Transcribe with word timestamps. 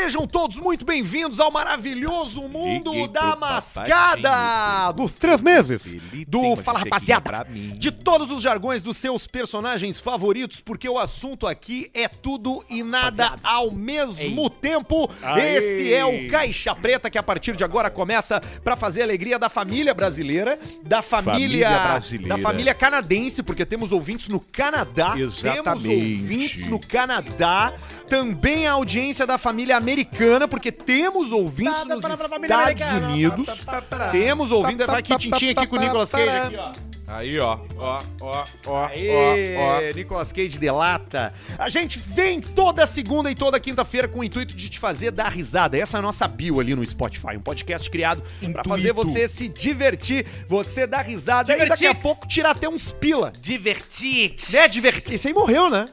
Sejam 0.00 0.28
todos 0.28 0.60
muito 0.60 0.86
bem-vindos 0.86 1.40
ao 1.40 1.50
maravilhoso 1.50 2.42
mundo 2.42 2.92
Liguei 2.92 3.08
da 3.08 3.32
pro 3.32 3.40
mascada 3.40 4.92
dos 4.92 5.12
três 5.14 5.42
meses, 5.42 5.96
do 6.26 6.54
Fala 6.56 6.78
Rapaziada, 6.78 7.44
de 7.76 7.90
todos 7.90 8.30
os 8.30 8.40
jargões 8.40 8.80
dos 8.80 8.96
seus 8.96 9.26
personagens 9.26 9.98
favoritos, 9.98 10.60
porque 10.60 10.88
o 10.88 11.00
assunto 11.00 11.48
aqui 11.48 11.90
é 11.92 12.06
tudo 12.06 12.64
e 12.70 12.84
nada 12.84 13.34
ao 13.42 13.72
mesmo 13.72 14.48
tempo. 14.48 15.10
Aê. 15.20 15.56
Esse 15.56 15.92
é 15.92 16.04
o 16.04 16.30
Caixa 16.30 16.76
Preta 16.76 17.10
que 17.10 17.18
a 17.18 17.22
partir 17.22 17.56
de 17.56 17.64
agora 17.64 17.90
começa 17.90 18.40
pra 18.62 18.76
fazer 18.76 19.00
a 19.00 19.04
alegria 19.04 19.36
da 19.36 19.48
família 19.48 19.92
brasileira, 19.92 20.60
da 20.84 21.02
família, 21.02 21.68
Família 21.68 21.70
brasileira. 21.70 22.36
da 22.36 22.40
família 22.40 22.72
canadense, 22.72 23.42
porque 23.42 23.66
temos 23.66 23.90
ouvintes 23.90 24.28
no 24.28 24.38
Canadá, 24.38 25.10
temos 25.14 25.38
Exatamente. 25.44 25.88
ouvintes 25.88 26.66
no 26.68 26.78
Canadá, 26.78 27.72
também 28.08 28.68
a 28.68 28.72
audiência 28.72 29.26
da 29.26 29.36
família 29.36 29.87
americana, 29.92 30.46
porque 30.46 30.70
temos 30.70 31.32
ouvintes 31.32 31.84
nos 31.84 32.04
Estados 32.04 32.92
Unidos. 32.92 33.66
Temos 34.12 34.52
ouvintes, 34.52 34.86
vai 34.86 35.00
aqui 35.00 35.16
tintim 35.16 35.50
aqui 35.50 35.66
com 35.66 35.76
o 35.76 35.80
Nicolas 35.80 36.10
Cage 36.10 36.28
aqui, 36.28 36.56
ó. 36.56 36.72
Aí, 37.10 37.40
ó, 37.40 37.58
ó, 37.78 38.02
ó, 38.20 38.44
ó, 38.66 38.84
Aê, 38.84 39.56
ó, 39.56 39.78
ó. 39.78 39.94
Nicolas 39.94 40.30
Cage 40.30 40.58
delata. 40.58 41.32
A 41.58 41.70
gente 41.70 41.98
vem 41.98 42.38
toda 42.38 42.86
segunda 42.86 43.30
e 43.30 43.34
toda 43.34 43.58
quinta-feira 43.58 44.06
com 44.06 44.18
o 44.18 44.24
intuito 44.24 44.54
de 44.54 44.68
te 44.68 44.78
fazer 44.78 45.10
dar 45.10 45.30
risada. 45.30 45.78
Essa 45.78 45.96
é 45.96 46.00
a 46.00 46.02
nossa 46.02 46.28
bio 46.28 46.60
ali 46.60 46.74
no 46.74 46.84
Spotify, 46.84 47.34
um 47.34 47.40
podcast 47.40 47.88
criado 47.88 48.22
pra 48.40 48.48
Intuito. 48.50 48.68
fazer 48.68 48.92
você 48.92 49.26
se 49.26 49.48
divertir, 49.48 50.26
você 50.46 50.86
dar 50.86 51.00
risada 51.00 51.54
e 51.54 51.56
daqui 51.60 51.72
a 51.72 51.76
Divertix. 51.76 52.02
pouco 52.02 52.28
tirar 52.28 52.50
até 52.50 52.68
uns 52.68 52.92
pila. 52.92 53.32
Divertix. 53.40 54.50
Né, 54.52 54.68
divertir. 54.68 55.14
Esse 55.14 55.28
aí 55.28 55.34
morreu, 55.34 55.70
né? 55.70 55.86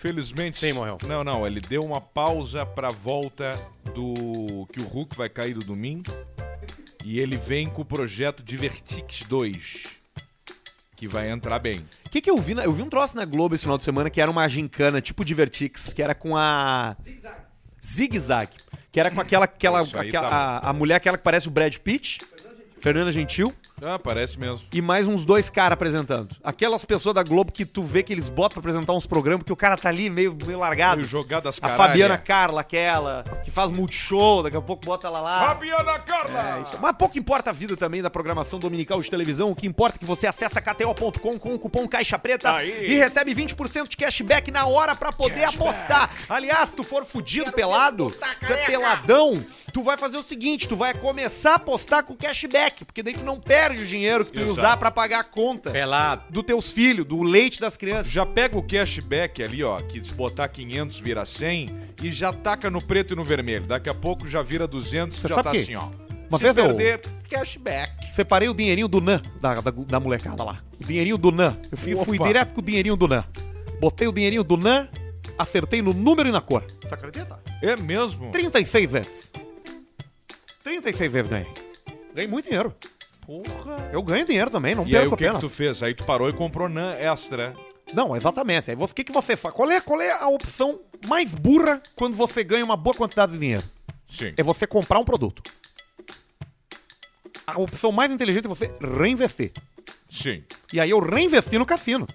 Felizmente. 0.00 0.58
Sim, 0.58 0.72
morreu. 0.72 0.96
Não, 1.06 1.22
não, 1.22 1.46
ele 1.46 1.60
deu 1.60 1.84
uma 1.84 2.00
pausa 2.00 2.64
pra 2.64 2.88
volta 2.88 3.60
do. 3.94 4.66
que 4.72 4.80
o 4.80 4.86
Hulk 4.86 5.14
vai 5.14 5.28
cair 5.28 5.52
do 5.52 5.60
domingo. 5.60 6.10
E 7.04 7.20
ele 7.20 7.36
vem 7.36 7.66
com 7.68 7.82
o 7.82 7.84
projeto 7.84 8.42
Divertix 8.42 9.22
2. 9.28 9.82
Que 10.96 11.06
vai 11.06 11.28
entrar 11.30 11.58
bem. 11.58 11.86
O 12.06 12.10
que, 12.10 12.22
que 12.22 12.30
eu 12.30 12.38
vi? 12.38 12.54
na- 12.54 12.64
Eu 12.64 12.72
vi 12.72 12.82
um 12.82 12.88
troço 12.88 13.14
na 13.14 13.26
Globo 13.26 13.54
esse 13.54 13.64
final 13.64 13.76
de 13.76 13.84
semana 13.84 14.08
que 14.08 14.22
era 14.22 14.30
uma 14.30 14.48
gincana, 14.48 15.02
tipo 15.02 15.22
Divertix, 15.22 15.92
que 15.92 16.02
era 16.02 16.14
com 16.14 16.34
a. 16.34 16.96
Zig 17.84 18.18
Zag. 18.18 18.48
Que 18.90 19.00
era 19.00 19.10
com 19.10 19.20
aquela. 19.20 19.44
aquela, 19.44 19.80
aquela 19.82 20.30
tá 20.30 20.36
a, 20.36 20.70
a 20.70 20.72
mulher 20.72 20.94
aquela 20.94 21.18
que 21.18 21.24
parece 21.24 21.46
o 21.46 21.50
Brad 21.50 21.76
Pitt. 21.76 22.20
Fernanda 22.78 23.12
Gentil. 23.12 23.54
Ah, 23.82 23.98
parece 23.98 24.38
mesmo. 24.38 24.66
E 24.72 24.80
mais 24.82 25.08
uns 25.08 25.24
dois 25.24 25.48
caras 25.48 25.72
apresentando. 25.74 26.36
Aquelas 26.44 26.84
pessoas 26.84 27.14
da 27.14 27.22
Globo 27.22 27.50
que 27.52 27.64
tu 27.64 27.82
vê 27.82 28.02
que 28.02 28.12
eles 28.12 28.28
botam 28.28 28.60
pra 28.60 28.70
apresentar 28.70 28.92
uns 28.92 29.06
programas 29.06 29.44
que 29.44 29.52
o 29.52 29.56
cara 29.56 29.76
tá 29.76 29.88
ali 29.88 30.10
meio, 30.10 30.36
meio 30.46 30.58
largado. 30.58 30.96
Meio 30.96 31.08
jogadas 31.08 31.58
A 31.58 31.60
caralha. 31.62 31.76
Fabiana 31.78 32.18
Carla, 32.18 32.60
aquela, 32.60 33.24
que 33.44 33.50
faz 33.50 33.70
multishow, 33.70 34.42
daqui 34.42 34.56
a 34.56 34.60
pouco 34.60 34.84
bota 34.84 35.06
ela 35.06 35.20
lá. 35.20 35.46
Fabiana 35.46 35.98
Carla! 36.00 36.58
É, 36.58 36.60
isso. 36.62 36.78
Mas 36.80 36.92
pouco 36.92 37.18
importa 37.18 37.50
a 37.50 37.52
vida 37.52 37.76
também 37.76 38.02
da 38.02 38.10
programação 38.10 38.58
dominical 38.58 39.00
de 39.00 39.10
televisão. 39.10 39.50
O 39.50 39.56
que 39.56 39.66
importa 39.66 39.96
é 39.96 39.98
que 39.98 40.04
você 40.04 40.26
acessa 40.26 40.60
kto.com 40.60 41.38
com 41.38 41.54
o 41.54 41.58
cupom 41.58 41.88
Caixa 41.88 42.18
Preta 42.18 42.52
Aí. 42.54 42.92
e 42.92 42.98
recebe 42.98 43.34
20% 43.34 43.88
de 43.88 43.96
cashback 43.96 44.50
na 44.50 44.66
hora 44.66 44.94
pra 44.94 45.12
poder 45.12 45.44
apostar. 45.44 46.10
Aliás, 46.28 46.70
se 46.70 46.76
tu 46.76 46.84
for 46.84 47.04
fudido 47.04 47.52
pelado, 47.52 48.10
tu 48.10 48.52
é 48.52 48.66
peladão, 48.66 49.44
tu 49.72 49.82
vai 49.82 49.96
fazer 49.96 50.16
o 50.16 50.22
seguinte, 50.22 50.68
tu 50.68 50.76
vai 50.76 50.92
começar 50.94 51.52
a 51.52 51.56
apostar 51.56 52.04
com 52.04 52.14
cashback, 52.14 52.84
porque 52.84 53.02
daí 53.02 53.14
tu 53.14 53.24
não 53.24 53.40
perde 53.40 53.69
o 53.78 53.84
dinheiro 53.86 54.24
que 54.24 54.32
tu 54.32 54.38
ia 54.40 54.44
Exato. 54.46 54.58
usar 54.58 54.76
pra 54.76 54.90
pagar 54.90 55.20
a 55.20 55.24
conta 55.24 55.70
Pelado. 55.70 56.22
dos 56.30 56.42
teus 56.44 56.70
filhos, 56.70 57.06
do 57.06 57.22
leite 57.22 57.60
das 57.60 57.76
crianças. 57.76 58.10
Já 58.10 58.24
pega 58.26 58.56
o 58.58 58.62
cashback 58.62 59.42
ali, 59.42 59.62
ó, 59.62 59.78
que 59.80 60.02
se 60.04 60.12
botar 60.14 60.48
500 60.48 60.98
vira 60.98 61.24
100 61.26 61.68
e 62.02 62.10
já 62.10 62.32
taca 62.32 62.70
no 62.70 62.82
preto 62.82 63.14
e 63.14 63.16
no 63.16 63.24
vermelho. 63.24 63.64
Daqui 63.66 63.88
a 63.88 63.94
pouco 63.94 64.28
já 64.28 64.42
vira 64.42 64.66
200 64.66 65.18
Você 65.18 65.28
já 65.28 65.42
tá 65.42 65.50
que 65.52 65.58
assim, 65.58 65.74
ó. 65.76 65.88
uma 66.28 66.38
se 66.38 66.44
vez 66.44 66.56
eu- 66.56 66.64
perder, 66.74 67.00
cashback. 67.28 68.14
Separei 68.16 68.48
o 68.48 68.54
dinheirinho 68.54 68.88
do 68.88 69.00
NAN 69.00 69.20
da, 69.40 69.54
da, 69.60 69.70
da 69.70 70.00
molecada 70.00 70.42
lá. 70.42 70.62
O 70.80 70.84
dinheirinho 70.84 71.16
do 71.18 71.30
NAN. 71.30 71.56
Eu 71.70 71.76
fui, 71.78 71.92
eu 71.94 72.04
fui 72.04 72.18
direto 72.18 72.54
com 72.54 72.60
o 72.60 72.64
dinheirinho 72.64 72.96
do 72.96 73.06
NAN. 73.06 73.24
Botei 73.80 74.08
o 74.08 74.12
dinheirinho 74.12 74.42
do 74.44 74.56
NAN, 74.56 74.88
acertei 75.38 75.80
no 75.80 75.92
número 75.94 76.28
e 76.28 76.32
na 76.32 76.40
cor. 76.40 76.64
Você 76.82 76.92
acredita? 76.94 77.38
É 77.62 77.76
mesmo? 77.76 78.30
36 78.30 78.90
vezes. 78.90 79.30
36 80.62 81.12
vezes 81.12 81.30
ganhei. 81.30 81.46
Ganhei 82.14 82.28
muito 82.28 82.46
dinheiro. 82.46 82.74
Porra. 83.30 83.90
Eu 83.92 84.02
ganho 84.02 84.24
dinheiro 84.26 84.50
também, 84.50 84.74
não 84.74 84.82
E 84.84 84.86
aí 84.96 85.02
perco 85.02 85.14
o 85.14 85.16
que, 85.16 85.30
que 85.30 85.38
tu 85.38 85.48
fez? 85.48 85.80
Aí 85.84 85.94
tu 85.94 86.02
parou 86.04 86.28
e 86.28 86.32
comprou 86.32 86.68
NAN 86.68 86.94
extra. 86.94 87.54
Não, 87.94 88.16
exatamente. 88.16 88.70
Aí 88.70 88.76
você- 88.76 88.90
O 88.90 88.94
que, 88.94 89.04
que 89.04 89.12
você 89.12 89.36
faz? 89.36 89.54
Qual 89.54 89.70
é, 89.70 89.80
qual 89.80 90.00
é 90.00 90.10
a 90.10 90.26
opção 90.28 90.80
mais 91.06 91.32
burra 91.32 91.80
quando 91.94 92.16
você 92.16 92.42
ganha 92.42 92.64
uma 92.64 92.76
boa 92.76 92.94
quantidade 92.94 93.30
de 93.32 93.38
dinheiro? 93.38 93.62
Sim. 94.08 94.32
É 94.36 94.42
você 94.42 94.66
comprar 94.66 94.98
um 94.98 95.04
produto. 95.04 95.42
A 97.46 97.58
opção 97.60 97.92
mais 97.92 98.10
inteligente 98.10 98.46
é 98.46 98.48
você 98.48 98.68
reinvestir. 98.80 99.52
Sim. 100.08 100.42
E 100.72 100.80
aí 100.80 100.90
eu 100.90 100.98
reinvesti 100.98 101.56
no 101.56 101.64
cassino. 101.66 102.08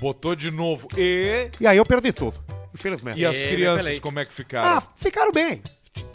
Botou 0.00 0.36
de 0.36 0.52
novo. 0.52 0.86
E. 0.96 1.50
E 1.60 1.66
aí 1.66 1.76
eu 1.76 1.84
perdi 1.84 2.12
tudo. 2.12 2.40
Infelizmente. 2.72 3.18
E 3.18 3.26
as 3.26 3.36
crianças, 3.42 3.98
como 3.98 4.20
é 4.20 4.24
que 4.24 4.32
ficaram? 4.34 4.78
Ah, 4.78 4.82
ficaram 4.96 5.32
bem. 5.32 5.60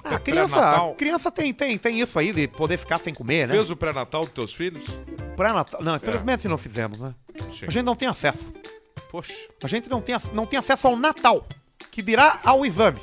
A 0.03 0.13
É 0.15 0.19
criança, 0.19 0.55
pré-natal? 0.55 0.91
a 0.91 0.95
criança 0.95 1.31
tem, 1.31 1.53
tem, 1.53 1.77
tem 1.77 1.99
isso 1.99 2.17
aí 2.17 2.31
de 2.31 2.47
poder 2.47 2.77
ficar 2.77 2.99
sem 2.99 3.13
comer, 3.13 3.47
né? 3.47 3.53
Fez 3.53 3.69
o 3.69 3.75
pré-natal 3.75 4.23
dos 4.25 4.33
teus 4.33 4.53
filhos? 4.53 4.83
Pré-natal. 5.35 5.81
Não, 5.83 5.95
infelizmente 5.95 6.47
não 6.47 6.57
fizemos, 6.57 6.97
né? 6.99 7.13
Sim. 7.51 7.65
A 7.67 7.71
gente 7.71 7.83
não 7.85 7.95
tem 7.95 8.07
acesso. 8.07 8.51
Poxa. 9.11 9.33
A 9.63 9.67
gente 9.67 9.89
não 9.89 10.01
tem, 10.01 10.15
não 10.33 10.45
tem 10.45 10.59
acesso 10.59 10.87
ao 10.87 10.95
Natal, 10.95 11.45
que 11.91 12.01
dirá 12.01 12.39
ao 12.43 12.65
exame. 12.65 12.99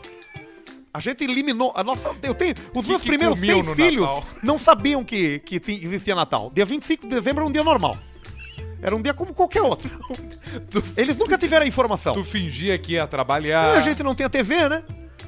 A 0.94 1.00
gente 1.00 1.24
eliminou. 1.24 1.72
A 1.76 1.84
nossa, 1.84 2.14
eu 2.22 2.34
tenho, 2.34 2.54
os 2.74 2.82
Que 2.84 2.88
meus 2.90 3.02
que 3.02 3.08
primeiros 3.08 3.38
seis 3.38 3.68
filhos 3.74 4.00
Natal? 4.06 4.24
não 4.42 4.56
sabiam 4.56 5.04
que, 5.04 5.40
que 5.40 5.60
ti- 5.60 5.80
existia 5.82 6.14
Natal. 6.14 6.50
Dia 6.54 6.64
25 6.64 7.06
de 7.06 7.14
dezembro 7.14 7.42
era 7.42 7.48
um 7.48 7.52
dia 7.52 7.62
normal. 7.64 7.98
Era 8.80 8.94
um 8.96 9.02
dia 9.02 9.12
como 9.12 9.34
qualquer 9.34 9.62
outro. 9.62 9.90
Eles 10.96 11.16
nunca 11.16 11.36
tiveram 11.36 11.64
a 11.64 11.68
informação. 11.68 12.14
Tu 12.14 12.24
fingia 12.24 12.78
que 12.78 12.92
ia 12.92 13.02
E 13.02 13.06
trabalhar. 13.06 13.76
a 13.76 13.80
gente 13.80 14.02
não 14.02 14.14
tem 14.14 14.24
a 14.24 14.28
TV, 14.30 14.68
né? 14.68 14.82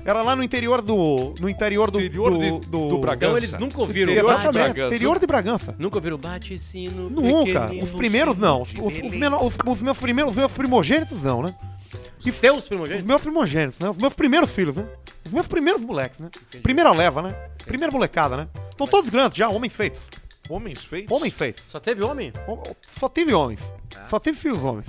Era 0.08 0.22
lá 0.22 0.34
no 0.34 0.42
interior 0.42 0.80
do. 0.80 1.34
No 1.40 1.48
interior 1.48 1.90
do. 1.90 2.00
Interior 2.00 2.30
do, 2.30 2.38
de- 2.38 2.66
do 2.68 2.98
Bragança. 2.98 3.26
Então 3.26 3.36
eles 3.36 3.58
nunca 3.58 3.80
ouviram 3.80 4.12
Interior 4.12 4.30
de 4.30 4.34
bate- 4.36 4.42
Exatamente. 4.48 4.72
Bragança. 4.74 4.94
Interior 4.94 5.18
de 5.18 5.26
Bragança. 5.26 5.76
Nunca 5.78 5.96
ouviram 5.98 6.18
bate-sino. 6.18 7.10
Nunca. 7.10 7.70
Os 7.82 7.90
primeiros 7.94 8.38
não. 8.38 8.62
Os, 8.62 8.70
os, 8.72 8.78
os 8.78 8.94
os- 8.94 9.58
os 9.74 9.82
meus 9.82 9.98
primeiros, 9.98 10.30
os 10.32 10.36
meus 10.36 10.52
primogênitos 10.52 11.22
não, 11.22 11.42
né? 11.42 11.54
Os 12.24 12.34
seus 12.34 12.58
Os 12.58 12.68
primogênitos? 12.68 13.06
meus 13.06 13.20
primogênitos, 13.22 13.78
né? 13.78 13.90
Os 13.90 13.96
meus 13.98 14.14
primeiros 14.14 14.50
filhos, 14.52 14.74
né? 14.76 14.86
Os 15.24 15.32
meus 15.32 15.46
primeiros 15.46 15.82
moleques, 15.82 16.18
né? 16.18 16.30
Primeira 16.62 16.90
leva, 16.92 17.22
né? 17.22 17.32
Primeira 17.64 17.92
molecada, 17.92 18.36
né? 18.36 18.48
Estão 18.70 18.86
todos 18.86 19.08
grandes 19.10 19.36
já, 19.38 19.48
homens 19.48 19.72
feitos. 19.72 20.08
Homens 20.48 20.82
feitos? 20.84 21.14
Homens 21.14 21.34
feitos. 21.34 21.62
Só 21.68 21.78
teve 21.78 22.02
homem? 22.02 22.32
Hom- 22.48 22.62
Só 22.86 23.08
tive 23.08 23.34
homens. 23.34 23.60
Só 24.08 24.18
tive 24.18 24.36
filhos 24.38 24.64
homens. 24.64 24.86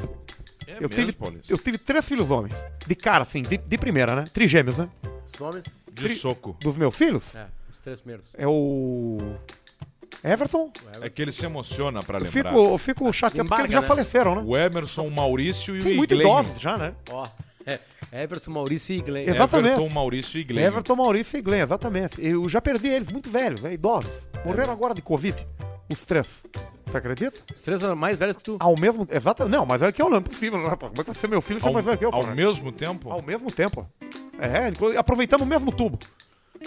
É 0.70 0.78
Eu 0.84 0.90
mesmo, 0.90 0.90
tive, 0.90 1.18
eu 1.50 1.58
tive 1.58 1.78
três 1.78 2.08
filhos 2.08 2.30
homens. 2.30 2.56
De 2.86 2.96
cara, 2.96 3.24
assim, 3.24 3.42
de, 3.42 3.58
de 3.58 3.78
primeira, 3.78 4.16
né? 4.16 4.26
Trigêmeos, 4.32 4.78
né? 4.78 4.88
Os 5.32 5.40
nomes? 5.40 5.84
De 5.92 6.10
soco. 6.16 6.56
Dos 6.62 6.78
meus 6.78 6.96
filhos 6.96 7.36
É, 7.36 7.46
os 7.70 7.80
três 7.80 8.00
primeiros. 8.00 8.28
é 8.38 8.48
o. 8.48 9.18
Everton. 10.24 10.72
É 11.02 11.10
que 11.10 11.22
ele 11.22 11.32
se 11.32 11.46
emociona 11.46 12.02
pra 12.04 12.18
Eu 12.20 12.24
lembrar. 12.26 12.50
fico, 12.50 12.56
eu 12.74 12.78
fico 12.78 13.14
chateado 13.14 13.48
porque 13.48 13.62
eles 13.62 13.72
já 13.72 13.82
né? 13.82 13.88
faleceram, 13.88 14.36
né? 14.36 14.44
O 14.46 14.58
Emerson, 14.58 15.06
o 15.08 15.12
Maurício 15.12 15.78
e 15.78 15.82
Tem 15.82 15.94
o 15.94 15.98
muito 15.98 16.14
Iglenho. 16.14 16.30
idosos 16.42 16.60
já, 16.62 16.78
né? 16.78 16.94
Ó, 17.10 17.28
é, 17.66 17.80
Everton, 18.12 18.52
Maurício 18.52 18.94
e 18.96 19.02
Glenn. 19.02 19.24
Exatamente. 19.30 19.74
Everton, 19.74 19.90
Maurício 19.94 20.38
e 20.38 20.42
Iglenho. 20.42 20.68
Everton, 20.68 20.96
Maurício 20.96 21.38
e 21.38 21.42
Glenn, 21.42 21.62
exatamente. 21.64 22.16
Eu 22.26 22.50
já 22.50 22.60
perdi 22.60 22.90
eles 22.90 23.08
muito 23.10 23.30
velhos, 23.30 23.62
né? 23.62 23.74
idosos. 23.74 24.12
Morreram 24.46 24.74
agora 24.74 24.94
de 24.94 25.02
Covid. 25.02 25.48
Os 25.90 26.06
três. 26.06 26.44
Você 26.86 26.98
acredita? 26.98 27.40
Os 27.56 27.62
três 27.62 27.82
são 27.82 27.96
mais 27.96 28.18
velhos 28.18 28.38
que 28.38 28.44
tu. 28.44 28.58
Ao 28.60 28.76
mesmo 28.80 29.08
Exatamente. 29.10 29.52
Não, 29.56 29.66
mais 29.66 29.82
velho 29.82 29.94
que 29.94 30.02
eu 30.02 30.10
não 30.10 30.18
é 30.18 30.22
possível, 30.22 30.60
né, 30.60 30.68
rapaz? 30.68 30.90
Como 30.92 31.02
é 31.02 31.04
que 31.04 31.12
vai 31.12 31.20
ser 31.20 31.28
meu 31.28 31.42
filho 31.42 31.58
e 31.58 31.62
ser 31.62 31.68
Ao, 31.68 31.74
mais 31.74 31.86
velho 31.86 31.98
que 31.98 32.06
eu, 32.06 32.14
ao 32.14 32.22
porra? 32.22 32.36
mesmo 32.36 32.72
tempo? 32.72 33.12
Ao 33.12 33.22
mesmo 33.22 33.52
tempo. 33.52 33.88
É, 34.40 34.70
inclu- 34.70 34.98
aproveitamos 34.98 35.46
o 35.46 35.50
mesmo 35.50 35.72
tubo 35.72 36.00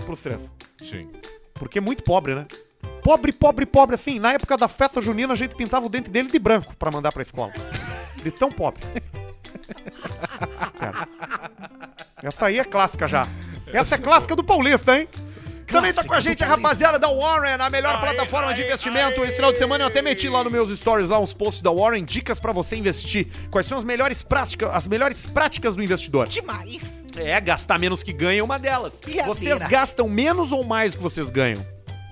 pros 0.05 0.21
três. 0.23 0.51
Sim. 0.83 1.09
Porque 1.55 1.79
é 1.79 1.81
muito 1.81 2.03
pobre, 2.03 2.35
né? 2.35 2.47
Pobre, 3.03 3.33
pobre, 3.33 3.67
pobre, 3.67 3.95
assim. 3.95 4.19
Na 4.19 4.33
época 4.33 4.57
da 4.57 4.69
festa 4.69 5.01
junina, 5.01 5.33
a 5.33 5.37
gente 5.37 5.55
pintava 5.55 5.87
o 5.87 5.89
dente 5.89 6.11
dele 6.11 6.31
de 6.31 6.39
branco 6.39 6.75
pra 6.77 6.91
mandar 6.91 7.13
pra 7.13 7.23
escola. 7.23 7.53
De 8.23 8.31
tão 8.31 8.51
pobre. 8.51 8.81
Cara. 10.79 11.09
Essa 12.23 12.47
aí 12.47 12.59
é 12.59 12.65
clássica 12.65 13.07
já. 13.09 13.27
Essa 13.67 13.97
é 13.97 13.99
clássica 13.99 14.37
do 14.37 14.45
Paulista, 14.45 14.99
hein? 14.99 15.09
Também 15.73 15.93
tá 15.93 16.05
com 16.05 16.15
a 16.15 16.21
gente 16.21 16.45
a 16.45 16.47
rapaziada 16.47 16.99
da 16.99 17.09
Warren, 17.09 17.57
a 17.59 17.71
melhor 17.71 17.99
plataforma 18.01 18.53
de 18.53 18.63
investimento. 18.63 19.25
Esse 19.25 19.37
final 19.37 19.51
de 19.51 19.59
semana 19.59 19.85
eu 19.85 19.89
até 19.89 20.03
meti 20.03 20.29
lá 20.29 20.45
nos 20.45 20.53
meus 20.53 20.71
stories 20.71 21.09
lá 21.09 21.19
uns 21.19 21.33
posts 21.33 21.63
da 21.63 21.73
Warren, 21.73 22.05
dicas 22.05 22.39
pra 22.39 22.53
você 22.53 22.77
investir. 22.77 23.27
Quais 23.51 23.67
são 23.67 23.79
as 23.79 23.85
melhores 23.85 24.23
práticas, 24.23 24.71
as 24.73 24.87
melhores 24.87 25.27
práticas 25.27 25.75
do 25.75 25.83
investidor? 25.83 26.29
Demais. 26.29 26.91
É, 27.17 27.41
gastar 27.41 27.79
menos 27.79 28.03
que 28.03 28.13
ganha 28.13 28.41
é 28.41 28.43
uma 28.43 28.59
delas. 28.59 29.01
Pilhadeira. 29.01 29.27
Vocês 29.27 29.59
gastam 29.67 30.09
menos 30.09 30.53
ou 30.53 30.65
mais 30.65 30.93
do 30.93 30.99
que 30.99 31.03
vocês 31.03 31.31
ganham? 31.31 31.65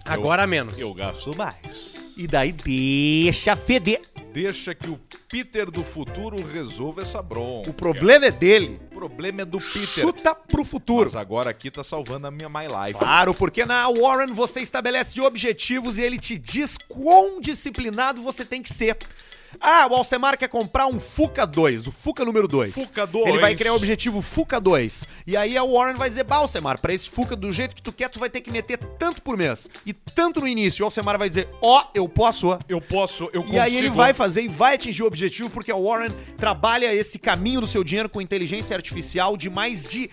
Agora 0.05 0.47
menos. 0.47 0.79
Eu 0.79 0.93
gasto 0.93 1.37
mais. 1.37 1.95
E 2.17 2.27
daí 2.27 2.53
deixa 2.53 3.57
feder. 3.57 4.03
Deixa 4.33 4.75
que 4.75 4.89
o 4.89 4.99
Peter 5.29 5.71
do 5.71 5.83
futuro 5.83 6.37
resolva 6.45 7.03
essa 7.03 7.21
bronca. 7.21 7.69
O 7.69 7.75
problema 7.75 8.27
é 8.27 8.31
dele. 8.31 8.81
O 8.93 8.95
problema 8.95 9.43
é 9.43 9.45
do 9.45 9.59
Peter. 9.59 9.87
Chuta 9.87 10.35
pro 10.35 10.65
futuro. 10.65 11.07
Mas 11.07 11.17
agora 11.17 11.51
aqui 11.51 11.69
tá 11.69 11.83
salvando 11.83 12.29
a 12.29 12.31
minha 12.31 12.49
My 12.49 12.67
Life. 12.67 12.99
Claro, 12.99 13.35
porque 13.35 13.67
na 13.67 13.89
Warren 13.89 14.33
você 14.33 14.61
estabelece 14.61 15.21
objetivos 15.21 15.99
e 15.99 16.03
ele 16.03 16.19
te 16.19 16.39
diz 16.39 16.79
quão 16.89 17.41
disciplinado 17.41 18.23
você 18.23 18.45
tem 18.45 18.63
que 18.63 18.73
ser. 18.73 18.97
Ah, 19.59 19.89
o 19.91 19.95
Alcemar 19.95 20.39
quer 20.39 20.49
comprar 20.49 20.87
um 20.87 20.99
Fuca 20.99 21.47
2, 21.47 21.87
o 21.87 21.93
Fuca 21.93 22.25
número 22.25 22.47
2. 22.47 22.75
Fuca 22.75 23.07
2. 23.07 23.27
Ele 23.27 23.39
vai 23.39 23.55
criar 23.55 23.73
o 23.73 23.77
objetivo 23.77 24.21
Fuca 24.21 24.61
2. 24.61 25.09
E 25.27 25.37
aí 25.37 25.57
a 25.57 25.65
Warren 25.65 25.95
vai 25.95 26.09
dizer, 26.09 26.25
bah, 26.25 26.37
Alcemar, 26.37 26.81
pra 26.81 26.93
esse 26.93 27.09
Fuca 27.11 27.35
do 27.35 27.51
jeito 27.51 27.75
que 27.75 27.83
tu 27.83 27.93
quer, 27.93 28.09
tu 28.09 28.19
vai 28.19 28.31
ter 28.31 28.41
que 28.41 28.51
meter 28.51 28.79
tanto 28.79 29.23
por 29.23 29.37
mês. 29.37 29.69
E 29.85 29.93
tanto 29.93 30.41
no 30.41 30.49
início. 30.49 30.83
O 30.83 30.87
Alcemar 30.87 31.19
vai 31.19 31.29
dizer, 31.29 31.49
ó, 31.61 31.85
eu 31.95 32.09
posso. 32.09 32.59
Eu 32.69 32.81
posso, 32.81 33.25
eu 33.33 33.43
consigo. 33.43 33.55
E 33.55 33.59
aí 33.59 33.77
ele 33.77 33.91
vai 33.91 34.13
fazer 34.13 34.43
e 34.43 34.49
vai 34.49 34.75
atingir 34.75 35.03
o 35.03 35.07
objetivo, 35.07 35.51
porque 35.51 35.73
a 35.73 35.77
Warren 35.77 36.11
trabalha 36.39 36.95
esse 36.95 37.19
caminho 37.19 37.61
do 37.61 37.67
seu 37.67 37.83
dinheiro 37.83 38.09
com 38.09 38.21
inteligência 38.21 38.77
artificial 38.77 39.37
de 39.37 39.51
mais 39.51 39.87
de 39.87 40.11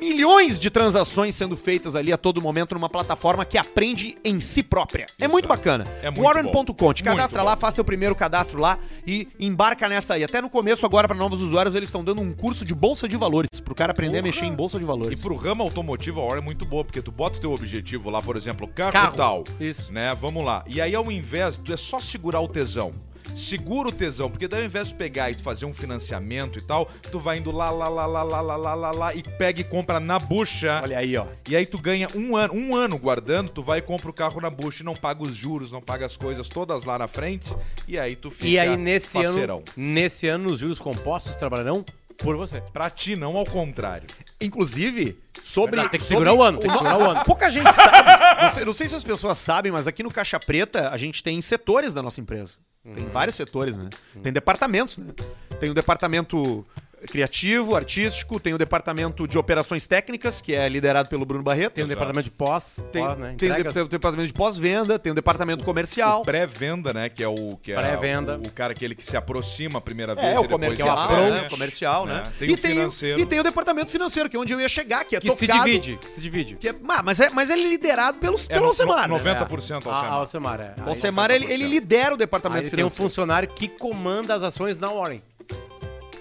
milhões 0.00 0.58
de 0.58 0.70
transações 0.70 1.34
sendo 1.34 1.56
feitas 1.56 1.96
ali 1.96 2.12
a 2.12 2.16
todo 2.16 2.40
momento 2.42 2.74
numa 2.74 2.88
plataforma 2.88 3.44
que 3.44 3.56
aprende 3.58 4.16
em 4.24 4.40
si 4.40 4.62
própria. 4.62 5.06
É 5.18 5.26
muito 5.28 5.48
bacana. 5.48 5.84
É 6.02 6.10
muito 6.10 6.22
Warren.com, 6.22 6.92
te 6.92 7.02
cadastra 7.02 7.42
lá, 7.42 7.56
faz 7.56 7.74
teu 7.74 7.84
primeiro 7.84 8.14
cadastro 8.14 8.60
lá 8.60 8.78
e 9.06 9.28
embarca 9.38 9.88
nessa 9.88 10.14
aí. 10.14 10.24
Até 10.24 10.40
no 10.40 10.50
começo 10.50 10.84
agora 10.86 11.06
para 11.08 11.16
novos 11.16 11.42
usuários 11.42 11.74
eles 11.74 11.88
estão 11.88 12.02
dando 12.04 12.22
um 12.22 12.32
curso 12.32 12.64
de 12.64 12.74
bolsa 12.74 13.08
de 13.08 13.16
valores 13.16 13.60
pro 13.60 13.74
cara 13.74 13.92
aprender 13.92 14.18
a 14.18 14.22
Porra. 14.22 14.32
mexer 14.34 14.44
em 14.46 14.54
bolsa 14.54 14.78
de 14.78 14.84
E 14.84 14.86
valores. 14.86 15.20
pro 15.22 15.34
ramo 15.36 15.62
automotivo 15.62 16.20
a 16.20 16.24
hora 16.24 16.38
é 16.38 16.42
muito 16.42 16.64
boa, 16.64 16.84
porque 16.84 17.00
tu 17.02 17.10
bota 17.12 17.38
o 17.38 17.40
teu 17.40 17.52
objetivo 17.52 18.10
lá, 18.10 18.20
por 18.22 18.36
exemplo, 18.36 18.66
carro, 18.68 18.92
Carro. 18.92 19.16
tal. 19.16 19.44
Isso. 19.60 19.92
Né? 19.92 20.14
Vamos 20.20 20.44
lá. 20.44 20.64
E 20.66 20.80
aí, 20.80 20.94
ao 20.94 21.10
invés, 21.10 21.58
tu 21.62 21.72
é 21.72 21.76
só 21.76 21.98
segurar 22.00 22.40
o 22.40 22.48
tesão. 22.48 22.92
Segura 23.34 23.88
o 23.88 23.92
tesão, 23.92 24.30
porque 24.30 24.48
daí 24.48 24.60
ao 24.60 24.66
invés 24.66 24.88
de 24.88 24.94
pegar 24.94 25.30
e 25.30 25.34
tu 25.34 25.42
fazer 25.42 25.66
um 25.66 25.72
financiamento 25.72 26.58
e 26.58 26.62
tal, 26.62 26.86
tu 27.10 27.18
vai 27.18 27.38
indo 27.38 27.50
lá, 27.50 27.70
lá, 27.70 27.88
lá, 27.88 28.06
lá, 28.06 28.22
lá, 28.22 28.40
lá, 28.40 28.56
lá, 28.56 28.74
lá, 28.74 28.90
lá 28.92 29.14
e 29.14 29.22
pega 29.22 29.60
e 29.60 29.64
compra 29.64 30.00
na 30.00 30.18
bucha. 30.18 30.80
Olha 30.82 30.98
aí, 30.98 31.16
ó. 31.16 31.26
E 31.48 31.54
aí 31.56 31.66
tu 31.66 31.78
ganha 31.78 32.08
um 32.14 32.36
ano, 32.36 32.54
um 32.54 32.74
ano 32.76 32.96
guardando, 32.98 33.50
tu 33.50 33.62
vai 33.62 33.78
e 33.78 33.82
compra 33.82 34.08
o 34.10 34.12
carro 34.12 34.40
na 34.40 34.48
bucha 34.50 34.82
e 34.82 34.86
não 34.86 34.94
paga 34.94 35.22
os 35.22 35.34
juros, 35.34 35.70
não 35.72 35.80
paga 35.82 36.06
as 36.06 36.16
coisas 36.16 36.48
todas 36.48 36.84
lá 36.84 36.98
na 36.98 37.08
frente, 37.08 37.54
e 37.86 37.98
aí 37.98 38.16
tu 38.16 38.30
fica 38.30 38.46
E 38.48 38.58
aí, 38.58 38.76
nesse 38.76 39.12
parceirão. 39.12 39.56
ano, 39.56 39.64
nesse 39.76 40.26
ano, 40.28 40.50
os 40.52 40.58
juros 40.60 40.78
compostos 40.80 41.36
trabalharão 41.36 41.84
por 42.18 42.36
você. 42.36 42.62
Pra 42.72 42.88
ti, 42.88 43.14
não 43.16 43.36
ao 43.36 43.44
contrário. 43.44 44.06
Inclusive, 44.40 45.18
sobre. 45.42 45.76
Tem 45.88 45.90
que 45.90 45.98
sobre- 45.98 46.08
segurar 46.08 46.32
o 46.32 46.42
ano, 46.42 46.58
tem 46.58 46.70
que 46.70 46.76
segurar 46.76 46.98
o 46.98 47.10
ano. 47.10 47.24
Pouca 47.26 47.50
gente 47.50 47.70
sabe. 47.72 48.42
Não 48.42 48.50
sei, 48.50 48.64
não 48.64 48.72
sei 48.72 48.88
se 48.88 48.94
as 48.94 49.04
pessoas 49.04 49.38
sabem, 49.38 49.70
mas 49.72 49.86
aqui 49.86 50.02
no 50.02 50.10
Caixa 50.10 50.38
Preta 50.40 50.88
a 50.90 50.96
gente 50.96 51.22
tem 51.22 51.38
setores 51.42 51.92
da 51.92 52.02
nossa 52.02 52.20
empresa. 52.20 52.54
Tem 52.94 53.06
vários 53.06 53.36
setores, 53.36 53.76
né? 53.76 53.88
Tem 54.22 54.32
departamentos, 54.32 54.98
né? 54.98 55.12
Tem 55.58 55.70
o 55.70 55.74
departamento 55.74 56.64
criativo, 57.06 57.74
artístico, 57.76 58.38
tem 58.40 58.52
o 58.54 58.58
departamento 58.58 59.26
de 59.26 59.38
operações 59.38 59.86
técnicas, 59.86 60.40
que 60.40 60.54
é 60.54 60.68
liderado 60.68 61.08
pelo 61.08 61.24
Bruno 61.24 61.42
Barreto. 61.42 61.74
Tem 61.74 61.84
um 61.84 61.88
departamento 61.88 62.24
de 62.24 62.30
pós, 62.30 62.82
Tem, 62.92 63.02
pós, 63.04 63.18
né? 63.18 63.34
tem 63.38 63.50
o, 63.50 63.72
tem 63.72 63.82
o 63.82 63.88
departamento 63.88 64.26
de 64.26 64.32
pós-venda, 64.32 64.98
tem 64.98 65.12
o 65.12 65.14
departamento 65.14 65.64
comercial. 65.64 66.22
Pré-venda, 66.22 66.92
né? 66.92 67.08
Que 67.08 67.22
é 67.22 67.28
o 67.28 67.56
que 67.62 67.72
é 67.72 67.76
Pré-venda. 67.76 68.36
o, 68.38 68.46
o 68.48 68.50
cara 68.52 68.72
aquele 68.72 68.94
que 68.94 69.04
se 69.04 69.16
aproxima 69.16 69.78
a 69.78 69.80
primeira 69.80 70.14
vez. 70.14 70.26
É, 70.26 70.34
e 70.34 70.38
o 70.38 70.42
depois 70.42 70.50
comercial, 70.52 70.96
se 70.96 71.02
aprende, 71.04 71.30
né? 71.42 71.48
Comercial, 71.48 72.06
né? 72.06 72.22
Tem 72.38 72.50
e, 72.50 72.52
o 72.52 72.56
financeiro. 72.56 73.20
e 73.20 73.26
tem 73.26 73.40
o 73.40 73.42
departamento 73.42 73.90
financeiro, 73.90 74.28
que 74.28 74.36
é 74.36 74.40
onde 74.40 74.52
eu 74.52 74.60
ia 74.60 74.68
chegar, 74.68 75.04
que 75.04 75.16
é 75.16 75.20
Que 75.20 75.30
se 75.30 75.46
tocado- 75.46 75.64
divide, 75.64 75.96
que 75.98 76.10
se 76.10 76.20
divide. 76.20 76.56
Que 76.56 76.68
é, 76.70 76.74
ah, 76.88 77.02
mas, 77.02 77.20
é, 77.20 77.30
mas 77.30 77.50
ele 77.50 77.62
é 77.64 77.68
liderado 77.68 78.18
pelos, 78.18 78.44
É, 78.46 78.48
pelo 78.48 78.62
no- 78.62 78.68
Alcemar. 78.68 79.08
no- 79.08 79.16
né? 79.16 79.20
90% 79.22 79.70
É. 79.70 79.74
Alcemar. 79.90 80.04
Ah, 80.04 80.08
Alcemar, 80.14 80.60
é. 80.60 80.74
O 80.84 80.88
Alcemar, 80.90 81.30
ele, 81.30 81.44
ele 81.52 81.66
lidera 81.66 82.10
o 82.10 82.12
Aí 82.14 82.18
departamento 82.18 82.62
ele 82.64 82.70
tem 82.70 82.84
um 82.84 82.88
financeiro. 82.88 83.08
funcionário 83.10 83.48
que 83.48 83.68
comanda 83.68 84.34
as 84.34 84.42
ações 84.42 84.78
na 84.78 84.88
Warren. 84.88 85.20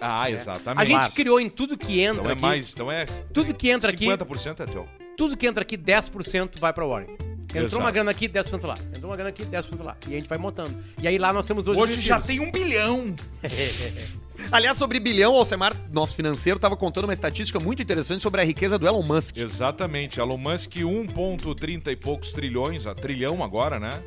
Ah, 0.02 0.24
A 0.24 0.32
exatamente. 0.32 0.88
gente 0.92 1.12
criou 1.12 1.40
em 1.40 1.50
tudo 1.50 1.78
que 1.78 2.02
entra 2.02 2.20
Então 2.22 2.30
é 2.30 2.34
aqui. 2.34 2.42
mais. 2.42 2.72
Então 2.74 2.92
é. 2.92 3.06
Tudo 3.34 3.54
que 3.54 3.70
entra 3.70 3.90
aqui, 3.92 4.06
50% 4.06 4.60
é 4.62 4.66
teu. 4.66 4.88
tudo 5.18 5.36
que 5.38 5.48
entra 5.48 5.62
aqui, 5.62 5.78
10% 5.78 6.60
vai 6.60 6.74
pra 6.74 6.86
Warren. 6.86 7.08
Entrou 7.50 7.64
Exato. 7.68 7.84
uma 7.84 7.92
grana 7.92 8.12
aqui, 8.12 8.28
10% 8.28 8.66
lá. 8.68 8.76
Entrou 8.90 9.10
uma 9.10 9.16
grana 9.16 9.30
aqui, 9.30 9.46
10% 9.46 9.82
lá. 9.82 9.96
E 10.08 10.14
a 10.14 10.18
gente 10.18 10.28
vai 10.28 10.38
montando. 10.38 10.78
E 11.02 11.08
aí 11.08 11.18
lá 11.18 11.32
nós 11.32 11.48
temos 11.48 11.64
dois 11.64 11.78
Hoje 11.80 12.02
já 12.02 12.18
objetivos. 12.18 12.26
tem 12.26 12.40
um 12.40 12.52
bilhão. 12.52 13.16
Aliás, 14.52 14.78
sobre 14.78 15.00
bilhão, 15.00 15.34
o 15.34 15.38
Alcemar, 15.38 15.74
nosso 15.92 16.14
financeiro, 16.16 16.58
estava 16.58 16.76
contando 16.76 17.06
uma 17.06 17.14
estatística 17.14 17.58
muito 17.60 17.82
interessante 17.82 18.22
sobre 18.22 18.42
a 18.42 18.44
riqueza 18.44 18.78
do 18.78 18.86
Elon 18.86 19.02
Musk. 19.02 19.38
Exatamente. 19.38 20.20
Elon 20.20 20.38
Musk, 20.38 20.74
1,30 20.76 21.88
e 21.92 21.96
poucos 21.96 22.34
trilhões, 22.34 22.86
a 22.86 22.94
trilhão 22.94 23.42
agora, 23.44 23.80
né? 23.80 24.04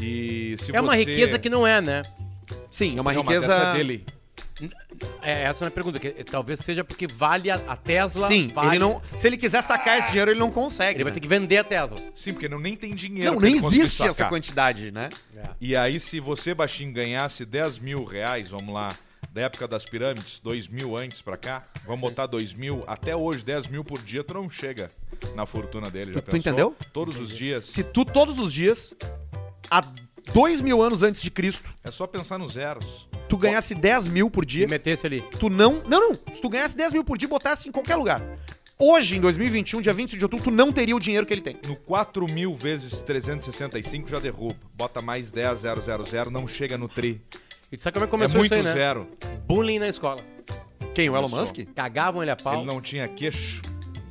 E 0.00 0.56
se 0.58 0.74
É 0.74 0.80
uma 0.80 0.92
você- 0.94 1.04
riqueza 1.04 1.38
que 1.38 1.50
não 1.50 1.66
é, 1.66 1.80
né? 1.82 2.02
Sim, 2.70 2.96
é 2.96 3.00
uma 3.00 3.12
Não, 3.12 3.22
mas 3.22 3.34
riqueza. 3.36 3.52
essa 3.54 3.62
é 3.68 3.72
dele. 3.74 4.04
É, 5.22 5.42
essa 5.42 5.64
é 5.64 5.66
a 5.66 5.66
minha 5.66 5.70
pergunta. 5.70 5.98
que, 5.98 6.10
talvez 6.24 6.60
seja 6.60 6.82
porque 6.82 7.06
vale 7.06 7.50
a, 7.50 7.56
a 7.66 7.76
Tesla. 7.76 8.28
Sim, 8.28 8.48
vale, 8.48 8.70
ele 8.70 8.78
não. 8.78 9.02
Se 9.16 9.26
ele 9.26 9.36
quiser 9.36 9.62
sacar 9.62 9.98
esse 9.98 10.08
dinheiro, 10.08 10.30
ele 10.30 10.40
não 10.40 10.50
consegue. 10.50 10.96
Ele 10.96 11.04
vai 11.04 11.10
né? 11.10 11.14
ter 11.14 11.20
que 11.20 11.28
vender 11.28 11.58
a 11.58 11.64
Tesla. 11.64 11.98
Sim, 12.14 12.32
porque 12.32 12.48
não, 12.48 12.58
nem 12.58 12.74
tem 12.74 12.94
dinheiro. 12.94 13.32
Não, 13.32 13.38
pra 13.38 13.48
nem 13.48 13.56
existe 13.56 14.02
essa 14.06 14.26
quantidade, 14.26 14.90
né? 14.90 15.10
E 15.60 15.76
aí, 15.76 16.00
se 16.00 16.20
você, 16.20 16.54
baixinho, 16.54 16.92
ganhasse 16.92 17.44
10 17.44 17.78
mil 17.78 18.04
reais, 18.04 18.48
vamos 18.48 18.72
lá, 18.72 18.96
da 19.30 19.42
época 19.42 19.68
das 19.68 19.84
pirâmides, 19.84 20.40
2 20.40 20.68
mil 20.68 20.96
antes 20.96 21.20
pra 21.20 21.36
cá, 21.36 21.64
vamos 21.84 22.00
botar 22.00 22.26
2 22.26 22.54
mil, 22.54 22.82
até 22.86 23.14
hoje, 23.14 23.44
10 23.44 23.66
mil 23.66 23.84
por 23.84 24.00
dia, 24.00 24.24
tu 24.24 24.32
não 24.34 24.48
chega 24.48 24.90
na 25.34 25.44
fortuna 25.44 25.90
dele. 25.90 26.14
Já 26.14 26.20
Tu- 26.20 26.30
tu 26.30 26.36
entendeu? 26.36 26.74
Todos 26.92 27.20
os 27.20 27.30
dias. 27.30 27.66
Se 27.66 27.84
tu 27.84 28.04
todos 28.04 28.38
os 28.38 28.52
dias, 28.52 28.94
há 29.70 29.82
dois 30.32 30.60
mil 30.60 30.82
anos 30.82 31.02
antes 31.02 31.22
de 31.22 31.30
Cristo, 31.30 31.72
É 31.84 31.90
só 31.90 32.06
pensar 32.06 32.38
nos 32.38 32.52
zeros. 32.54 33.08
tu 33.28 33.36
ganhasse 33.36 33.74
10 33.74 34.08
mil 34.08 34.30
por 34.30 34.44
E 34.44 34.46
dia, 34.46 34.68
metesse 34.68 35.06
ali. 35.06 35.22
tu 35.38 35.48
não. 35.50 35.82
Não, 35.86 36.10
não. 36.10 36.18
Se 36.32 36.40
tu 36.40 36.48
ganhasse 36.48 36.76
10 36.76 36.92
mil 36.92 37.04
por 37.04 37.16
dia 37.18 37.26
e 37.26 37.30
botasse 37.30 37.68
em 37.68 37.72
qualquer 37.72 37.96
lugar. 37.96 38.22
Hoje, 38.78 39.16
em 39.16 39.20
2021, 39.22 39.80
dia 39.80 39.94
20 39.94 40.18
de 40.18 40.24
outubro, 40.24 40.44
tu 40.44 40.50
não 40.50 40.70
teria 40.70 40.94
o 40.94 41.00
dinheiro 41.00 41.24
que 41.26 41.32
ele 41.32 41.40
tem. 41.40 41.56
No 41.66 41.76
4 41.76 42.26
mil 42.30 42.54
vezes 42.54 43.00
365 43.00 44.08
já 44.08 44.18
derruba. 44.18 44.54
Bota 44.74 45.00
mais 45.00 45.30
10, 45.30 45.60
000, 45.62 46.30
não 46.30 46.46
chega 46.46 46.76
no 46.76 46.86
tri. 46.86 47.22
E 47.72 47.76
tu 47.78 47.82
sabe 47.82 47.94
como 47.94 48.04
é 48.04 48.06
que 48.06 48.10
É 48.10 48.16
começou 48.18 48.38
muito 48.40 48.54
isso 48.54 48.54
aí, 48.54 48.62
né? 48.62 48.72
zero. 48.72 49.08
Bullying 49.46 49.78
na 49.78 49.88
escola. 49.88 50.20
Quem? 50.94 51.08
O 51.08 51.16
Elon. 51.16 51.28
Musk? 51.28 51.56
Cagavam 51.74 52.22
ele 52.22 52.30
a 52.30 52.36
pau. 52.36 52.56
Ele 52.58 52.66
não 52.66 52.80
tinha 52.82 53.08
queixo. 53.08 53.62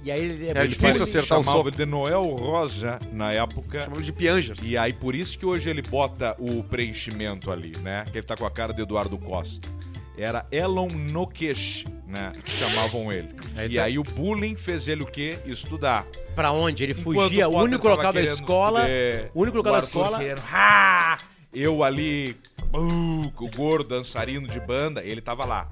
E 0.05 0.11
aí 0.11 0.23
ele... 0.23 0.49
É 0.49 0.67
difícil 0.67 1.01
acertar 1.01 1.39
o 1.39 1.43
Chamava 1.43 1.57
soco. 1.57 1.69
ele 1.69 1.77
de 1.77 1.85
Noel 1.87 2.23
Rosa 2.25 2.99
na 3.11 3.31
época. 3.31 3.85
Chamamos 3.85 4.05
de 4.05 4.13
Piangers. 4.13 4.69
E 4.69 4.77
aí, 4.77 4.93
por 4.93 5.15
isso 5.15 5.35
que 5.37 5.43
hoje 5.47 5.67
ele 5.67 5.81
bota 5.81 6.35
o 6.37 6.63
preenchimento 6.63 7.51
ali, 7.51 7.75
né? 7.79 8.05
Que 8.11 8.19
ele 8.19 8.25
tá 8.25 8.37
com 8.37 8.45
a 8.45 8.51
cara 8.51 8.71
de 8.71 8.83
Eduardo 8.83 9.17
Costa. 9.17 9.67
Era 10.15 10.45
Elon 10.51 10.89
Nokesh, 10.89 11.85
né? 12.07 12.31
Que 12.43 12.51
chamavam 12.51 13.11
ele. 13.11 13.29
É 13.57 13.67
e 13.67 13.79
aí. 13.79 13.97
o 13.97 14.03
bullying 14.03 14.55
fez 14.55 14.87
ele 14.87 15.01
o 15.01 15.07
quê? 15.07 15.39
Estudar. 15.43 16.05
Pra 16.35 16.51
onde? 16.51 16.83
Ele 16.83 16.93
fugia. 16.93 17.49
O 17.49 17.57
único 17.57 17.87
local 17.87 18.13
da 18.13 18.21
escola... 18.21 18.85
O 19.33 19.41
único 19.41 19.57
local 19.57 19.73
da 19.73 19.79
escola... 19.79 20.19
"Ah!" 20.53 21.17
Eu 21.51 21.83
ali, 21.83 22.35
uh, 22.73 23.49
gordo 23.55 23.87
dançarino 23.87 24.45
de 24.45 24.59
banda, 24.59 25.01
ele 25.01 25.21
tava 25.21 25.45
lá, 25.45 25.69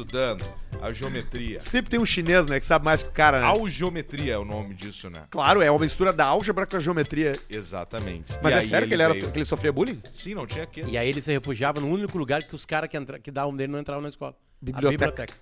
estudando 0.00 0.44
a 0.82 0.92
geometria. 0.92 1.58
Sempre 1.60 1.90
tem 1.90 1.98
um 1.98 2.04
chinês, 2.04 2.46
né, 2.46 2.60
que 2.60 2.66
sabe 2.66 2.84
mais 2.84 3.02
que 3.02 3.08
o 3.08 3.12
cara, 3.12 3.40
né? 3.40 3.46
Algeometria 3.46 4.34
é 4.34 4.38
o 4.38 4.44
nome 4.44 4.74
disso, 4.74 5.08
né? 5.08 5.24
Claro, 5.30 5.62
é 5.62 5.70
uma 5.70 5.80
mistura 5.80 6.12
da 6.12 6.26
álgebra 6.26 6.66
com 6.66 6.76
a 6.76 6.80
geometria. 6.80 7.38
Exatamente. 7.48 8.34
Mas 8.42 8.52
E 8.52 8.56
é 8.56 8.60
aí 8.60 8.66
sério 8.66 8.86
que 8.88 8.92
ele, 8.94 9.02
era, 9.02 9.14
veio- 9.14 9.30
que 9.30 9.38
ele 9.38 9.44
sofria 9.46 9.72
bullying? 9.72 10.00
Sim, 10.12 10.34
não 10.34 10.46
tinha 10.46 10.66
que. 10.66 10.82
E 10.82 10.98
aí 10.98 11.08
ele 11.08 11.20
se 11.22 11.32
refugiava 11.32 11.80
no 11.80 11.88
único 11.88 12.18
lugar 12.18 12.42
que 12.42 12.54
os 12.54 12.66
caras 12.66 12.90
que, 12.90 12.96
entra... 12.96 13.18
que 13.18 13.30
davam 13.30 13.56
dele 13.56 13.72
não 13.72 13.80
entravam 13.80 14.02
na 14.02 14.08
escola. 14.10 14.36
Biblioteca. 14.60 14.88
A 14.88 15.08
biblioteca. 15.08 15.34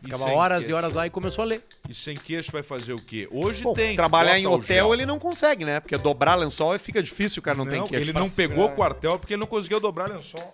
E 0.00 0.04
Ficava 0.04 0.24
sem 0.24 0.32
horas 0.34 0.58
queixo. 0.58 0.70
e 0.70 0.74
horas 0.74 0.92
lá 0.94 1.06
e 1.06 1.10
começou 1.10 1.42
a 1.42 1.44
ler. 1.46 1.62
E 1.88 1.92
sem 1.92 2.16
queixo 2.16 2.52
vai 2.52 2.62
fazer 2.62 2.92
o 2.92 3.02
quê? 3.02 3.28
Hoje 3.32 3.64
Bom, 3.64 3.74
tem. 3.74 3.96
trabalhar 3.96 4.38
em 4.38 4.44
bota 4.44 4.54
o 4.56 4.58
hotel 4.60 4.76
gel. 4.86 4.94
ele 4.94 5.04
não 5.04 5.18
consegue, 5.18 5.64
né? 5.64 5.80
Porque 5.80 5.98
dobrar 5.98 6.36
lençol 6.36 6.78
fica 6.78 7.02
difícil, 7.02 7.40
o 7.40 7.42
cara 7.42 7.58
não, 7.58 7.66
tem 7.66 7.82
queixo. 7.84 8.04
Ele 8.04 8.12
não 8.12 8.30
pegou 8.30 8.66
o 8.66 8.74
quartel 8.74 9.18
porque 9.18 9.34
ele 9.34 9.40
não 9.40 9.46
conseguiu 9.46 9.80
dobrar 9.80 10.08
lençol. 10.08 10.52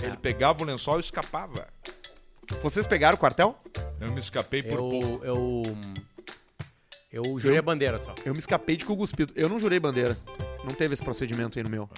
É. 0.00 0.06
Ele 0.06 0.16
pegava 0.16 0.62
o 0.62 0.64
lençol 0.66 0.98
e 0.98 1.00
escapava. 1.00 1.66
Vocês 2.62 2.86
pegaram 2.86 3.16
o 3.16 3.18
quartel? 3.18 3.58
Eu 4.00 4.12
me 4.12 4.18
escapei 4.18 4.62
por 4.62 4.78
pouco. 4.78 5.24
Eu... 5.24 5.62
Eu... 5.62 5.76
Eu 7.12 7.38
jurei 7.38 7.58
a 7.58 7.62
bandeira 7.62 7.98
só. 8.00 8.12
Eu 8.24 8.32
me 8.32 8.40
escapei 8.40 8.76
de 8.76 8.84
cu 8.84 8.96
cuspido. 8.96 9.32
Eu 9.36 9.48
não 9.48 9.60
jurei 9.60 9.78
bandeira. 9.78 10.18
Não 10.64 10.74
teve 10.74 10.94
esse 10.94 11.02
procedimento 11.02 11.56
aí 11.58 11.62
no 11.62 11.70
meu. 11.70 11.88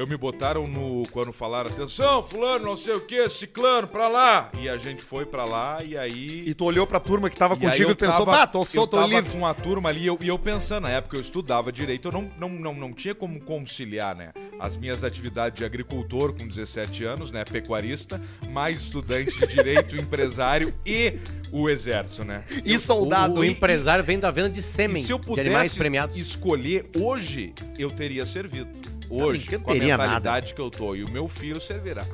Eu 0.00 0.06
me 0.06 0.16
botaram 0.16 0.66
no. 0.66 1.02
Quando 1.10 1.30
falaram, 1.30 1.68
atenção, 1.68 2.22
fulano, 2.22 2.64
não 2.64 2.74
sei 2.74 2.94
o 2.94 3.02
que, 3.02 3.28
ciclano, 3.28 3.86
pra 3.86 4.08
lá. 4.08 4.50
E 4.58 4.66
a 4.66 4.78
gente 4.78 5.02
foi 5.02 5.26
pra 5.26 5.44
lá 5.44 5.80
e 5.84 5.94
aí. 5.94 6.42
E 6.46 6.54
tu 6.54 6.64
olhou 6.64 6.86
pra 6.86 6.98
turma 6.98 7.28
que 7.28 7.36
tava 7.36 7.52
E 7.54 7.58
contigo 7.58 7.90
eu 7.90 7.92
e 7.92 7.94
pensou, 7.94 8.24
tava- 8.24 8.32
tá, 8.38 8.46
tô 8.46 8.64
solto, 8.64 8.76
eu 8.76 8.86
tô 8.86 8.96
tava 8.96 9.20
livre. 9.20 9.30
com 9.38 9.46
a 9.46 9.52
turma 9.52 9.90
ali 9.90 10.04
e 10.04 10.06
eu, 10.06 10.18
e 10.22 10.28
eu 10.28 10.38
pensando, 10.38 10.84
na 10.84 10.90
época 10.90 11.18
eu 11.18 11.20
estudava 11.20 11.70
direito, 11.70 12.08
eu 12.08 12.12
não, 12.12 12.30
não, 12.38 12.48
não, 12.48 12.72
não 12.74 12.92
tinha 12.94 13.14
como 13.14 13.38
conciliar, 13.40 14.16
né? 14.16 14.32
As 14.58 14.74
minhas 14.74 15.04
atividades 15.04 15.58
de 15.58 15.66
agricultor 15.66 16.32
com 16.32 16.48
17 16.48 17.04
anos, 17.04 17.30
né? 17.30 17.44
Pecuarista, 17.44 18.18
mais 18.48 18.80
estudante 18.80 19.38
de 19.38 19.46
direito, 19.48 19.94
empresário 20.00 20.72
e 20.86 21.18
o 21.52 21.68
exército, 21.68 22.24
né? 22.24 22.42
E 22.64 22.78
soldado. 22.78 23.34
O, 23.34 23.38
o 23.40 23.44
e- 23.44 23.50
empresário 23.50 24.02
vem 24.02 24.18
da 24.18 24.30
venda 24.30 24.48
de 24.48 24.60
E 24.60 24.62
sêmen 24.62 25.02
se 25.02 25.12
eu 25.12 25.18
de 25.18 25.38
animais 25.40 25.64
pudesse 25.64 25.78
premiados. 25.78 26.16
escolher 26.16 26.88
hoje, 26.96 27.52
eu 27.78 27.90
teria 27.90 28.24
servido. 28.24 28.70
Hoje, 29.10 29.48
Não 29.52 29.60
com 29.60 29.72
a 29.72 29.74
mentalidade 29.74 30.54
que 30.54 30.60
eu 30.60 30.70
tô. 30.70 30.94
E 30.94 31.04
o 31.04 31.10
meu 31.10 31.26
filho 31.28 31.60
servirá. 31.60 32.06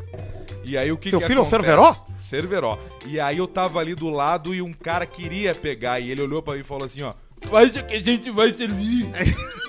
E 0.64 0.76
aí 0.76 0.90
o 0.90 0.96
que 0.96 1.10
Teu 1.10 1.20
que 1.20 1.26
filho 1.26 1.38
é 1.38 1.42
o 1.42 1.46
acontece? 1.46 1.62
Cerveró? 1.64 1.96
Cerveró. 2.18 2.78
E 3.06 3.20
aí 3.20 3.38
eu 3.38 3.46
tava 3.46 3.78
ali 3.78 3.94
do 3.94 4.08
lado 4.10 4.54
e 4.54 4.60
um 4.60 4.72
cara 4.72 5.06
queria 5.06 5.54
pegar. 5.54 6.00
E 6.00 6.10
ele 6.10 6.22
olhou 6.22 6.42
pra 6.42 6.54
mim 6.54 6.60
e 6.60 6.64
falou 6.64 6.84
assim, 6.84 7.02
ó. 7.02 7.14
Faz 7.48 7.76
o 7.76 7.82
que 7.84 7.94
a 7.94 8.00
gente 8.00 8.30
vai 8.30 8.52
servir. 8.52 9.06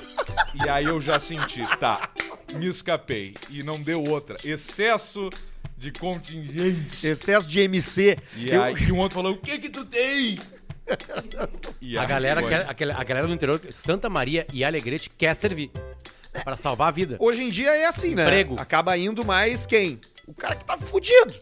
e 0.66 0.70
aí 0.70 0.86
eu 0.86 1.00
já 1.00 1.20
senti, 1.20 1.62
tá. 1.78 2.10
Me 2.56 2.68
escapei. 2.68 3.36
E 3.50 3.62
não 3.62 3.80
deu 3.80 4.04
outra. 4.04 4.38
Excesso 4.44 5.30
de 5.78 5.92
contingente. 5.92 7.06
Excesso 7.08 7.48
de 7.48 7.60
MC. 7.60 8.18
E 8.36 8.50
Eu- 8.50 8.64
aí 8.64 8.74
e 8.76 8.92
um 8.92 8.98
outro 8.98 9.16
falou, 9.16 9.34
o 9.34 9.38
que 9.38 9.60
que 9.60 9.70
tu 9.70 9.86
tem? 9.86 10.40
E 11.82 11.98
A 11.98 12.06
galera, 12.06 12.42
quer, 12.42 12.66
aquela- 12.68 12.94
a 13.00 13.04
galera 13.04 13.28
do 13.28 13.34
interior, 13.34 13.60
Santa 13.72 14.10
Maria 14.10 14.48
e 14.54 14.64
Alegrete 14.64 15.10
quer 15.10 15.34
servir. 15.36 15.70
Pra 16.44 16.58
salvar 16.58 16.90
a 16.90 16.92
vida. 16.92 17.18
Hoje 17.20 17.44
em 17.44 17.50
dia 17.50 17.76
é 17.76 17.86
assim, 17.86 18.16
né? 18.16 18.24
Emprego. 18.24 18.56
Acaba 18.60 18.98
indo 18.98 19.24
mais 19.26 19.66
quem? 19.66 20.00
O 20.28 20.34
cara 20.34 20.56
que 20.56 20.64
tá 20.66 20.78
fudido. 20.78 21.34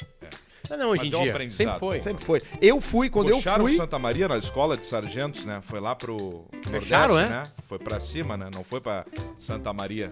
Não, 0.70 0.78
não, 0.78 0.90
hoje 0.90 1.04
Mas 1.04 1.12
em 1.12 1.16
é 1.16 1.18
um 1.20 1.22
dia. 1.24 1.32
aprendizado. 1.32 1.58
Sempre 1.66 1.80
foi. 1.80 2.02
Sempre 2.02 2.26
foi. 2.26 2.42
Eu 2.62 2.82
fui, 2.82 3.10
quando 3.10 3.32
Puxaram 3.32 3.64
eu 3.66 3.68
fui. 3.68 3.78
Santa 3.78 4.00
Maria 4.00 4.28
na 4.28 4.38
escola 4.38 4.76
de 4.76 4.86
sargentos, 4.88 5.46
né? 5.46 5.60
Foi 5.62 5.80
lá 5.80 5.96
pro 5.96 6.46
Fecharam, 6.72 7.14
Nordeste, 7.14 7.34
é? 7.34 7.38
né? 7.38 7.44
Foi 7.68 7.78
pra 7.78 8.00
cima, 8.00 8.36
né? 8.36 8.50
Não 8.54 8.64
foi 8.64 8.82
pra 8.82 9.06
Santa 9.38 9.72
Maria. 9.72 10.10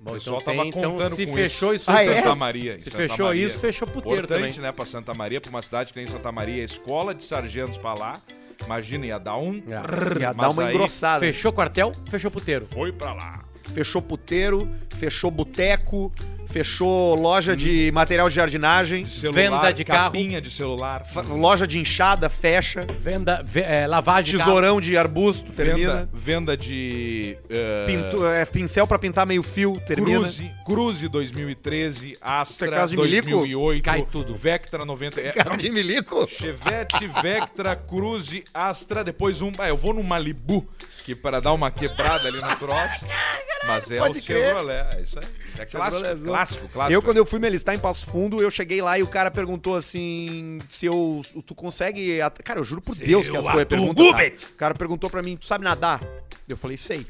Bom, 0.00 0.12
o 0.12 0.14
pessoal 0.14 0.38
então 0.40 0.54
tava 0.54 0.62
tem- 0.62 0.68
então 0.78 0.90
contando 0.92 1.14
se 1.16 1.26
com 1.26 1.34
fechou 1.34 1.74
isso. 1.74 1.90
isso 1.90 1.90
Ah, 1.90 2.04
em 2.04 2.08
é? 2.10 2.14
Santa 2.22 2.34
Maria. 2.36 2.74
em 2.76 2.78
Se 2.78 2.84
Santa 2.90 2.96
fechou 3.08 3.26
Maria. 3.26 3.46
isso, 3.46 3.58
fechou 3.58 3.88
puteiro 3.88 4.18
Importante, 4.18 4.40
também. 4.54 4.60
né? 4.60 4.70
Pra 4.72 4.86
Santa 4.86 5.14
Maria, 5.14 5.40
pra 5.40 5.50
uma 5.50 5.62
cidade 5.62 5.92
que 5.92 5.98
nem 5.98 6.06
Santa 6.06 6.30
Maria, 6.30 6.62
escola 6.62 7.12
de 7.12 7.24
sargentos 7.24 7.76
pra 7.78 7.94
lá. 7.94 8.20
Imagina, 8.64 9.06
ia 9.06 9.18
dar 9.18 9.36
um... 9.36 9.60
É. 9.66 10.20
Ia 10.20 10.32
Mas 10.32 10.36
dar 10.36 10.50
uma 10.50 10.62
aí 10.68 10.74
engrossada. 10.74 11.20
Fechou 11.20 11.52
quartel, 11.52 11.92
fechou 12.08 12.30
puteiro. 12.30 12.66
Foi 12.66 12.92
pra 12.92 13.12
lá. 13.14 13.40
Fechou 13.72 14.02
puteiro, 14.02 14.68
fechou 14.96 15.30
boteco, 15.30 16.12
fechou 16.48 17.14
loja 17.20 17.56
de 17.56 17.90
material 17.92 18.28
de 18.28 18.34
jardinagem, 18.34 19.04
De 19.04 19.10
celular, 19.10 19.42
Venda 19.42 19.72
de 19.72 19.84
carro. 19.84 20.04
capinha 20.04 20.40
de 20.40 20.50
celular. 20.50 21.04
fa- 21.06 21.22
loja 21.22 21.66
de 21.66 21.78
enxada, 21.78 22.28
fecha, 22.28 22.80
Venda, 23.00 23.42
ve- 23.44 23.60
é, 23.60 23.86
lavagem 23.86 24.32
de 24.32 24.38
carro. 24.38 24.50
tesourão 24.50 24.80
de 24.80 24.96
arbusto, 24.96 25.52
termina. 25.52 25.94
Venda, 25.94 26.08
venda 26.12 26.56
de... 26.56 27.36
eh, 27.50 27.84
Pintu- 27.86 28.26
é, 28.26 28.44
pincel 28.44 28.86
pra 28.86 28.98
pintar 28.98 29.26
meio 29.26 29.42
fio, 29.42 29.80
termina. 29.86 30.18
Cruze, 30.20 30.50
Cruze 30.64 31.08
2013, 31.08 32.16
Astra 32.20 32.68
é 32.68 32.70
caso 32.70 32.96
de 32.96 33.02
milico? 33.02 33.28
2008, 33.30 33.84
Cai 33.84 34.02
tudo. 34.10 34.34
Vectra 34.34 34.84
90... 34.84 35.20
É, 35.20 35.32
Cara 35.32 35.56
de 35.56 35.70
milico. 35.70 36.26
Chevette, 36.28 37.06
Vectra, 37.22 37.76
Cruze, 37.76 38.44
Astra, 38.54 39.04
depois 39.04 39.42
um... 39.42 39.52
Ah, 39.58 39.68
eu 39.68 39.76
vou 39.76 39.92
no 39.92 40.02
Malibu, 40.02 40.66
que 41.04 41.14
para 41.14 41.40
dar 41.40 41.52
uma 41.52 41.70
quebrada 41.70 42.26
ali 42.28 42.40
no 42.40 42.56
troço. 42.56 43.04
Mas 43.66 43.90
é 43.90 43.98
pode 43.98 44.18
o 44.18 44.22
crer. 44.22 44.46
Chevrolet, 44.46 44.86
é 44.96 45.02
isso 45.02 45.18
aí. 45.18 45.24
É 45.58 45.64
clássico, 45.66 45.96
Chevroletzão. 46.04 46.32
Clássico, 46.38 46.68
clássico. 46.68 46.92
Eu, 46.92 47.02
quando 47.02 47.16
eu 47.16 47.26
fui 47.26 47.38
me 47.38 47.46
alistar 47.46 47.74
em 47.74 47.78
Passo 47.78 48.06
Fundo, 48.06 48.40
eu 48.40 48.50
cheguei 48.50 48.80
lá 48.80 48.98
e 48.98 49.02
o 49.02 49.06
cara 49.06 49.30
perguntou 49.30 49.76
assim: 49.76 50.58
se 50.68 50.86
eu. 50.86 51.20
Tu 51.46 51.54
consegue. 51.54 52.18
Cara, 52.44 52.60
eu 52.60 52.64
juro 52.64 52.80
por 52.80 52.94
Seu 52.94 53.06
Deus 53.06 53.28
que 53.28 53.36
as 53.36 53.44
foi 53.44 53.52
a 53.52 53.56
Arthur 53.60 53.66
pergunta. 53.66 53.94
Cara. 53.94 54.12
Gubert. 54.12 54.44
O 54.44 54.54
cara 54.56 54.74
perguntou 54.74 55.10
pra 55.10 55.22
mim: 55.22 55.36
tu 55.36 55.46
sabe 55.46 55.64
nadar? 55.64 56.00
Eu 56.48 56.56
falei: 56.56 56.76
sei. 56.76 57.06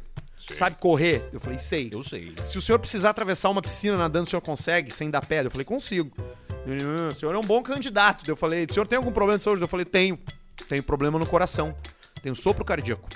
Sabe 0.52 0.76
correr? 0.80 1.28
Eu 1.32 1.40
falei: 1.40 1.58
sei. 1.58 1.90
Eu 1.92 2.02
sei. 2.02 2.34
Se 2.44 2.56
o 2.56 2.60
senhor 2.60 2.78
precisar 2.78 3.10
atravessar 3.10 3.50
uma 3.50 3.60
piscina 3.60 3.96
nadando, 3.96 4.26
o 4.26 4.30
senhor 4.30 4.40
consegue, 4.40 4.90
sem 4.92 5.10
dar 5.10 5.24
pedra? 5.24 5.46
Eu 5.46 5.50
falei: 5.50 5.64
consigo. 5.64 6.10
Ele, 6.66 6.82
"Ah, 6.82 7.08
o 7.12 7.14
senhor 7.18 7.34
é 7.34 7.38
um 7.38 7.44
bom 7.44 7.62
candidato. 7.62 8.28
Eu 8.28 8.36
falei: 8.36 8.66
o 8.68 8.72
senhor 8.72 8.86
tem 8.86 8.96
algum 8.96 9.12
problema 9.12 9.38
de 9.38 9.44
saúde? 9.44 9.60
Eu 9.60 9.68
falei: 9.68 9.84
tenho. 9.84 10.18
Tenho 10.68 10.82
problema 10.82 11.18
no 11.18 11.26
coração. 11.26 11.74
Tenho 12.22 12.34
sopro 12.34 12.64
cardíaco. 12.64 13.08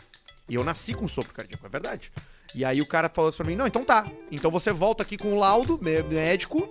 E 0.48 0.54
eu 0.54 0.62
nasci 0.62 0.94
com 0.94 1.08
sopro 1.08 1.32
cardíaco, 1.32 1.64
é 1.66 1.68
verdade. 1.68 2.12
E 2.54 2.64
aí 2.64 2.80
o 2.80 2.86
cara 2.86 3.08
falou 3.08 3.28
assim 3.28 3.38
pra 3.38 3.46
mim: 3.46 3.56
não, 3.56 3.66
então 3.66 3.84
tá. 3.84 4.06
Então 4.30 4.50
você 4.50 4.72
volta 4.72 5.02
aqui 5.02 5.16
com 5.16 5.32
o 5.32 5.38
laudo 5.38 5.78
mé- 5.80 6.02
médico 6.02 6.68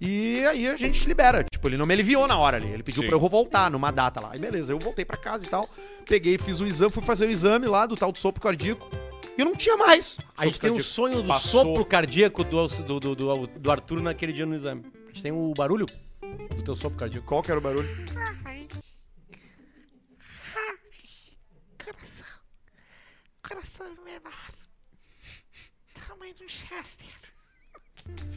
e 0.00 0.44
aí 0.46 0.68
a 0.68 0.76
gente 0.76 1.06
libera. 1.06 1.44
Tipo, 1.44 1.68
ele 1.68 1.76
não 1.76 1.86
me 1.86 1.94
aliviou 1.94 2.26
na 2.28 2.36
hora 2.38 2.56
ali. 2.56 2.68
Ele 2.68 2.82
pediu 2.82 3.02
Sim. 3.02 3.08
pra 3.08 3.16
eu 3.16 3.20
voltar 3.20 3.70
numa 3.70 3.90
data 3.90 4.20
lá. 4.20 4.30
Aí 4.32 4.38
beleza, 4.38 4.72
eu 4.72 4.78
voltei 4.78 5.04
pra 5.04 5.16
casa 5.16 5.44
e 5.44 5.48
tal. 5.48 5.68
Peguei, 6.06 6.38
fiz 6.38 6.60
o 6.60 6.66
exame, 6.66 6.92
fui 6.92 7.02
fazer 7.02 7.26
o 7.26 7.30
exame 7.30 7.66
lá 7.66 7.86
do 7.86 7.96
tal 7.96 8.12
do 8.12 8.18
sopro 8.18 8.40
cardíaco. 8.40 8.88
E 9.36 9.40
eu 9.40 9.44
não 9.46 9.56
tinha 9.56 9.76
mais. 9.76 10.16
A 10.36 10.44
gente 10.46 10.60
tem 10.60 10.70
um 10.70 10.74
cardíaco. 10.74 10.94
sonho 10.94 11.22
do 11.22 11.28
Passou. 11.28 11.62
sopro 11.62 11.84
cardíaco 11.84 12.44
do, 12.44 12.66
do, 12.68 13.00
do, 13.00 13.14
do, 13.16 13.46
do 13.48 13.70
Arthur 13.70 14.00
naquele 14.00 14.32
dia 14.32 14.46
no 14.46 14.54
exame. 14.54 14.84
A 15.04 15.08
gente 15.08 15.22
tem 15.22 15.32
o 15.32 15.52
barulho 15.56 15.86
do 16.54 16.62
teu 16.62 16.76
sopro 16.76 16.98
cardíaco. 16.98 17.26
Qual 17.26 17.42
que 17.42 17.50
era 17.50 17.58
o 17.58 17.62
barulho? 17.62 17.88
Coração. 21.84 22.26
Coração 23.42 23.86
menor. 24.04 24.53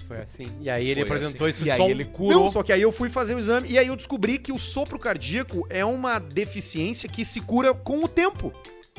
Foi 0.08 0.18
assim. 0.20 0.48
E 0.62 0.70
aí 0.70 0.88
ele 0.90 1.06
Foi 1.06 1.18
apresentou 1.18 1.48
assim. 1.48 1.64
esse 1.64 1.70
E 1.70 1.72
aí 1.72 1.92
ele 1.92 2.06
curou. 2.06 2.44
Não, 2.44 2.52
só 2.52 2.64
que 2.64 2.72
aí 2.72 2.82
eu 2.82 2.92
fui 2.92 3.10
fazer 3.10 3.36
o 3.36 3.40
exame 3.40 3.70
e 3.70 3.78
aí 3.78 3.88
eu 3.88 3.96
descobri 3.96 4.38
que 4.38 4.52
o 4.54 4.58
sopro 4.58 4.98
cardíaco 4.98 5.68
é 5.70 5.84
uma 5.84 6.20
deficiência 6.20 7.10
que 7.10 7.26
se 7.26 7.42
cura 7.42 7.74
com 7.74 8.04
o 8.04 8.08
tempo. 8.08 8.54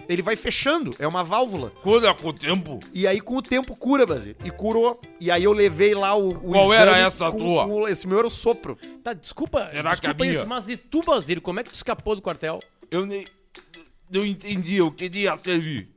Ele 0.09 0.23
vai 0.23 0.37
fechando, 0.37 0.95
é 0.99 1.07
uma 1.09 1.25
válvula. 1.25 1.71
Cura 1.83 2.15
com 2.15 2.29
o 2.29 2.33
tempo. 2.33 2.81
E 2.95 3.07
aí 3.07 3.21
com 3.21 3.37
o 3.37 3.43
tempo 3.43 3.75
cura, 3.75 4.07
Basílio. 4.07 4.37
E 4.45 4.51
curou. 4.51 5.01
E 5.21 5.31
aí 5.31 5.45
eu 5.45 5.53
levei 5.53 5.95
lá 5.95 6.15
o, 6.15 6.29
o 6.29 6.53
Qual 6.53 6.73
era 6.73 6.93
exame 6.93 7.07
essa 7.07 7.31
com- 7.33 7.39
tua? 7.39 7.67
com- 7.67 7.89
esse 7.89 8.07
meu 8.07 8.19
era 8.19 8.27
o 8.27 8.31
sopro. 8.31 8.77
Tá, 9.03 9.13
desculpa, 9.13 9.67
Será 9.69 9.91
que 9.91 10.01
desculpa 10.03 10.23
a 10.23 10.27
minha? 10.27 10.39
isso, 10.39 10.47
mas 10.47 10.69
e 10.69 10.77
tu, 10.77 11.03
Basílio, 11.03 11.43
como 11.43 11.61
é 11.61 11.65
que 11.65 11.71
tu 11.71 11.75
escapou 11.75 12.15
do 12.15 12.23
quartel? 12.23 12.61
Eu 12.91 13.05
nem. 13.07 13.27
Não 14.11 14.25
entendi, 14.25 14.77
eu 14.77 14.91
queria 14.91 15.37
teve. 15.37 15.89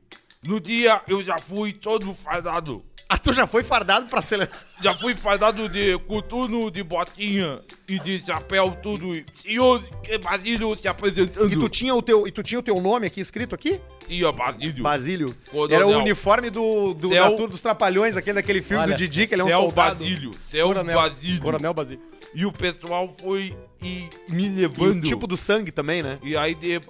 No 0.46 0.60
dia 0.60 1.00
eu 1.08 1.22
já 1.22 1.38
fui 1.38 1.72
todo 1.72 2.12
fardado. 2.12 2.84
Ah, 3.12 3.18
tu 3.18 3.30
já 3.30 3.46
foi 3.46 3.62
fardado 3.62 4.06
pra 4.06 4.22
seleção. 4.22 4.66
Já 4.80 4.94
fui 4.94 5.14
fardado 5.14 5.68
de 5.68 5.98
coturno, 6.08 6.70
de 6.70 6.82
botinha 6.82 7.60
e 7.86 7.98
de 7.98 8.18
chapéu, 8.18 8.74
tudo. 8.82 9.22
Senhor 9.36 9.82
Basílio 10.24 10.74
se 10.74 10.88
apresentando. 10.88 11.52
E 11.52 11.58
tu 11.58 11.68
tinha 11.68 11.94
o 11.94 12.00
teu, 12.00 12.26
e 12.26 12.32
tu 12.32 12.42
tinha 12.42 12.58
o 12.58 12.62
teu 12.62 12.80
nome 12.80 13.06
aqui 13.06 13.20
escrito 13.20 13.54
aqui? 13.54 13.78
Tinha 14.06 14.32
Basílio. 14.32 14.82
Basílio. 14.82 15.36
Coronel. 15.50 15.76
Era 15.76 15.86
o 15.86 16.00
uniforme 16.00 16.48
do, 16.48 16.94
do 16.94 17.10
Céu. 17.10 17.24
da 17.24 17.30
turma 17.32 17.48
dos 17.48 17.60
Trapalhões, 17.60 18.16
aquele 18.16 18.36
daquele 18.36 18.62
filme 18.62 18.82
Olha, 18.82 18.94
do 18.94 18.96
Didi, 18.96 19.26
que 19.26 19.34
ele 19.34 19.42
é 19.42 19.44
um 19.44 19.48
Céu 19.48 19.60
soldado. 19.60 19.96
Basílio. 19.96 20.30
Céu 20.38 20.72
Basílio. 20.72 21.42
Coronel 21.42 21.74
Basílio. 21.74 22.02
E 22.34 22.46
o 22.46 22.52
pessoal 22.52 23.08
foi 23.20 23.54
e 23.82 24.08
me 24.28 24.44
E 24.46 24.48
o 24.48 24.54
levando. 24.54 25.02
tipo 25.04 25.26
do 25.26 25.36
sangue 25.36 25.70
também, 25.70 26.02
né? 26.02 26.18
E 26.22 26.36
aí 26.36 26.54
de 26.54 26.80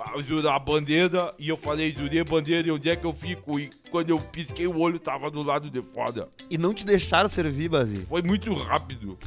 a 0.49 0.59
bandeira, 0.59 1.35
e 1.39 1.49
eu 1.49 1.57
falei, 1.57 1.91
jurei 1.91 2.21
a 2.21 2.25
bandeira, 2.25 2.69
e 2.69 2.71
onde 2.71 2.89
é 2.89 2.95
que 2.95 3.05
eu 3.05 3.13
fico? 3.13 3.59
E 3.59 3.71
quando 3.91 4.11
eu 4.11 4.19
pisquei 4.21 4.67
o 4.67 4.79
olho, 4.79 4.99
tava 4.99 5.31
do 5.31 5.43
lado 5.43 5.69
de 5.71 5.83
fora. 5.83 6.29
E 6.49 6.57
não 6.57 6.73
te 6.73 6.85
deixaram 6.87 7.29
servir, 7.29 7.69
Basílio. 7.69 8.07
Foi 8.07 8.23
muito 8.23 8.53
rápido. 8.55 9.19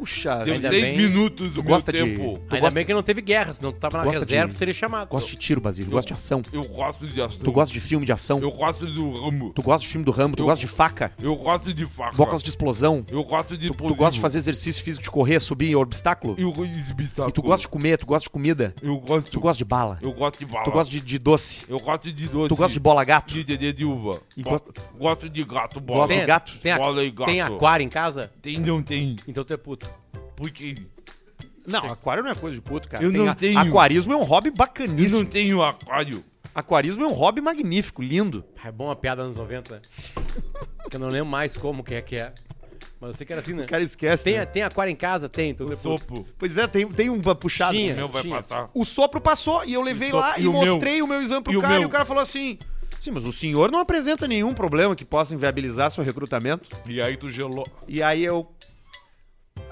Puxa, 0.00 0.42
Deu 0.44 0.54
Ainda 0.54 0.70
seis 0.70 0.82
bem- 0.82 0.96
minutos 0.96 1.48
do 1.52 1.62
meu 1.62 1.72
gosta 1.72 1.92
de- 1.92 1.98
tempo. 1.98 2.38
Tu 2.48 2.54
Ainda 2.54 2.60
gosta- 2.60 2.70
bem 2.74 2.84
que 2.86 2.94
não 2.94 3.02
teve 3.02 3.20
guerra, 3.20 3.52
senão 3.52 3.70
tu 3.70 3.78
tava 3.78 3.98
na 3.98 4.04
Gosta 4.04 4.20
reserva 4.20 4.48
de- 4.48 4.54
e 4.54 4.56
seria 4.58 4.72
chamado. 4.72 5.08
Gosta 5.10 5.28
de 5.28 5.36
tiro, 5.36 5.60
Basílio. 5.60 5.90
Gosta 5.90 6.08
de 6.08 6.14
ação. 6.14 6.42
Eu 6.52 6.64
gosto 6.64 7.06
de 7.06 7.20
ação. 7.20 7.38
Tu 7.44 7.52
gosta 7.52 7.72
de 7.72 7.80
filme 7.80 8.06
de 8.06 8.12
ação. 8.12 8.38
Eu 8.40 8.50
gosto 8.50 8.86
do 8.86 9.12
ramo. 9.24 9.52
Tu 9.54 9.62
gosta 9.62 9.86
de 9.86 9.92
filme 9.92 10.04
do 10.06 10.10
Rambo. 10.10 10.36
Tu 10.38 10.42
Eu- 10.42 10.46
gosta 10.46 10.64
de 10.66 10.72
faca. 10.72 11.12
Eu 11.22 11.36
gosto 11.36 11.74
de 11.74 11.84
faca. 11.86 12.12
Tu 12.12 12.16
gosta 12.16 12.38
de 12.42 12.48
explosão. 12.48 13.04
Eu 13.10 13.22
gosto 13.24 13.58
de 13.58 13.70
Tu 13.70 13.94
gosta 13.94 14.14
de 14.14 14.20
fazer 14.20 14.38
exercício 14.38 14.82
físico 14.82 15.04
de 15.04 15.10
correr, 15.10 15.38
subir 15.40 15.70
em 15.70 15.74
obstáculo. 15.76 16.34
Eu 16.38 16.50
gosto 16.50 16.70
E 17.28 17.32
tu 17.32 17.42
gosta 17.42 17.62
de 17.62 17.68
comer, 17.68 17.98
tu 17.98 18.06
gosta 18.06 18.24
de 18.24 18.30
comida. 18.30 18.74
Eu 18.82 18.96
gosto. 18.98 19.30
Tu 19.30 19.38
gosta 19.38 19.58
de 19.58 19.64
bala. 19.66 19.98
Eu 20.00 20.12
gosto 20.14 20.38
de 20.38 20.46
bala. 20.46 20.64
Tu 20.64 20.70
gosta 20.70 20.90
de, 20.90 21.00
de 21.00 21.18
doce. 21.18 21.60
Eu 21.68 21.78
gosto 21.78 22.10
de 22.10 22.26
doce. 22.26 22.48
Tu 22.48 22.56
gosta 22.56 22.72
de 22.72 22.80
bola 22.80 23.04
gato. 23.04 23.34
De 23.34 23.44
dedê 23.44 23.70
de 23.70 23.84
uva. 23.84 24.18
E 24.34 24.42
Gosto 24.98 25.28
de 25.28 25.44
gato 25.44 25.78
bola. 25.78 26.00
Gosta 26.00 26.18
de 26.18 26.26
gato? 26.26 26.52
Tem, 26.62 26.76
Bola 26.76 27.04
e 27.04 27.10
gato. 27.10 27.26
tem 27.30 27.40
aquário 27.42 27.84
em 27.84 27.88
casa? 27.88 28.30
Tem, 28.40 28.58
não 28.58 28.82
tem. 28.82 29.16
Então 29.28 29.44
tu 29.44 29.52
é 29.52 29.56
puto. 29.56 29.89
Por 30.36 30.50
quê? 30.50 30.74
Não, 31.66 31.84
aquário 31.86 32.22
não 32.22 32.30
é 32.30 32.34
coisa 32.34 32.56
de 32.56 32.62
puto, 32.62 32.88
cara. 32.88 33.02
Eu 33.04 33.10
Tem 33.12 33.20
não 33.20 33.28
a- 33.30 33.34
tenho. 33.34 33.58
Aquarismo 33.58 34.12
é 34.12 34.16
um 34.16 34.22
hobby 34.24 34.48
Eu 34.48 34.54
bacaníssimo. 34.54 35.20
não 35.22 35.26
tenho 35.28 35.62
aquário. 35.62 36.24
Aquarismo 36.54 37.04
é 37.04 37.06
um 37.06 37.12
hobby 37.12 37.40
magnífico, 37.40 38.02
lindo. 38.02 38.44
É 38.64 38.72
bom 38.72 38.90
a 38.90 38.96
piada 38.96 39.22
anos 39.22 39.36
90, 39.36 39.74
né? 39.76 39.80
Que 40.90 40.96
eu 40.96 41.00
não 41.00 41.08
lembro 41.08 41.28
mais 41.30 41.56
como 41.56 41.84
que 41.84 41.94
é 41.94 42.02
que 42.02 42.16
é. 42.16 42.32
Mas 43.00 43.10
eu 43.10 43.16
sei 43.16 43.26
que 43.26 43.32
era 43.32 43.40
assim, 43.40 43.54
né? 43.54 43.64
O 43.64 43.66
cara 43.68 43.82
esquece. 43.82 44.24
Tem, 44.24 44.34
né? 44.38 44.44
tem 44.46 44.62
aquário 44.62 44.90
em 44.90 44.96
casa? 44.96 45.28
Tem. 45.28 45.50
Então 45.50 45.66
tu 45.66 45.72
O 45.72 45.76
puto. 45.76 45.82
sopo. 45.82 46.26
Pois 46.38 46.56
é, 46.56 46.66
tem, 46.66 46.86
tem 46.88 47.08
uma 47.08 47.34
puxada. 47.34 47.72
Tinha. 47.72 47.92
O 47.94 47.96
meu 47.96 48.08
vai 48.08 48.22
Tinha. 48.22 48.42
passar. 48.42 48.70
O 48.74 48.84
sopro 48.84 49.20
passou 49.20 49.64
e 49.64 49.72
eu 49.72 49.80
levei 49.82 50.10
lá 50.12 50.28
sopro- 50.28 50.40
e, 50.40 50.44
e 50.44 50.48
o 50.48 50.52
meu? 50.52 50.72
mostrei 50.72 51.02
o 51.02 51.06
meu 51.06 51.22
exame 51.22 51.42
pro 51.42 51.52
E 51.52 51.56
o 51.56 51.60
cara 51.60 51.76
e 51.76 51.78
meu? 51.78 51.88
o 51.88 51.90
cara 51.90 52.04
falou 52.04 52.22
assim: 52.22 52.58
Sim, 53.00 53.12
mas 53.12 53.24
o 53.24 53.32
senhor 53.32 53.70
não 53.70 53.78
apresenta 53.80 54.26
nenhum 54.28 54.52
problema 54.52 54.94
que 54.96 55.04
possa 55.04 55.32
inviabilizar 55.34 55.90
seu 55.90 56.02
recrutamento. 56.04 56.68
E 56.88 57.00
aí 57.00 57.16
tu 57.16 57.30
gelou. 57.30 57.66
E 57.86 58.02
aí 58.02 58.22
eu. 58.24 58.50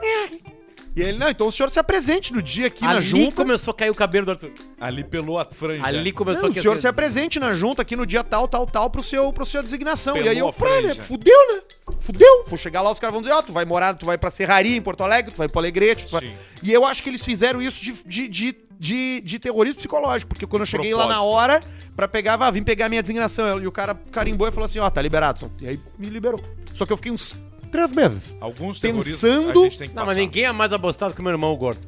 "É." 0.03 0.59
E 0.97 1.01
ele, 1.03 1.17
não, 1.17 1.29
então 1.29 1.47
o 1.47 1.53
senhor 1.53 1.71
se 1.71 1.79
apresente 1.79 2.33
no 2.33 2.43
dia 2.43 2.67
aqui 2.67 2.83
na 2.83 2.91
Ali 2.97 3.03
junta. 3.03 3.37
começou 3.37 3.71
a 3.71 3.75
cair 3.75 3.89
o 3.91 3.95
cabelo 3.95 4.27
do 4.27 4.33
Arthur. 4.33 4.51
Ali 4.81 5.05
pelou 5.05 5.39
a 5.39 5.45
franja. 5.45 5.87
Ali 5.87 6.11
começou 6.11 6.49
Não, 6.49 6.49
a 6.49 6.59
o 6.59 6.61
senhor 6.61 6.77
se 6.77 6.89
apresente 6.89 7.39
na 7.39 7.55
junta 7.55 7.83
aqui 7.83 7.95
no 7.95 8.05
dia 8.05 8.25
tal, 8.25 8.49
tal, 8.49 8.67
tal, 8.67 8.91
pro 8.91 9.01
seu, 9.01 9.33
pro 9.33 9.45
sua 9.47 9.63
designação. 9.63 10.17
e 10.17 10.29
aí 10.29 10.35
Pelou 10.35 10.49
eu, 10.49 10.53
pra, 10.53 10.81
né? 10.81 10.95
Fudeu, 10.97 11.55
né? 11.55 11.61
Fudeu. 12.01 12.45
Vou 12.49 12.59
chegar 12.59 12.81
lá, 12.83 12.91
os 12.91 12.99
caras 12.99 13.13
vão 13.13 13.23
dizer, 13.23 13.33
ó, 13.33 13.41
tu 13.43 13.53
vai 13.53 13.65
morar, 13.65 13.95
tu 13.95 14.07
vai 14.07 14.19
pra 14.19 14.29
Serraria 14.29 14.77
em 14.77 14.83
Porto 14.83 15.05
Alegre, 15.05 15.31
tu 15.33 15.39
vai 15.39 15.49
pro 15.49 15.61
Alegrete. 15.61 16.09
vai-. 16.11 16.35
E 16.65 16.73
eu 16.73 16.85
acho 16.85 17.01
que 17.01 17.09
eles 17.11 17.25
fizeram 17.25 17.63
isso 17.63 17.81
de, 17.85 17.93
de, 18.05 18.27
de, 18.29 18.57
de, 18.77 19.21
de 19.21 19.39
terrorismo 19.39 19.77
psicológico, 19.79 20.29
porque 20.31 20.49
quando 20.49 20.63
eu 20.63 20.67
cheguei 20.67 20.93
lá 20.95 21.07
na 21.07 21.15
propósito. 21.15 21.33
hora, 21.33 21.61
pra 21.95 22.09
pegar, 22.09 22.37
vá, 22.37 22.51
vim 22.51 22.65
pegar 22.65 22.87
a 22.87 22.89
minha 22.89 23.03
designação, 23.03 23.63
e 23.63 23.69
o 23.69 23.73
cara 23.73 23.95
carimbou 24.11 24.49
e 24.49 24.51
falou 24.51 24.65
assim, 24.65 24.81
ó, 24.81 24.91
tá 24.91 25.01
liberado. 25.01 25.49
E 25.61 25.69
aí 25.69 25.81
me 25.97 26.09
liberou. 26.09 26.41
Só 26.75 26.85
que 26.85 26.93
eu 26.93 26.97
fiquei 26.97 27.13
uns 27.13 27.37
Três 27.71 27.93
meses. 27.93 28.37
Alguns 28.41 28.79
Pensando- 28.79 29.61
a 29.61 29.65
gente 29.65 29.79
tem 29.79 29.89
que 29.89 29.95
Não, 29.95 30.07
mas 30.07 30.17
ninguém 30.17 30.45
é 30.45 30.53
mais 30.53 30.73
abostado 30.73 31.15
que 31.15 31.23
meu 31.23 31.33
irmão, 31.33 31.53
o 31.53 31.57
gordo. 31.57 31.81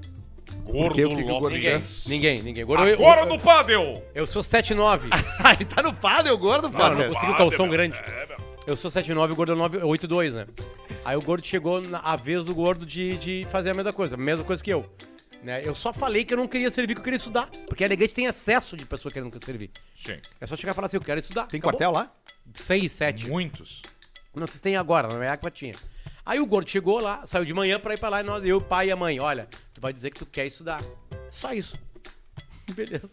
Gordo 0.65 0.95
que- 0.95 1.05
o 1.05 1.09
que 1.11 1.17
que 1.17 1.23
o 1.23 1.39
gordo 1.41 1.57
fez? 1.57 2.05
Ninguém, 2.07 2.43
ninguém. 2.43 2.65
Gordo, 2.65 2.85
eu, 2.87 2.95
Agora 2.95 3.23
eu, 3.23 3.27
no 3.27 3.39
Padel! 3.41 3.95
eu 4.15 4.27
sou 4.27 4.43
7'9. 4.43 5.09
Ah, 5.43 5.55
ele 5.55 5.65
tá 5.65 5.83
no 5.83 5.93
padre, 5.93 6.31
o 6.31 6.39
gordo, 6.39 6.69
Não, 6.69 6.81
eu 6.81 6.95
não 6.97 7.09
pô. 7.09 7.15
consigo 7.15 7.35
calção 7.37 7.69
grande. 7.69 7.97
Eu 8.67 8.77
sou 8.77 8.91
7'9 8.91 9.31
e 9.31 9.33
o 9.33 9.37
gordo 9.37 9.53
é 9.53 9.55
9 9.57 9.79
8'2, 9.79 10.35
né? 10.35 10.47
Aí 11.05 11.17
o 11.17 11.23
gordo 11.23 11.45
chegou 11.45 11.81
na 11.81 11.99
a 12.01 12.15
vez 12.15 12.45
do 12.47 12.55
gordo 12.55 12.85
de, 12.87 13.17
de 13.17 13.47
fazer 13.51 13.71
a 13.71 13.75
mesma 13.75 13.93
coisa, 13.93 14.15
a 14.15 14.19
mesma 14.19 14.45
coisa 14.45 14.63
que 14.63 14.71
eu. 14.71 14.85
Né? 15.43 15.63
Eu 15.65 15.75
só 15.75 15.93
falei 15.93 16.23
que 16.25 16.35
eu 16.35 16.39
não 16.39 16.47
queria 16.47 16.71
servir, 16.71 16.95
que 16.95 17.01
eu 17.01 17.05
queria 17.05 17.17
estudar. 17.17 17.49
Porque 17.67 17.83
a 17.83 17.87
Alegrete 17.87 18.13
tem 18.15 18.27
excesso 18.27 18.77
de 18.77 18.85
pessoa 18.85 19.11
querendo 19.11 19.43
servir. 19.45 19.71
Sim. 20.05 20.19
É 20.39 20.47
só 20.47 20.55
chegar 20.57 20.73
e 20.73 20.75
falar 20.75 20.87
assim, 20.87 20.99
eu 20.99 21.01
quero 21.01 21.19
estudar. 21.19 21.47
Tem 21.47 21.59
Acabou. 21.59 21.73
quartel 21.79 21.91
lá? 21.91 22.13
6, 22.53 22.93
7. 22.93 23.27
Muitos. 23.29 23.81
Não 24.35 24.47
tem 24.47 24.77
agora, 24.77 25.09
na 25.09 25.17
minha 25.19 25.33
época 25.33 25.51
tinha. 25.51 25.75
Aí 26.25 26.39
o 26.39 26.47
gordo 26.47 26.69
chegou 26.71 27.01
lá, 27.01 27.27
saiu 27.27 27.45
de 27.45 27.53
manhã 27.55 27.81
pra 27.81 27.95
ir 27.95 27.99
pra 27.99 28.09
lá 28.09 28.21
e 28.21 28.23
nós, 28.23 28.45
eu, 28.45 28.59
o 28.59 28.61
pai 28.61 28.89
e 28.89 28.93
a 28.93 28.97
mãe, 28.97 29.19
olha, 29.21 29.49
tu 29.75 29.81
vai 29.81 29.93
dizer 29.93 30.11
que 30.11 30.19
tu 30.21 30.27
quer 30.27 30.47
estudar. 30.47 30.81
Só 31.31 31.53
isso. 31.53 31.77
Beleza. 32.73 33.11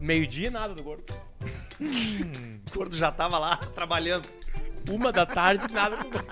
Meio-dia 0.00 0.50
nada 0.50 0.74
do 0.74 0.82
gordo. 0.82 1.04
O 2.74 2.76
gordo 2.76 2.96
já 2.96 3.12
tava 3.12 3.38
lá 3.38 3.56
trabalhando. 3.74 4.28
Uma 4.90 5.12
da 5.12 5.24
tarde, 5.24 5.72
nada 5.72 5.96
do 5.98 6.08
gordo. 6.10 6.26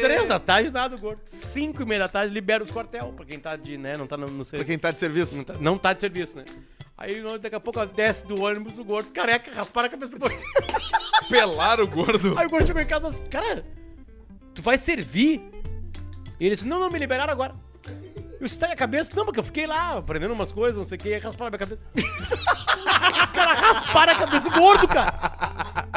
Três 0.00 0.26
da 0.26 0.38
tarde, 0.40 0.70
nada 0.70 0.96
do 0.96 1.00
gordo. 1.00 1.20
Cinco 1.26 1.82
e 1.82 1.84
meia 1.84 2.00
da 2.00 2.08
tarde, 2.08 2.32
libera 2.32 2.62
os 2.62 2.70
quartel. 2.70 3.12
Pra 3.12 3.24
quem 3.26 3.38
tá 3.38 3.54
de, 3.56 3.76
né, 3.76 3.96
não 3.98 4.06
tá 4.06 4.16
no, 4.16 4.26
no 4.28 4.36
Pra 4.36 4.44
serviço. 4.44 4.66
quem 4.66 4.78
tá 4.78 4.90
de 4.90 5.00
serviço. 5.00 5.36
Não 5.36 5.44
tá, 5.44 5.54
não 5.54 5.78
tá 5.78 5.92
de 5.92 6.00
serviço, 6.00 6.36
né? 6.38 6.44
Aí 6.96 7.22
daqui 7.40 7.56
a 7.56 7.60
pouco 7.60 7.84
desce 7.86 8.24
do 8.24 8.40
ônibus 8.40 8.78
o 8.78 8.84
gordo, 8.84 9.10
careca, 9.10 9.50
rasparam 9.52 9.88
a 9.88 9.90
cabeça 9.90 10.12
do 10.12 10.18
gordo. 10.18 10.36
Pelar 11.28 11.80
o 11.80 11.88
gordo. 11.88 12.38
Aí 12.38 12.46
o 12.46 12.50
gordo 12.50 12.66
chegou 12.66 12.80
em 12.80 12.86
casa 12.86 13.08
assim, 13.08 13.24
cara, 13.26 13.64
tu 14.54 14.62
vai 14.62 14.78
servir? 14.78 15.42
E 16.38 16.46
ele 16.46 16.54
disse, 16.54 16.66
não, 16.66 16.78
não, 16.78 16.88
me 16.88 16.98
liberaram 16.98 17.32
agora. 17.32 17.52
Eu 18.40 18.46
estrei 18.46 18.72
a 18.72 18.76
cabeça, 18.76 19.10
não, 19.14 19.24
porque 19.24 19.40
eu 19.40 19.44
fiquei 19.44 19.66
lá 19.66 19.98
aprendendo 19.98 20.34
umas 20.34 20.52
coisas, 20.52 20.76
não 20.76 20.84
sei 20.84 20.98
o 20.98 21.00
que, 21.00 21.08
e 21.08 21.18
rasparam 21.18 21.48
a 21.48 21.50
minha 21.50 21.58
cabeça. 21.58 21.86
cara, 23.34 23.54
rasparam 23.54 24.12
a 24.12 24.16
cabeça 24.16 24.50
do 24.50 24.50
gordo, 24.50 24.86
cara. 24.86 25.88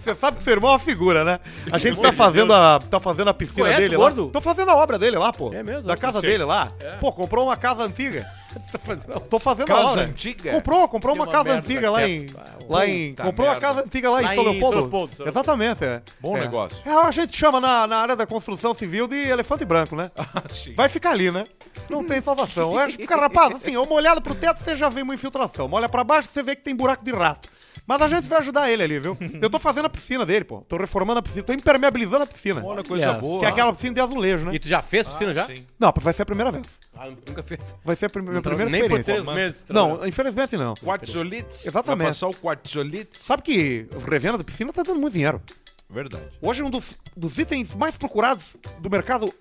Você 0.00 0.14
sabe 0.14 0.36
que 0.36 0.42
seu 0.42 0.52
irmão 0.52 0.70
é 0.70 0.72
uma 0.74 0.78
figura, 0.78 1.24
né? 1.24 1.40
A 1.72 1.78
gente 1.78 2.00
tá 2.00 2.12
fazendo 2.12 2.52
a, 2.52 2.78
tá 2.78 3.00
fazendo 3.00 3.28
a 3.28 3.34
piscina 3.34 3.64
Conhece 3.64 3.80
dele 3.80 3.96
o 3.96 4.00
lá. 4.00 4.04
gordo? 4.04 4.28
Tô 4.28 4.40
fazendo 4.40 4.70
a 4.70 4.76
obra 4.76 4.98
dele 4.98 5.16
lá, 5.16 5.32
pô. 5.32 5.52
É 5.52 5.62
mesmo? 5.62 5.82
Da 5.82 5.96
casa 5.96 6.20
dele 6.20 6.44
lá. 6.44 6.70
Pô, 7.00 7.12
comprou 7.12 7.46
uma 7.46 7.56
casa 7.56 7.82
antiga. 7.82 8.30
Tá 8.72 8.78
fazendo- 8.78 9.20
Tô 9.20 9.38
fazendo 9.38 9.66
Casa 9.66 10.00
antiga? 10.00 10.52
Comprou, 10.52 10.88
comprou 10.88 11.14
uma 11.14 11.24
uma 11.24 11.32
casa 11.32 11.52
antiga 11.52 11.90
lá 11.90 12.08
em. 12.08 12.26
Ah, 12.36 12.44
Lá 12.68 12.86
em. 12.86 13.14
Comprou 13.14 13.46
uma 13.46 13.52
merda. 13.54 13.60
casa 13.60 13.80
antiga 13.82 14.10
lá, 14.10 14.20
Lá 14.20 14.32
em 14.32 14.34
São 14.36 14.44
Leopoldo. 14.44 14.60
São 14.74 14.80
Leopoldo, 14.82 15.14
São 15.16 15.24
Leopoldo. 15.24 15.28
Exatamente, 15.28 15.84
é. 15.84 16.02
Bom 16.20 16.36
É. 16.36 16.40
negócio. 16.40 16.76
É, 16.84 16.90
a 16.90 17.10
gente 17.10 17.36
chama 17.36 17.60
na, 17.60 17.86
na 17.86 17.96
área 17.98 18.16
da 18.16 18.26
construção 18.26 18.72
civil 18.74 19.06
de 19.06 19.16
elefante 19.16 19.64
branco, 19.64 19.94
né? 19.96 20.10
Sim. 20.50 20.74
Vai 20.74 20.88
ficar 20.88 21.10
ali, 21.10 21.30
né? 21.30 21.44
Não 21.90 22.04
tem 22.06 22.20
salvação. 22.22 22.78
É, 22.80 22.90
cara, 23.06 23.22
rapaz, 23.22 23.54
assim, 23.56 23.76
uma 23.76 23.92
olhada 23.92 24.20
pro 24.20 24.34
teto 24.34 24.60
você 24.62 24.74
já 24.76 24.88
vê 24.88 25.02
uma 25.02 25.14
infiltração. 25.14 25.66
Uma 25.66 25.76
olha 25.76 25.88
pra 25.88 26.02
baixo 26.04 26.28
você 26.32 26.42
vê 26.42 26.56
que 26.56 26.62
tem 26.62 26.74
buraco 26.74 27.04
de 27.04 27.12
rato. 27.12 27.48
Mas 27.86 28.00
a 28.00 28.08
gente 28.08 28.26
vai 28.26 28.38
ajudar 28.38 28.70
ele 28.70 28.82
ali, 28.82 28.98
viu? 28.98 29.16
Eu 29.42 29.50
tô 29.50 29.58
fazendo 29.58 29.84
a 29.84 29.90
piscina 29.90 30.24
dele, 30.24 30.44
pô. 30.44 30.62
Tô 30.62 30.76
reformando 30.78 31.18
a 31.18 31.22
piscina. 31.22 31.42
Tô 31.42 31.52
impermeabilizando 31.52 32.24
a 32.24 32.26
piscina. 32.26 32.64
Olha, 32.64 32.82
coisa 32.82 33.10
Olha, 33.10 33.18
boa. 33.20 33.40
Que 33.40 33.44
é 33.44 33.48
aquela 33.50 33.72
piscina 33.74 33.92
de 33.94 34.00
azulejo, 34.00 34.46
né? 34.46 34.54
E 34.54 34.58
tu 34.58 34.66
já 34.68 34.80
fez 34.80 35.06
piscina 35.06 35.34
já? 35.34 35.46
Sim. 35.46 35.66
Não, 35.78 35.92
vai 36.00 36.14
ser 36.14 36.22
a 36.22 36.26
primeira 36.26 36.50
vez. 36.50 36.64
Ah, 36.96 37.08
nunca 37.10 37.42
fez. 37.42 37.76
Vai 37.84 37.94
ser 37.94 38.06
a 38.06 38.10
prime- 38.10 38.30
minha 38.30 38.40
primeira 38.40 38.70
nem 38.70 38.88
por 38.88 38.98
experiência. 38.98 39.22
três 39.24 39.36
meses. 39.36 39.66
Não, 39.68 40.06
infelizmente 40.06 40.56
não. 40.56 40.74
Quartzolite. 40.76 41.68
Exatamente. 41.68 41.98
Vai 42.04 42.06
passar 42.12 42.28
o 42.28 42.34
quartzolite. 42.34 43.22
Sabe 43.22 43.42
que 43.42 43.86
revenda 44.10 44.38
de 44.38 44.44
piscina 44.44 44.72
tá 44.72 44.82
dando 44.82 44.98
muito 45.00 45.12
dinheiro. 45.12 45.42
Verdade. 45.90 46.24
Hoje 46.40 46.62
um 46.62 46.70
dos, 46.70 46.96
dos 47.14 47.36
itens 47.38 47.74
mais 47.74 47.98
procurados 47.98 48.56
do 48.80 48.88
mercado. 48.90 49.32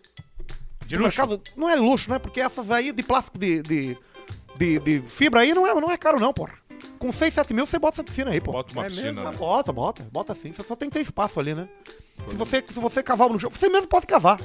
De 0.86 0.98
do 0.98 1.04
luxo. 1.04 1.18
mercado. 1.22 1.42
Não 1.56 1.70
é 1.70 1.76
luxo, 1.76 2.10
né? 2.10 2.20
Porque 2.20 2.42
essas 2.42 2.70
aí 2.70 2.92
de 2.92 3.04
plástico 3.04 3.38
de. 3.38 3.62
de, 3.62 3.98
de, 4.58 4.80
de 4.80 5.02
fibra 5.08 5.40
aí 5.42 5.54
não 5.54 5.66
é, 5.66 5.74
não 5.74 5.90
é 5.90 5.98
caro, 5.98 6.20
não, 6.20 6.34
porra. 6.34 6.54
Com 7.04 7.12
6, 7.12 7.34
7 7.34 7.54
mil 7.54 7.66
você 7.66 7.78
bota 7.78 7.96
essa 7.96 8.04
piscina 8.04 8.32
aí, 8.32 8.40
pô. 8.40 8.54
Bota 8.54 8.72
uma 8.72 8.86
É 8.86 8.88
piscina, 8.88 9.12
mesmo? 9.12 9.30
né? 9.30 9.36
Bota, 9.38 9.74
bota, 9.74 10.08
bota 10.10 10.34
sim. 10.34 10.54
Você 10.54 10.64
só 10.66 10.74
tem 10.74 10.90
que 10.90 10.94
ter 10.94 11.02
espaço 11.02 11.38
ali, 11.38 11.54
né? 11.54 11.68
Se 12.30 12.36
você, 12.36 12.64
se 12.66 12.80
você 12.80 13.04
cavar 13.04 13.28
no 13.30 13.38
chão, 13.38 13.50
você 13.50 13.68
mesmo 13.68 13.88
pode 13.90 14.08
cavar. 14.08 14.40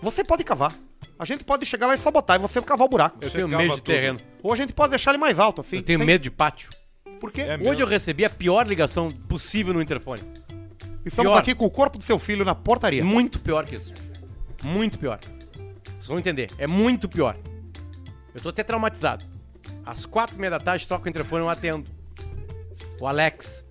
Você 0.00 0.24
pode 0.24 0.42
cavar. 0.42 0.74
A 1.18 1.24
gente 1.26 1.44
pode 1.44 1.66
chegar 1.66 1.86
lá 1.86 1.94
e 1.94 1.98
sabotar 1.98 2.38
e 2.38 2.40
você 2.40 2.62
cavar 2.62 2.86
o 2.86 2.88
buraco. 2.88 3.18
Eu 3.20 3.28
Você 3.28 3.36
tenho 3.36 3.46
medo 3.48 3.62
de 3.74 3.82
tudo. 3.82 3.82
terreno. 3.82 4.18
Ou 4.42 4.52
a 4.52 4.56
gente 4.56 4.72
pode 4.72 4.88
deixar 4.90 5.10
ele 5.10 5.18
mais 5.18 5.38
alto, 5.38 5.60
assim. 5.60 5.76
Eu 5.76 5.82
tenho 5.82 5.98
sem- 5.98 6.06
medo 6.06 6.22
de 6.22 6.30
pátio. 6.30 6.70
Por 7.20 7.30
quê? 7.30 7.42
É 7.42 7.56
Hoje 7.68 7.82
eu 7.82 7.86
recebi 7.86 8.24
a 8.24 8.30
pior 8.30 8.66
ligação 8.66 9.10
possível 9.10 9.74
no 9.74 9.82
interfone. 9.82 10.22
Estamos 11.04 11.30
pior. 11.32 11.38
aqui 11.38 11.54
com 11.54 11.66
o 11.66 11.70
corpo 11.70 11.98
do 11.98 12.04
seu 12.04 12.18
filho 12.18 12.42
na 12.42 12.54
portaria. 12.54 13.04
Muito 13.04 13.38
pior 13.38 13.66
que 13.66 13.74
isso. 13.76 13.92
Muito 14.62 14.98
pior. 14.98 15.18
Vocês 15.84 16.06
vão 16.06 16.18
entender. 16.18 16.50
É 16.56 16.66
muito 16.66 17.06
pior. 17.06 17.36
Eu 18.34 18.40
tô 18.40 18.48
até 18.48 18.62
traumatizado. 18.62 19.26
Às 19.84 20.06
quatro 20.06 20.36
e 20.36 20.38
meia 20.40 20.52
da 20.52 20.58
tarde, 20.60 20.86
toca 20.88 21.04
o 21.04 21.08
interfone 21.08 21.42
e 21.42 21.44
eu 21.44 21.50
atendo. 21.50 21.97
O 23.00 23.06
Alex. 23.06 23.64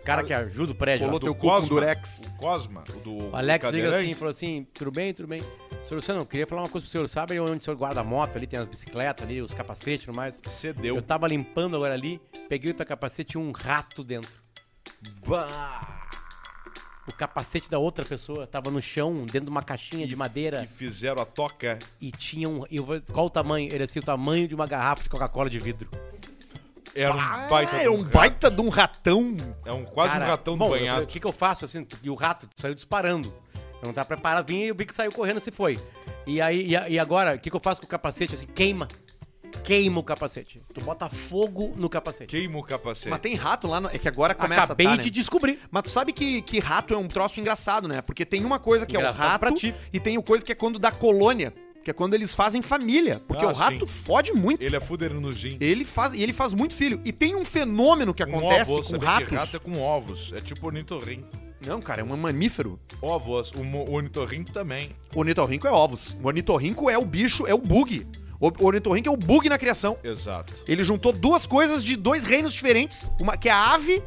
O 0.00 0.04
cara 0.04 0.24
que 0.24 0.32
ajuda 0.32 0.72
o 0.72 0.74
prédio. 0.74 1.06
Colou 1.06 1.20
lá. 1.20 1.24
teu 1.24 1.34
cu 1.34 1.46
com 1.46 1.66
durex. 1.68 2.22
O 2.26 2.30
Cosma. 2.38 2.82
O 2.90 3.00
do 3.00 3.30
O 3.30 3.36
Alex 3.36 3.68
liga 3.70 3.96
assim 3.96 4.10
e 4.10 4.14
falou 4.14 4.30
assim: 4.30 4.66
tudo 4.74 4.90
bem, 4.90 5.14
tudo 5.14 5.28
bem. 5.28 5.42
Senhor 5.84 5.96
Luciano, 5.96 6.20
eu 6.20 6.26
queria 6.26 6.46
falar 6.46 6.62
uma 6.62 6.68
coisa 6.68 6.84
pro 6.84 6.92
senhor. 6.92 7.08
Sabe 7.08 7.38
onde 7.38 7.58
o 7.58 7.60
senhor 7.60 7.76
guarda 7.76 8.00
a 8.00 8.04
moto 8.04 8.36
ali? 8.36 8.46
Tem 8.46 8.58
as 8.58 8.66
bicicletas 8.66 9.24
ali, 9.24 9.40
os 9.40 9.54
capacetes 9.54 10.02
e 10.02 10.06
tudo 10.06 10.16
mais. 10.16 10.40
Cedeu. 10.46 10.96
Eu 10.96 11.02
tava 11.02 11.28
limpando 11.28 11.76
agora 11.76 11.94
ali, 11.94 12.20
peguei 12.48 12.70
o 12.70 12.74
teu 12.74 12.86
capacete 12.86 13.30
e 13.30 13.32
tinha 13.32 13.42
um 13.42 13.52
rato 13.52 14.02
dentro. 14.02 14.42
O 17.06 17.12
capacete 17.12 17.68
da 17.68 17.78
outra 17.78 18.04
pessoa 18.04 18.46
tava 18.46 18.70
no 18.70 18.80
chão, 18.80 19.24
dentro 19.24 19.46
de 19.46 19.50
uma 19.50 19.62
caixinha 19.62 20.06
de 20.06 20.14
madeira. 20.14 20.62
E 20.62 20.66
fizeram 20.68 21.20
a 21.20 21.24
toca. 21.24 21.78
E 22.00 22.12
tinha 22.12 22.48
um. 22.48 22.64
Eu, 22.70 22.86
qual 23.12 23.26
o 23.26 23.30
tamanho? 23.30 23.72
Ele 23.72 23.82
assim, 23.82 23.98
o 23.98 24.02
tamanho 24.02 24.46
de 24.46 24.54
uma 24.54 24.66
garrafa 24.66 25.02
de 25.02 25.08
Coca-Cola 25.08 25.50
de 25.50 25.58
vidro. 25.58 25.90
Era 26.94 27.14
um 27.14 27.20
Ah, 27.20 27.46
baita 27.48 27.78
de 27.78 27.84
é 27.84 27.90
um 27.90 28.02
rato. 28.02 28.12
baita 28.12 28.50
de 28.50 28.60
um 28.60 28.68
ratão. 28.68 29.36
É 29.64 29.72
um, 29.72 29.84
quase 29.84 30.12
Cara, 30.12 30.24
um 30.24 30.28
ratão 30.28 30.56
bom, 30.58 30.70
banhado. 30.70 31.04
O 31.04 31.06
que, 31.06 31.18
que 31.18 31.26
eu 31.26 31.32
faço 31.32 31.64
assim? 31.64 31.86
E 32.02 32.10
o 32.10 32.14
rato 32.14 32.48
saiu 32.54 32.74
disparando. 32.74 33.32
Eu 33.80 33.86
não 33.86 33.92
tava 33.94 34.06
preparado, 34.06 34.46
vim 34.46 34.60
e 34.60 34.68
eu 34.68 34.74
vi 34.74 34.84
que 34.86 34.94
saiu 34.94 35.10
correndo 35.10 35.38
e 35.38 35.40
se 35.40 35.50
foi. 35.50 35.78
E 36.26 36.40
aí, 36.40 36.68
e, 36.68 36.76
a- 36.76 36.88
e 36.88 36.98
agora, 36.98 37.34
o 37.34 37.38
que, 37.38 37.50
que 37.50 37.56
eu 37.56 37.60
faço 37.60 37.80
com 37.80 37.86
o 37.86 37.90
capacete? 37.90 38.34
Assim, 38.34 38.46
queima. 38.46 38.86
Queima 39.64 40.00
o 40.00 40.02
capacete. 40.02 40.62
Tu 40.72 40.80
bota 40.80 41.08
fogo 41.08 41.72
no 41.76 41.88
capacete. 41.88 42.30
Queima 42.30 42.58
o 42.58 42.62
capacete. 42.62 43.08
Mas 43.10 43.20
tem 43.20 43.34
rato 43.34 43.66
lá, 43.66 43.80
no- 43.80 43.88
é 43.88 43.98
que 43.98 44.08
agora 44.08 44.34
começa 44.34 44.64
Acabei 44.64 44.86
a 44.86 44.90
tá, 44.90 44.96
de 44.96 45.04
né? 45.04 45.10
descobrir. 45.10 45.58
Mas 45.70 45.82
tu 45.84 45.90
sabe 45.90 46.12
que, 46.12 46.42
que 46.42 46.58
rato 46.58 46.94
é 46.94 46.96
um 46.96 47.06
troço 47.08 47.38
engraçado, 47.40 47.86
né? 47.88 48.00
Porque 48.02 48.24
tem 48.24 48.44
uma 48.44 48.58
coisa 48.58 48.86
que 48.86 48.96
Engraçado 48.96 49.22
é 49.22 49.26
o 49.26 49.28
rato 49.30 49.40
pra 49.40 49.52
ti. 49.52 49.74
e 49.92 50.00
tem 50.00 50.16
o 50.16 50.22
coisa 50.22 50.44
que 50.44 50.52
é 50.52 50.54
quando 50.54 50.78
dá 50.78 50.90
colônia, 50.90 51.52
que 51.82 51.90
é 51.90 51.92
quando 51.94 52.14
eles 52.14 52.34
fazem 52.34 52.62
família. 52.62 53.20
Porque 53.26 53.44
Ah, 53.44 53.48
o 53.48 53.52
rato 53.52 53.80
sim. 53.80 53.86
fode 53.86 54.32
muito. 54.32 54.62
Ele 54.62 54.76
é 54.76 54.80
fuderanugim. 54.80 55.56
Ele 55.60 55.84
faz, 55.84 56.12
e 56.14 56.22
ele 56.22 56.32
faz 56.32 56.52
muito 56.52 56.74
filho. 56.74 57.00
E 57.04 57.12
tem 57.12 57.34
um 57.34 57.44
fenômeno 57.44 58.14
que 58.14 58.24
Com 58.24 58.38
acontece 58.38 58.70
ovos, 58.70 58.88
com 58.88 58.98
ratos. 58.98 59.28
que 59.28 59.34
rato 59.34 59.56
é 59.56 59.58
com 59.58 59.80
ovos. 59.80 60.32
É 60.34 60.40
tipo 60.40 60.66
ornitorrinco. 60.66 61.26
Não, 61.66 61.80
cara, 61.80 62.00
é 62.00 62.04
um 62.04 62.16
mamífero. 62.16 62.78
Ovos. 63.00 63.52
O 63.52 63.60
o 63.60 63.92
ornitorrinco 63.94 64.50
também. 64.52 64.90
O 65.14 65.20
ornitorrinco 65.20 65.66
é 65.66 65.70
ovos. 65.72 66.16
O 66.22 66.26
ornitorrinco 66.26 66.90
é 66.90 66.98
o 66.98 67.04
bicho, 67.04 67.46
é 67.46 67.54
o 67.54 67.58
bug. 67.58 68.06
O 68.40 68.66
ornitorrinco 68.66 69.08
é 69.08 69.12
o 69.12 69.16
bug 69.16 69.48
na 69.48 69.56
criação. 69.56 69.96
Exato. 70.02 70.52
Ele 70.66 70.82
juntou 70.82 71.12
duas 71.12 71.46
coisas 71.46 71.84
de 71.84 71.94
dois 71.94 72.24
reinos 72.24 72.52
diferentes. 72.52 73.08
Uma 73.20 73.36
que 73.36 73.48
é 73.48 73.52
a 73.52 73.72
ave 73.72 74.02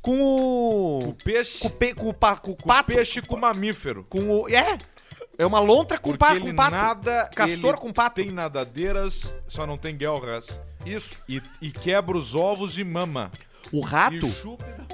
com 0.00 0.20
o. 0.22 1.08
O 1.08 1.14
peixe. 1.14 1.58
Com 1.58 1.66
o, 1.66 1.70
pe, 1.72 1.94
com 1.94 2.08
o, 2.08 2.14
pa, 2.14 2.36
com 2.36 2.52
o 2.52 2.56
com 2.56 2.68
pato. 2.68 2.92
peixe 2.92 3.20
com 3.20 3.36
mamífero. 3.36 4.06
Com 4.08 4.20
o. 4.42 4.48
É! 4.48 4.78
É 5.40 5.46
uma 5.46 5.58
lontra 5.58 5.96
com, 5.96 6.10
ele 6.10 6.18
com 6.40 6.54
pato. 6.54 6.70
nada. 6.70 7.30
Castor 7.34 7.78
com 7.78 7.90
pato. 7.90 8.16
Tem 8.16 8.30
nadadeiras, 8.30 9.32
só 9.48 9.66
não 9.66 9.78
tem 9.78 9.96
guelras. 9.96 10.46
Isso. 10.84 11.22
E, 11.26 11.40
e 11.62 11.70
quebra 11.70 12.14
os 12.14 12.34
ovos 12.34 12.76
e 12.76 12.84
mama. 12.84 13.32
O 13.72 13.80
rato. 13.80 14.28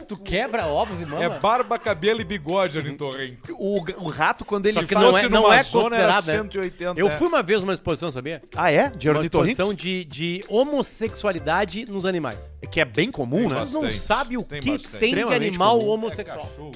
Tu 0.07 0.17
quebra 0.17 0.67
ovos 0.67 1.01
e 1.01 1.05
mama? 1.07 1.25
É 1.25 1.29
barba, 1.41 1.77
cabelo 1.81 2.21
e 2.21 2.25
bigode, 2.25 2.79
ornitorrinco. 2.79 3.53
O, 3.59 3.81
o 4.05 4.09
rato, 4.09 4.45
quando 4.45 4.67
ele 4.67 4.75
Só 4.75 4.83
que 4.87 4.95
faz. 4.95 5.05
não 5.05 5.17
é, 5.19 5.21
fosse 5.23 5.33
não 5.33 5.53
é 5.53 5.65
considerado, 5.65 6.27
né? 6.27 6.33
180, 6.33 7.01
Eu 7.01 7.09
é. 7.09 7.11
fui 7.17 7.27
uma 7.27 7.43
vez 7.43 7.61
numa 7.63 7.73
exposição, 7.73 8.13
sabia? 8.13 8.41
Ah, 8.55 8.71
é? 8.71 8.89
De 8.91 9.09
Uma 9.09 9.17
ornitorrinco? 9.19 9.51
exposição 9.51 9.75
de, 9.75 10.05
de 10.05 10.45
homossexualidade 10.49 11.87
nos 11.91 12.07
animais. 12.07 12.51
Que 12.71 12.81
é 12.81 12.85
bem 12.85 13.11
comum, 13.11 13.39
Tem 13.41 13.49
né? 13.49 13.55
Vocês 13.57 13.73
não 13.73 13.83
Bastante. 13.83 14.03
sabem 14.05 14.37
o 14.39 14.43
Tem 14.43 14.61
que 14.61 14.71
bastante. 14.71 14.91
tem 14.93 15.01
de 15.01 15.07
Extremamente 15.07 15.49
animal 15.49 15.79
comum. 15.79 15.91
homossexual. 15.91 16.47
Cachorro, 16.47 16.73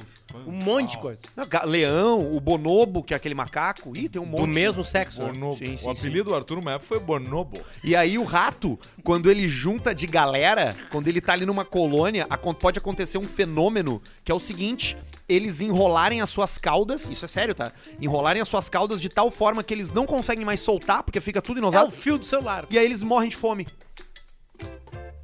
Um 0.47 0.53
monte 0.53 0.93
de 0.93 0.99
coisa. 0.99 1.21
Não, 1.37 1.47
ga- 1.47 1.65
Leão, 1.65 2.37
o 2.37 2.41
bonobo, 2.41 3.03
que 3.03 3.13
é 3.13 3.17
aquele 3.17 3.35
macaco. 3.35 3.93
Ih, 3.97 4.09
tem 4.09 4.23
um 4.23 4.25
monte. 4.27 4.41
Do 4.43 4.47
mesmo 4.47 4.85
sexo. 4.85 5.21
né? 5.23 5.33
Bonobo. 5.33 5.55
Sim, 5.57 5.77
sim, 5.77 5.87
o 5.87 5.91
apelido 5.91 6.31
do 6.31 6.35
Arthur 6.37 6.57
numa 6.57 6.73
época 6.73 6.87
foi 6.87 7.01
Bonobo. 7.01 7.61
E 7.83 7.97
aí 7.97 8.17
o 8.19 8.23
rato, 8.25 8.79
quando 9.03 9.29
ele 9.31 9.49
junta 9.49 9.93
de 9.95 10.07
galera, 10.07 10.77
quando 10.93 11.09
ele 11.09 11.21
tá 11.21 11.33
ali 11.33 11.45
numa 11.45 11.65
colônia, 11.81 12.27
pode 12.59 12.79
acontecer 12.79 13.17
um 13.19 13.25
fenômeno 13.25 14.03
que 14.25 14.31
é 14.31 14.35
o 14.35 14.39
seguinte: 14.41 14.97
eles 15.29 15.61
enrolarem 15.63 16.21
as 16.21 16.29
suas 16.29 16.59
caudas, 16.59 17.07
isso 17.09 17.25
é 17.25 17.29
sério, 17.29 17.55
tá? 17.55 17.73
Enrolarem 18.01 18.43
as 18.43 18.49
suas 18.49 18.69
caudas 18.69 19.01
de 19.01 19.09
tal 19.09 19.31
forma 19.31 19.63
que 19.63 19.73
eles 19.73 19.93
não 19.93 20.05
conseguem 20.05 20.45
mais 20.45 20.61
soltar, 20.61 21.03
porque 21.03 21.21
fica 21.21 21.41
tudo 21.41 21.59
É 21.59 21.61
o 21.61 21.63
inosado, 21.63 21.91
fio 21.91 22.19
do 22.19 22.25
celular. 22.25 22.67
e 22.71 22.79
aí 22.79 22.85
eles 22.85 23.03
morrem 23.03 23.29
de 23.31 23.37
fome. 23.37 23.67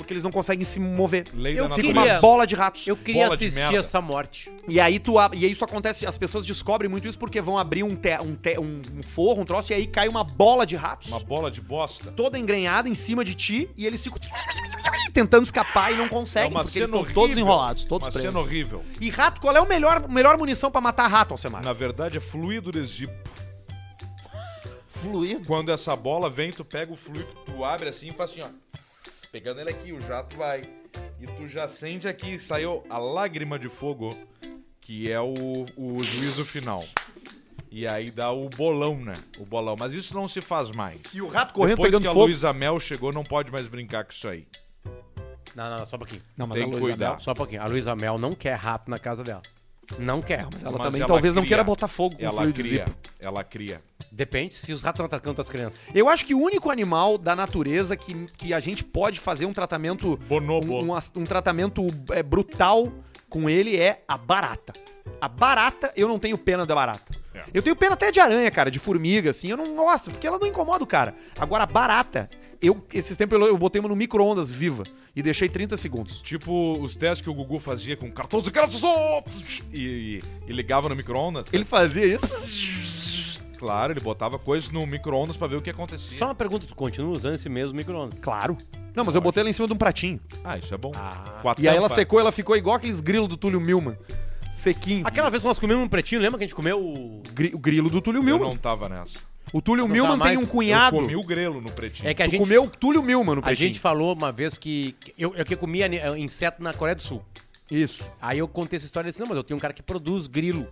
Porque 0.07 0.15
eles 0.15 0.23
não 0.23 0.31
conseguem 0.31 0.65
se 0.65 0.79
mover. 0.79 1.27
Lei 1.35 1.59
Eu 1.59 1.65
Fica 1.65 1.75
queria- 1.83 2.13
uma 2.15 2.21
bola 2.21 2.47
de 2.47 2.55
ratos. 2.55 2.87
Eu 2.87 2.97
queria 2.97 3.25
Bola 3.25 3.37
de 3.37 3.45
assistir 3.47 3.61
merda. 3.61 3.79
essa 3.79 4.01
morte. 4.01 4.53
E 4.69 4.79
aí 4.81 4.99
tu 5.01 5.19
ab- 5.19 5.37
e 5.37 5.45
aí 5.45 5.51
isso 5.51 5.65
acontece, 5.65 6.07
as 6.07 6.17
pessoas 6.17 6.47
descobrem 6.47 6.89
muito 6.89 7.07
isso 7.09 7.19
porque 7.19 7.41
vão 7.41 7.59
abrir 7.59 7.83
um, 7.83 7.95
te- 7.97 8.19
um, 8.21 8.35
te- 8.37 8.59
um- 8.59 8.81
um 8.99 9.03
forro, 9.03 9.43
um 9.43 9.45
troço, 9.45 9.73
e 9.73 9.75
aí 9.75 9.87
cai 9.87 10.07
uma 10.09 10.23
bola 10.25 10.65
de 10.65 10.77
ratos. 10.77 11.11
Uma 11.11 11.21
bola 11.21 11.51
de 11.51 11.61
bosta. 11.61 12.13
Toda 12.13 12.39
engrenhada 12.39 12.89
em 12.89 12.95
cima 12.95 13.25
de 13.25 13.35
ti, 13.35 13.69
e 13.77 13.85
eles 13.87 14.03
ficam 14.03 14.19
tentando 15.13 15.43
escapar 15.45 15.93
e 15.93 15.97
não 15.97 16.05
É 16.07 16.09
conseguem, 16.09 16.51
uma 16.53 16.63
porque 16.63 16.79
eles 16.79 16.89
cena 16.89 16.99
estão 16.99 17.01
horrível. 17.01 17.23
todos 17.23 17.37
enrolados, 17.39 17.85
todos 17.85 18.07
Uma 18.07 18.13
presos. 18.13 18.31
cena 18.31 18.41
horrível. 18.43 18.85
E 19.01 19.11
rato, 19.11 19.41
qual 19.41 19.57
é 19.57 19.61
o 19.61 19.67
melhor, 19.69 20.09
melhor 20.09 20.39
munição 20.39 20.71
pra 20.71 20.81
matar 20.81 21.07
rato, 21.09 21.33
Alcemar? 21.33 21.65
Na 21.65 21.73
verdade, 21.73 22.17
é 22.17 22.21
fluido 22.21 22.71
desipo. 22.71 23.13
Fluido. 24.89 25.47
Quando 25.47 25.71
essa 25.71 25.95
bola 25.95 26.31
vem, 26.31 26.51
tu 26.53 26.65
pega 26.65 26.93
o 26.93 26.97
fluido, 26.97 27.29
tu 27.45 27.65
abre 27.65 27.89
assim 27.89 28.09
e 28.09 28.13
faz 28.13 28.31
assim, 28.31 28.41
ó. 28.43 28.49
Pegando 29.37 29.61
ele 29.61 29.69
aqui, 29.69 29.93
o 29.93 30.01
jato 30.01 30.35
vai. 30.35 30.63
E 31.21 31.27
tu 31.27 31.47
já 31.47 31.69
sente 31.69 32.09
aqui, 32.09 32.39
saiu 32.39 32.83
a 32.89 32.97
lágrima 32.97 33.59
de 33.59 33.69
fogo, 33.69 34.17
que 34.81 35.13
é 35.13 35.21
o, 35.21 35.67
o 35.77 36.03
juízo 36.03 36.43
final. 36.43 36.83
E 37.71 37.87
aí 37.87 38.11
dá 38.11 38.33
o 38.33 38.49
bolão, 38.49 38.97
né? 38.99 39.13
O 39.39 39.45
bolão. 39.45 39.77
Mas 39.79 39.93
isso 39.93 40.15
não 40.15 40.27
se 40.27 40.41
faz 40.41 40.71
mais. 40.71 41.03
E 41.13 41.21
o 41.21 41.29
rato 41.29 41.53
correndo 41.53 41.77
Depois 41.77 41.89
pegando 41.91 42.01
que 42.05 42.09
a 42.09 42.13
fogo. 42.15 42.25
Luísa 42.25 42.51
Mel 42.55 42.81
chegou, 42.81 43.13
não 43.13 43.23
pode 43.23 43.53
mais 43.53 43.69
brincar 43.69 44.07
com 44.07 44.11
isso 44.11 44.27
aí. 44.27 44.49
Não, 45.55 45.69
não, 45.69 45.77
não, 45.81 45.85
só 45.85 45.97
um 45.97 45.99
pouquinho. 45.99 46.23
Não, 46.35 46.49
Tem 46.49 46.63
a 46.63 46.65
que 46.65 46.71
Luísa 46.71 46.89
cuidar. 46.89 47.11
Mel- 47.11 47.21
Só 47.21 47.33
um 47.33 47.35
pouquinho. 47.35 47.61
A 47.63 47.67
Luísa 47.67 47.95
Mel 47.95 48.19
não 48.19 48.33
quer 48.33 48.55
rato 48.55 48.91
na 48.91 48.99
casa 48.99 49.23
dela. 49.23 49.43
Não 49.99 50.21
quer. 50.21 50.47
Mas 50.53 50.63
ela 50.63 50.73
Mas 50.79 50.87
também 50.87 51.01
ela 51.01 51.09
talvez 51.09 51.35
não 51.35 51.43
cria. 51.43 51.49
queira 51.49 51.65
botar 51.65 51.89
fogo 51.89 52.17
com 52.17 52.23
Ela 52.25 52.33
fluido 52.43 52.63
cria. 52.63 52.85
zipo. 52.87 52.99
Ela 53.21 53.45
cria. 53.45 53.83
Depende 54.11 54.55
se 54.55 54.73
os 54.73 54.83
ratos 54.83 54.97
estão 55.03 55.07
atacando 55.07 55.41
as 55.41 55.49
crianças. 55.49 55.81
Eu 55.95 56.09
acho 56.09 56.25
que 56.27 56.35
o 56.35 56.41
único 56.41 56.71
animal 56.71 57.17
da 57.19 57.37
natureza 57.37 57.97
que, 57.97 58.15
que 58.37 58.53
a 58.53 58.61
gente 58.61 58.83
pode 58.85 59.21
fazer 59.21 59.47
um 59.47 59.53
tratamento 59.53 60.17
Bonobo. 60.29 60.83
um, 60.83 60.93
um 60.93 60.99
um 61.17 61.25
tratamento 61.25 61.87
é, 62.11 62.23
brutal 62.23 62.93
com 63.29 63.49
ele 63.49 63.77
é 63.77 64.03
a 64.07 64.17
barata. 64.17 64.73
A 65.21 65.29
barata, 65.29 65.93
eu 65.97 66.09
não 66.09 66.19
tenho 66.19 66.37
pena 66.37 66.65
da 66.67 66.75
barata. 66.75 67.13
É. 67.35 67.45
Eu 67.55 67.63
tenho 67.63 67.77
pena 67.77 67.95
até 67.95 68.11
de 68.11 68.19
aranha, 68.21 68.51
cara, 68.51 68.71
de 68.71 68.79
formiga, 68.79 69.31
assim. 69.31 69.49
Eu 69.49 69.57
não 69.57 69.75
gosto, 69.77 70.11
porque 70.11 70.27
ela 70.27 70.39
não 70.39 70.47
incomoda 70.47 70.83
o 70.83 70.87
cara. 70.87 71.15
Agora, 71.39 71.65
a 71.65 71.67
barata, 71.67 72.29
eu, 72.67 72.85
esses 72.93 73.17
tempos 73.17 73.39
eu, 73.39 73.47
eu 73.47 73.57
botei 73.59 73.81
uma 73.81 73.89
no 73.89 73.97
micro-ondas 73.97 74.49
viva 74.49 74.83
e 75.15 75.23
deixei 75.23 75.49
30 75.49 75.77
segundos. 75.77 76.21
Tipo 76.21 76.79
os 76.81 76.95
testes 76.97 77.21
que 77.23 77.31
o 77.31 77.35
Gugu 77.35 77.59
fazia 77.59 77.97
com 77.97 78.11
14 78.11 78.51
graus 78.51 78.83
e, 79.73 79.81
e, 79.81 80.23
e 80.49 80.53
ligava 80.53 80.89
no 80.89 80.97
micro-ondas. 80.97 81.47
Ele 81.53 81.65
fazia 81.65 82.05
isso? 82.07 83.43
Claro, 83.59 83.93
ele 83.93 84.01
botava 84.01 84.39
coisas 84.39 84.71
no 84.71 84.87
micro-ondas 84.87 85.37
pra 85.37 85.47
ver 85.47 85.57
o 85.57 85.63
que 85.63 85.71
acontecia. 85.71 86.17
Só 86.19 86.27
uma 86.27 86.35
pergunta, 86.35 86.67
tu 86.67 86.75
continua 86.75 87.11
usando 87.13 87.35
esse 87.37 87.49
mesmo 87.49 87.75
micro-ondas? 87.75 88.19
Claro. 88.21 88.57
Não, 88.95 89.05
mas 89.05 89.15
eu 89.15 89.21
botei 89.21 89.41
ela 89.43 89.51
em 89.51 89.53
cima 89.53 89.67
de 89.67 89.73
um 89.73 89.77
pratinho. 89.79 90.21
Ah, 90.45 90.59
isso 90.59 90.75
é 90.75 90.77
bom. 90.79 90.93
Ah. 90.95 91.43
E 91.59 91.69
aí 91.69 91.77
ela 91.77 91.89
secou, 91.89 92.21
ela 92.21 92.33
ficou 92.33 92.57
igual 92.57 92.77
aqueles 92.77 93.01
grilos 93.01 93.29
do 93.29 93.37
Túlio 93.37 93.61
Milman. 93.61 93.97
Sequinho. 94.55 95.07
Aquela 95.07 95.29
vez 95.31 95.43
que 95.43 95.49
nós 95.49 95.59
comemos 95.59 95.85
um 95.85 95.89
pretinho, 95.89 96.21
lembra 96.21 96.39
que 96.39 96.45
a 96.45 96.47
gente 96.47 96.55
comeu 96.55 96.79
o... 96.83 97.23
Gri- 97.35 97.55
o 97.55 97.59
grilo 97.59 97.91
do 97.91 98.01
Túlio 98.01 98.21
Eu 98.21 98.25
Milman. 98.25 98.49
não 98.51 98.57
tava 98.57 98.89
nessa. 98.89 99.19
O 99.53 99.63
Túlio 99.63 99.89
Milman 99.89 100.19
tem 100.19 100.37
um 100.37 100.45
cunhado. 100.47 100.97
Eu 100.97 101.03
comi 101.03 101.17
o 101.17 101.23
grelo 101.23 101.61
no 101.61 101.71
pretinho. 101.71 102.09
É 102.09 102.15
que 102.15 102.23
a 102.23 102.27
Tu 102.27 102.33
gente, 102.33 102.41
comeu 102.41 102.65
o 102.65 102.69
Túlio 102.69 103.03
Milman 103.03 103.37
no 103.37 103.41
a 103.41 103.45
pretinho. 103.45 103.69
gente 103.69 103.79
falou 103.81 104.13
uma 104.15 104.33
vez 104.33 104.59
que... 104.59 104.95
Eu, 105.17 105.35
eu 105.35 105.45
que 105.45 105.55
comia 105.57 105.87
ani- 105.87 106.01
inseto 106.21 106.63
na 106.63 106.75
Coreia 106.75 106.97
do 106.97 107.03
Sul. 107.03 107.25
Isso. 107.71 108.11
Aí 108.21 108.39
eu 108.39 108.49
contei 108.49 108.77
essa 108.77 108.87
história 108.87 109.09
e 109.09 109.11
disse, 109.11 109.21
não, 109.21 109.29
mas 109.29 109.37
eu 109.37 109.45
tenho 109.45 109.57
um 109.57 109.61
cara 109.61 109.73
que 109.73 109.83
produz 109.83 110.27
grilo. 110.27 110.67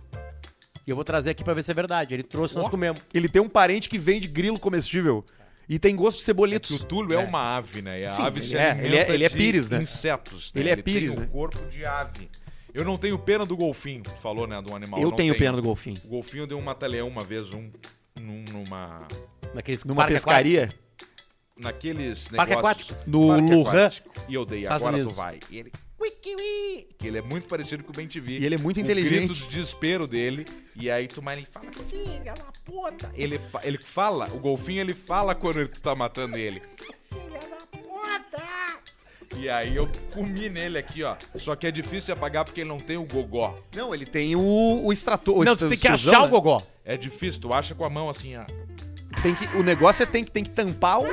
E 0.85 0.89
eu 0.89 0.95
vou 0.95 1.03
trazer 1.05 1.31
aqui 1.31 1.43
pra 1.43 1.53
ver 1.53 1.63
se 1.63 1.71
é 1.71 1.73
verdade. 1.73 2.13
Ele 2.13 2.21
trouxe, 2.23 2.53
nós 2.55 2.65
Ó. 2.65 2.69
comemos. 2.69 3.01
Ele 3.13 3.27
tem 3.27 3.41
um 3.41 3.49
parente 3.49 3.89
que 3.89 3.97
vende 3.97 4.27
grilo 4.27 4.59
comestível. 4.59 5.25
E 5.67 5.79
tem 5.79 5.95
gosto 5.95 6.17
de 6.19 6.23
cebolitos. 6.23 6.81
o 6.81 6.85
Túlio 6.85 7.17
é. 7.17 7.25
uma 7.25 7.57
ave, 7.57 7.81
né? 7.81 8.01
E 8.01 8.05
a 8.05 8.09
Sim, 8.11 8.21
ave 8.21 8.39
ele 8.39 8.45
se 8.45 8.55
é- 8.55 8.69
alimenta 8.71 8.87
ele 8.87 8.97
é- 8.97 9.13
ele 9.15 9.23
é 9.25 9.29
de 9.29 9.35
pires, 9.35 9.69
né? 9.69 9.81
insetos. 9.81 10.53
né? 10.53 10.61
Ele 10.61 10.69
é 10.69 10.75
pires, 10.75 11.11
tem 11.11 11.19
né? 11.21 11.25
o 11.25 11.29
corpo 11.29 11.65
de 11.67 11.83
ave. 11.85 12.29
Eu 12.71 12.85
não 12.85 12.97
tenho 12.97 13.17
pena 13.17 13.45
do 13.45 13.55
golfinho. 13.57 14.03
Tu 14.03 14.11
falou, 14.21 14.45
né? 14.45 14.61
Do 14.61 14.75
animal. 14.75 14.99
eu 14.99 15.09
não 15.09 15.15
tenho 15.15 15.35
pena 15.35 15.55
do 15.57 15.63
golfinho. 15.63 15.95
O 16.05 16.07
golfinho 16.09 16.45
deu 16.45 16.57
um 16.59 16.61
mata-leão 16.61 17.07
uma 17.07 17.23
vez, 17.23 17.51
um... 17.53 17.71
num- 18.19 18.43
numa... 18.51 19.07
Naqueles 19.53 19.83
Numa 19.83 20.05
pescaria. 20.07 20.69
Naqueles 21.57 22.27
Parque 22.27 22.55
negócios... 22.55 22.89
aquático. 22.91 23.09
No 23.09 23.27
Parque 23.29 23.43
Lujan. 23.55 23.69
aquático. 23.69 24.11
E 24.27 24.33
eu 24.33 24.45
dei, 24.45 24.63
Estados 24.63 24.81
agora 24.83 24.95
tu 24.97 24.99
Unidos. 25.01 25.15
vai. 25.17 25.39
E 25.49 25.57
ele... 25.59 25.71
Que 26.99 27.07
ele 27.07 27.17
é 27.17 27.21
muito 27.21 27.47
parecido 27.47 27.83
com 27.83 27.91
o 27.91 27.93
Ben 27.95 28.07
TV. 28.07 28.39
E 28.39 28.45
ele 28.45 28.55
é 28.55 28.57
muito 28.57 28.77
O 28.77 28.79
inteligente. 28.79 29.27
grito 29.27 29.33
de 29.33 29.47
desespero 29.47 30.05
dele. 30.07 30.45
E 30.75 30.91
aí 30.91 31.07
tu 31.07 31.21
mais 31.21 31.37
ele 31.37 31.47
fala, 31.51 31.71
filha 31.89 32.33
da 32.33 32.51
puta. 32.63 33.11
Ele, 33.13 33.39
fa- 33.39 33.61
ele 33.63 33.77
fala, 33.77 34.27
o 34.33 34.39
golfinho 34.39 34.81
ele 34.81 34.93
fala 34.93 35.33
quando 35.33 35.67
tu 35.67 35.81
tá 35.81 35.95
matando 35.95 36.37
ele. 36.37 36.61
Filha 37.09 37.39
da 37.49 37.65
puta. 37.67 38.43
E 39.37 39.49
aí 39.49 39.75
eu 39.75 39.89
comi 40.13 40.49
nele 40.49 40.77
aqui, 40.77 41.03
ó. 41.03 41.15
Só 41.35 41.55
que 41.55 41.67
é 41.67 41.71
difícil 41.71 42.07
de 42.07 42.11
apagar 42.13 42.45
porque 42.45 42.61
ele 42.61 42.69
não 42.69 42.77
tem 42.77 42.97
o 42.97 43.03
gogó. 43.05 43.57
Não, 43.75 43.93
ele 43.93 44.05
tem 44.05 44.35
o, 44.35 44.81
o 44.85 44.93
extrator. 44.93 45.37
o 45.37 45.43
Não, 45.43 45.55
tu 45.55 45.67
tem 45.69 45.77
que 45.77 45.87
achar 45.87 46.11
né? 46.21 46.25
o 46.25 46.29
gogó. 46.29 46.61
É 46.83 46.95
difícil, 46.95 47.41
tu 47.41 47.53
acha 47.53 47.75
com 47.75 47.83
a 47.85 47.89
mão 47.89 48.09
assim, 48.09 48.35
ó. 48.37 48.43
Tem 49.21 49.33
que, 49.33 49.45
o 49.57 49.63
negócio 49.63 50.03
é 50.03 50.05
tem 50.05 50.23
que, 50.23 50.31
tem 50.31 50.43
que 50.43 50.49
tampar 50.49 50.99
o. 50.99 51.05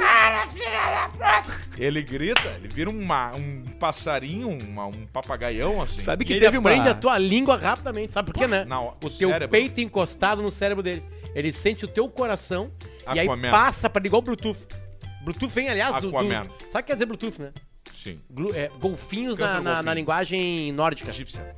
Ele 1.78 2.02
grita, 2.02 2.48
ele 2.58 2.68
vira 2.68 2.90
uma- 2.90 3.32
um 3.34 3.64
passarinho, 3.78 4.48
uma- 4.50 4.86
um 4.86 5.06
papagaião 5.12 5.80
assim. 5.80 5.98
Sabe 6.00 6.24
que 6.24 6.32
ele 6.34 6.40
teve 6.40 6.58
uma. 6.58 6.70
aprende 6.70 6.88
a 6.88 6.94
tua 6.94 7.18
língua 7.18 7.56
rapidamente. 7.56 8.12
Sabe 8.12 8.32
por 8.32 8.38
quê, 8.38 8.46
né? 8.46 8.64
Não, 8.64 8.94
o 9.02 9.06
o 9.06 9.10
teu 9.10 9.30
cérebro. 9.30 9.48
peito 9.48 9.80
encostado 9.80 10.42
no 10.42 10.50
cérebro 10.50 10.82
dele. 10.82 11.02
Ele 11.34 11.52
sente 11.52 11.84
o 11.84 11.88
teu 11.88 12.08
coração 12.08 12.70
e 13.14 13.18
aí 13.20 13.26
Aquaman. 13.26 13.50
passa 13.50 13.88
pra 13.88 14.00
ele 14.00 14.08
igual 14.08 14.20
Bluetooth. 14.22 14.58
Bluetooth 15.22 15.52
vem, 15.52 15.68
aliás, 15.68 15.94
do, 15.96 16.10
do... 16.10 16.16
Aquaman. 16.16 16.48
Sabe 16.70 16.74
o 16.74 16.76
que 16.78 16.82
quer 16.82 16.92
dizer 16.94 17.06
Bluetooth, 17.06 17.40
né? 17.40 17.50
Sim. 18.02 18.18
Glu- 18.30 18.54
é, 18.54 18.70
golfinhos 18.80 19.36
na, 19.38 19.54
na- 19.54 19.60
golfinho. 19.62 19.82
na 19.84 19.94
linguagem 19.94 20.72
nórdica. 20.72 21.10
Egípcia. 21.10 21.56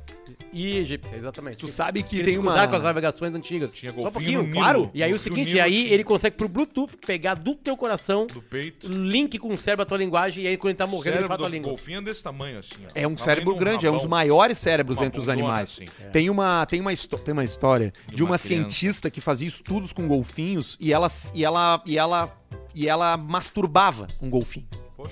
E 0.51 0.77
egípcia, 0.77 1.15
exatamente. 1.17 1.57
Tu 1.57 1.67
sabe 1.67 2.01
que 2.01 2.15
Eles 2.17 2.29
tem 2.29 2.37
uma. 2.37 2.51
cruzaram 2.51 2.69
com 2.69 2.75
as 2.77 2.83
navegações 2.83 3.33
antigas. 3.35 3.73
Tinha 3.73 3.91
Só 3.91 3.99
um 3.99 4.01
golfinho 4.03 4.13
pouquinho, 4.13 4.39
no 4.41 4.47
Nilo. 4.47 4.57
claro. 4.59 4.91
E 4.93 5.03
aí 5.03 5.13
o 5.13 5.19
seguinte, 5.19 5.49
Nilo 5.53 5.61
aí 5.65 5.91
ele 5.93 6.03
consegue 6.03 6.35
pro 6.37 6.47
Bluetooth 6.47 6.95
pegar 7.05 7.33
do 7.35 7.55
teu 7.55 7.75
coração, 7.75 8.25
Do 8.25 8.41
peito. 8.41 8.87
link 8.87 9.37
com 9.37 9.53
o 9.53 9.57
cérebro 9.57 9.83
a 9.83 9.85
tua 9.85 9.97
linguagem, 9.97 10.43
e 10.43 10.47
aí 10.47 10.55
quando 10.57 10.71
ele 10.71 10.77
tá 10.77 10.87
morrendo, 10.87 11.17
ele 11.17 11.23
fala 11.27 11.35
a 11.35 11.37
tua 11.37 11.49
língua. 11.49 11.69
golfinho 11.71 11.99
é 11.99 12.01
desse 12.01 12.23
tamanho 12.23 12.59
assim, 12.59 12.75
ó. 12.85 12.87
É 12.95 12.99
um 13.05 13.15
Tamanho 13.15 13.17
cérebro 13.19 13.51
de 13.51 13.55
um 13.57 13.59
grande, 13.59 13.85
é 13.85 13.89
um 13.89 13.93
dos 13.93 14.03
rabão. 14.03 14.17
maiores 14.17 14.57
cérebros 14.57 14.97
Uma 14.99 15.05
entre 15.07 15.19
os 15.19 15.27
animais. 15.29 15.69
assim. 15.69 15.85
Tem 16.11 16.29
uma 16.29 16.65
tem 16.65 16.79
uma, 16.79 16.91
tem 16.93 17.33
uma 17.33 17.43
história 17.43 17.93
de, 18.07 18.15
De 18.15 18.23
uma, 18.23 18.31
uma 18.31 18.37
cientista 18.37 19.09
que 19.11 19.19
fazia 19.19 19.47
estudos 19.47 19.91
com 19.91 20.07
golfinhos 20.07 20.77
e 20.79 20.93
ela 20.93 21.09
e 21.33 21.43
ela 21.43 21.81
e 21.85 21.97
ela 21.97 22.33
e 22.73 22.87
ela 22.87 23.17
masturbava 23.17 24.07
um 24.21 24.29
golfinho. 24.29 24.67
Poxa. 24.95 25.11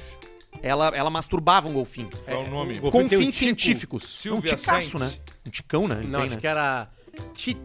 Ela, 0.63 0.87
ela 0.95 1.09
masturbava 1.09 1.67
um 1.67 1.73
golfinho. 1.73 2.09
Qual 2.25 2.43
é 2.43 2.47
o 2.47 2.49
nome? 2.49 2.79
golfinho 2.79 2.91
Com 2.91 3.07
tem 3.09 3.17
um 3.19 3.21
fins 3.21 3.35
tipo 3.35 3.45
científicos. 3.45 4.03
Silvia 4.03 4.53
um 4.53 4.55
ticaço, 4.55 4.97
né? 4.97 5.05
Sainz. 5.07 5.21
Um 5.45 5.49
ticão, 5.51 5.87
né? 5.87 5.97
Ele 5.99 6.07
Não, 6.07 6.19
tem, 6.19 6.25
acho 6.27 6.35
né? 6.35 6.39
que 6.41 6.47
era 6.47 6.87
ti- 7.33 7.57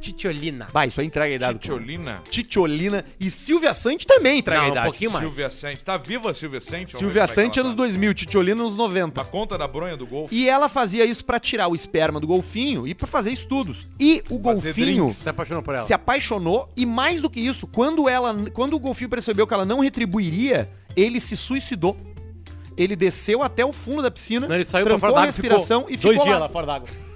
titiolina. 0.00 0.68
Vai, 0.72 0.88
isso 0.88 1.00
aí 1.00 1.06
entrega 1.06 1.32
a 1.32 1.36
idade. 1.36 1.52
do 1.54 1.58
Titiolina. 1.60 2.22
Titiolina 2.30 3.04
e 3.18 3.30
Silvia 3.30 3.74
Sante 3.74 4.06
também 4.06 4.38
entrega 4.38 4.60
Não, 4.60 4.66
a 4.66 4.68
um 4.68 4.72
idade. 4.72 4.86
pouquinho 4.86 5.10
mais. 5.10 5.24
Silvia 5.24 5.50
Sante. 5.50 5.84
Tá 5.84 5.96
viva 5.96 6.30
a 6.30 6.34
Silvia 6.34 6.60
Sante? 6.60 6.96
Silvia 6.96 7.22
é 7.22 7.26
Sante 7.26 7.60
anos 7.60 7.72
tá. 7.72 7.76
2000, 7.78 8.14
Titiolina 8.14 8.62
anos 8.62 8.76
90. 8.76 9.20
Na 9.22 9.26
conta 9.26 9.58
da 9.58 9.66
bronha 9.66 9.96
do 9.96 10.06
golfe. 10.06 10.34
E 10.34 10.48
ela 10.48 10.68
fazia 10.68 11.04
isso 11.04 11.24
pra 11.24 11.38
tirar 11.40 11.68
o 11.68 11.74
esperma 11.74 12.18
do 12.20 12.26
golfinho 12.26 12.86
e 12.86 12.94
pra 12.94 13.06
fazer 13.06 13.30
estudos. 13.30 13.86
E 14.00 14.22
o 14.30 14.38
golfinho 14.38 14.74
drinks. 14.74 15.16
Se 15.16 15.28
apaixonou 15.28 15.62
por 15.62 15.74
ela. 15.74 15.84
se 15.86 15.92
apaixonou 15.94 16.68
e 16.76 16.86
mais 16.86 17.20
do 17.20 17.28
que 17.30 17.40
isso, 17.40 17.66
quando 17.66 18.08
ela, 18.08 18.34
quando 18.52 18.74
o 18.74 18.80
golfinho 18.80 19.10
percebeu 19.10 19.46
que 19.46 19.54
ela 19.54 19.64
não 19.64 19.80
retribuiria, 19.80 20.70
ele 20.94 21.20
se 21.20 21.36
suicidou. 21.36 21.96
Ele 22.76 22.94
desceu 22.94 23.42
até 23.42 23.64
o 23.64 23.72
fundo 23.72 24.02
da 24.02 24.10
piscina, 24.10 24.46
Não, 24.46 24.54
ele 24.54 24.64
saiu 24.64 24.84
pra 24.84 24.94
trancou 24.94 25.08
fora 25.08 25.12
a 25.12 25.14
d'água 25.14 25.26
respiração 25.26 25.80
ficou 25.82 25.94
e 25.94 25.96
ficou 25.96 26.12
dois 26.14 26.24
dias 26.24 26.34
lá. 26.34 26.40
lá 26.46 26.48
fora 26.48 26.66
d'água. 26.66 26.88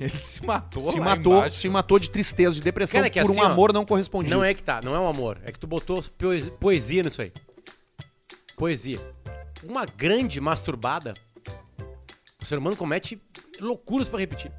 Ele 0.00 0.08
se 0.10 0.46
matou 0.46 0.92
Se 0.92 0.98
lá 0.98 1.04
matou, 1.04 1.36
embaixo. 1.36 1.56
se 1.58 1.68
matou 1.68 1.98
de 1.98 2.08
tristeza, 2.08 2.54
de 2.54 2.62
depressão 2.62 3.00
Cara, 3.00 3.08
é 3.08 3.10
que 3.10 3.20
por 3.20 3.32
assim, 3.32 3.38
um 3.40 3.42
ó, 3.42 3.46
amor 3.46 3.70
não 3.70 3.84
correspondido. 3.84 4.34
Não 4.34 4.42
é 4.42 4.54
que 4.54 4.62
tá, 4.62 4.80
não 4.82 4.94
é 4.94 4.98
um 4.98 5.06
amor. 5.06 5.38
É 5.44 5.52
que 5.52 5.58
tu 5.58 5.66
botou 5.66 6.02
poesia, 6.16 6.50
poesia 6.52 7.02
nisso 7.02 7.20
aí. 7.20 7.30
Poesia. 8.56 8.98
Uma 9.62 9.84
grande 9.84 10.40
masturbada, 10.40 11.12
o 12.42 12.46
ser 12.46 12.56
humano 12.56 12.76
comete 12.76 13.20
loucuras 13.60 14.08
pra 14.08 14.18
repetir. 14.18 14.50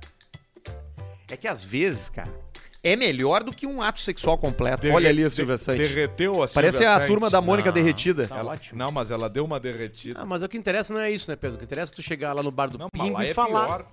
É 1.28 1.36
que 1.36 1.48
às 1.48 1.64
vezes, 1.64 2.08
cara, 2.08 2.32
é 2.84 2.96
melhor 2.96 3.44
do 3.44 3.52
que 3.52 3.68
um 3.68 3.82
ato 3.82 4.00
sexual 4.00 4.38
completo. 4.38 4.84
Derre- 4.84 4.96
Olha 4.96 5.10
ali 5.10 5.24
a 5.24 5.28
de- 5.28 5.34
Silvia 5.34 5.58
Sante. 5.58 5.80
Derreteu 5.80 6.42
a 6.44 6.48
Silvia 6.48 6.72
Parece 6.72 6.86
a 6.86 7.06
turma 7.08 7.30
da 7.30 7.40
Mônica 7.42 7.70
Não. 7.70 7.74
derretida. 7.74 8.28
Tá 8.28 8.38
Ela- 8.38 8.52
ótimo. 8.54 8.78
Não, 8.80 8.92
mas 8.92 9.12
ela 9.12 9.30
deu 9.30 9.46
uma 9.46 9.60
derretida. 9.60 10.20
Ah, 10.20 10.26
mas 10.26 10.42
o 10.44 10.50
que 10.50 10.58
interessa 10.58 10.94
não 10.94 11.00
é 11.00 11.12
isso, 11.12 11.30
né, 11.30 11.36
Pedro? 11.36 11.56
O 11.56 11.60
que 11.60 11.66
interessa 11.66 11.92
é 11.92 11.96
tu 11.96 12.02
chegar 12.02 12.34
lá 12.34 12.42
no 12.42 12.52
bar 12.52 12.68
do 12.68 12.78
Não, 12.78 12.90
Pingo 12.90 13.22
e 13.22 13.28
é 13.28 13.34
falar. 13.34 13.66
pior. 13.66 13.86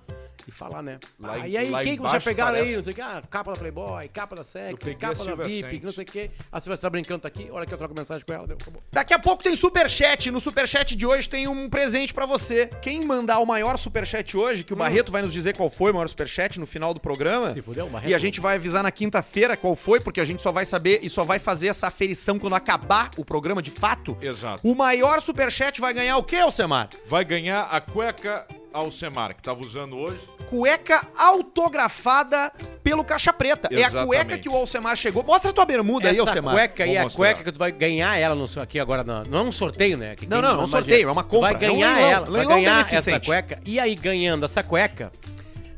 E 0.49 0.51
falar, 0.51 0.81
né? 0.83 0.99
Lá 1.19 1.33
Ah, 1.41 1.47
e 1.47 1.55
aí, 1.57 1.71
quem 1.83 1.95
que 1.95 2.01
você 2.01 2.07
embaixo 2.07 2.25
pegaram 2.25 2.51
aí? 2.55 2.59
parece- 2.61 2.75
Não 2.77 2.83
sei 2.83 2.91
o 2.93 2.95
que, 2.95 3.01
ah, 3.01 3.23
capa 3.29 3.51
da 3.51 3.57
Playboy, 3.57 4.07
capa 4.09 4.35
da 4.35 4.43
Sex, 4.43 4.79
capa 4.99 5.23
da 5.23 5.35
VIP, 5.35 5.69
Sente. 5.71 5.85
não 5.85 5.91
sei 5.91 6.03
o 6.03 6.07
que. 6.07 6.31
A 6.51 6.59
Silvia 6.61 6.77
tá 6.77 6.89
brincando, 6.89 7.21
tá 7.21 7.27
aqui, 7.27 7.47
olha 7.51 7.65
que 7.65 7.73
eu 7.73 7.77
troco 7.77 7.95
mensagem 7.95 8.23
com 8.25 8.33
ela, 8.33 8.45
deu, 8.47 8.57
acabou. 8.59 8.81
Daqui 8.91 9.13
a 9.13 9.19
pouco 9.19 9.43
tem 9.43 9.55
superchat. 9.55 10.29
No 10.31 10.39
superchat 10.39 10.95
de 10.95 11.05
hoje 11.05 11.29
tem 11.29 11.47
um 11.47 11.69
presente 11.69 12.13
pra 12.13 12.25
você. 12.25 12.67
Quem 12.81 13.05
mandar 13.05 13.39
o 13.39 13.45
maior 13.45 13.77
superchat 13.77 14.35
hoje, 14.35 14.63
que 14.63 14.73
o 14.73 14.75
Barreto 14.75 15.11
vai 15.11 15.21
nos 15.21 15.31
dizer 15.33 15.55
qual 15.55 15.69
foi 15.69 15.91
o 15.91 15.93
maior 15.93 16.07
superchat 16.07 16.59
no 16.59 16.65
final 16.65 16.93
do 16.93 16.99
programa. 16.99 17.51
Se 17.53 17.61
fudeu, 17.61 17.87
Barreto. 17.87 18.09
E 18.09 18.13
a 18.13 18.17
gente 18.17 18.39
vai 18.39 18.55
avisar 18.55 18.83
na 18.83 18.91
quinta-feira 18.91 19.55
qual 19.55 19.75
foi, 19.75 19.99
porque 19.99 20.19
a 20.19 20.25
gente 20.25 20.41
só 20.41 20.51
vai 20.51 20.65
saber 20.65 20.99
e 21.03 21.09
só 21.09 21.23
vai 21.23 21.39
fazer 21.39 21.67
essa 21.67 21.87
aferição 21.87 22.37
quando 22.39 22.55
acabar 22.55 23.11
o 23.17 23.23
programa 23.23 23.61
de 23.61 23.71
fato. 23.71 24.17
Exato. 24.21 24.67
O 24.67 24.75
maior 24.75 25.21
superchat 25.21 25.79
vai 25.79 25.93
ganhar 25.93 26.17
o 26.17 26.23
quê, 26.23 26.37
Alcemar? 26.37 26.89
Vai 27.07 27.23
ganhar 27.23 27.63
a 27.63 27.79
cueca 27.81 28.47
Alcemar, 28.73 29.35
que 29.35 29.41
tava 29.41 29.61
usando 29.61 29.97
hoje. 29.97 30.19
Cueca 30.49 31.05
autografada 31.17 32.51
pelo 32.83 33.03
Caixa 33.03 33.31
Preta. 33.33 33.67
É 33.71 33.75
a 33.75 33.79
Exatamente. 33.79 34.07
cueca 34.07 34.37
que 34.37 34.49
o 34.49 34.55
Alcemar 34.55 34.95
chegou. 34.95 35.23
Mostra 35.23 35.51
a 35.51 35.53
tua 35.53 35.65
bermuda 35.65 36.09
aí, 36.09 36.15
Essa 36.15 36.29
Alcemar. 36.29 36.53
cueca 36.53 36.83
aí 36.83 36.95
é 36.95 36.99
a 36.99 37.03
mostrar. 37.03 37.17
cueca 37.17 37.43
que 37.43 37.51
tu 37.51 37.59
vai 37.59 37.71
ganhar 37.71 38.17
ela 38.17 38.35
no, 38.35 38.45
aqui 38.61 38.79
agora. 38.79 39.03
Não, 39.03 39.23
não 39.23 39.39
é 39.39 39.41
um 39.43 39.51
sorteio, 39.51 39.97
né? 39.97 40.15
Que 40.15 40.25
Não, 40.27 40.41
não, 40.41 40.53
não 40.53 40.61
é 40.61 40.63
um 40.63 40.67
sorteio, 40.67 41.09
é 41.09 41.11
uma 41.11 41.23
Tu 41.23 41.27
compra, 41.29 41.53
Vai 41.57 41.67
é 41.67 41.71
um 41.71 41.75
ganhar 41.75 41.95
leilão, 41.95 42.11
ela, 42.11 42.25
vai 42.25 42.33
leilão 42.33 42.55
ganhar 42.55 42.93
essa 42.93 43.19
cueca. 43.19 43.59
E 43.65 43.79
aí, 43.79 43.95
ganhando 43.95 44.45
essa 44.45 44.63
cueca, 44.63 45.11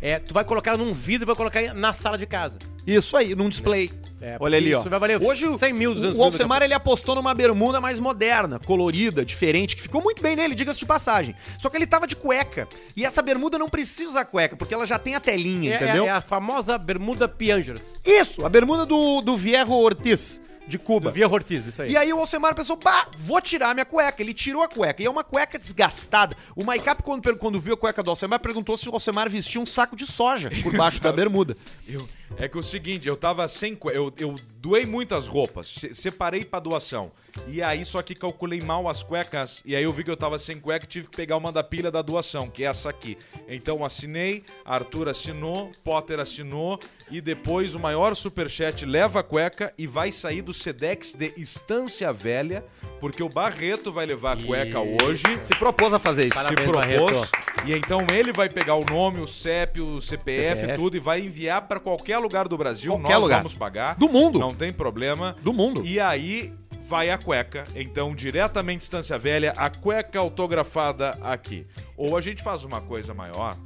é, 0.02 0.20
tu 0.20 0.34
vai 0.34 0.44
colocar 0.44 0.72
ela 0.72 0.84
num 0.84 0.94
vidro 0.94 1.26
e 1.26 1.28
vai 1.28 1.36
colocar 1.36 1.74
na 1.74 1.94
sala 1.94 2.18
de 2.18 2.26
casa. 2.26 2.58
Isso 2.86 3.15
aí, 3.17 3.36
num 3.36 3.48
display. 3.50 3.91
É, 4.22 4.38
Olha 4.39 4.58
ali, 4.58 4.74
ó. 4.74 4.80
isso 4.82 4.89
vai 4.89 5.00
valer 5.00 5.20
Hoje 5.24 5.48
o- 5.48 5.58
100 5.58 5.74
mil, 5.74 5.94
200 5.96 6.15
o 6.15 6.17
mil 6.20 6.26
Alcemar 6.26 6.62
ele 6.62 6.76
apostou 6.76 7.15
numa 7.15 7.34
bermuda 7.34 7.82
mais 7.82 8.00
moderna, 8.00 8.60
colorida, 8.60 9.26
diferente, 9.26 9.76
que 9.76 9.82
ficou 9.82 10.00
muito 10.02 10.22
bem 10.22 10.36
nele, 10.36 10.54
diga-se 10.54 10.78
de 10.80 10.86
passagem. 10.86 11.36
Só 11.58 11.70
que 11.70 11.78
ele 11.78 11.88
tava 11.88 12.06
de 12.06 12.15
cueca. 12.15 12.67
E 12.96 13.04
essa 13.04 13.22
bermuda 13.24 13.58
não 13.58 13.67
precisa 13.67 14.10
usar 14.12 14.26
cueca, 14.26 14.56
porque 14.56 14.74
ela 14.76 14.86
já 14.86 15.00
tem 15.00 15.15
a 15.15 15.20
telinha, 15.20 15.74
É, 15.74 15.76
entendeu? 15.84 16.04
é, 16.06 16.08
é 16.10 16.12
a 16.12 16.22
famosa 16.22 16.78
bermuda 16.78 17.28
Piangers. 17.28 18.00
Isso, 18.06 18.46
a 18.46 18.50
bermuda 18.50 18.86
do, 18.86 19.22
do 19.22 19.36
Vierro 19.36 19.76
Ortiz, 19.76 20.39
de 20.67 20.78
Cuba. 20.78 21.10
Do 21.10 21.13
Via 21.15 21.28
Ortiz, 21.28 21.65
isso 21.65 21.82
aí. 21.82 21.91
E 21.91 21.98
aí 21.98 22.13
o 22.13 22.20
Alcemar 22.20 22.54
pensou, 22.54 22.78
bah, 22.78 23.08
vou 23.17 23.41
tirar 23.41 23.74
minha 23.74 23.86
cueca. 23.86 24.22
Ele 24.22 24.34
tirou 24.36 24.62
a 24.62 24.67
cueca. 24.70 25.02
E 25.02 25.06
é 25.06 25.10
uma 25.10 25.24
cueca 25.24 25.58
desgastada. 25.58 26.38
O 26.56 26.63
Maicap, 26.63 27.02
quando, 27.04 27.36
quando 27.38 27.60
viu 27.60 27.74
a 27.74 27.78
cueca 27.78 28.02
do 28.04 28.10
Alcemar, 28.12 28.39
perguntou 28.39 28.78
se 28.78 28.88
o 28.88 28.94
Alcemar 28.94 29.28
vestia 29.30 29.60
um 29.60 29.65
saco 29.65 29.96
de 29.96 30.06
soja 30.06 30.50
por 30.62 30.72
baixo 30.78 31.02
da 31.02 31.12
bermuda. 31.12 31.58
Eu- 31.88 32.08
é 32.38 32.48
que 32.48 32.58
o 32.58 32.63
seguinte, 32.63 33.08
eu 33.08 33.15
tava 33.15 33.48
sem. 33.48 33.78
Eu, 33.94 34.12
eu 34.17 34.36
doei 34.58 34.86
muitas 34.86 35.28
roupas, 35.28 35.67
se- 35.67 35.94
separei 35.94 36.44
pra 36.44 36.60
doação. 36.60 37.12
E 37.48 37.62
aí, 37.62 37.86
só 37.86 38.02
que 38.02 38.15
calculei 38.15 38.60
mal 38.62 38.88
as 38.89 39.04
cuecas. 39.04 39.62
E 39.63 39.76
aí 39.76 39.84
eu 39.84 39.94
vi 39.94 40.04
que 40.04 40.10
eu 40.12 40.17
tava 40.17 40.39
sem 40.39 40.60
cueca 40.60 40.86
e 40.86 40.88
tive 40.88 41.08
que 41.08 41.15
pegar 41.15 41.38
uma 41.38 41.52
da 41.52 41.63
pilha 41.63 41.91
da 41.91 42.02
doação, 42.02 42.50
que 42.50 42.63
é 42.63 42.67
essa 42.67 42.89
aqui. 42.89 43.17
Então 43.48 43.86
assinei, 43.86 44.44
Arthur 44.65 45.08
assinou, 45.10 45.72
Potter 45.84 46.20
assinou. 46.20 46.80
E 47.12 47.22
depois 47.22 47.76
o 47.76 47.80
maior 47.80 48.15
superchat 48.15 48.86
leva 48.86 49.20
a 49.20 49.24
cueca 49.24 49.74
e 49.78 49.86
vai 49.86 50.12
sair 50.12 50.41
do 50.41 50.54
Sedex 50.54 51.13
de 51.13 51.34
Estância 51.38 52.12
Velha, 52.12 52.65
porque 53.02 53.24
o 53.24 53.28
Barreto 53.28 53.92
vai 53.92 54.06
levar 54.06 54.38
a 54.38 54.46
cueca 54.46 54.80
hoje. 54.80 55.24
Se 55.42 55.56
propôs 55.56 55.92
a 55.92 55.98
fazer 55.98 56.28
isso. 56.28 56.36
Parabéns, 56.36 56.68
se 56.68 56.72
propôs. 56.72 57.30
Barreto. 57.30 57.66
E 57.66 57.74
então 57.74 58.06
ele 58.14 58.32
vai 58.32 58.48
pegar 58.48 58.76
o 58.76 58.86
nome, 58.86 59.20
o 59.20 59.26
CEP, 59.26 59.82
o 59.82 60.00
CPF, 60.00 60.62
CPF. 60.62 60.76
tudo 60.80 60.96
e 60.96 61.00
vai 61.00 61.20
enviar 61.20 61.64
pra 61.64 61.80
qualquer 61.80 62.20
lugar 62.20 62.48
do 62.48 62.56
Brasil. 62.56 62.92
Qualquer 62.94 63.14
Nós 63.14 63.22
lugar. 63.24 63.38
vamos 63.38 63.56
pagar. 63.56 63.96
Do 63.98 64.08
mundo. 64.08 64.38
Não 64.38 64.54
tem 64.54 64.72
problema. 64.72 65.36
Do 65.42 65.52
mundo. 65.52 65.84
E 65.84 66.00
aí 66.00 66.54
vai 66.88 67.10
a 67.10 67.18
cueca. 67.18 67.66
Então, 67.76 68.14
diretamente 68.14 68.84
Estância 68.84 69.18
Velha, 69.18 69.56
a 69.58 69.68
cueca 69.72 70.20
autografada 70.20 71.18
aqui. 71.24 71.66
Ou 71.98 72.16
a 72.16 72.22
gente 72.22 72.44
faz 72.44 72.64
uma 72.64 72.82
coisa 72.82 73.16
maior. 73.16 73.58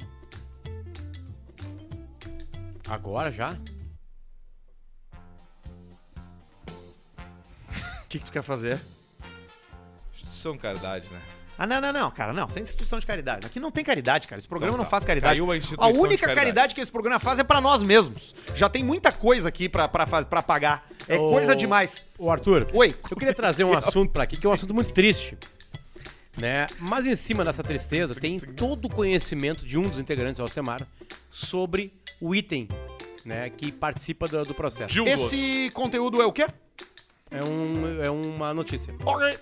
Agora 2.88 3.30
já? 3.30 3.54
O 8.02 8.08
que, 8.08 8.18
que 8.18 8.24
tu 8.24 8.32
quer 8.32 8.42
fazer? 8.42 8.80
Instituição 10.46 10.52
de 10.52 10.58
caridade, 10.58 11.06
né? 11.10 11.20
Ah, 11.58 11.66
não, 11.66 11.80
não, 11.80 11.92
não, 11.92 12.10
cara, 12.10 12.32
não. 12.34 12.48
Sem 12.50 12.62
instituição 12.62 12.98
de 12.98 13.06
caridade. 13.06 13.46
Aqui 13.46 13.58
não 13.58 13.70
tem 13.70 13.82
caridade, 13.82 14.28
cara. 14.28 14.38
Esse 14.38 14.46
programa 14.46 14.72
Então 14.72 14.78
não 14.78 14.84
tá. 14.84 14.90
faz 14.90 15.04
caridade. 15.04 15.32
Caiu 15.40 15.50
a 15.50 15.56
instituição 15.56 15.90
de 15.90 15.98
única 15.98 16.26
caridade. 16.26 16.38
caridade. 16.44 16.74
que 16.74 16.80
esse 16.82 16.92
programa 16.92 17.18
faz 17.18 17.38
é 17.38 17.44
pra 17.44 17.60
nós 17.62 17.82
mesmos. 17.82 18.34
Já 18.54 18.68
tem 18.68 18.84
muita 18.84 19.10
coisa 19.10 19.48
aqui 19.48 19.68
pra 19.68 19.88
pagar. 19.88 20.86
É 21.08 21.18
Ô, 21.18 21.30
coisa 21.30 21.56
demais. 21.56 22.04
Ô, 22.18 22.30
Arthur. 22.30 22.68
Oi. 22.74 22.94
Eu 23.10 23.16
queria 23.16 23.34
trazer 23.34 23.64
um 23.64 23.72
assunto 23.76 24.12
pra 24.12 24.24
aqui, 24.24 24.36
que 24.36 24.46
é 24.46 24.50
um 24.50 24.52
assunto 24.52 24.74
muito 24.74 24.92
triste. 24.92 25.38
Né? 26.38 26.66
Mas 26.78 27.06
em 27.06 27.16
cima 27.16 27.42
dessa 27.42 27.62
tristeza, 27.62 28.14
tem 28.14 28.38
todo 28.38 28.84
o 28.84 28.90
conhecimento 28.90 29.64
de 29.64 29.78
um 29.78 29.88
dos 29.88 29.98
integrantes 29.98 30.36
do 30.36 30.42
Alcemar 30.42 30.86
sobre 31.30 31.90
o 32.20 32.34
item 32.34 32.68
né, 33.24 33.48
que 33.48 33.72
participa 33.72 34.28
do, 34.28 34.42
do 34.44 34.54
processo. 34.54 34.92
Dildos. 34.92 35.32
Esse 35.32 35.70
conteúdo 35.70 36.20
é 36.20 36.26
o 36.26 36.32
quê? 36.32 36.46
É, 37.30 37.42
um, 37.42 38.02
é 38.02 38.10
uma 38.10 38.52
notícia. 38.52 38.94
Ok. 39.04 39.38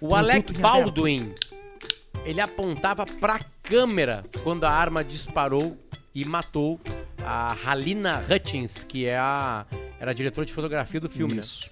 O 0.00 0.14
Alec. 0.14 0.52
Baldwin, 0.54 1.34
ele 2.24 2.40
apontava 2.40 3.04
pra 3.04 3.38
câmera 3.62 4.22
quando 4.42 4.64
a 4.64 4.70
arma 4.70 5.04
disparou 5.04 5.76
e 6.14 6.24
matou 6.24 6.80
a 7.22 7.54
Halina 7.64 8.22
Hutchins, 8.28 8.82
que 8.82 9.06
é 9.06 9.16
a, 9.18 9.66
era 9.98 10.10
a 10.10 10.14
diretora 10.14 10.46
de 10.46 10.52
fotografia 10.52 11.00
do 11.00 11.08
filme, 11.08 11.34
né? 11.34 11.40
Isso. 11.40 11.70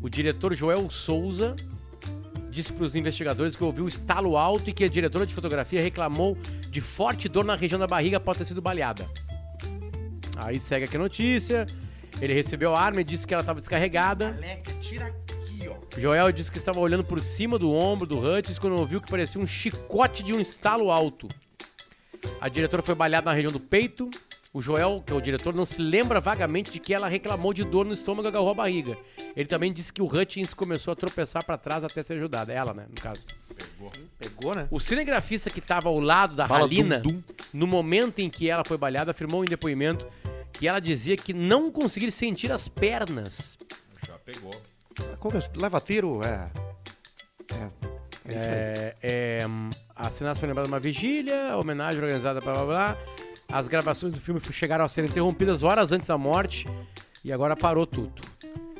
O 0.00 0.08
diretor 0.08 0.54
Joel 0.54 0.88
Souza 0.88 1.56
disse 2.50 2.72
para 2.72 2.84
os 2.84 2.94
investigadores 2.94 3.54
que 3.54 3.62
ouviu 3.62 3.86
estalo 3.88 4.36
alto 4.36 4.70
e 4.70 4.72
que 4.72 4.84
a 4.84 4.88
diretora 4.88 5.26
de 5.26 5.34
fotografia 5.34 5.82
reclamou 5.82 6.36
de 6.70 6.80
forte 6.80 7.28
dor 7.28 7.44
na 7.44 7.56
região 7.56 7.78
da 7.78 7.86
barriga 7.86 8.16
após 8.16 8.38
ter 8.38 8.44
sido 8.44 8.62
baleada. 8.62 9.08
Aí 10.36 10.58
segue 10.60 10.84
aqui 10.84 10.96
a 10.96 11.00
notícia. 11.00 11.66
Ele 12.20 12.32
recebeu 12.32 12.74
a 12.74 12.80
arma 12.80 13.00
e 13.00 13.04
disse 13.04 13.26
que 13.26 13.34
ela 13.34 13.42
estava 13.42 13.60
descarregada. 13.60 14.28
Aleca, 14.28 14.72
tira 14.80 15.12
ó. 15.24 15.27
Joel 15.96 16.30
disse 16.32 16.50
que 16.50 16.58
estava 16.58 16.78
olhando 16.78 17.04
por 17.04 17.20
cima 17.20 17.58
do 17.58 17.72
ombro 17.72 18.06
do 18.06 18.18
Hutchins 18.18 18.58
quando 18.58 18.76
ouviu 18.76 19.00
que 19.00 19.10
parecia 19.10 19.40
um 19.40 19.46
chicote 19.46 20.22
de 20.22 20.32
um 20.32 20.40
estalo 20.40 20.90
alto. 20.90 21.28
A 22.40 22.48
diretora 22.48 22.82
foi 22.82 22.94
baleada 22.94 23.26
na 23.26 23.32
região 23.32 23.52
do 23.52 23.60
peito. 23.60 24.10
O 24.52 24.62
Joel, 24.62 25.02
que 25.04 25.12
é 25.12 25.16
o 25.16 25.20
diretor, 25.20 25.54
não 25.54 25.64
se 25.64 25.80
lembra 25.80 26.20
vagamente 26.20 26.70
de 26.70 26.78
que 26.78 26.94
ela 26.94 27.06
reclamou 27.06 27.52
de 27.52 27.64
dor 27.64 27.84
no 27.84 27.92
estômago 27.92 28.26
e 28.26 28.30
agarrou 28.30 28.50
a 28.50 28.54
barriga. 28.54 28.96
Ele 29.36 29.48
também 29.48 29.72
disse 29.72 29.92
que 29.92 30.00
o 30.00 30.06
Hutchins 30.06 30.54
começou 30.54 30.92
a 30.92 30.96
tropeçar 30.96 31.44
pra 31.44 31.58
trás 31.58 31.84
até 31.84 32.02
ser 32.02 32.14
ajudada. 32.14 32.52
Ela, 32.52 32.72
né, 32.72 32.86
no 32.88 33.00
caso. 33.00 33.20
Pegou, 34.18 34.54
né? 34.54 34.66
O 34.70 34.80
cinegrafista 34.80 35.50
que 35.50 35.58
estava 35.58 35.88
ao 35.88 36.00
lado 36.00 36.34
da 36.34 36.46
Bala 36.46 36.64
Halina, 36.64 36.98
dum, 36.98 37.12
dum. 37.12 37.22
no 37.52 37.66
momento 37.66 38.20
em 38.20 38.30
que 38.30 38.48
ela 38.48 38.64
foi 38.64 38.76
baleada, 38.76 39.10
afirmou 39.10 39.44
em 39.44 39.48
depoimento 39.48 40.08
que 40.52 40.66
ela 40.66 40.80
dizia 40.80 41.16
que 41.16 41.32
não 41.32 41.70
conseguia 41.70 42.10
sentir 42.10 42.50
as 42.50 42.68
pernas. 42.68 43.56
Já 44.06 44.18
pegou. 44.18 44.50
Quando 45.18 45.42
leva 45.56 45.80
tiro, 45.80 46.20
é. 46.24 46.50
É. 47.54 47.68
É. 48.30 48.34
É, 48.34 48.96
é, 49.02 49.46
a 49.96 50.02
assassinato 50.08 50.38
foi 50.38 50.48
lembrada 50.48 50.68
de 50.68 50.72
uma 50.74 50.80
vigília, 50.80 51.56
homenagem 51.56 52.00
organizada, 52.02 52.40
blá 52.40 52.52
blá 52.52 52.64
blá. 52.66 52.98
As 53.50 53.66
gravações 53.68 54.12
do 54.12 54.20
filme 54.20 54.38
chegaram 54.52 54.84
a 54.84 54.88
ser 54.88 55.04
interrompidas 55.04 55.62
horas 55.62 55.90
antes 55.92 56.06
da 56.06 56.18
morte 56.18 56.66
e 57.24 57.32
agora 57.32 57.56
parou 57.56 57.86
tudo. 57.86 58.20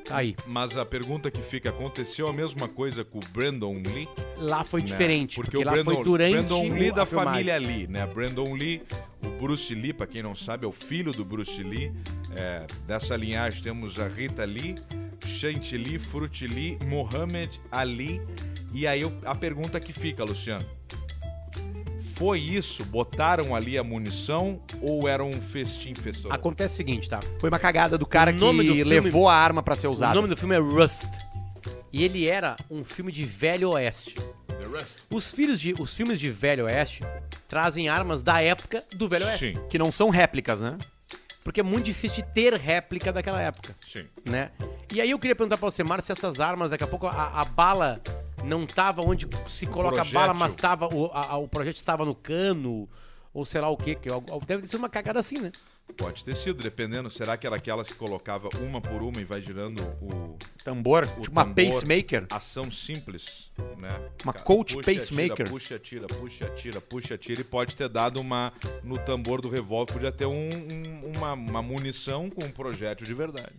Tá 0.05 0.19
aí. 0.19 0.37
Mas 0.47 0.77
a 0.77 0.85
pergunta 0.85 1.31
que 1.31 1.41
fica, 1.43 1.71
aconteceu 1.71 2.29
a 2.29 2.33
mesma 2.33 2.69
coisa 2.69 3.05
com 3.05 3.19
o 3.19 3.23
Brandon 3.33 3.75
Lee? 3.75 4.09
Lá 4.37 4.65
foi 4.65 4.81
né? 4.81 4.87
diferente, 4.87 5.35
porque, 5.37 5.57
o 5.57 5.65
lá 5.65 5.73
Brandon, 5.73 5.95
foi 5.95 6.05
durante 6.05 6.33
Brandon 6.35 6.63
Lee 6.75 6.91
o- 6.91 6.95
da 6.95 7.03
a 7.03 7.07
filmagem. 7.07 7.33
família 7.33 7.59
Lee, 7.59 7.87
né? 7.87 8.07
Brandon 8.07 8.53
Lee, 8.55 8.83
o 9.23 9.29
Bruce 9.41 9.75
Lee, 9.75 9.93
pra 9.95 10.07
quem 10.07 10.23
não 10.23 10.35
sabe, 10.35 10.65
é 10.65 10.69
o 10.69 10.73
filho 10.73 11.13
do 11.13 11.25
Bruce 11.25 11.63
Lee. 11.63 11.93
É, 12.37 12.67
dessa 12.87 13.17
linhagem 13.17 13.63
temos 13.63 13.99
a 13.99 14.09
Rita 14.09 14.45
Lee, 14.45 14.75
Chantilly, 15.27 15.99
Fruit 15.99 16.47
Lee, 16.47 16.79
Mohamed 16.89 17.61
Ali. 17.71 18.21
E 18.73 18.87
aí 18.87 19.01
eu- 19.03 19.17
a 19.25 19.35
pergunta 19.35 19.79
que 19.81 19.93
fica, 19.93 20.25
Luciano. 20.25 20.65
Foi 22.15 22.41
isso? 22.41 22.85
Botaram 22.85 23.55
ali 23.55 23.79
a 23.79 23.85
munição 23.85 24.59
ou 24.83 25.07
era 25.09 25.23
um 25.23 25.33
festim 25.33 25.95
festor? 25.95 26.33
Acontece 26.33 26.75
o 26.75 26.77
seguinte, 26.77 27.09
tá? 27.09 27.21
Foi 27.39 27.49
uma 27.49 27.61
cagada 27.61 27.97
do 27.97 28.05
cara 28.05 28.33
O 28.33 28.35
nome 28.35 28.63
que 28.65 28.69
do 28.71 28.75
filme- 28.75 28.91
levou 28.91 29.29
a 29.29 29.35
arma 29.35 29.63
pra 29.63 29.77
ser 29.77 29.87
O 29.87 29.91
usada. 29.91 30.15
nome 30.15 30.27
do 30.29 30.37
filme 30.37 30.57
é 30.57 30.59
Rust. 30.59 31.07
E 31.93 32.03
ele 32.05 32.29
era 32.29 32.57
um 32.71 32.85
filme 32.85 33.13
de 33.13 33.25
velho 33.25 33.71
oeste. 33.71 34.15
The 34.15 34.67
Rust? 34.67 34.99
Os, 35.11 35.31
filhos 35.31 35.61
de, 35.61 35.75
os 35.79 35.95
filmes 35.95 36.19
de 36.19 36.29
velho 36.29 36.65
oeste 36.65 37.03
trazem 37.49 37.89
armas 37.89 38.21
da 38.21 38.43
época 38.43 38.83
do 38.97 39.09
velho 39.09 39.25
oeste. 39.25 39.55
Sim, 39.55 39.61
Que 39.71 39.79
não 39.79 39.91
são 39.93 40.11
réplicas, 40.11 40.61
né? 40.61 40.77
Porque 41.49 41.61
é 41.61 41.63
muito 41.63 41.87
difícil 41.87 42.23
de 42.23 42.31
ter 42.35 42.53
réplica 42.53 43.11
daquela 43.11 43.41
época. 43.41 43.75
sim. 43.81 44.07
né? 44.23 44.51
E 44.93 45.01
aí 45.01 45.11
eu 45.11 45.19
queria 45.19 45.35
perguntar 45.35 45.57
pra 45.57 45.71
você, 45.71 45.83
Mar, 45.83 46.03
se 46.03 46.13
essas 46.13 46.41
armas, 46.41 46.69
daqui 46.69 46.85
a 46.85 46.87
pouco 46.87 47.07
a, 47.07 47.41
a 47.41 47.45
bala 47.47 48.03
não 48.45 48.67
tava 48.67 49.01
onde 49.01 49.27
se 49.47 49.67
coloca 49.67 50.03
a 50.03 50.05
bala, 50.05 50.35
mas 50.35 50.55
tava, 50.55 50.95
o, 50.95 51.07
a- 51.07 51.27
a- 51.31 51.37
o 51.39 51.49
projeto 51.49 51.77
estava 51.77 52.05
no 52.05 52.15
cano, 52.15 52.87
ou 53.33 53.47
sei 53.47 53.63
lá 53.63 53.71
o 53.71 53.79
quê, 53.79 53.95
que 53.95 54.11
al- 54.11 54.23
deve 54.47 54.61
ter 54.61 54.69
sido 54.69 54.79
uma 54.81 54.91
cagada 54.91 55.21
assim, 55.21 55.39
né? 55.39 55.51
Pode 55.97 56.25
ter 56.25 56.37
sido, 56.37 56.63
dependendo. 56.63 57.11
Será 57.11 57.37
que 57.37 57.47
era 57.47 57.57
aquelas 57.57 57.89
que 57.89 57.95
colocava 57.95 58.49
uma 58.61 58.81
por 58.81 59.03
uma 59.03 59.21
e 59.21 59.25
vai 59.25 59.41
girando 59.43 59.83
o 60.01 60.37
Tambor, 60.63 61.05
o 61.17 61.23
tipo 61.23 61.33
uma 61.33 61.45
tambor, 61.45 61.55
pacemaker. 61.73 62.27
Ação 62.31 62.71
simples, 62.71 63.51
né? 63.77 63.89
Uma 64.23 64.33
Ca- 64.33 64.43
coach 64.43 64.75
puxa, 64.77 64.93
pacemaker. 64.93 65.49
Puxa, 65.49 65.79
tira, 65.79 66.07
puxa, 66.07 66.49
tira, 66.51 66.81
puxa, 66.81 67.19
tira. 67.19 67.41
E 67.41 67.45
pode 67.45 67.75
ter 67.75 67.89
dado 67.89 68.21
uma. 68.21 68.53
No 68.85 68.97
tambor 68.99 69.41
do 69.41 69.49
revólver, 69.49 69.93
podia 69.93 70.13
ter 70.13 70.27
um- 70.27 70.49
um- 70.51 71.17
uma, 71.17 71.33
uma 71.33 71.63
munição 71.63 72.31
com 72.31 72.45
um 72.45 72.51
projétil 72.53 73.05
de 73.07 73.15
verdade. 73.15 73.55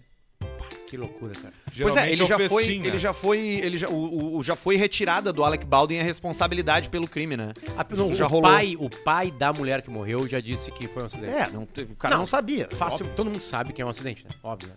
Que 0.90 0.98
loucura, 0.98 1.34
cara. 1.36 1.54
Pois 1.66 1.96
é, 1.96 2.10
Geralmente 2.10 2.12
ele 2.14 2.24
o 2.24 2.26
já, 2.26 2.40
foi, 2.50 2.80
né? 2.80 2.88
ele 2.88 2.98
já 2.98 3.14
foi, 3.14 3.40
ele 3.40 3.78
já, 3.78 3.88
o, 3.90 3.94
o- 3.94 4.38
o- 4.38 4.44
já 4.44 4.56
foi 4.56 4.76
retirada 4.76 5.32
do 5.32 5.44
Alec 5.44 5.64
Baldwin 5.64 6.00
a 6.00 6.04
responsabilidade 6.04 6.90
pelo 6.90 7.08
crime, 7.08 7.38
né? 7.38 7.54
A- 7.78 7.86
não, 7.96 8.16
já 8.16 8.26
o, 8.26 8.28
rolou. 8.28 8.50
pai, 8.52 8.76
o 8.80 8.90
pai 8.90 9.30
da 9.30 9.54
mulher 9.54 9.84
que 9.84 9.90
morreu 9.92 10.28
já 10.28 10.40
disse 10.40 10.72
que 10.72 10.88
foi 10.88 11.04
um 11.04 11.06
acidente. 11.06 11.32
É, 11.32 11.48
não, 11.52 11.62
o 11.64 11.96
cara 11.96 12.16
não, 12.16 12.22
Não, 12.22 12.26
sabia. 12.26 12.68
Fácil, 12.72 13.06
todo 13.16 13.28
mundo 13.30 13.40
sabe 13.42 13.72
que 13.72 13.84
é 13.84 13.86
um 13.86 13.90
acidente, 13.90 14.24
né? 14.24 14.32
Óbvio. 14.42 14.70
né? 14.70 14.76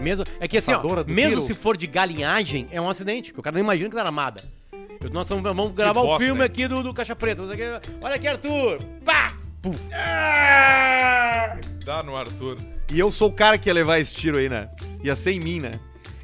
Mesmo, 0.00 0.24
é 0.40 0.48
que 0.48 0.56
assim, 0.56 0.72
ó, 0.72 0.82
mesmo 1.04 1.42
tiro. 1.42 1.42
se 1.42 1.52
for 1.52 1.76
de 1.76 1.86
galinhagem, 1.86 2.66
é 2.70 2.80
um 2.80 2.88
acidente, 2.88 3.30
porque 3.30 3.40
o 3.40 3.42
cara 3.42 3.52
não 3.54 3.60
imagina 3.62 3.90
que 3.90 3.96
tá 3.96 4.02
armada. 4.02 4.42
Nós 5.12 5.28
vamos, 5.28 5.42
vamos 5.44 5.74
gravar 5.74 6.00
o 6.00 6.04
bosta, 6.06 6.24
filme 6.24 6.40
hein? 6.40 6.46
aqui 6.46 6.66
do, 6.66 6.82
do 6.82 6.94
Caixa 6.94 7.14
Preta. 7.14 7.42
o. 7.42 7.46
Olha 8.00 8.14
aqui, 8.14 8.26
Arthur! 8.26 8.78
Pá! 9.04 9.34
Puf. 9.60 9.78
Dá 11.84 12.02
no 12.02 12.16
Arthur. 12.16 12.56
E 12.92 12.98
eu 12.98 13.10
sou 13.12 13.28
o 13.28 13.32
cara 13.32 13.58
que 13.58 13.68
ia 13.68 13.74
levar 13.74 13.98
esse 13.98 14.14
tiro 14.14 14.38
aí, 14.38 14.48
né? 14.48 14.68
Ia 15.02 15.14
ser 15.14 15.32
em 15.32 15.40
mim, 15.40 15.60
né? 15.60 15.72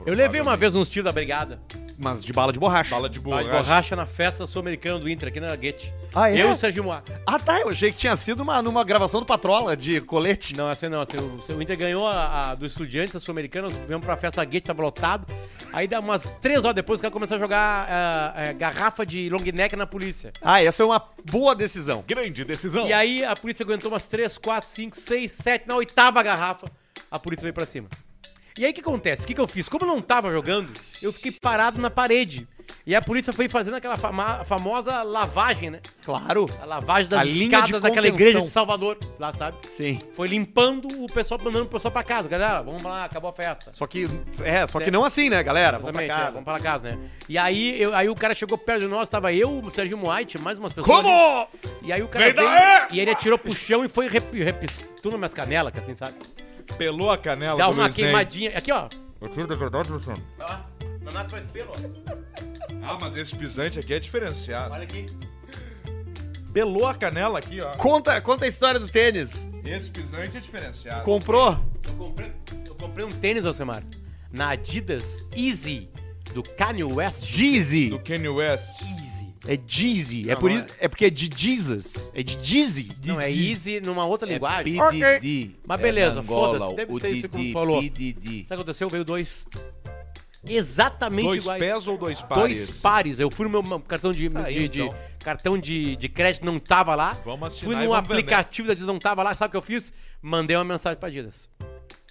Eu 0.06 0.14
levei 0.14 0.40
uma 0.40 0.56
vez 0.56 0.74
uns 0.74 0.88
tiros 0.88 1.04
da 1.04 1.12
brigada. 1.12 1.58
Mas 2.04 2.22
de 2.22 2.34
bala 2.34 2.52
de 2.52 2.60
borracha. 2.60 2.90
Bala 2.90 3.08
de 3.08 3.18
Bala 3.18 3.36
borracha. 3.42 3.56
de 3.58 3.64
borracha 3.64 3.96
na 3.96 4.04
festa 4.04 4.46
sul-americana 4.46 4.98
do 4.98 5.08
Inter, 5.08 5.30
aqui 5.30 5.40
na 5.40 5.56
Guete. 5.56 5.90
Ah, 6.14 6.30
é? 6.30 6.34
Eu 6.34 6.50
e 6.50 6.52
o 6.52 6.56
Sérgio 6.56 6.84
Moá. 6.84 7.02
Ah, 7.26 7.38
tá. 7.38 7.58
Eu 7.60 7.70
achei 7.70 7.90
que 7.90 7.96
tinha 7.96 8.14
sido 8.14 8.42
uma, 8.42 8.60
numa 8.60 8.84
gravação 8.84 9.20
do 9.20 9.26
Patrola 9.26 9.74
de 9.74 10.02
colete. 10.02 10.54
Não, 10.54 10.68
assim 10.68 10.90
não. 10.90 11.00
Assim, 11.00 11.16
o, 11.16 11.40
o 11.56 11.62
Inter 11.62 11.78
ganhou 11.78 12.06
a, 12.06 12.50
a 12.50 12.54
do 12.54 12.66
Estudiantes, 12.66 13.16
a 13.16 13.20
Sul-Americana, 13.20 13.68
nós 13.68 13.80
viemos 13.86 14.04
pra 14.04 14.18
festa 14.18 14.42
da 14.42 14.44
Guete, 14.44 14.66
tava 14.66 14.82
lotado. 14.82 15.26
Aí 15.72 15.88
dá 15.88 15.98
umas 15.98 16.30
três 16.42 16.62
horas 16.62 16.74
depois, 16.74 16.98
os 16.98 17.00
caras 17.00 17.14
começaram 17.14 17.40
a 17.40 17.42
jogar 17.42 17.88
ah, 17.88 18.52
garrafa 18.52 19.06
de 19.06 19.30
long 19.30 19.40
neck 19.40 19.74
na 19.74 19.86
polícia. 19.86 20.30
Ah, 20.42 20.62
essa 20.62 20.82
é 20.82 20.86
uma 20.86 21.02
boa 21.24 21.54
decisão. 21.54 22.04
Grande 22.06 22.44
decisão. 22.44 22.86
E 22.86 22.92
aí 22.92 23.24
a 23.24 23.34
polícia 23.34 23.64
aguentou 23.64 23.90
umas 23.90 24.06
3, 24.06 24.36
4, 24.36 24.68
5, 24.68 24.94
6, 24.94 25.32
7, 25.32 25.66
na 25.66 25.76
oitava 25.76 26.22
garrafa, 26.22 26.66
a 27.10 27.18
polícia 27.18 27.44
veio 27.44 27.54
pra 27.54 27.64
cima. 27.64 27.88
E 28.58 28.64
aí 28.64 28.70
o 28.70 28.74
que 28.74 28.80
acontece? 28.80 29.24
O 29.24 29.26
que, 29.26 29.34
que 29.34 29.40
eu 29.40 29.48
fiz? 29.48 29.68
Como 29.68 29.84
eu 29.84 29.88
não 29.88 30.00
tava 30.00 30.30
jogando, 30.30 30.70
eu 31.02 31.12
fiquei 31.12 31.32
parado 31.32 31.80
na 31.80 31.90
parede. 31.90 32.46
E 32.86 32.94
a 32.94 33.00
polícia 33.02 33.32
foi 33.32 33.48
fazendo 33.48 33.74
aquela 33.74 33.96
fama- 33.96 34.44
famosa 34.44 35.02
lavagem, 35.02 35.70
né? 35.70 35.80
Claro. 36.04 36.48
A 36.62 36.64
lavagem 36.64 37.08
das 37.10 37.20
A 37.20 37.24
linha 37.24 37.36
de 37.36 37.44
escadas 37.56 37.80
daquela 37.80 38.06
igreja 38.06 38.40
de 38.40 38.48
Salvador, 38.48 38.96
lá, 39.18 39.32
sabe? 39.32 39.56
Sim. 39.70 40.00
Foi 40.14 40.28
limpando 40.28 40.86
o 41.02 41.06
pessoal, 41.12 41.40
mandando 41.42 41.64
o 41.64 41.68
pessoal 41.68 41.90
pra 41.90 42.02
casa. 42.02 42.28
Galera, 42.28 42.62
vamos 42.62 42.82
lá, 42.82 43.04
acabou 43.04 43.28
a 43.30 43.32
festa. 43.32 43.70
Só 43.74 43.86
que. 43.86 44.08
É, 44.42 44.66
só 44.66 44.78
que 44.80 44.90
não 44.90 45.04
assim, 45.04 45.28
né, 45.28 45.42
galera? 45.42 45.78
Vamos 45.78 45.92
pra 45.92 46.02
Exatamente, 46.04 46.10
é, 46.12 46.24
casa. 46.24 46.32
vamos 46.40 46.44
pra 46.44 46.60
casa, 46.60 46.90
né? 46.90 46.98
E 47.28 47.36
aí, 47.36 47.80
eu- 47.80 47.94
aí 47.94 48.08
o 48.08 48.14
cara 48.14 48.34
chegou 48.34 48.56
perto 48.56 48.80
de 48.82 48.86
nós, 48.88 49.08
tava 49.08 49.32
eu, 49.32 49.50
o 49.60 49.70
Sérgio 49.70 49.98
Moait, 49.98 50.38
mais 50.38 50.58
umas 50.58 50.72
pessoas. 50.72 50.98
ali. 51.00 51.08
Como? 51.08 51.48
E 51.82 51.92
aí 51.92 52.02
o 52.02 52.08
cara 52.08 52.32
veio 52.32 52.48
e 52.92 53.00
ele 53.00 53.10
atirou 53.10 53.38
pro 53.38 53.52
chão 53.54 53.84
e 53.84 53.88
foi 53.88 54.08
rep, 54.08 54.32
repistou 54.42 55.10
nas 55.12 55.18
minhas 55.18 55.34
canelas, 55.34 55.72
que 55.72 55.80
assim, 55.80 55.96
sabe? 55.96 56.14
Pelou 56.78 57.10
a 57.10 57.18
canela 57.18 57.56
Dá 57.58 57.66
do 57.66 57.72
uma 57.72 57.82
Luiz 57.84 57.96
Ney. 57.96 58.04
queimadinha. 58.06 58.56
Aqui, 58.56 58.72
ó. 58.72 58.88
Tiro 59.32 59.46
da 59.46 59.54
verdade, 59.54 59.90
Luciano. 59.90 60.22
Ó, 60.40 60.56
Não 61.02 61.12
nasce 61.12 61.32
mais 61.32 61.46
pelo, 61.46 61.70
ó. 61.72 61.74
Ah, 62.82 62.98
mas 63.00 63.16
esse 63.16 63.34
pisante 63.36 63.78
aqui 63.78 63.94
é 63.94 63.98
diferenciado. 64.00 64.72
Olha 64.74 64.82
aqui. 64.84 65.06
Pelou 66.52 66.86
a 66.86 66.94
canela 66.94 67.38
aqui, 67.38 67.60
ó. 67.60 67.70
Conta, 67.76 68.20
conta 68.20 68.44
a 68.44 68.48
história 68.48 68.78
do 68.78 68.86
tênis. 68.86 69.48
Esse 69.64 69.90
pisante 69.90 70.36
é 70.36 70.40
diferenciado. 70.40 71.02
Comprou? 71.04 71.58
Eu 71.86 71.92
comprei, 71.94 72.32
eu 72.66 72.74
comprei 72.74 73.04
um 73.04 73.10
tênis, 73.12 73.44
Alcemar, 73.46 73.82
na 74.30 74.50
Adidas 74.50 75.24
Easy, 75.34 75.88
do 76.34 76.42
Kanye 76.42 76.84
West. 76.84 77.24
Jeezy. 77.24 77.90
Do 77.90 77.98
Kanye 77.98 78.28
West. 78.28 78.82
É 79.46 79.58
Jeezy. 79.66 80.30
É, 80.30 80.34
por 80.36 80.50
não 80.50 80.58
isso, 80.58 80.68
é 80.80 80.88
porque 80.88 81.04
é 81.04 81.10
de 81.10 81.28
Jesus. 81.36 82.10
É 82.14 82.22
de 82.22 82.38
Jeezy. 82.42 82.88
Não, 83.04 83.20
é 83.20 83.30
Easy 83.30 83.80
numa 83.80 84.04
outra 84.06 84.26
linguagem. 84.28 84.78
PDD. 84.78 85.50
Mas 85.66 85.80
beleza, 85.80 86.12
É 86.12 86.14
da 86.14 86.20
Angola, 86.22 86.58
foda-se, 86.58 86.76
deve 86.76 86.92
o 86.92 86.98
ser 86.98 87.08
isso 87.10 87.28
que 87.28 87.36
Didi, 87.36 87.52
falou. 87.52 87.80
PDD. 87.82 88.14
Sabe 88.24 88.40
o 88.42 88.46
que 88.46 88.52
aconteceu? 88.54 88.88
Veio 88.88 89.04
dois. 89.04 89.44
Exatamente 90.46 91.24
Dois 91.26 91.42
iguais. 91.42 91.58
pés 91.58 91.88
ou 91.88 91.96
dois 91.96 92.20
pares? 92.20 92.66
Dois 92.66 92.80
pares. 92.80 93.18
Eu 93.20 93.30
fui 93.30 93.48
no 93.48 93.62
meu 93.62 93.80
cartão 93.80 94.12
de, 94.12 94.28
Tá 94.28 94.44
aí, 94.44 94.54
de- 94.54 94.68
de- 94.68 94.82
então. 94.82 94.94
cartão 95.20 95.58
de, 95.58 95.96
de 95.96 96.08
crédito, 96.08 96.44
não 96.44 96.58
tava 96.58 96.94
lá. 96.94 97.18
Vamos 97.24 97.46
assinar 97.48 97.64
Fui 97.74 97.82
num 97.82 97.90
vamos 97.90 98.08
vender. 98.08 98.20
aplicativo 98.20 98.66
da 98.66 98.72
Adidas, 98.72 98.86
não 98.86 98.98
tava 98.98 99.22
lá. 99.22 99.34
Sabe 99.34 99.48
o 99.48 99.50
que 99.52 99.56
eu 99.56 99.62
fiz? 99.62 99.90
Mandei 100.20 100.54
uma 100.56 100.64
mensagem 100.64 100.98
pra 100.98 101.08
Adidas. 101.08 101.48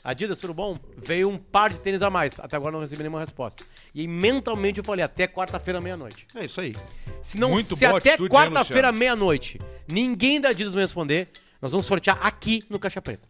Adidas, 0.04 0.38
tudo 0.40 0.54
bom? 0.54 0.78
Veio 0.98 1.30
um 1.30 1.38
par 1.38 1.72
de 1.72 1.80
tênis 1.80 2.02
a 2.02 2.10
mais. 2.10 2.38
Até 2.40 2.58
agora 2.58 2.74
não 2.74 2.82
recebi 2.82 3.04
nenhuma 3.04 3.22
resposta. 3.22 3.64
E 3.96 4.02
aí, 4.02 4.08
mentalmente 4.08 4.80
eu 4.80 4.84
falei, 4.84 5.04
até 5.04 5.28
quarta-feira, 5.28 5.80
meia-noite. 5.80 6.28
É 6.36 6.44
isso 6.44 6.60
aí. 6.60 6.76
Se, 7.22 7.38
não, 7.38 7.52
Muito 7.52 7.74
se 7.76 7.88
boa 7.88 8.00
até 8.00 8.10
atitude, 8.12 8.30
quarta-feira, 8.30 8.90
Luciano? 8.90 9.00
meia-noite, 9.00 9.62
ninguém 9.88 10.42
da 10.42 10.50
Adidas 10.50 10.76
me 10.76 10.82
responder, 10.82 11.30
nós 11.62 11.72
vamos 11.72 11.86
sortear 11.86 12.20
aqui 12.22 12.64
no 12.70 12.78
Caixa 12.78 13.02
Preta. 13.02 13.26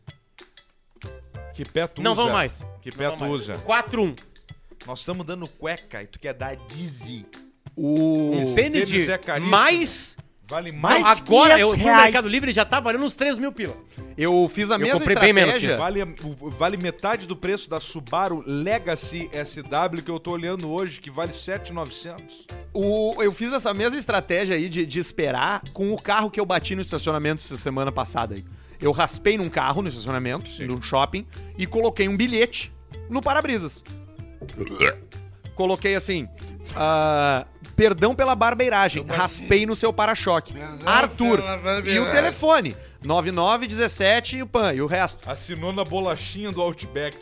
Que 1.53 1.63
pé 1.63 1.86
tu 1.86 2.01
Não 2.01 2.13
usa? 2.13 2.21
vamos 2.21 2.33
mais. 2.33 2.65
Que 2.81 2.91
pé 2.91 3.12
tu 3.12 3.23
usa? 3.25 3.55
4-1. 3.59 4.17
Nós 4.88 4.99
estamos 4.99 5.23
dando 5.25 5.47
cueca 5.47 6.01
e 6.01 6.07
tu 6.07 6.19
quer 6.19 6.33
dar 6.33 6.55
Dizzy. 6.55 7.25
O. 7.75 8.31
Um 8.31 8.55
tênis, 8.55 8.55
tênis 8.55 8.88
de 8.88 9.12
é 9.12 9.17
caríssimo. 9.19 9.51
mais... 9.51 10.17
Vale 10.54 10.72
Não, 10.72 10.80
mais 10.80 11.06
agora, 11.08 11.56
500 11.56 11.60
eu 11.60 11.70
fui 11.80 11.92
no. 11.92 12.04
Mercado 12.04 12.28
Livre 12.28 12.54
já 12.54 12.63
tá 12.63 12.80
valendo 12.80 13.04
uns 13.04 13.16
3 13.16 13.39
mil 13.39 13.52
pila. 13.52 13.76
Eu 14.16 14.48
fiz 14.54 14.70
a 14.70 14.78
mesma 14.78 15.00
comprei 15.00 15.18
bem 15.18 15.34
menos 15.34 15.56
que 15.56 15.66
estratégia. 15.66 16.06
Vale, 16.06 16.16
vale 16.56 16.78
metade 16.78 17.28
do 17.28 17.36
preço 17.36 17.68
da 17.68 17.80
Subaru 17.80 18.44
Legacy 18.46 19.32
SW 19.34 20.04
que 20.04 20.12
eu 20.12 20.20
tô 20.20 20.32
olhando 20.32 20.70
hoje, 20.70 21.02
que 21.02 21.10
vale 21.10 21.34
7,900. 21.34 22.46
O, 22.72 23.16
eu 23.24 23.32
fiz 23.32 23.52
essa 23.52 23.74
mesma 23.74 23.98
estratégia 23.98 24.56
aí 24.56 24.70
de, 24.70 24.86
de 24.86 25.00
esperar 25.00 25.63
com 25.74 25.92
o 25.92 26.00
carro 26.00 26.30
que 26.30 26.39
eu 26.39 26.46
bati 26.46 26.76
no 26.76 26.84
estacionamento 26.84 27.42
essa 27.42 27.58
semana 27.58 27.92
passada 27.92 28.36
aí. 28.36 28.46
Eu 28.80 28.92
raspei 28.92 29.38
num 29.38 29.50
carro 29.50 29.82
no 29.82 29.88
estacionamento, 29.88 30.46
no 30.68 30.84
shopping, 30.84 31.26
e 31.58 31.66
coloquei 31.66 32.08
um 32.08 32.16
bilhete 32.16 32.72
no 33.10 33.24
para-brisas. 33.24 33.84
Coloquei 35.56 35.96
assim. 35.96 36.28
Ah, 36.76 37.45
perdão 37.76 38.15
pela 38.15 38.36
barbeiragem, 38.36 39.06
raspei 39.06 39.65
no 39.65 39.76
seu 39.76 39.91
para-choque. 39.91 40.54
Arthur. 40.86 41.43
E 41.86 41.99
o 41.99 42.12
telefone. 42.12 42.76
9917 43.04 44.38
e 44.38 44.43
o 44.43 44.47
PAN. 44.47 44.73
E 44.73 44.82
o 44.82 44.88
resto. 44.88 45.30
Assinou 45.30 45.73
na 45.73 45.84
bolachinha 45.84 46.52
do 46.52 46.62
Outback. 46.62 47.17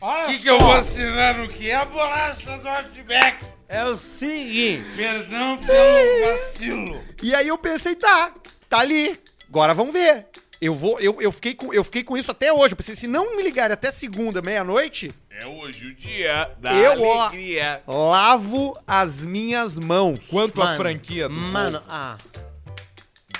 O 0.00 0.26
que, 0.26 0.38
que 0.38 0.50
eu 0.50 0.58
vou 0.58 0.72
assinar 0.72 1.38
no 1.38 1.48
que? 1.48 1.72
A 1.72 1.84
bolacha 1.84 2.58
do 2.58 2.68
Outback. 2.68 3.44
É 3.68 3.84
o 3.84 3.96
seguinte. 3.96 4.84
Perdão 4.94 5.58
pelo 5.58 6.26
vacilo. 6.30 7.00
E 7.22 7.34
aí 7.34 7.48
eu 7.48 7.58
pensei, 7.58 7.96
tá, 7.96 8.30
tá 8.68 8.78
ali. 8.78 9.18
Agora 9.48 9.74
vamos 9.74 9.92
ver. 9.92 10.26
Eu 10.60 10.74
vou, 10.74 10.98
eu, 11.00 11.20
eu, 11.20 11.30
fiquei 11.30 11.54
com, 11.54 11.72
eu 11.74 11.84
fiquei 11.84 12.02
com 12.02 12.16
isso 12.16 12.30
até 12.30 12.50
hoje. 12.52 12.72
Eu 12.72 12.76
pensei, 12.76 12.94
se 12.96 13.06
não 13.06 13.36
me 13.36 13.42
ligarem 13.42 13.74
até 13.74 13.90
segunda, 13.90 14.40
meia-noite, 14.40 15.14
É 15.30 15.46
hoje 15.46 15.88
o 15.88 15.94
dia 15.94 16.50
da 16.58 16.72
Eu, 16.74 17.02
ó. 17.02 17.22
alegria. 17.24 17.82
lavo 17.86 18.78
as 18.86 19.22
minhas 19.24 19.78
mãos. 19.78 20.28
Quanto 20.30 20.62
a 20.62 20.66
Mano, 20.66 20.76
franquia 20.78 21.28
do 21.28 21.34
Mano, 21.34 21.72
Volvo? 21.78 21.86
ah. 21.90 22.16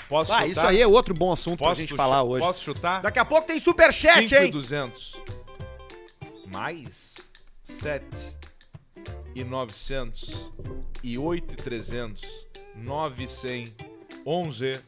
Posso 0.07 0.31
Ah, 0.31 0.35
chutar? 0.37 0.49
isso 0.49 0.59
aí 0.61 0.81
é 0.81 0.87
outro 0.87 1.13
bom 1.13 1.31
assunto 1.33 1.57
pra 1.57 1.67
Posso 1.69 1.81
gente 1.81 1.89
chu- 1.89 1.95
falar 1.97 2.21
hoje. 2.23 2.45
Posso 2.45 2.63
chutar? 2.63 3.01
Daqui 3.01 3.19
a 3.19 3.25
pouco 3.25 3.47
tem 3.47 3.59
superchat, 3.59 4.29
5 4.29 4.41
hein? 4.43 4.51
200. 4.51 5.17
Mais 6.45 7.15
7 7.63 8.05
e 9.35 9.43
900 9.43 10.49
e 11.03 11.17
8 11.17 11.53
e 11.53 11.57
300. 11.57 12.21
9 12.75 13.23
e 13.23 13.27
100. 13.27 13.75
11 14.25 14.79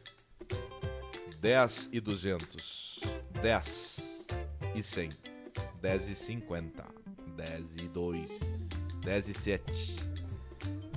10 1.40 1.88
e 1.90 2.00
200. 2.00 3.00
10 3.40 4.04
e 4.74 4.82
100. 4.82 5.08
10 5.80 6.08
e 6.08 6.14
50. 6.14 6.84
10 7.34 7.76
e 7.82 7.88
2. 7.88 8.68
10 9.02 9.28
e 9.28 9.34
7. 9.34 9.96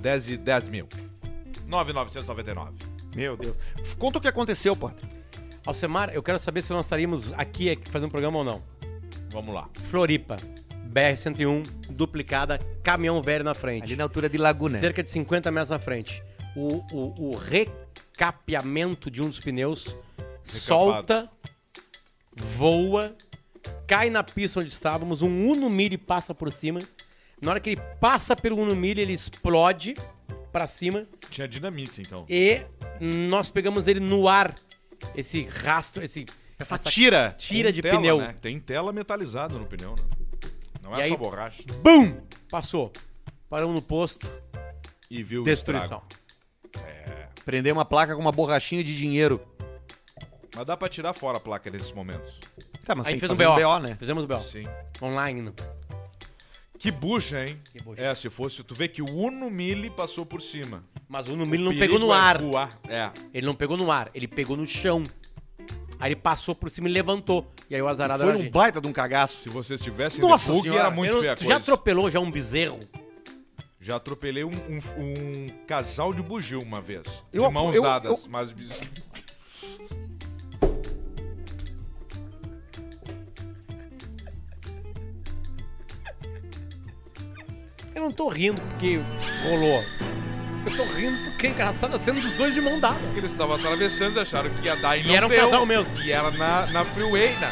10 0.02 0.28
e 0.28 0.36
10 0.36 0.68
mil. 0.68 0.88
9,999. 1.66 2.72
Meu 3.16 3.38
Deus. 3.38 3.56
Conta 3.98 4.18
o 4.18 4.20
que 4.20 4.28
aconteceu, 4.28 4.76
pô. 4.76 4.90
Alcemar, 5.66 6.10
eu 6.12 6.22
quero 6.22 6.38
saber 6.38 6.60
se 6.60 6.70
nós 6.72 6.84
estaríamos 6.84 7.32
aqui 7.32 7.70
aqui 7.70 7.90
fazendo 7.90 8.08
um 8.08 8.10
programa 8.10 8.38
ou 8.38 8.44
não. 8.44 8.62
Vamos 9.30 9.54
lá. 9.54 9.66
Floripa, 9.88 10.36
BR-101, 10.92 11.66
duplicada, 11.88 12.58
caminhão 12.82 13.22
velho 13.22 13.42
na 13.42 13.54
frente. 13.54 13.84
Ali 13.84 13.96
na 13.96 14.04
altura 14.04 14.28
de 14.28 14.36
Laguna. 14.36 14.78
Cerca 14.78 15.02
de 15.02 15.10
50 15.10 15.50
metros 15.50 15.70
na 15.70 15.78
frente. 15.78 16.22
O, 16.54 16.84
o, 16.92 17.30
o 17.30 17.34
recapeamento 17.34 19.10
de 19.10 19.22
um 19.22 19.28
dos 19.30 19.40
pneus 19.40 19.96
solta, 20.44 21.30
voa, 22.36 23.16
cai 23.86 24.10
na 24.10 24.22
pista 24.22 24.60
onde 24.60 24.68
estávamos, 24.68 25.22
um 25.22 25.50
Uno 25.50 25.68
Mille 25.70 25.98
passa 25.98 26.34
por 26.34 26.52
cima. 26.52 26.80
Na 27.40 27.50
hora 27.50 27.60
que 27.60 27.70
ele 27.70 27.80
passa 28.00 28.34
pelo 28.36 28.56
Uno 28.56 28.74
Mille, 28.76 29.00
ele 29.00 29.12
explode 29.12 29.96
pra 30.52 30.66
cima 30.66 31.06
Tinha 31.30 31.48
dinamite, 31.48 32.00
então. 32.00 32.24
e 32.28 32.62
nós 33.00 33.50
pegamos 33.50 33.86
ele 33.88 34.00
no 34.00 34.28
ar. 34.28 34.54
esse 35.14 35.42
rastro, 35.44 36.02
esse, 36.04 36.24
Essa 36.58 36.78
tira. 36.78 37.34
tira 37.36 37.72
de 37.72 37.82
tela, 37.82 37.96
pneu. 37.98 38.18
Né? 38.18 38.34
Tem 38.40 38.58
tela 38.60 38.92
metalizada 38.92 39.54
no 39.58 39.66
pneu, 39.66 39.90
né? 39.96 40.04
Não 40.82 40.96
E 40.96 41.00
é 41.00 41.04
aí- 41.04 41.10
só 41.10 41.16
borracha. 41.16 41.62
Bum! 41.82 42.20
Passou. 42.50 42.92
Paramos 43.50 43.74
no 43.74 43.82
posto. 43.82 44.30
E 45.10 45.22
viu 45.22 45.42
o 45.42 45.44
Destruição. 45.44 46.02
estrago. 46.72 46.94
Prender 47.44 47.72
uma 47.72 47.84
placa 47.84 48.14
com 48.14 48.20
uma 48.20 48.32
borrachinha 48.32 48.82
de 48.82 48.96
dinheiro. 48.96 49.40
Mas 50.54 50.66
dá 50.66 50.76
pra 50.76 50.88
tirar 50.88 51.12
fora 51.12 51.38
a 51.38 51.40
placa 51.40 51.70
nesses 51.70 51.92
momentos. 51.92 52.38
Tá, 52.84 52.94
mas 52.94 53.06
A 53.06 53.10
gente 53.10 53.20
fez 53.20 53.32
um 53.32 53.34
BO. 53.36 53.42
um 53.44 53.54
BO, 53.56 53.78
né? 53.80 53.96
Fizemos 53.98 54.24
o 54.24 54.26
BO. 54.26 54.40
Sim. 54.40 54.66
Online. 55.02 55.52
Que 56.78 56.90
bucha, 56.90 57.44
hein? 57.46 57.58
Que 57.72 57.82
bucha. 57.82 58.02
É, 58.02 58.14
se 58.14 58.28
fosse... 58.28 58.62
Tu 58.62 58.74
vê 58.74 58.86
que 58.88 59.00
o 59.00 59.06
Uno 59.10 59.50
Mille 59.50 59.88
passou 59.90 60.24
por 60.26 60.42
cima. 60.42 60.84
Mas 61.08 61.28
o 61.28 61.36
Numilho 61.36 61.64
não 61.64 61.70
Perigo 61.72 61.94
pegou 61.94 61.98
no 61.98 62.12
é 62.12 62.16
ar. 62.18 62.40
voar. 62.42 62.78
É. 62.88 63.10
Ele 63.32 63.46
não 63.46 63.54
pegou 63.54 63.76
no 63.76 63.90
ar, 63.90 64.10
ele 64.14 64.28
pegou 64.28 64.56
no 64.56 64.66
chão. 64.66 65.02
Aí 65.98 66.08
ele 66.12 66.16
passou 66.16 66.54
por 66.54 66.68
cima 66.68 66.88
e 66.88 66.92
levantou. 66.92 67.50
E 67.70 67.74
aí 67.74 67.80
o 67.80 67.88
azarado 67.88 68.22
Foi 68.24 68.34
um 68.34 68.38
gente. 68.42 68.50
baita 68.50 68.80
de 68.80 68.86
um 68.88 68.92
cagaço. 68.92 69.36
Se 69.38 69.48
vocês 69.48 69.80
tivessem 69.80 70.20
Nossa 70.20 70.48
debug, 70.48 70.62
senhora, 70.62 70.80
era 70.82 70.90
muito 70.90 71.10
Eu 71.10 71.14
não- 71.14 71.20
feia 71.20 71.32
a 71.32 71.36
tu 71.36 71.44
já 71.44 71.56
atropelou 71.56 72.10
já 72.10 72.20
um 72.20 72.30
bezerro? 72.30 72.80
Já 73.80 73.96
atropelei 73.96 74.44
um, 74.44 74.48
um- 74.50 74.78
um 74.98 75.46
casal 75.66 76.12
de 76.12 76.20
bugio 76.22 76.60
uma 76.60 76.80
vez. 76.80 77.06
Eu- 77.32 77.46
de 77.46 77.52
mãos 77.52 77.74
eu- 77.74 77.82
dadas. 77.82 78.24
eu- 78.24 78.30
Mas... 78.30 78.54
não 88.04 88.10
tô 88.12 88.28
rindo 88.28 88.60
porque 88.62 89.00
rolou. 89.48 89.82
Eu 90.66 90.76
tô 90.76 90.84
rindo 90.84 91.18
porque 91.24 91.48
é 91.48 91.50
engraçado 91.50 91.94
a 91.94 91.98
cena 91.98 92.20
dos 92.20 92.32
dois 92.32 92.54
de 92.54 92.60
mão 92.60 92.80
dada. 92.80 92.96
Eles 93.16 93.32
estavam 93.32 93.56
atravessando 93.56 94.16
e 94.16 94.20
acharam 94.20 94.48
que 94.50 94.64
ia 94.64 94.76
dar 94.76 94.96
e, 94.96 95.02
E 95.02 95.08
não 95.08 95.14
era 95.14 95.26
um 95.26 95.28
deu. 95.28 95.44
casal 95.44 95.66
mesmo. 95.66 95.92
E 96.02 96.10
era 96.12 96.30
na, 96.30 96.66
na 96.68 96.84
freeway, 96.84 97.32
né? 97.40 97.50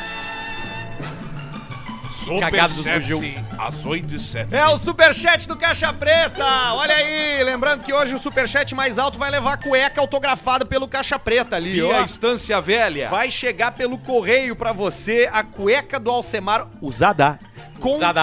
Cagado 2.41 2.75
dos 2.75 2.85
Super. 2.85 3.03
7, 3.03 3.45
às 3.59 3.85
8 3.87 4.15
e 4.15 4.21
7. 4.21 4.55
É 4.55 4.67
o 4.69 4.79
superchat 4.79 5.49
do 5.49 5.57
Caixa 5.57 5.93
Preta. 5.93 6.45
Olha 6.75 6.95
aí, 6.95 7.43
lembrando 7.43 7.83
que 7.83 7.93
hoje 7.93 8.15
o 8.15 8.19
superchat 8.19 8.75
mais 8.75 8.99
alto 8.99 9.19
vai 9.19 9.31
levar 9.31 9.55
a 9.55 9.57
cueca 9.57 10.01
autografada 10.01 10.65
pelo 10.65 10.87
Caixa 10.87 11.19
Preta 11.19 11.57
ali, 11.57 11.79
E 11.79 11.83
ó. 11.83 12.01
a 12.01 12.03
Estância 12.03 12.61
Velha. 12.61 13.09
Vai 13.09 13.31
chegar 13.31 13.73
pelo 13.73 13.99
correio 13.99 14.55
pra 14.55 14.73
você 14.73 15.29
a 15.33 15.43
cueca 15.43 15.99
do 15.99 16.11
Alcemar 16.11 16.69
usada. 16.81 17.41
Com 17.81 17.97
Usada. 17.97 18.21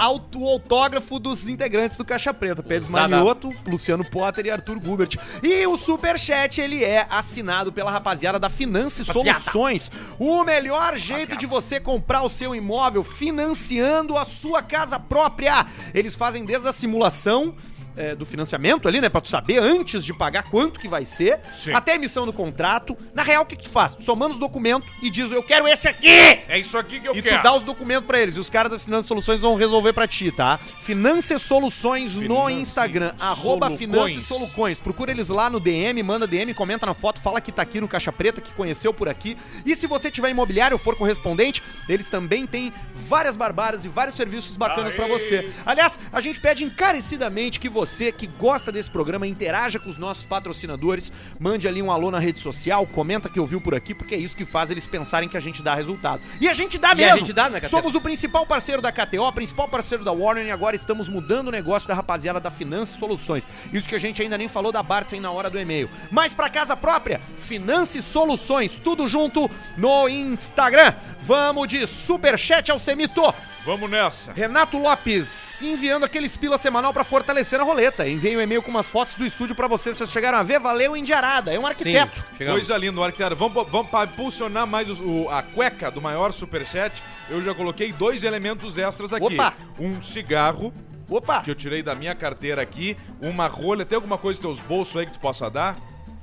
a- 0.00 0.02
auto- 0.02 0.40
o 0.40 0.48
autógrafo 0.48 1.18
dos 1.18 1.48
integrantes 1.48 1.96
do 1.96 2.04
Caixa 2.04 2.32
Preta. 2.34 2.62
Pedro 2.62 2.88
Usada. 2.90 3.08
Manioto, 3.08 3.52
Luciano 3.66 4.04
Potter 4.04 4.46
e 4.46 4.50
Arthur 4.50 4.78
Gubert. 4.78 5.16
E 5.42 5.66
o 5.66 5.76
Superchat, 5.76 6.60
ele 6.60 6.84
é 6.84 7.06
assinado 7.10 7.72
pela 7.72 7.90
rapaziada 7.90 8.38
da 8.38 8.50
Finance. 8.50 9.04
Soluções. 9.04 9.90
O 10.18 10.44
melhor 10.44 10.96
jeito 10.96 11.36
de 11.36 11.46
você 11.46 11.80
comprar 11.80 12.22
o 12.22 12.28
seu 12.28 12.54
imóvel 12.54 13.02
financiando 13.02 14.16
a 14.16 14.24
sua 14.24 14.62
casa 14.62 14.98
própria. 14.98 15.66
Eles 15.94 16.14
fazem 16.16 16.44
desde 16.44 16.68
a 16.68 16.72
simulação 16.72 17.54
é, 17.98 18.14
do 18.14 18.24
financiamento 18.24 18.86
ali, 18.88 19.00
né? 19.00 19.08
Pra 19.08 19.20
tu 19.20 19.28
saber 19.28 19.58
antes 19.58 20.04
de 20.04 20.14
pagar 20.14 20.44
quanto 20.44 20.78
que 20.80 20.88
vai 20.88 21.04
ser, 21.04 21.40
Sim. 21.52 21.72
até 21.72 21.92
a 21.92 21.94
emissão 21.96 22.24
do 22.24 22.32
contrato. 22.32 22.96
Na 23.12 23.22
real, 23.22 23.42
o 23.42 23.46
que, 23.46 23.56
que 23.56 23.64
tu 23.64 23.70
faz? 23.70 23.94
Tu 23.94 24.02
só 24.04 24.14
manda 24.14 24.32
os 24.34 24.38
documentos 24.40 24.88
e 25.02 25.10
diz, 25.10 25.30
eu 25.32 25.42
quero 25.42 25.66
esse 25.68 25.88
aqui! 25.88 26.08
É 26.48 26.58
isso 26.58 26.78
aqui 26.78 27.00
que 27.00 27.08
eu 27.08 27.14
E 27.16 27.20
quero. 27.22 27.38
tu 27.38 27.42
dá 27.42 27.54
os 27.56 27.64
documentos 27.64 28.06
pra 28.06 28.20
eles. 28.20 28.36
E 28.36 28.40
os 28.40 28.48
caras 28.48 28.70
da 28.72 28.78
Finance 28.78 29.08
Soluções 29.08 29.40
vão 29.42 29.54
resolver 29.56 29.92
pra 29.92 30.06
ti, 30.06 30.30
tá? 30.30 30.58
Finance 30.80 31.36
Soluções 31.38 32.14
no 32.20 32.20
Finance 32.46 32.52
Instagram. 32.60 33.12
Arroba 33.20 33.66
Solucões. 33.66 33.78
Finance 33.78 34.22
Soluções. 34.26 34.80
Procura 34.80 35.10
eles 35.10 35.28
lá 35.28 35.50
no 35.50 35.58
DM, 35.58 36.02
manda 36.02 36.26
DM, 36.26 36.54
comenta 36.54 36.86
na 36.86 36.94
foto, 36.94 37.20
fala 37.20 37.40
que 37.40 37.50
tá 37.50 37.62
aqui 37.62 37.80
no 37.80 37.88
Caixa 37.88 38.12
Preta, 38.12 38.40
que 38.40 38.52
conheceu 38.54 38.94
por 38.94 39.08
aqui. 39.08 39.36
E 39.66 39.74
se 39.74 39.86
você 39.86 40.10
tiver 40.10 40.30
imobiliário 40.30 40.76
ou 40.76 40.78
for 40.78 40.94
correspondente, 40.96 41.62
eles 41.88 42.08
também 42.08 42.46
têm 42.46 42.72
várias 42.94 43.36
barbaras 43.36 43.84
e 43.84 43.88
vários 43.88 44.14
serviços 44.16 44.56
bacanas 44.56 44.94
pra 44.94 45.06
você. 45.08 45.50
Aliás, 45.66 45.98
a 46.12 46.20
gente 46.20 46.40
pede 46.40 46.62
encarecidamente 46.64 47.58
que 47.58 47.68
você 47.68 47.87
que 48.16 48.26
gosta 48.26 48.70
desse 48.70 48.90
programa 48.90 49.26
interaja 49.26 49.78
com 49.78 49.88
os 49.88 49.98
nossos 49.98 50.24
patrocinadores, 50.24 51.12
mande 51.38 51.66
ali 51.66 51.82
um 51.82 51.90
alô 51.90 52.10
na 52.10 52.18
rede 52.18 52.38
social, 52.38 52.86
comenta 52.86 53.28
que 53.28 53.40
ouviu 53.40 53.60
por 53.60 53.74
aqui, 53.74 53.94
porque 53.94 54.14
é 54.14 54.18
isso 54.18 54.36
que 54.36 54.44
faz 54.44 54.70
eles 54.70 54.86
pensarem 54.86 55.28
que 55.28 55.36
a 55.36 55.40
gente 55.40 55.62
dá 55.62 55.74
resultado. 55.74 56.20
E 56.40 56.48
a 56.48 56.52
gente 56.52 56.78
dá 56.78 56.88
E 56.88 56.92
a 56.92 56.94
mesmo. 56.94 57.18
gente 57.18 57.32
dá, 57.32 57.48
né? 57.48 57.60
Somos 57.68 57.94
o 57.94 58.00
principal 58.00 58.46
parceiro 58.46 58.82
da 58.82 58.92
KTO, 58.92 59.32
principal 59.32 59.68
parceiro 59.68 60.04
da 60.04 60.12
Warner 60.12 60.46
e 60.46 60.50
agora 60.50 60.76
estamos 60.76 61.08
mudando 61.08 61.48
o 61.48 61.50
negócio 61.50 61.88
da 61.88 61.94
rapaziada 61.94 62.38
da 62.38 62.50
Finance 62.50 62.98
Soluções. 62.98 63.48
Isso 63.72 63.88
que 63.88 63.94
a 63.94 63.98
gente 63.98 64.20
ainda 64.22 64.36
nem 64.38 64.48
falou 64.48 64.70
da 64.70 64.82
Bartsen 64.82 65.20
na 65.20 65.30
hora 65.30 65.48
do 65.50 65.58
e-mail. 65.58 65.88
Mas 66.10 66.34
pra 66.34 66.48
casa 66.50 66.76
própria, 66.76 67.20
Finance 67.36 68.00
Soluções, 68.02 68.76
tudo 68.76 69.06
junto 69.08 69.50
no 69.76 70.08
Instagram. 70.08 70.94
Vamos 71.20 71.68
de 71.68 71.86
superchat 71.86 72.70
ao 72.70 72.78
Semito. 72.78 73.22
Vamos 73.68 73.90
nessa. 73.90 74.32
Renato 74.32 74.78
Lopes 74.78 75.62
enviando 75.62 76.04
aquele 76.04 76.26
pila 76.30 76.56
semanal 76.56 76.90
pra 76.90 77.04
fortalecer 77.04 77.60
a 77.60 77.62
roleta. 77.62 78.08
Enviei 78.08 78.34
um 78.34 78.40
e-mail 78.40 78.62
com 78.62 78.70
umas 78.70 78.88
fotos 78.88 79.14
do 79.16 79.26
estúdio 79.26 79.54
pra 79.54 79.68
vocês, 79.68 79.94
vocês 79.94 80.10
chegaram 80.10 80.38
a 80.38 80.42
ver. 80.42 80.58
Valeu, 80.58 80.96
Indiarada. 80.96 81.52
É 81.52 81.58
um 81.58 81.66
arquiteto. 81.66 82.24
chegamos. 82.38 82.60
Coisa 82.60 82.78
linda, 82.78 82.98
o 82.98 83.04
arquiteto. 83.04 83.36
Vamos, 83.36 83.68
vamos 83.70 83.90
para 83.90 84.08
impulsionar 84.10 84.66
mais 84.66 84.88
os- 84.88 85.00
o- 85.00 85.28
a 85.28 85.42
cueca 85.42 85.90
do 85.90 86.00
maior 86.00 86.32
superchat. 86.32 87.02
Eu 87.28 87.42
já 87.42 87.54
coloquei 87.54 87.92
dois 87.92 88.24
elementos 88.24 88.78
extras 88.78 89.12
aqui. 89.12 89.34
Opa! 89.34 89.52
Um 89.78 90.00
cigarro, 90.00 90.72
Opa! 91.06 91.42
que 91.42 91.50
eu 91.50 91.54
tirei 91.54 91.82
da 91.82 91.94
minha 91.94 92.14
carteira 92.14 92.62
aqui. 92.62 92.96
Uma 93.20 93.48
rolha. 93.48 93.84
Tem 93.84 93.96
alguma 93.96 94.16
coisa 94.16 94.40
nos 94.42 94.56
teus 94.60 94.66
bolsos 94.66 94.96
aí 94.96 95.04
que 95.04 95.12
tu 95.12 95.20
possa 95.20 95.50
dar? 95.50 95.76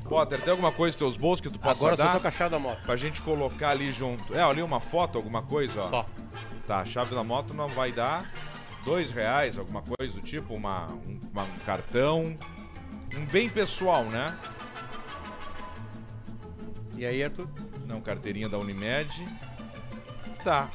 Potter, 0.07 0.39
tem 0.41 0.51
alguma 0.51 0.71
coisa 0.71 0.93
nos 0.93 0.99
teus 0.99 1.17
bolsos 1.17 1.41
que 1.41 1.49
tu 1.49 1.59
possa 1.59 1.79
Agora 1.81 1.93
eu 1.93 1.97
só 1.97 2.03
dar? 2.05 2.13
tô 2.13 2.19
com 2.21 2.27
a 2.27 2.31
chave 2.31 2.51
da 2.51 2.59
moto. 2.59 2.81
Pra 2.83 2.95
gente 2.95 3.21
colocar 3.23 3.69
ali 3.69 3.91
junto. 3.91 4.35
É, 4.35 4.41
ali 4.43 4.61
uma 4.61 4.79
foto, 4.79 5.17
alguma 5.17 5.41
coisa, 5.41 5.81
ó. 5.81 5.89
Só. 5.89 6.05
Tá, 6.67 6.79
a 6.79 6.85
chave 6.85 7.13
da 7.15 7.23
moto 7.23 7.53
não 7.53 7.67
vai 7.67 7.91
dar 7.91 8.31
dois 8.83 9.11
reais, 9.11 9.57
alguma 9.57 9.81
coisa 9.81 10.13
do 10.13 10.21
tipo, 10.21 10.53
uma, 10.53 10.87
um, 10.87 11.19
uma- 11.31 11.43
um 11.43 11.59
cartão. 11.65 12.37
Um 13.15 13.25
bem 13.25 13.49
pessoal, 13.49 14.03
né? 14.05 14.37
E 16.97 17.05
aí, 17.05 17.23
Arthur? 17.23 17.47
Não, 17.85 17.99
carteirinha 18.01 18.47
da 18.49 18.57
Unimed. 18.57 19.27
Tá, 20.43 20.69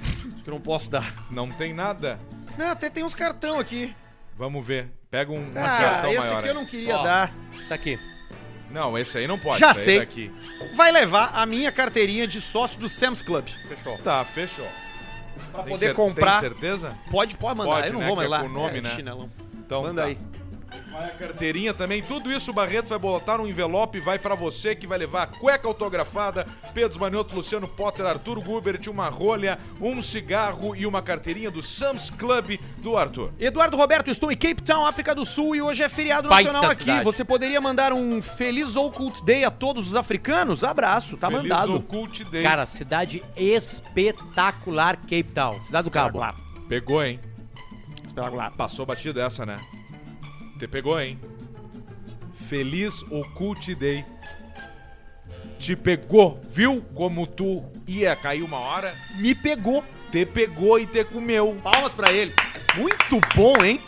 Acho 0.00 0.42
que 0.44 0.48
eu 0.50 0.54
não 0.54 0.60
posso 0.60 0.88
dar. 0.90 1.12
não 1.30 1.50
tem 1.50 1.74
nada. 1.74 2.18
Não, 2.56 2.70
até 2.70 2.88
tem 2.88 3.02
uns 3.04 3.14
cartão 3.14 3.58
aqui. 3.58 3.94
Vamos 4.36 4.64
ver. 4.64 4.90
Pega 5.10 5.32
um, 5.32 5.38
um 5.40 5.50
Ah, 5.56 5.78
cartão 5.78 6.10
esse 6.10 6.18
maior. 6.20 6.38
aqui 6.38 6.48
eu 6.48 6.54
não 6.54 6.66
queria 6.66 6.96
Ó. 6.96 7.02
dar. 7.02 7.32
Tá 7.68 7.74
aqui. 7.74 7.98
Não, 8.70 8.98
esse 8.98 9.18
aí 9.18 9.26
não 9.26 9.38
pode. 9.38 9.58
Já 9.58 9.70
esse 9.70 9.80
aí 9.80 9.84
sei. 9.84 9.98
Daqui. 10.00 10.32
Vai 10.74 10.92
levar 10.92 11.30
a 11.34 11.46
minha 11.46 11.72
carteirinha 11.72 12.26
de 12.26 12.40
sócio 12.40 12.78
do 12.78 12.88
Sam's 12.88 13.22
Club. 13.22 13.46
Fechou. 13.68 13.98
Tá, 13.98 14.24
fechou. 14.24 14.66
Pra 15.52 15.62
Tem 15.62 15.72
poder 15.72 15.94
comprar. 15.94 16.40
Tem 16.40 16.50
certeza? 16.50 16.96
Pode, 17.10 17.36
pode 17.36 17.58
mandar. 17.58 17.70
Pode, 17.70 17.86
eu 17.88 17.92
não 17.92 18.00
né, 18.00 18.06
vou 18.06 18.16
que 18.16 18.22
mais 18.22 18.26
é 18.26 18.30
lá. 18.30 18.40
com 18.40 18.46
o 18.46 18.52
nome, 18.52 18.80
né? 18.80 18.94
chinelão. 18.94 19.30
Então, 19.54 19.82
Manda 19.82 20.02
tá. 20.02 20.08
aí. 20.08 20.18
Vai 20.90 21.06
a 21.06 21.10
carteirinha 21.10 21.72
também. 21.74 22.02
Tudo 22.02 22.30
isso 22.30 22.50
o 22.50 22.54
Barreto 22.54 22.88
vai 22.88 22.98
botar 22.98 23.38
no 23.38 23.48
envelope. 23.48 23.98
Vai 24.00 24.18
pra 24.18 24.34
você 24.34 24.74
que 24.74 24.86
vai 24.86 24.98
levar 24.98 25.22
a 25.22 25.26
cueca 25.26 25.66
autografada. 25.68 26.46
Pedro 26.74 27.00
Manioto, 27.00 27.34
Luciano 27.34 27.66
Potter, 27.68 28.06
Arthur 28.06 28.40
Gubert, 28.40 28.80
uma 28.88 29.08
rolha, 29.08 29.58
um 29.80 30.00
cigarro 30.02 30.74
e 30.74 30.86
uma 30.86 31.00
carteirinha 31.02 31.50
do 31.50 31.62
Sam's 31.62 32.10
Club 32.10 32.58
do 32.78 32.96
Arthur. 32.96 33.32
Eduardo 33.38 33.76
Roberto, 33.76 34.10
estou 34.10 34.30
em 34.30 34.36
Cape 34.36 34.62
Town, 34.62 34.86
África 34.86 35.14
do 35.14 35.24
Sul, 35.24 35.54
e 35.56 35.62
hoje 35.62 35.82
é 35.82 35.88
feriado 35.88 36.28
Baita 36.28 36.52
nacional 36.52 36.72
aqui. 36.72 36.82
cidade. 36.84 37.04
Você 37.04 37.24
poderia 37.24 37.60
mandar 37.60 37.92
um 37.92 38.20
feliz 38.20 38.76
Occult 38.76 39.24
Day 39.24 39.44
a 39.44 39.50
todos 39.50 39.88
os 39.88 39.94
africanos? 39.94 40.64
Abraço, 40.64 41.16
tá 41.16 41.28
Feliz 41.28 41.42
mandado. 41.42 41.76
Occult 41.76 42.24
Day. 42.24 42.42
Cara, 42.42 42.66
cidade 42.66 43.22
espetacular, 43.36 44.96
Cape 44.96 45.24
Town. 45.24 45.60
Cidade 45.62 45.84
do 45.84 45.90
Cabo. 45.90 46.20
Pegou, 46.68 47.04
hein? 47.04 47.20
Passou 48.56 48.84
batida 48.84 49.22
essa, 49.22 49.46
né? 49.46 49.60
Te 50.58 50.66
pegou, 50.66 51.00
hein? 51.00 51.18
Feliz 52.48 53.02
Occult 53.10 53.74
Day. 53.76 54.04
Te 55.58 55.76
pegou, 55.76 56.40
viu 56.50 56.82
como 56.94 57.26
tu 57.26 57.64
ia 57.86 58.16
cair 58.16 58.42
uma 58.42 58.58
hora? 58.58 58.94
Me 59.16 59.34
pegou. 59.34 59.84
Te 60.10 60.24
pegou 60.24 60.78
e 60.78 60.86
te 60.86 61.04
comeu. 61.04 61.56
Palmas 61.62 61.94
pra 61.94 62.12
ele. 62.12 62.32
Muito 62.76 63.20
bom, 63.34 63.54
hein? 63.64 63.80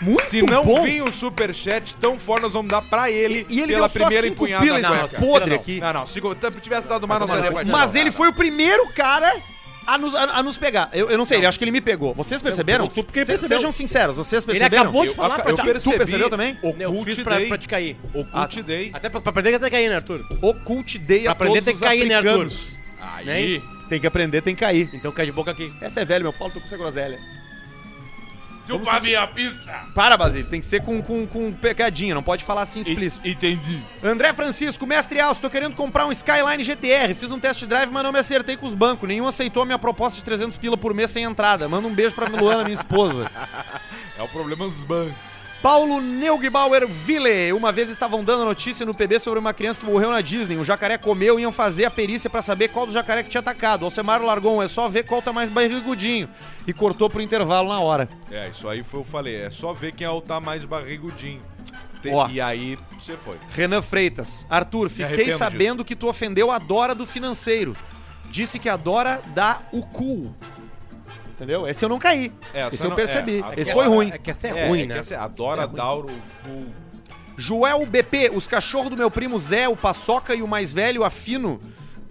Muito 0.00 0.22
Se 0.22 0.42
não 0.42 0.64
bom. 0.64 0.82
vir 0.84 1.02
o 1.02 1.10
superchat 1.10 1.96
tão 1.96 2.18
forte, 2.18 2.42
nós 2.42 2.52
vamos 2.52 2.70
dar 2.70 2.82
pra 2.82 3.10
ele 3.10 3.44
E 3.48 3.60
ele 3.60 3.74
pela 3.74 3.88
deu 3.88 3.98
só 4.00 4.04
primeira 4.04 4.28
cinco 4.28 4.44
empunhada 4.46 4.64
pila 4.64 4.78
não, 4.80 5.08
podre 5.08 5.50
não. 5.50 5.56
aqui. 5.56 5.80
Não, 5.80 5.92
não, 5.92 6.06
se 6.06 6.20
tivesse 6.60 6.88
dado 6.88 7.08
mais, 7.08 7.20
nós 7.20 7.28
daria 7.30 7.64
Mas 7.64 7.96
ele 7.96 8.12
foi 8.12 8.28
o 8.28 8.32
primeiro 8.32 8.88
cara 8.92 9.32
a 9.94 9.98
nos, 9.98 10.14
a, 10.14 10.22
a 10.24 10.42
nos 10.42 10.56
pegar. 10.58 10.88
Eu, 10.92 11.10
eu 11.10 11.16
não 11.18 11.24
sei, 11.24 11.38
ele 11.38 11.46
acho 11.46 11.58
que 11.58 11.64
ele 11.64 11.70
me 11.70 11.80
pegou. 11.80 12.14
Vocês 12.14 12.40
perceberam? 12.42 12.86
tu 12.88 13.02
porque 13.04 13.18
ele 13.20 13.26
Se- 13.26 13.32
percebeu. 13.32 13.58
Sejam 13.58 13.72
sinceros, 13.72 14.16
vocês 14.16 14.42
Ele 14.44 14.52
perceberam? 14.58 14.82
acabou 14.84 15.02
de 15.02 15.08
Eu, 15.08 15.14
falar 15.14 15.38
pra 15.40 15.50
eu 15.50 15.56
ti. 15.56 15.62
percebi. 15.62 15.94
Tu 15.94 15.98
percebeu 15.98 16.30
também? 16.30 16.58
Eu 16.78 16.90
Occult 16.90 17.04
fiz 17.14 17.18
pra, 17.24 17.36
Day. 17.36 17.48
pra 17.48 17.58
te 17.58 17.68
cair. 17.68 17.96
Occult 18.14 18.62
Day. 18.62 18.90
Até 18.92 19.08
pra, 19.08 19.20
pra 19.20 19.30
aprender 19.30 19.58
que 19.58 19.70
cair, 19.70 19.88
né, 19.88 19.96
Arthur? 19.96 20.24
Occult 20.42 20.98
Day 20.98 21.22
Pra 21.22 21.30
a 21.30 21.32
aprender 21.32 21.54
todos 21.62 21.64
tem 21.64 21.74
os 21.74 21.80
que 21.80 21.86
cair, 21.86 22.06
né, 22.06 22.14
Arthur? 22.14 22.28
africanos. 22.46 22.80
Aí. 23.26 23.62
Tem 23.88 23.98
que 23.98 24.06
aprender, 24.06 24.42
tem 24.42 24.54
que 24.54 24.60
cair. 24.60 24.90
Então 24.92 25.10
cai 25.10 25.24
de 25.24 25.32
boca 25.32 25.50
aqui. 25.50 25.72
Essa 25.80 26.00
é 26.00 26.04
velho, 26.04 26.24
meu 26.24 26.32
Paulo, 26.32 26.52
tô 26.52 26.60
com 26.60 26.66
essa 26.66 26.76
groselha. 26.76 27.18
Chupa 28.68 29.00
minha 29.00 29.26
pizza. 29.26 29.86
Para, 29.94 30.16
Basílio, 30.16 30.48
tem 30.48 30.60
que 30.60 30.66
ser 30.66 30.82
com, 30.82 31.02
com, 31.02 31.26
com 31.26 31.52
pegadinha, 31.52 32.14
não 32.14 32.22
pode 32.22 32.44
falar 32.44 32.62
assim 32.62 32.80
explícito. 32.80 33.26
Entendi. 33.26 33.82
André 34.02 34.32
Francisco, 34.34 34.86
mestre 34.86 35.20
Alcio, 35.20 35.42
tô 35.42 35.50
querendo 35.50 35.74
comprar 35.74 36.06
um 36.06 36.12
Skyline 36.12 36.62
GTR. 36.62 37.14
Fiz 37.14 37.32
um 37.32 37.40
test 37.40 37.64
drive, 37.64 37.90
mas 37.90 38.02
não 38.02 38.12
me 38.12 38.18
acertei 38.18 38.56
com 38.56 38.66
os 38.66 38.74
bancos. 38.74 39.08
Nenhum 39.08 39.26
aceitou 39.26 39.62
a 39.62 39.66
minha 39.66 39.78
proposta 39.78 40.18
de 40.18 40.24
300 40.24 40.58
pila 40.58 40.76
por 40.76 40.92
mês 40.92 41.10
sem 41.10 41.24
entrada. 41.24 41.68
Manda 41.68 41.88
um 41.88 41.94
beijo 41.94 42.14
pra 42.14 42.28
Luana, 42.28 42.64
minha 42.64 42.74
esposa. 42.74 43.30
É 44.18 44.22
o 44.22 44.26
problema 44.26 44.66
dos 44.66 44.82
bancos. 44.82 45.14
Paulo 45.62 46.00
Neugbauer 46.00 46.86
Ville. 46.86 47.52
Uma 47.52 47.72
vez 47.72 47.90
estavam 47.90 48.22
dando 48.22 48.44
notícia 48.44 48.86
no 48.86 48.94
PB 48.94 49.18
sobre 49.18 49.40
uma 49.40 49.52
criança 49.52 49.80
que 49.80 49.86
morreu 49.86 50.10
na 50.10 50.20
Disney. 50.20 50.56
Um 50.56 50.64
jacaré 50.64 50.96
comeu 50.96 51.38
e 51.38 51.42
iam 51.42 51.50
fazer 51.50 51.84
a 51.84 51.90
perícia 51.90 52.30
pra 52.30 52.40
saber 52.40 52.68
qual 52.68 52.86
do 52.86 52.92
jacaré 52.92 53.24
que 53.24 53.28
tinha 53.30 53.40
atacado. 53.40 53.82
O 53.82 53.86
Alcemar 53.86 54.22
largou 54.22 54.56
um, 54.58 54.62
é 54.62 54.68
só 54.68 54.88
ver 54.88 55.04
qual 55.04 55.20
tá 55.20 55.32
mais 55.32 55.50
barrigudinho. 55.50 56.28
E 56.66 56.72
cortou 56.72 57.10
pro 57.10 57.20
intervalo 57.20 57.68
na 57.70 57.80
hora. 57.80 58.08
É, 58.30 58.48
isso 58.48 58.68
aí 58.68 58.84
foi 58.84 59.00
eu 59.00 59.04
falei. 59.04 59.34
É 59.42 59.50
só 59.50 59.72
ver 59.72 59.92
quem 59.92 60.06
é 60.06 60.10
o 60.10 60.20
tá 60.20 60.38
mais 60.40 60.64
barrigudinho. 60.64 61.42
Te- 62.00 62.10
Ó. 62.10 62.28
E 62.28 62.40
aí 62.40 62.78
você 62.96 63.16
foi. 63.16 63.36
Renan 63.50 63.82
Freitas. 63.82 64.46
Arthur, 64.48 64.88
fiquei 64.88 65.32
sabendo 65.32 65.84
que 65.84 65.96
tu 65.96 66.06
ofendeu 66.08 66.52
a 66.52 66.58
Dora 66.58 66.94
do 66.94 67.04
financeiro. 67.04 67.76
Disse 68.30 68.60
que 68.60 68.68
a 68.68 68.76
Dora 68.76 69.20
dá 69.34 69.62
o 69.72 69.82
cu. 69.82 70.32
Entendeu? 71.38 71.68
Esse 71.68 71.84
eu 71.84 71.88
não 71.88 72.00
caí. 72.00 72.32
Essa 72.52 72.74
Esse 72.74 72.84
eu 72.84 72.90
não- 72.90 72.96
percebi. 72.96 73.44
é, 73.56 73.60
Esse 73.60 73.70
a 73.70 73.74
foi 73.74 73.86
ruim. 73.86 74.10
É 74.12 74.18
que 74.18 74.28
essa 74.30 74.48
é, 74.48 74.50
É, 74.58 74.66
ruim, 74.68 74.82
é 74.82 74.86
né? 74.86 74.94
que 74.94 75.00
essa- 75.00 75.20
adora 75.20 75.62
Essa 75.62 75.70
é 75.72 75.80
ruim. 75.82 76.12
O- 76.48 76.88
Joel 77.40 77.86
BP, 77.86 78.32
os 78.34 78.48
cachorros 78.48 78.90
do 78.90 78.96
meu 78.96 79.08
primo 79.08 79.38
Zé, 79.38 79.68
o 79.68 79.76
Paçoca 79.76 80.34
e 80.34 80.42
o 80.42 80.48
mais 80.48 80.72
velho, 80.72 81.04
Afino, 81.04 81.60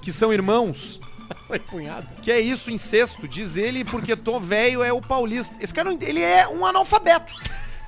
que 0.01 0.13
são 0.13 0.32
irmãos. 0.32 1.01
Essa 1.43 1.57
empunhada. 1.57 2.07
Que 2.21 2.32
é 2.32 2.39
isso, 2.39 2.71
incesto, 2.71 3.28
diz 3.28 3.57
ele, 3.57 3.84
porque 3.84 4.15
tô 4.15 4.39
velho 4.39 4.82
é 4.82 4.93
o 4.93 5.01
paulista. 5.01 5.53
Esse 5.59 5.73
cara, 5.73 5.91
não- 5.91 5.99
ele 6.01 6.21
é 6.21 6.47
um 6.47 6.65
analfabeto. 6.65 7.34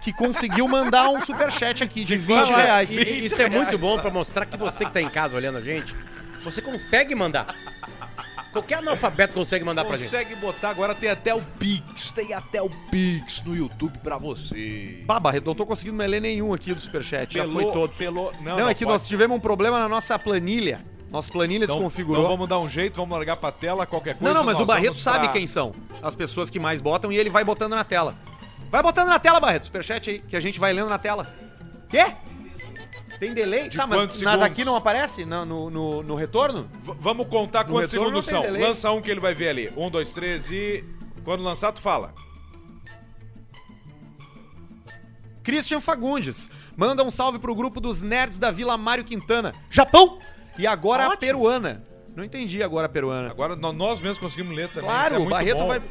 Que 0.02 0.12
conseguiu 0.12 0.68
mandar 0.68 1.10
um 1.10 1.22
superchat 1.22 1.82
aqui 1.84 2.04
de 2.04 2.18
20 2.18 2.48
Fala, 2.48 2.62
reais. 2.62 2.90
e 2.92 3.26
isso 3.26 3.42
é 3.42 3.50
muito 3.50 3.78
bom 3.78 3.98
pra 4.00 4.10
mostrar 4.10 4.46
que 4.46 4.58
você 4.58 4.84
que 4.86 4.92
tá 4.92 5.02
em 5.02 5.10
casa 5.10 5.36
olhando 5.38 5.58
a 5.58 5.62
gente, 5.62 5.94
você 6.44 6.62
consegue 6.62 7.16
mandar. 7.16 7.48
Qualquer 8.52 8.80
analfabeto 8.80 9.34
consegue 9.34 9.64
mandar 9.64 9.86
pra 9.86 9.95
gente. 9.95 10.06
Consegue 10.10 10.36
botar, 10.36 10.70
agora 10.70 10.95
tem 10.95 11.10
até 11.10 11.36
o 11.36 11.41
Pix. 11.60 12.10
Tem 12.12 12.34
até 12.34 12.62
o 12.62 12.70
Pix 12.89 13.43
no 13.45 13.56
YouTube 13.56 13.97
pra 14.00 14.18
você. 14.18 15.04
Pá, 15.06 15.20
Barreto, 15.20 15.45
não 15.45 15.54
tô 15.56 15.66
conseguindo 15.66 15.95
mais 15.97 16.10
ler 16.10 16.20
nenhum 16.20 16.52
aqui 16.54 16.74
do 16.74 16.82
superchat. 16.82 17.34
Já 17.36 17.45
foi 17.45 17.56
Pelou- 17.58 17.72
todos. 17.74 17.97
pelou- 17.97 18.34
não, 18.41 18.43
Não, 18.43 18.58
não, 18.62 18.70
é 18.70 18.74
que 18.74 18.84
pode. 18.86 18.93
nós 18.97 19.08
tivemos 19.08 19.38
um 19.38 19.39
problema 19.39 19.78
na 19.78 19.88
nossa 19.88 20.18
planilha. 20.18 20.84
Nossa 21.12 21.32
planilha 21.32 21.64
Então, 21.64 21.76
desconfigurou. 21.78 22.22
então 22.24 22.32
vamos 22.32 22.47
dar 22.47 22.60
um 22.60 22.70
jeito, 22.70 22.95
vamos 22.97 23.12
largar 23.16 23.36
pra 23.38 23.52
tela, 23.52 23.86
qualquer 23.86 24.16
coisa. 24.16 24.34
Não, 24.34 24.39
não, 24.41 24.45
mas 24.45 24.60
o 24.60 24.66
Barreto 24.66 24.95
sabe 24.95 25.26
pra- 25.26 25.34
quem 25.34 25.45
são 25.47 25.74
as 26.04 26.14
pessoas 26.16 26.50
que 26.50 26.60
mais 26.60 26.82
botam 26.82 27.12
e 27.12 27.18
ele 27.18 27.30
vai 27.32 27.43
botando 27.43 27.74
na 27.76 27.84
tela. 27.84 28.16
Vai 28.72 28.84
botando 28.84 29.08
na 29.08 29.18
tela, 29.20 29.39
Barreto, 29.39 29.66
superchat 29.66 30.10
aí, 30.10 30.20
que 30.20 30.36
a 30.36 30.39
gente 30.39 30.60
vai 30.60 30.72
lendo 30.74 30.89
na 30.89 31.00
tela. 31.00 31.34
Quê? 31.89 32.14
Tem 33.20 33.34
delay? 33.34 33.68
De 33.68 33.78
tá, 33.78 33.86
mas 33.86 34.14
segundos? 34.16 34.42
aqui 34.42 34.64
não 34.64 34.76
aparece? 34.76 35.26
No, 35.26 35.46
no, 35.46 35.70
no- 35.70 36.04
no 36.04 36.16
retorno? 36.16 36.70
V- 36.80 36.94
vamos 37.00 37.28
contar 37.28 37.66
No 37.66 37.74
quantos 37.74 37.92
segundos 37.92 38.26
são. 38.26 38.42
delay. 38.42 38.62
Lança 38.62 38.90
um 38.92 39.02
que 39.02 39.12
ele 39.12 39.20
vai 39.20 39.34
ver 39.34 39.50
ali. 39.50 39.74
Um, 39.76 39.90
dois, 39.90 40.14
três 40.14 40.50
e. 40.52 40.84
Quando 41.26 41.44
lançar, 41.44 41.72
tu 41.74 41.82
fala. 41.82 42.14
Christian 45.44 45.80
Fagundes. 45.80 46.50
Manda 46.76 47.04
um 47.04 47.12
salve 47.12 47.40
pro 47.40 47.56
grupo 47.56 47.82
dos 47.82 48.02
nerds 48.02 48.38
da 48.38 48.52
Vila 48.52 48.78
Mário 48.78 49.04
Quintana. 49.04 49.54
Japão! 49.70 50.20
E 50.58 50.68
agora 50.68 51.12
a 51.12 51.18
peruana. 51.18 51.84
Não 52.16 52.24
entendi 52.24 52.62
agora 52.62 52.86
a 52.86 52.90
peruana. 52.90 53.30
Agora 53.30 53.56
nó- 53.56 53.72
nós 53.74 54.00
mesmos 54.02 54.20
conseguimos 54.20 54.56
ler 54.56 54.68
também. 54.70 54.90
Claro, 54.90 55.16
é 55.16 55.20
o 55.20 55.26
Barreto 55.30 55.58
bom. 55.60 55.68
vai. 55.68 55.82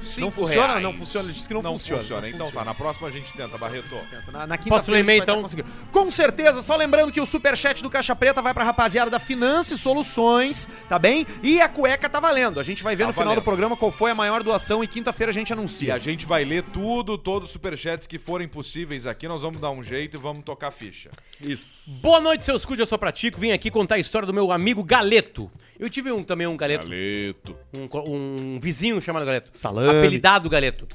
Cinco 0.00 0.20
Não 0.26 0.30
funciona? 0.30 0.66
reais. 0.68 0.82
Não 0.82 0.94
funciona, 0.94 1.26
ele 1.26 1.32
disse 1.34 1.46
que 1.48 1.54
não 1.54 1.62
funciona. 1.62 2.02
Não 2.02 2.28
Então 2.28 2.46
funciona. 2.46 2.52
tá, 2.52 2.64
na 2.64 2.74
próxima 2.74 3.08
a 3.08 3.10
gente 3.10 3.32
tenta, 3.32 3.58
Barreto. 3.58 3.96
Na, 4.32 4.46
na 4.46 4.58
Posso 4.58 4.90
ler 4.90 5.00
e-mail, 5.00 5.22
então? 5.22 5.44
Com 5.92 6.10
certeza, 6.10 6.62
só 6.62 6.76
lembrando 6.76 7.12
que 7.12 7.20
o 7.20 7.26
superchat 7.26 7.82
do 7.82 7.90
Caixa 7.90 8.14
Preta 8.16 8.40
vai 8.40 8.54
pra 8.54 8.64
rapaziada 8.64 9.10
da 9.10 9.18
Finance 9.18 9.76
Soluções, 9.78 10.66
tá 10.88 10.98
bem? 10.98 11.26
E 11.42 11.60
a 11.60 11.68
cueca 11.68 12.08
tá 12.08 12.20
valendo. 12.20 12.58
A 12.58 12.62
gente 12.62 12.82
vai 12.82 12.96
ver 12.96 13.02
Tá 13.04 13.08
no 13.08 13.12
final 13.12 13.26
valendo. 13.28 13.40
do 13.42 13.44
programa 13.44 13.76
qual 13.76 13.92
foi 13.92 14.10
a 14.10 14.14
maior 14.14 14.42
doação 14.42 14.82
e 14.82 14.86
quinta-feira 14.86 15.30
a 15.30 15.34
gente 15.34 15.50
E 15.50 15.52
anuncia. 15.52 15.94
a 15.94 15.98
gente 15.98 16.24
vai 16.26 16.44
ler 16.44 16.62
tudo, 16.72 17.18
todos 17.18 17.48
os 17.48 17.52
superchats 17.52 18.06
que 18.06 18.18
forem 18.18 18.48
possíveis 18.48 19.06
aqui. 19.06 19.28
Nós 19.28 19.42
vamos 19.42 19.60
dar 19.60 19.70
um 19.70 19.82
jeito 19.82 20.16
e 20.16 20.20
vamos 20.20 20.44
tocar 20.44 20.68
a 20.68 20.70
ficha. 20.70 21.10
Isso. 21.40 22.00
Boa 22.02 22.20
noite, 22.20 22.44
seus 22.44 22.64
cujas, 22.64 22.80
eu 22.80 22.86
sou 22.86 22.98
Pratico. 22.98 23.38
Vim 23.40 23.50
aqui 23.52 23.70
contar 23.70 23.96
a 23.96 23.98
história 23.98 24.26
do 24.26 24.32
meu 24.34 24.50
amigo 24.52 24.82
Galeto. 24.82 25.50
Eu 25.78 25.88
tive 25.88 26.12
um, 26.12 26.22
também 26.22 26.46
um 26.46 26.56
Galeto, 26.56 26.86
Galeto. 26.86 27.56
um, 27.74 28.56
um 28.56 28.60
vizinho 28.60 29.00
chamado 29.00 29.24
Galeto. 29.24 29.48
Salame. 29.52 29.89
Apelidado 29.90 30.48
Galeto. 30.48 30.86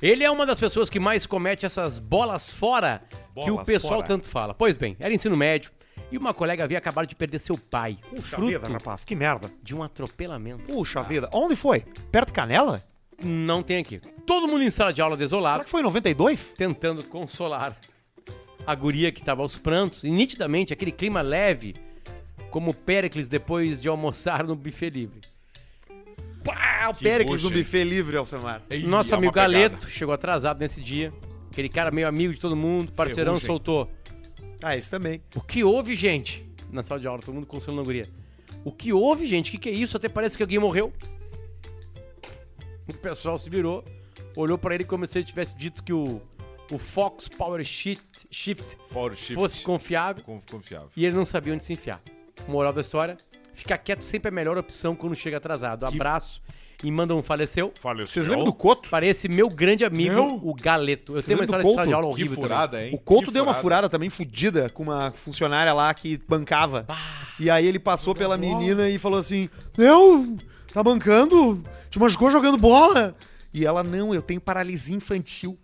Ele 0.00 0.24
é 0.24 0.30
uma 0.30 0.44
das 0.44 0.58
pessoas 0.58 0.90
que 0.90 0.98
mais 0.98 1.26
comete 1.26 1.64
essas 1.64 1.98
bolas 1.98 2.52
fora 2.52 3.02
que 3.34 3.50
o 3.50 3.54
Bolas 3.54 3.64
pessoal 3.66 3.94
fora. 3.94 4.06
tanto 4.06 4.26
fala. 4.26 4.52
Pois 4.52 4.74
bem, 4.74 4.96
era 4.98 5.14
ensino 5.14 5.36
médio 5.36 5.70
e 6.10 6.18
uma 6.18 6.34
colega 6.34 6.64
havia 6.64 6.76
acabado 6.76 7.06
de 7.06 7.14
perder 7.14 7.38
seu 7.38 7.56
pai, 7.56 7.98
Puxa 8.10 8.36
fruto 8.36 8.48
vida, 8.60 8.68
rapaz, 8.68 9.04
que 9.04 9.14
merda. 9.14 9.50
de 9.62 9.74
um 9.74 9.82
atropelamento. 9.82 10.64
Puxa 10.64 11.02
vida. 11.02 11.30
Onde 11.32 11.54
foi? 11.56 11.80
Perto 12.10 12.28
de 12.28 12.32
Canela? 12.34 12.84
Não 13.22 13.62
tem 13.62 13.78
aqui. 13.78 14.00
Todo 14.26 14.48
mundo 14.48 14.62
em 14.64 14.70
sala 14.70 14.92
de 14.92 15.00
aula 15.00 15.14
Será 15.14 15.24
desolado, 15.24 15.64
que 15.64 15.70
foi 15.70 15.80
em 15.80 15.84
92? 15.84 16.52
tentando 16.56 17.04
consolar 17.06 17.76
a 18.66 18.74
guria 18.74 19.10
que 19.10 19.22
tava 19.22 19.42
aos 19.42 19.56
prantos, 19.58 20.04
e 20.04 20.10
nitidamente 20.10 20.72
aquele 20.72 20.92
clima 20.92 21.20
leve, 21.20 21.74
como 22.50 22.74
Péricles 22.74 23.28
depois 23.28 23.80
de 23.80 23.88
almoçar 23.88 24.44
no 24.44 24.54
buffet 24.54 24.90
livre. 24.90 25.20
Pá, 26.44 26.88
o 26.90 26.94
Que 26.94 27.04
Péricles 27.04 27.42
no 27.42 27.50
bucha, 27.50 27.62
buffet 27.62 27.84
livre, 27.84 28.16
Alcemar. 28.16 28.62
Ih, 28.70 28.84
Nosso 28.86 29.12
é 29.14 29.16
amigo 29.16 29.32
pegada. 29.32 29.52
Galeto 29.52 29.88
chegou 29.88 30.12
atrasado 30.14 30.58
nesse 30.58 30.80
dia. 30.80 31.12
Aquele 31.50 31.68
cara 31.68 31.90
meio 31.90 32.08
amigo 32.08 32.32
de 32.32 32.40
todo 32.40 32.56
mundo, 32.56 32.90
parceirão, 32.92 33.32
Ferrugem. 33.34 33.46
soltou. 33.46 33.90
Ah, 34.62 34.76
esse 34.76 34.90
também. 34.90 35.22
O 35.34 35.40
que 35.40 35.62
houve, 35.62 35.94
gente? 35.94 36.46
Na 36.70 36.82
sala 36.82 36.98
de 37.00 37.06
aula, 37.06 37.20
todo 37.20 37.34
mundo 37.34 37.46
consolando 37.46 37.82
a 37.82 37.84
guria. 37.84 38.06
O 38.64 38.72
que 38.72 38.92
houve, 38.92 39.26
gente? 39.26 39.48
O 39.48 39.52
que, 39.52 39.58
que 39.58 39.68
é 39.68 39.72
isso? 39.72 39.96
Até 39.96 40.08
parece 40.08 40.36
que 40.36 40.42
alguém 40.42 40.58
morreu. 40.58 40.92
O 42.88 42.94
pessoal 42.94 43.38
se 43.38 43.48
virou, 43.48 43.84
olhou 44.36 44.58
pra 44.58 44.74
ele 44.74 44.84
como 44.84 45.06
se 45.06 45.18
ele 45.18 45.24
tivesse 45.26 45.54
dito 45.56 45.82
que 45.82 45.92
o, 45.92 46.20
o 46.70 46.78
Fox 46.78 47.28
Power 47.28 47.62
Shift, 47.64 48.26
Shift 48.30 48.76
Power 48.92 49.14
Shift. 49.14 49.34
fosse 49.34 49.60
confiável 49.62 50.22
Con- 50.24 50.42
Confiável. 50.50 50.88
e 50.96 51.04
ele 51.06 51.14
não 51.14 51.24
sabia 51.24 51.54
onde 51.54 51.62
se 51.64 51.72
enfiar. 51.72 52.02
Moral 52.48 52.72
da 52.72 52.80
história: 52.80 53.16
ficar 53.62 53.78
quieto 53.78 54.02
sempre 54.02 54.28
é 54.28 54.30
a 54.30 54.34
melhor 54.34 54.58
opção 54.58 54.94
quando 54.94 55.14
chega 55.14 55.36
atrasado. 55.36 55.86
Abraço 55.86 56.42
e 56.82 56.90
manda 56.90 57.14
um 57.14 57.22
faleceu. 57.22 57.72
Faleceu. 57.80 58.08
Vocês 58.12 58.28
lembram 58.28 58.44
do 58.44 58.52
Coto? 58.52 58.88
Para 58.88 59.06
esse 59.06 59.28
meu 59.28 59.48
grande 59.48 59.84
amigo, 59.84 60.16
Não. 60.16 60.36
o 60.42 60.54
Galeto. 60.54 61.16
Eu 61.16 61.22
tenho 61.22 61.38
uma 61.38 61.44
história 61.44 61.64
de 61.64 61.74
sala 61.74 61.86
de 61.86 61.92
aula 61.92 62.06
Que 62.06 62.12
horrível 62.12 62.36
também. 62.36 62.48
furada, 62.48 62.84
hein? 62.84 62.94
O 62.94 62.98
Couto 62.98 63.26
Que 63.26 63.30
deu 63.32 63.44
uma 63.44 63.54
furada 63.54 63.88
também 63.88 64.10
fudida 64.10 64.68
com 64.70 64.82
uma 64.82 65.12
funcionária 65.12 65.72
lá 65.72 65.92
que 65.94 66.20
bancava. 66.28 66.86
E 67.38 67.48
aí 67.48 67.66
ele 67.66 67.78
passou 67.78 68.14
pela 68.14 68.36
menina 68.36 68.88
e 68.88 68.98
falou 68.98 69.18
assim: 69.18 69.48
Não, 69.76 70.36
tá 70.72 70.82
bancando? 70.82 71.64
Te 71.88 71.98
machucou 71.98 72.30
jogando 72.30 72.58
bola? 72.58 73.14
E 73.54 73.64
ela, 73.66 73.82
não, 73.82 74.14
eu 74.14 74.22
tenho 74.22 74.40
paralisia 74.40 74.96
infantil. 74.96 75.58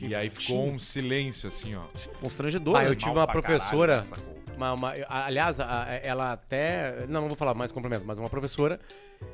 E 0.00 0.14
aí 0.14 0.28
ficou 0.28 0.68
um 0.68 0.78
silêncio 0.78 1.46
assim, 1.46 1.74
ó. 1.76 1.84
Constrangedor. 2.20 2.76
Ah, 2.76 2.82
né? 2.82 2.88
eu 2.88 2.96
tive 2.96 3.12
uma 3.12 3.26
professora. 3.26 4.02
caralho. 4.02 4.33
Uma, 4.56 4.72
uma- 4.72 4.94
aliás, 5.08 5.58
a- 5.60 5.86
ela 6.02 6.32
até. 6.32 7.06
Não, 7.08 7.22
não 7.22 7.28
vou 7.28 7.36
falar 7.36 7.54
mais 7.54 7.72
complemento, 7.72 8.04
mas 8.06 8.18
uma 8.18 8.30
professora. 8.30 8.80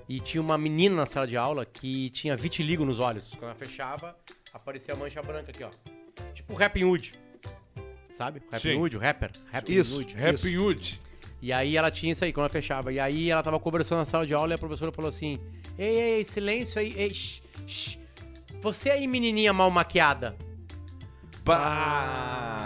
E 0.09 0.21
tinha 0.21 0.41
uma 0.41 0.57
menina 0.57 0.95
na 0.97 1.07
sala 1.07 1.27
de 1.27 1.37
aula 1.37 1.65
que 1.67 2.11
tinha 2.11 2.37
vitiligo 2.37 2.85
nos 2.85 3.01
olhos. 3.01 3.31
Quando 3.31 3.45
ela 3.45 3.55
fechava, 3.55 4.17
aparecia 4.53 4.95
a 4.95 4.97
mancha 4.97 5.23
branca 5.23 5.51
aqui, 5.51 5.65
ó. 5.65 5.71
Tipo 6.35 6.53
o 6.53 6.57
Rapping 6.57 6.85
Hood. 6.85 7.13
Sabe? 8.17 8.43
Sim. 8.61 8.77
Hood, 8.77 8.97
o 8.97 9.01
rapper. 9.01 9.31
Rapping 9.51 9.73
Isso. 9.73 9.99
Hood. 9.99 10.15
Happy 10.23 10.59
Hood. 10.59 11.01
E 11.43 11.53
aí 11.55 11.77
ela 11.77 11.91
tinha 11.91 12.13
isso 12.13 12.23
aí 12.23 12.33
quando 12.33 12.45
ela 12.45 12.49
fechava. 12.51 12.93
E 12.93 13.01
aí 13.01 13.31
ela 13.31 13.43
tava 13.43 13.59
conversando 13.59 13.99
na 14.01 14.05
sala 14.05 14.27
de 14.27 14.35
aula 14.35 14.53
e 14.53 14.55
a 14.55 14.59
professora 14.59 14.93
falou 14.93 15.09
assim: 15.09 15.41
Ei, 15.79 15.89
ei, 15.89 16.17
ei, 16.19 16.25
silêncio 16.25 16.79
aí, 16.79 16.93
ei, 16.97 17.15
shh, 17.15 17.41
shh. 17.67 17.99
Você 18.61 18.91
aí, 18.91 19.07
menininha 19.07 19.53
mal 19.55 19.71
maquiada. 19.71 20.37
Pá! 21.43 22.60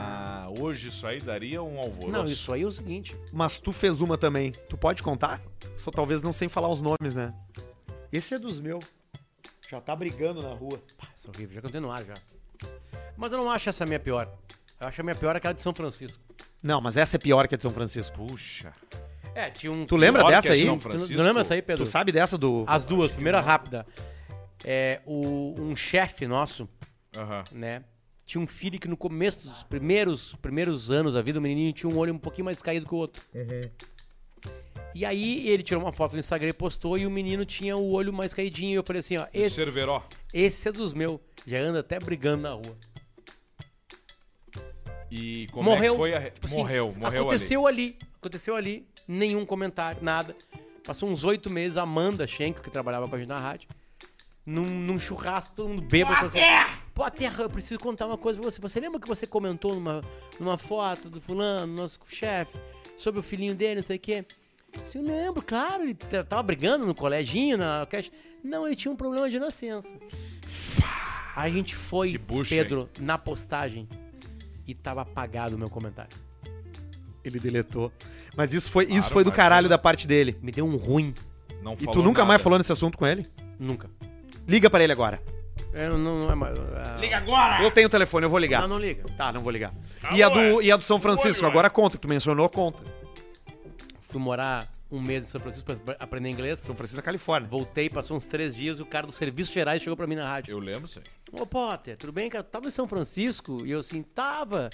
Hoje 0.61 0.89
isso 0.89 1.07
aí 1.07 1.21
daria 1.21 1.63
um 1.63 1.79
alvoroço. 1.79 2.11
Não, 2.13 2.25
isso 2.25 2.53
aí 2.53 2.63
é 2.63 2.67
o 2.67 2.71
seguinte. 2.73 3.17
Mas 3.33 3.59
tu 3.61 3.73
fez 3.73 4.01
uma 4.01 4.17
também. 4.19 4.53
Tu 4.69 4.77
pode 4.77 5.03
contar? 5.03 5.41
Só 5.77 5.91
talvez 5.91 6.23
não 6.23 6.33
sem 6.33 6.49
falar 6.49 6.69
os 6.69 6.81
nomes, 6.81 7.15
né? 7.15 7.33
Esse 8.13 8.35
é 8.35 8.39
dos 8.39 8.61
meus. 8.61 8.85
Já 9.69 9.81
tá 9.81 9.95
brigando 9.97 10.43
na 10.43 10.53
rua. 10.55 10.81
Pá, 10.97 11.09
isso 11.17 11.27
é 11.27 11.31
horrível, 11.31 11.55
já 11.57 11.63
cantei 11.63 11.81
no 11.81 11.91
ar 11.91 12.05
já. 12.05 12.15
Mas 13.17 13.33
eu 13.33 13.39
não 13.39 13.51
acho 13.51 13.69
essa 13.69 13.85
a 13.85 13.87
minha 13.87 13.99
pior. 13.99 14.29
Eu 14.81 14.87
acho 14.89 15.01
a 15.01 15.05
minha 15.05 15.15
pior 15.17 15.35
aquela 15.35 15.55
de 15.55 15.61
São 15.63 15.75
Francisco. 15.75 16.23
Não, 16.63 16.81
mas 16.81 16.97
essa 16.97 17.17
é 17.17 17.19
pior 17.19 17.49
que 17.49 17.55
a 17.55 17.59
de 17.59 17.63
São 17.63 17.73
Francisco. 17.73 18.17
Puxa. 18.27 18.73
É, 19.35 19.51
tinha 19.51 19.73
um. 19.73 19.85
Tu 19.85 19.97
lembra 19.97 20.23
dessa 20.25 20.53
aí? 20.53 20.65
São 20.65 20.77
Tu, 20.79 20.83
Francisco? 20.83 21.13
tu 21.15 21.23
lembra 21.23 21.43
essa 21.43 21.55
aí, 21.55 21.63
Pedro? 21.63 21.85
Tu 21.85 21.89
sabe 21.89 22.13
dessa 22.13 22.39
do. 22.39 22.65
As 22.69 22.87
duas, 22.87 23.11
primeira 23.11 23.41
rápida. 23.41 23.85
É, 24.65 25.01
o, 25.05 25.55
um 25.59 25.75
chefe 25.75 26.27
nosso, 26.27 26.69
Aham. 27.17 27.45
né? 27.53 27.83
Tinha 28.25 28.43
um 28.43 28.47
filho 28.47 28.79
que 28.79 28.89
no 28.89 28.97
começo 28.97 29.49
dos 29.49 29.63
primeiros, 29.63 30.35
primeiros 30.37 30.91
anos 30.91 31.15
da 31.15 31.21
vida, 31.21 31.39
o 31.39 31.43
menininho 31.43 31.73
tinha 31.73 31.91
um 31.91 31.99
olho 31.99 32.15
um 32.15 32.19
pouquinho 32.19 32.47
mais 32.47 32.63
caído 32.63 32.87
que 32.87 32.95
o 32.95 32.99
outro. 32.99 33.23
E 34.95 35.05
aí 35.05 35.49
ele 35.49 35.63
tirou 35.63 35.83
uma 35.83 35.93
foto 35.93 36.13
no 36.13 36.21
Instagram 36.21 36.51
e 36.51 36.53
postou 36.53 36.97
e 36.97 37.07
o 37.07 37.11
menino 37.11 37.45
tinha 37.45 37.77
o 37.77 37.91
olho 37.91 38.13
mais 38.13 38.33
caidinho. 38.33 38.73
E 38.73 38.75
eu 38.75 38.85
falei 38.85 39.01
assim, 39.01 39.17
ó, 39.17 39.27
esse, 39.35 39.57
Cerveró. 39.57 40.03
esse 40.33 40.69
é 40.69 40.73
dos 40.73 40.95
meus. 40.95 41.19
Já 41.47 41.61
anda 41.61 41.81
até 41.81 41.99
brigando 41.99 42.45
na 42.45 42.53
rua. 42.53 42.77
E 45.11 45.47
como 45.53 45.71
é 45.71 45.75
morreu. 45.75 45.93
que 45.93 45.99
foi 45.99 46.15
a... 46.15 46.31
Tipo 46.31 46.47
assim, 46.47 46.57
morreu, 46.57 46.95
morreu 46.97 47.23
Aconteceu 47.23 47.67
ali. 47.67 47.99
Aconteceu 48.19 48.57
ali. 48.57 48.87
Nenhum 49.07 49.45
comentário, 49.45 50.03
nada. 50.03 50.35
Passou 50.85 51.09
uns 51.09 51.25
oito 51.25 51.51
meses, 51.51 51.77
a 51.77 51.83
Amanda 51.83 52.27
Schenck, 52.27 52.61
que 52.61 52.71
trabalhava 52.71 53.09
com 53.09 53.15
a 53.15 53.19
gente 53.19 53.29
na 53.29 53.41
rádio, 53.41 53.69
num, 54.45 54.65
num 54.65 54.99
churrasco, 54.99 55.55
todo 55.55 55.69
mundo 55.69 55.83
bêbado. 55.83 56.31
Pô, 56.31 56.39
Pô, 56.95 57.11
Terra, 57.11 57.43
eu 57.43 57.51
preciso 57.51 57.81
contar 57.81 58.07
uma 58.07 58.17
coisa 58.17 58.41
pra 58.41 58.51
você. 58.51 58.61
Você 58.61 58.79
lembra 58.79 59.01
que 59.01 59.09
você 59.09 59.27
comentou 59.27 59.75
numa, 59.75 60.03
numa 60.39 60.57
foto 60.57 61.11
do 61.11 61.21
fulano, 61.21 61.73
nosso 61.75 61.99
chefe, 62.09 62.57
sobre 62.97 63.19
o 63.19 63.23
filhinho 63.23 63.55
dele, 63.55 63.77
não 63.77 63.83
sei 63.83 63.97
o 63.97 64.01
quê? 64.01 64.25
Se 64.85 64.99
eu 64.99 65.03
lembro, 65.03 65.43
claro, 65.43 65.83
ele 65.85 65.95
tava 65.95 66.43
brigando 66.43 66.87
no 66.87 66.95
coleginho, 66.95 67.57
na 67.59 67.87
creche. 67.89 68.13
Não, 68.43 68.67
ele 68.67 68.77
tinha 68.77 68.93
um 68.93 68.97
problema 68.97 69.29
de 69.29 69.39
nascença. 69.39 69.89
Aí 71.37 71.51
a 71.51 71.55
gente 71.55 71.75
foi, 71.75 72.17
bucha, 72.17 72.55
Pedro, 72.55 72.89
na 73.01 73.19
postagem 73.19 73.89
e 74.67 74.75
tava 74.75 75.03
apagado 75.03 75.57
o 75.57 75.59
meu 75.59 75.69
comentário. 75.69 76.17
Ele 77.25 77.41
deletou. 77.41 77.91
Mas 78.37 78.53
isso 78.53 78.71
foi, 78.71 78.85
isso 78.85 78.93
Claro, 78.95 79.13
foi 79.13 79.25
do 79.25 79.33
caralho 79.33 79.65
foi- 79.65 79.71
da 79.71 79.79
parte 79.79 80.07
dele. 80.07 80.37
Me 80.43 80.53
deu 80.53 80.65
um 80.67 80.77
ruim. 80.77 81.15
Não 81.63 81.73
E 81.75 81.87
tu 81.87 82.03
nunca 82.03 82.19
nada. 82.21 82.25
mais 82.27 82.43
falou 82.43 82.59
nesse 82.59 82.73
assunto 82.73 82.99
com 82.99 83.07
ele? 83.07 83.27
Nunca. 83.59 83.89
Liga 84.47 84.69
pra 84.69 84.83
ele 84.85 84.93
agora. 84.93 85.21
É, 85.75 85.89
não, 85.89 85.99
não 85.99 86.31
é 86.31 86.35
mais. 86.35 86.57
é- 86.57 87.01
Liga 87.01 87.17
agora! 87.17 87.63
Eu 87.63 87.71
tenho 87.71 87.89
o 87.89 87.91
telefone, 87.91 88.27
eu 88.27 88.31
vou 88.31 88.39
ligar. 88.39 88.61
Não, 88.63 88.69
não 88.69 88.79
liga. 88.79 89.05
Tá, 89.17 89.33
não 89.33 89.41
vou 89.41 89.51
ligar. 89.53 89.73
E 90.13 90.23
a, 90.23 90.29
do, 90.29 90.63
e 90.63 90.71
a 90.71 90.77
do 90.77 90.85
São 90.85 91.01
Francisco, 91.01 91.45
agora 91.45 91.69
conta, 91.69 91.97
que 91.97 92.03
tu 92.03 92.09
mencionou, 92.09 92.49
conta. 92.49 92.83
Fui 94.01 94.21
morar 94.21 94.73
um 94.91 95.01
mês 95.01 95.25
em 95.25 95.27
São 95.27 95.41
Francisco 95.41 95.75
pra 95.77 95.97
aprender 95.99 96.29
inglês. 96.31 96.61
São 96.61 96.75
Francisco 96.77 96.97
da 96.99 97.03
Califórnia. 97.03 97.49
Voltei, 97.49 97.91
passou 97.91 98.17
uns 98.17 98.27
três 98.29 98.55
dias, 98.55 98.79
o 98.79 98.87
cara 98.87 99.07
do 99.07 99.13
Serviços 99.13 99.53
Gerais 99.53 99.83
chegou 99.83 99.97
pra 99.97 100.07
mim 100.07 100.15
na 100.15 100.27
rádio. 100.29 100.53
Eu 100.53 100.61
lembro, 100.61 100.87
sim. 100.87 101.01
Ô, 101.33 101.45
Potter, 101.45 101.97
tudo 101.97 102.13
bem, 102.13 102.31
cara? 102.31 102.45
Tu 102.45 102.51
Tava 102.51 102.69
em 102.69 102.71
São 102.71 102.87
Francisco? 102.87 103.59
E 103.67 103.73
eu 103.73 103.81
assim, 103.81 104.03
tava. 104.03 104.71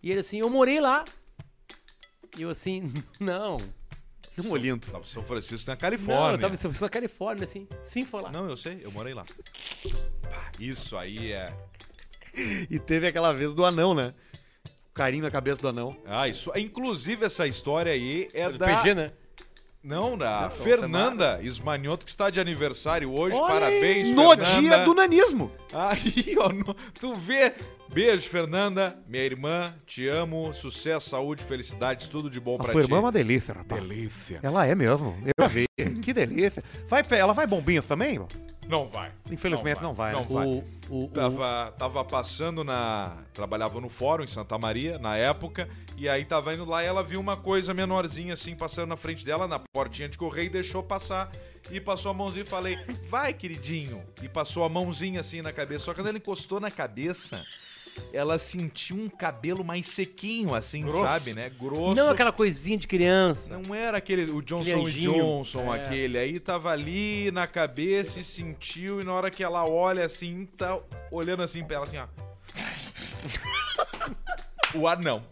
E 0.00 0.10
ele 0.12 0.20
assim, 0.20 0.38
eu 0.38 0.48
morei 0.48 0.80
lá. 0.80 1.04
E 2.36 2.42
eu 2.42 2.50
assim, 2.50 2.92
não. 3.18 3.58
Lindo. 4.56 4.86
Tava 4.86 5.04
em 5.04 5.06
São 5.06 5.22
Francisco, 5.22 5.68
na 5.68 5.74
Não, 5.74 5.80
Califórnia. 5.80 6.36
eu 6.36 6.40
tava 6.40 6.54
em 6.54 6.56
São 6.56 6.62
Francisco, 6.70 6.84
na 6.84 6.90
Califórnia, 6.90 7.44
assim. 7.44 7.68
Sim, 7.84 8.04
foi 8.04 8.22
lá. 8.22 8.30
Não, 8.30 8.48
eu 8.48 8.56
sei, 8.56 8.80
eu 8.82 8.90
morei 8.90 9.14
lá. 9.14 9.24
Pá, 10.22 10.50
isso 10.58 10.96
aí 10.96 11.32
é. 11.32 11.52
E 12.70 12.78
teve 12.78 13.06
aquela 13.06 13.32
vez 13.32 13.52
do 13.54 13.64
anão, 13.64 13.94
né? 13.94 14.14
Carinho 14.94 15.22
na 15.24 15.30
cabeça 15.30 15.60
do 15.62 15.68
anão. 15.68 15.96
Ah, 16.06 16.28
isso. 16.28 16.50
Inclusive, 16.56 17.24
essa 17.26 17.46
história 17.46 17.92
aí 17.92 18.28
é 18.32 18.50
Do 18.50 18.58
da. 18.58 18.66
PG, 18.66 18.94
né? 18.94 19.12
Não, 19.82 20.18
da 20.18 20.50
Fernanda 20.50 21.38
Ismanioto, 21.42 22.04
que 22.04 22.10
está 22.10 22.30
de 22.30 22.40
aniversário 22.40 23.12
hoje. 23.12 23.36
Olha 23.36 23.54
Parabéns, 23.54 24.08
No 24.10 24.30
Fernanda. 24.30 24.60
dia 24.60 24.84
do 24.84 24.94
nanismo. 24.94 25.52
Aí, 25.72 26.36
ó, 26.38 26.48
no- 26.50 26.74
tu 27.00 27.14
vê. 27.14 27.54
Beijo, 27.90 28.28
Fernanda, 28.28 28.98
minha 29.08 29.24
irmã, 29.24 29.72
te 29.86 30.06
amo, 30.08 30.52
sucesso, 30.52 31.08
saúde, 31.08 31.42
felicidades, 31.42 32.06
tudo 32.08 32.28
de 32.28 32.38
bom 32.38 32.56
A 32.56 32.58
pra 32.64 32.72
sua 32.72 32.82
ti. 32.82 32.86
irmã 32.86 32.98
é 32.98 33.00
uma 33.00 33.12
delícia, 33.12 33.54
rapaz. 33.54 33.82
Delícia. 33.82 34.40
Ela 34.42 34.66
é 34.66 34.74
mesmo. 34.74 35.16
Eu 35.38 35.48
vi. 35.48 35.66
que 36.02 36.12
delícia. 36.12 36.62
Vai, 36.86 37.02
ela 37.12 37.32
vai 37.32 37.46
bombinha 37.46 37.82
também? 37.82 38.20
Não 38.68 38.86
vai. 38.86 39.10
Infelizmente 39.30 39.82
não 39.82 39.94
vai, 39.94 40.12
Não 40.12 40.20
né? 40.20 40.26
vai. 40.28 40.46
O, 40.46 40.64
o, 40.90 41.04
o- 41.04 41.08
Tava, 41.08 41.74
tava 41.78 42.04
passando 42.04 42.62
na. 42.62 43.16
Trabalhava 43.32 43.80
no 43.80 43.88
fórum 43.88 44.22
em 44.24 44.28
Santa 44.28 44.58
Maria, 44.58 44.98
na 44.98 45.16
época, 45.16 45.68
e 45.96 46.08
aí 46.08 46.24
tava 46.24 46.52
indo 46.54 46.64
lá 46.64 46.82
e 46.82 46.86
ela 46.86 47.02
viu 47.02 47.18
uma 47.18 47.36
coisa 47.36 47.72
menorzinha 47.72 48.34
assim, 48.34 48.54
passando 48.54 48.90
na 48.90 48.96
frente 48.96 49.24
dela, 49.24 49.48
na 49.48 49.58
portinha 49.72 50.08
de 50.08 50.18
correio, 50.18 50.46
e 50.46 50.50
deixou 50.50 50.82
passar. 50.82 51.30
E 51.70 51.80
passou 51.80 52.10
a 52.10 52.14
mãozinha 52.14 52.42
e 52.44 52.46
falei, 52.46 52.78
vai, 53.10 53.32
queridinho. 53.34 54.02
E 54.22 54.28
passou 54.28 54.64
a 54.64 54.68
mãozinha 54.70 55.20
assim 55.20 55.42
na 55.42 55.52
cabeça. 55.52 55.84
Só 55.86 55.92
que 55.92 56.00
quando 56.00 56.06
ela 56.08 56.16
encostou 56.18 56.58
na 56.60 56.70
cabeça, 56.70 57.44
ela 58.12 58.38
sentiu 58.38 58.96
um 58.96 59.08
cabelo 59.08 59.64
mais 59.64 59.86
sequinho, 59.86 60.54
assim, 60.54 60.82
Grosso. 60.82 61.04
sabe, 61.04 61.34
né? 61.34 61.50
Grosso. 61.50 61.94
Não 61.94 62.10
aquela 62.10 62.32
coisinha 62.32 62.76
de 62.78 62.86
criança. 62.86 63.58
Não 63.58 63.74
era 63.74 63.98
aquele, 63.98 64.30
o 64.30 64.40
Johnson. 64.42 64.88
Johnson, 64.88 65.74
É. 65.74 65.84
aquele. 65.84 66.18
Aí 66.18 66.40
tava 66.40 66.70
ali 66.70 67.30
na 67.30 67.46
cabeça 67.46 68.20
e 68.20 68.24
sentiu, 68.24 69.00
e 69.00 69.04
na 69.04 69.12
hora 69.12 69.30
que 69.30 69.42
ela 69.44 69.64
olha 69.68 70.04
assim, 70.04 70.46
tá 70.56 70.78
olhando 71.10 71.42
assim 71.42 71.64
pra 71.64 71.76
ela 71.76 71.84
assim, 71.86 71.98
ó. 71.98 72.06
o 74.74 74.86
anão. 74.88 75.22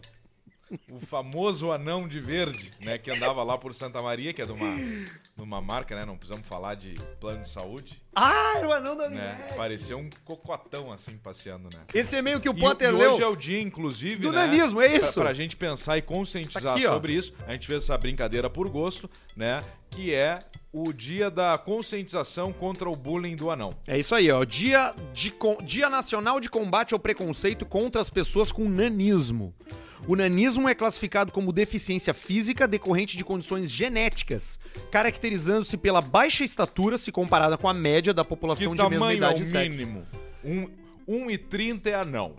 O 0.89 0.99
famoso 0.99 1.71
anão 1.71 2.07
de 2.07 2.19
verde, 2.19 2.71
né? 2.81 2.97
Que 2.97 3.09
andava 3.09 3.41
lá 3.43 3.57
por 3.57 3.73
Santa 3.73 4.01
Maria, 4.01 4.33
que 4.33 4.41
é 4.41 4.45
de 4.45 4.51
uma, 4.51 4.75
de 5.37 5.43
uma 5.43 5.61
marca, 5.61 5.95
né? 5.95 6.03
Não 6.03 6.17
precisamos 6.17 6.47
falar 6.47 6.73
de 6.75 6.95
plano 7.19 7.43
de 7.43 7.49
saúde, 7.49 8.01
Ah, 8.15 8.55
era 8.57 8.67
o 8.67 8.73
anão 8.73 8.97
da 8.97 9.07
né? 9.07 9.47
Parecia 9.55 9.95
um 9.95 10.09
cocotão 10.25 10.91
assim, 10.91 11.15
passeando, 11.17 11.69
né? 11.71 11.81
Esse 11.93 12.17
e-mail 12.17 12.41
que 12.41 12.49
o 12.49 12.53
E, 12.57 12.59
Potter 12.59 12.89
e 12.89 12.91
leu. 12.91 13.11
hoje 13.13 13.21
é 13.21 13.27
o 13.27 13.35
dia, 13.35 13.61
inclusive, 13.61 14.23
Do 14.23 14.31
né, 14.31 14.45
nanismo, 14.47 14.81
é 14.81 14.89
pra- 14.89 14.97
isso. 14.97 15.13
Pra, 15.21 15.33
gente 15.33 15.55
pensar 15.55 15.97
e 15.97 16.01
conscientizar 16.01 16.63
Tá 16.63 16.73
aqui, 16.73 16.81
sobre 16.87 17.13
isso. 17.13 17.33
A 17.45 17.51
gente 17.51 17.67
fez 17.67 17.83
essa 17.83 17.95
brincadeira 17.97 18.49
por 18.49 18.67
gosto, 18.67 19.07
né? 19.35 19.63
Que 19.91 20.13
é 20.13 20.39
o 20.73 20.91
dia 20.91 21.29
da 21.29 21.55
conscientização 21.57 22.51
contra 22.51 22.89
o 22.89 22.95
bullying 22.95 23.35
do 23.35 23.51
anão. 23.51 23.75
É 23.85 23.97
isso 23.97 24.15
aí, 24.15 24.31
ó. 24.31 24.43
Dia, 24.43 24.93
de, 25.13 25.33
dia 25.63 25.87
Nacional 25.89 26.39
de 26.39 26.49
Combate 26.49 26.93
ao 26.93 26.99
Preconceito 26.99 27.65
contra 27.65 28.01
as 28.01 28.09
Pessoas 28.09 28.51
com 28.51 28.67
Nanismo. 28.67 29.53
O 30.05 30.15
nanismo 30.15 30.69
é 30.69 30.75
classificado 30.75 31.31
como 31.31 31.51
deficiência 31.51 32.13
física 32.13 32.67
decorrente 32.67 33.17
de 33.17 33.23
condições 33.23 33.71
genéticas, 33.71 34.59
caracterizando-se 34.91 35.75
pela 35.77 36.01
baixa 36.01 36.43
estatura 36.43 36.97
se 36.97 37.11
comparada 37.11 37.57
com 37.57 37.67
a 37.67 37.73
média 37.73 38.13
da 38.13 38.23
Que 38.23 38.29
população 38.29 38.75
de 38.75 38.81
mesma 38.83 38.89
tamanho 38.99 39.11
é 39.11 39.17
idade 39.17 39.41
o 39.41 39.43
e 39.43 39.45
sexo. 39.45 39.79
mínimo? 39.79 40.05
Um, 40.43 40.67
1,30 41.07 41.87
é 41.87 41.95
anão. 41.95 42.33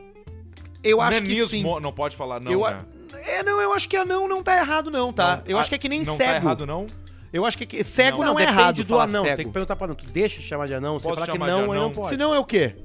Eu 0.83 1.01
acho 1.01 1.21
Nanismo, 1.21 1.45
que 1.45 1.51
sim. 1.51 1.63
não 1.63 1.93
pode 1.93 2.15
falar 2.17 2.41
não, 2.41 2.53
eu, 2.53 2.65
a- 2.65 2.71
né? 2.73 2.85
É, 3.27 3.43
não, 3.43 3.61
eu 3.61 3.73
acho 3.73 3.89
que 3.89 3.97
anão 3.97 4.29
não 4.29 4.43
tá 4.43 4.57
errado 4.57 4.91
não, 4.91 5.13
tá? 5.13 5.39
Não, 5.39 5.43
eu 5.47 5.57
ah, 5.57 5.61
acho 5.61 5.69
que 5.69 5.75
é 5.75 5.79
que 5.79 5.89
nem 5.89 6.03
não 6.03 6.17
cego. 6.17 6.31
Tá 6.31 6.37
errado, 6.37 6.67
não? 6.67 6.87
Eu 7.33 7.45
acho 7.45 7.59
que, 7.59 7.65
é 7.65 7.67
que 7.67 7.85
cego 7.85 8.19
não, 8.19 8.27
Não, 8.35 8.39
é 8.39 8.43
depende 8.47 8.59
errado 8.61 8.85
do 8.85 8.99
anão. 9.01 9.25
cego. 9.25 9.37
Tem 9.37 9.47
que 9.47 9.53
perguntar 9.53 9.77
pra 9.77 9.87
não. 9.87 9.95
Tu 9.95 10.07
deixa 10.07 10.41
chamar 10.41 10.67
de 10.67 10.75
anão? 10.75 10.99
Você 10.99 11.09
falar 11.09 11.27
que 11.27 11.39
não, 11.39 11.75
não 11.75 11.93
pode. 11.93 12.09
Se 12.09 12.17
não 12.17 12.35
é 12.35 12.39
o 12.39 12.45
quê? 12.45 12.77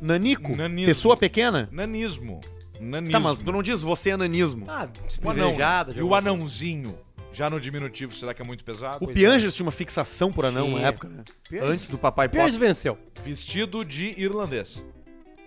Nanico? 0.00 0.54
Nanismo. 0.54 0.86
Pessoa 0.86 1.16
pequena? 1.16 1.68
Nanismo. 1.72 2.40
Nanismo. 2.80 3.12
Tá, 3.12 3.20
mas 3.20 3.40
tu 3.40 3.52
não 3.52 3.62
diz 3.62 3.82
você 3.82 4.10
é 4.10 4.16
nanismo. 4.16 4.66
Ah, 4.68 4.88
O 5.22 5.30
anão. 5.30 5.56
E 5.96 6.02
o 6.02 6.14
anãozinho? 6.14 6.98
Já 7.32 7.50
no 7.50 7.60
diminutivo, 7.60 8.14
será 8.14 8.32
que 8.32 8.40
é 8.40 8.44
muito 8.44 8.64
pesado? 8.64 9.04
O 9.04 9.08
Pianges 9.08 9.54
tinha 9.54 9.64
uma 9.66 9.70
fixação 9.72 10.32
por 10.32 10.46
anão 10.46 10.66
Tinha. 10.66 10.80
na 10.80 10.88
época, 10.88 11.08
né? 11.08 11.24
Pianges- 11.48 11.70
Antes 11.70 11.88
do 11.88 11.98
Papai 11.98 12.28
Pianges 12.28 12.54
Potter. 12.54 12.68
venceu. 12.68 12.98
Vestido 13.22 13.84
de 13.84 14.14
irlandês. 14.20 14.84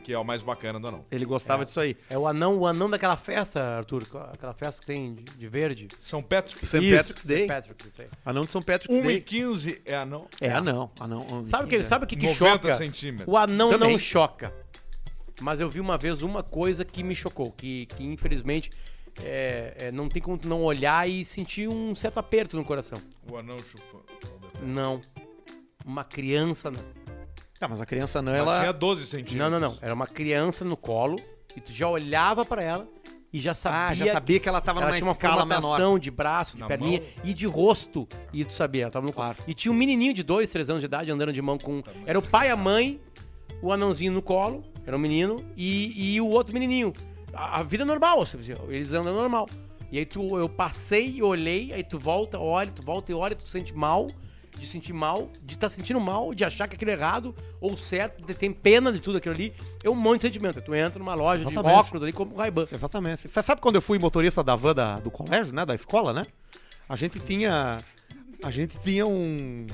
Que 0.04 0.14
é 0.14 0.18
o 0.18 0.24
mais 0.24 0.42
bacana 0.42 0.80
do 0.80 0.88
anão. 0.88 1.06
Ele 1.12 1.26
gostava 1.26 1.64
disso 1.64 1.80
aí. 1.80 1.96
É 2.10 2.18
o 2.18 2.28
anão, 2.28 2.58
o 2.58 2.66
anão 2.66 2.90
daquela 2.90 3.16
festa, 3.18 3.78
Arthur. 3.78 4.08
Aquela 4.34 4.54
festa 4.54 4.82
que 4.82 4.88
tem 4.88 5.14
de, 5.14 5.24
de 5.24 5.48
verde. 5.48 5.90
São 6.00 6.24
Patrick. 6.24 6.66
St. 6.66 6.78
Isso, 6.80 6.98
Patrick's 6.98 7.26
Day. 7.26 7.48
Isso 7.88 8.02
aí. 8.02 8.08
Anão 8.26 8.44
de 8.44 8.52
São 8.52 8.62
Patrick's 8.64 9.00
Day. 9.04 9.22
1,15 9.22 9.80
é 9.86 9.96
anão. 9.96 10.28
É 10.40 10.52
anão. 10.52 10.90
anão 11.00 11.46
Sabe 11.46 11.66
o 11.66 11.68
que, 11.68 11.84
sabe 11.84 12.06
o 12.06 12.08
que, 12.08 12.16
que 12.16 12.26
90 12.26 12.40
choca? 12.72 12.76
centímetros. 12.78 13.28
O 13.32 13.38
anão 13.38 13.70
Também. 13.70 13.92
não 13.92 14.00
choca. 14.00 14.52
Mas 15.42 15.60
eu 15.60 15.70
vi 15.70 15.80
uma 15.80 15.98
vez 15.98 16.22
uma 16.22 16.44
coisa 16.44 16.86
que 16.86 17.04
me 17.04 17.16
chocou, 17.16 17.52
que, 17.52 17.88
que 17.88 18.04
infelizmente 18.04 18.70
é, 19.22 19.76
é, 19.78 19.92
não 19.92 20.08
tem 20.08 20.22
como 20.22 20.38
tu 20.38 20.48
não 20.48 20.62
olhar 20.64 21.10
e 21.10 21.26
sentir 21.26 21.68
um 21.68 21.94
certo 21.96 22.20
aperto 22.20 22.56
no 22.56 22.64
coração. 22.64 23.00
O 23.30 23.36
anão 23.38 23.58
chupando. 23.60 24.06
Não. 24.62 25.02
Uma 25.86 26.04
criança. 26.04 26.70
Não, 26.70 26.80
Tá, 27.62 27.68
mas 27.68 27.80
a 27.80 27.86
criança 27.86 28.18
anã, 28.18 28.36
Ela 28.36 28.54
tinha 28.56 28.70
ela... 28.70 28.74
12 28.74 29.06
centímetros. 29.06 29.38
não, 29.38 29.50
não. 29.52 29.60
não. 29.60 29.78
Era 29.82 29.94
uma 29.94 30.08
criança 30.08 30.66
no 30.66 30.76
colo 30.76 31.16
e 31.56 31.62
tu 31.62 31.72
já 31.72 31.88
olhava 31.88 32.44
pra 32.44 32.64
ela 32.64 32.88
e 33.32 33.40
já 33.40 33.54
sabia. 33.54 33.80
Ah, 33.80 33.94
já 33.94 34.14
sabia 34.14 34.40
que 34.40 34.50
ela 34.50 34.60
tava 34.60 34.80
ela 34.80 34.88
numa 34.90 34.98
tinha 34.98 35.08
uma 35.08 35.14
escala 35.14 35.46
menor. 35.46 36.00
de 36.00 36.10
braço, 36.10 36.56
de 36.56 36.62
Na 36.62 36.68
perninha 36.68 37.00
mão. 37.02 37.10
e 37.24 37.36
de 37.36 37.46
rosto. 37.46 38.08
E 38.34 38.44
tu 38.44 38.52
sabia, 38.54 38.84
ela 38.86 38.92
tava 38.92 39.06
no 39.06 39.14
colo. 39.14 39.36
E 39.48 39.54
tinha 39.54 39.72
um 39.72 39.76
menininho 39.76 40.12
de 40.12 40.24
dois, 40.24 40.50
três 40.50 40.72
anos 40.72 40.82
de 40.82 40.88
idade 40.88 41.12
andando 41.12 41.32
de 41.32 41.40
mão 41.40 41.60
com. 41.60 41.84
Era 42.04 42.18
o 42.18 42.22
pai, 42.24 42.50
a 42.50 42.58
mãe, 42.58 43.00
o 43.62 43.72
anãozinho 43.72 44.12
no 44.12 44.24
colo, 44.24 44.64
era 44.86 44.96
um 44.96 45.00
menino, 45.00 45.38
e, 45.56 46.16
e 46.16 46.22
o 46.22 46.28
outro 46.28 46.54
menininho. 46.54 46.94
A, 47.34 47.60
a 47.60 47.64
vida 47.64 47.86
normal, 47.86 48.20
ou 48.20 48.26
seja, 48.26 48.56
eles 48.68 48.92
andam 48.94 49.14
normal. 49.14 49.48
E 49.92 49.98
aí 49.98 50.06
tu, 50.06 50.38
eu 50.38 50.48
passei 50.48 51.16
e 51.18 51.24
olhei, 51.24 51.74
aí 51.74 51.84
tu 51.84 52.00
volta, 52.00 52.40
olha, 52.40 52.72
tu 52.72 52.82
volta 52.82 53.12
e 53.12 53.16
olha, 53.16 53.36
tu 53.36 53.48
sente 53.48 53.74
mal, 53.74 54.08
de 54.58 54.66
sentir 54.66 54.94
mal, 54.94 55.30
de 55.42 55.56
estar 55.56 55.70
sentindo 55.70 56.00
mal, 56.00 56.34
de 56.34 56.44
achar 56.44 56.68
que 56.68 56.76
aquilo 56.76 56.92
é 56.92 56.94
errado 56.94 57.36
ou 57.60 57.76
certo, 57.76 58.26
de 58.26 58.34
ter 58.34 58.50
pena 58.54 58.92
de 58.92 59.00
tudo 59.00 59.18
aquilo 59.18 59.34
ali. 59.34 59.54
É 59.84 59.90
um 59.90 59.96
monte 59.96 60.18
de 60.18 60.28
sentimento. 60.28 60.62
Tu 60.62 60.76
entra 60.76 61.00
numa 61.00 61.14
loja 61.14 61.44
de 61.46 61.52
Exatamente. 61.52 61.80
óculos 61.80 62.04
ali 62.04 62.14
como 62.14 62.36
Ray-Ban. 62.36 62.68
Exatamente. 62.72 63.28
Você 63.28 63.42
sabe 63.44 63.60
quando 63.62 63.76
eu 63.76 63.82
fui 63.82 63.98
motorista 63.98 64.44
da 64.44 64.56
van 64.56 64.76
da- 64.76 65.00
do 65.00 65.10
colégio, 65.10 65.54
né? 65.54 65.66
Da 65.66 65.74
escola, 65.74 66.14
né? 66.14 66.24
A 66.88 66.96
gente 66.96 67.20
tinha... 67.20 67.80
A 68.44 68.52
gente 68.52 68.80
tinha 68.80 69.06
um... 69.06 69.68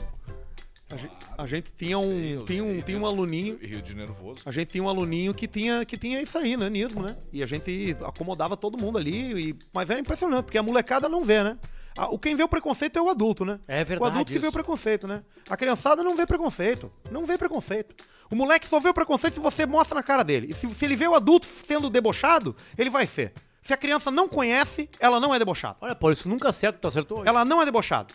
A 0.90 0.96
gente, 0.96 1.14
a 1.38 1.46
gente 1.46 1.72
tinha 1.76 2.00
um... 2.00 2.46
tinha 2.46 2.64
um, 2.64 2.82
tinha 2.82 2.98
um 2.98 3.06
aluninho... 3.06 3.58
Rio 3.62 3.82
de 3.82 3.94
Nervoso. 3.94 4.42
A 4.46 4.52
gente 4.52 4.70
tinha 4.72 4.84
um 4.84 4.88
aluninho 4.88 5.34
que 5.34 5.46
tinha, 5.48 5.84
que 5.84 5.98
tinha 5.98 6.22
isso 6.22 6.38
aí, 6.38 6.56
nanismo, 6.56 7.02
né? 7.04 7.18
E 7.34 7.44
a 7.44 7.46
gente 7.46 7.96
acomodava 8.06 8.56
todo 8.56 8.78
mundo 8.78 8.98
ali, 8.98 9.50
e, 9.50 9.56
mas 9.74 9.90
era 9.90 10.00
impressionante, 10.00 10.46
porque 10.46 10.58
a 10.58 10.64
molecada 10.64 11.10
não 11.10 11.26
vê, 11.26 11.44
né? 11.44 11.58
Ah, 11.98 12.08
O 12.08 12.18
quem 12.18 12.36
vê 12.36 12.44
o 12.44 12.48
preconceito 12.48 12.98
é 12.98 13.02
o 13.02 13.10
adulto, 13.10 13.44
né? 13.44 13.60
É 13.68 13.84
verdade 13.84 14.02
O 14.02 14.06
adulto 14.14 14.32
que 14.32 14.40
vê 14.40 14.46
o 14.46 14.50
isso. 14.50 14.54
preconceito, 14.54 15.08
né? 15.08 15.24
A 15.50 15.58
criançada 15.58 16.04
não 16.04 16.16
vê 16.16 16.26
preconceito. 16.26 16.90
Não 17.12 17.26
vê 17.26 17.38
preconceito. 17.38 17.96
O 18.32 18.36
moleque 18.36 18.66
só 18.68 18.80
vê 18.80 18.90
o 18.90 18.94
preconceito 18.94 19.34
se 19.34 19.40
você 19.42 19.66
mostra 19.66 19.96
na 19.96 20.04
cara 20.04 20.24
dele. 20.24 20.48
E 20.52 20.54
se, 20.54 20.72
se 20.74 20.86
ele 20.86 20.96
vê 20.96 21.08
o 21.08 21.16
adulto 21.16 21.46
sendo 21.48 21.90
debochado, 21.90 22.56
ele 22.78 22.90
vai 22.90 23.08
ser. 23.08 23.34
Se 23.62 23.74
a 23.74 23.78
criança 23.78 24.10
não 24.10 24.30
conhece, 24.30 24.90
ela 25.00 25.20
não 25.20 25.34
é 25.36 25.40
debochada. 25.40 25.76
Olha, 25.82 25.96
Paulo, 25.96 26.14
isso 26.14 26.30
nunca 26.30 26.50
acerta, 26.50 26.80
tu 26.80 26.88
acertou 26.88 27.20
hoje. 27.20 27.28
Ela 27.28 27.44
não 27.44 27.62
é 27.62 27.66
debochada. 27.66 28.14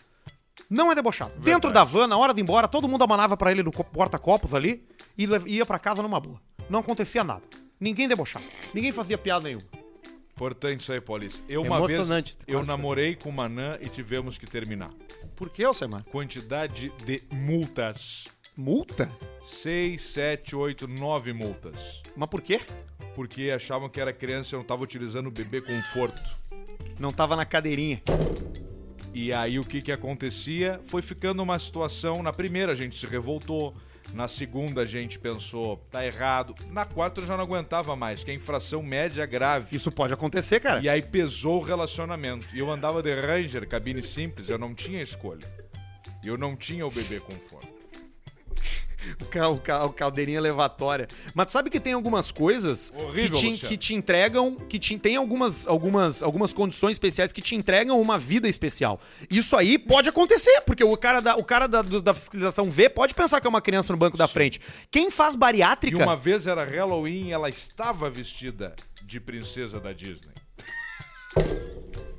Não 0.69 0.91
é 0.91 0.95
debochado. 0.95 1.33
Dentro 1.41 1.73
da 1.73 1.85
van, 1.85 2.07
na 2.07 2.17
hora 2.17 2.33
de 2.35 2.41
ir 2.41 2.43
embora, 2.43 2.69
todo 2.69 2.89
mundo 2.89 3.03
amanava 3.05 3.37
pra 3.37 3.51
ele 3.51 3.63
no 3.63 3.73
co- 3.73 3.85
porta-copos 3.85 4.55
ali 4.55 4.87
e 5.17 5.27
ia 5.47 5.67
pra 5.67 5.79
casa 5.79 6.03
numa 6.03 6.21
boa. 6.21 6.41
Não 6.69 6.81
acontecia 6.81 7.23
nada. 7.25 7.43
Ninguém 7.81 8.07
debochava. 8.09 8.45
Ninguém 8.73 8.93
fazia 8.93 9.19
piada 9.19 9.45
nenhuma. 9.45 9.67
Importante 10.35 10.81
isso 10.81 10.93
aí, 10.93 11.01
Paulista. 11.01 11.43
Eu 11.49 11.63
uma 11.63 11.87
vez 11.87 12.09
eu 12.47 12.65
namorei 12.65 13.15
com 13.17 13.29
uma 13.29 13.45
anã 13.45 13.77
e 13.81 13.89
tivemos 13.89 14.39
que 14.39 14.47
terminar. 14.47 14.91
Por 15.37 15.51
que, 15.51 15.63
Alcemar? 15.65 16.05
Quantidade 16.05 16.93
de 17.05 17.23
multas. 17.33 18.29
Multa? 18.57 19.11
6, 19.43 20.01
7, 20.01 20.55
8, 20.57 20.87
9 20.87 21.33
multas. 21.33 22.03
Mas 22.17 22.29
por 22.29 22.41
quê? 22.43 22.61
Porque 23.15 23.51
achavam 23.51 23.89
que 23.89 24.01
era 24.01 24.13
criança 24.13 24.55
e 24.55 24.57
eu 24.57 24.61
não 24.61 24.67
tava 24.67 24.83
utilizando 24.83 25.27
o 25.27 25.31
bebê 25.31 25.61
conforto. 25.61 26.21
Não 26.99 27.13
tava 27.13 27.37
na 27.37 27.45
cadeirinha. 27.45 28.03
E 29.15 29.33
aí 29.33 29.59
o 29.59 29.65
que 29.65 29.83
que 29.83 29.93
acontecia? 29.93 30.81
Foi 30.87 31.03
ficando 31.03 31.43
uma 31.43 31.59
situação, 31.59 32.23
na 32.23 32.33
primeira 32.33 32.73
a 32.73 32.75
gente 32.75 32.99
se 32.99 33.07
revoltou, 33.07 33.75
na 34.15 34.27
segunda 34.27 34.83
a 34.83 34.87
gente 34.87 35.19
pensou, 35.19 35.77
tá 35.91 36.05
errado, 36.05 36.55
na 36.71 36.85
quarta 36.85 37.21
eu 37.21 37.27
já 37.27 37.37
não 37.37 37.45
aguentava 37.45 37.95
mais, 37.95 38.25
que 38.25 38.31
é 38.31 38.35
infração 38.35 38.83
média 38.83 39.27
grave. 39.27 39.75
Isso 39.77 39.93
pode 39.93 40.15
acontecer, 40.15 40.61
cara. 40.61 40.81
E 40.81 40.89
aí 40.89 41.03
pesou 41.03 41.61
o 41.61 41.63
relacionamento. 41.63 42.47
E 42.55 42.59
eu 42.59 42.71
andava 42.71 43.03
de 43.03 43.15
Ranger, 43.15 43.69
cabine 43.69 44.03
simples, 44.03 44.49
eu 44.49 44.59
não 44.59 44.75
tinha 44.75 45.03
escolha. 45.03 45.47
Eu 46.25 46.39
não 46.39 46.57
tinha 46.57 46.87
o 46.87 46.91
bebê 46.91 47.21
conforto. 47.21 47.82
O, 49.21 49.25
ca, 49.25 49.49
o, 49.49 49.59
ca, 49.59 49.85
o 49.85 49.93
caldeirinha 49.93 50.39
elevatória. 50.39 51.09
Mas 51.35 51.47
tu 51.47 51.53
sabe 51.53 51.71
que 51.71 51.81
tem 51.81 51.93
algumas 51.93 52.31
coisas 52.31 52.93
Horrível, 52.97 53.39
que, 53.39 53.53
te, 53.59 53.67
que 53.67 53.77
te 53.77 53.95
entregam, 53.95 54.55
que 54.55 54.79
te, 54.79 54.99
tem 54.99 55.17
algumas, 55.17 55.67
algumas, 55.67 56.23
algumas 56.23 56.53
condições 56.53 56.93
especiais 56.93 57.33
que 57.33 57.41
te 57.41 57.55
entregam 57.55 58.01
uma 58.01 58.19
vida 58.19 58.49
especial. 58.49 59.01
Isso 59.31 59.57
aí 59.57 59.79
pode 59.79 60.09
acontecer, 60.09 60.61
porque 60.63 60.85
o 60.85 60.97
cara 60.97 61.21
da, 61.21 61.37
o 61.37 61.45
cara 61.45 61.67
da, 61.67 61.83
da 61.83 62.15
fiscalização 62.15 62.69
vê 62.71 62.89
pode 62.89 63.15
pensar 63.15 63.41
que 63.41 63.47
é 63.47 63.51
uma 63.51 63.61
criança 63.61 63.93
no 63.93 63.99
banco 63.99 64.17
da 64.17 64.29
frente. 64.29 64.61
Quem 64.91 65.11
faz 65.11 65.35
E 65.35 65.39
bariátrica. 65.39 65.97
uma 65.99 66.17
vez 66.17 66.47
era 66.47 66.65
Halloween 66.65 67.29
e 67.29 67.33
ela 67.33 67.49
estava 67.49 68.09
vestida 68.11 68.75
de 69.05 69.21
princesa 69.21 69.81
da 69.81 69.93
Disney. 69.93 70.33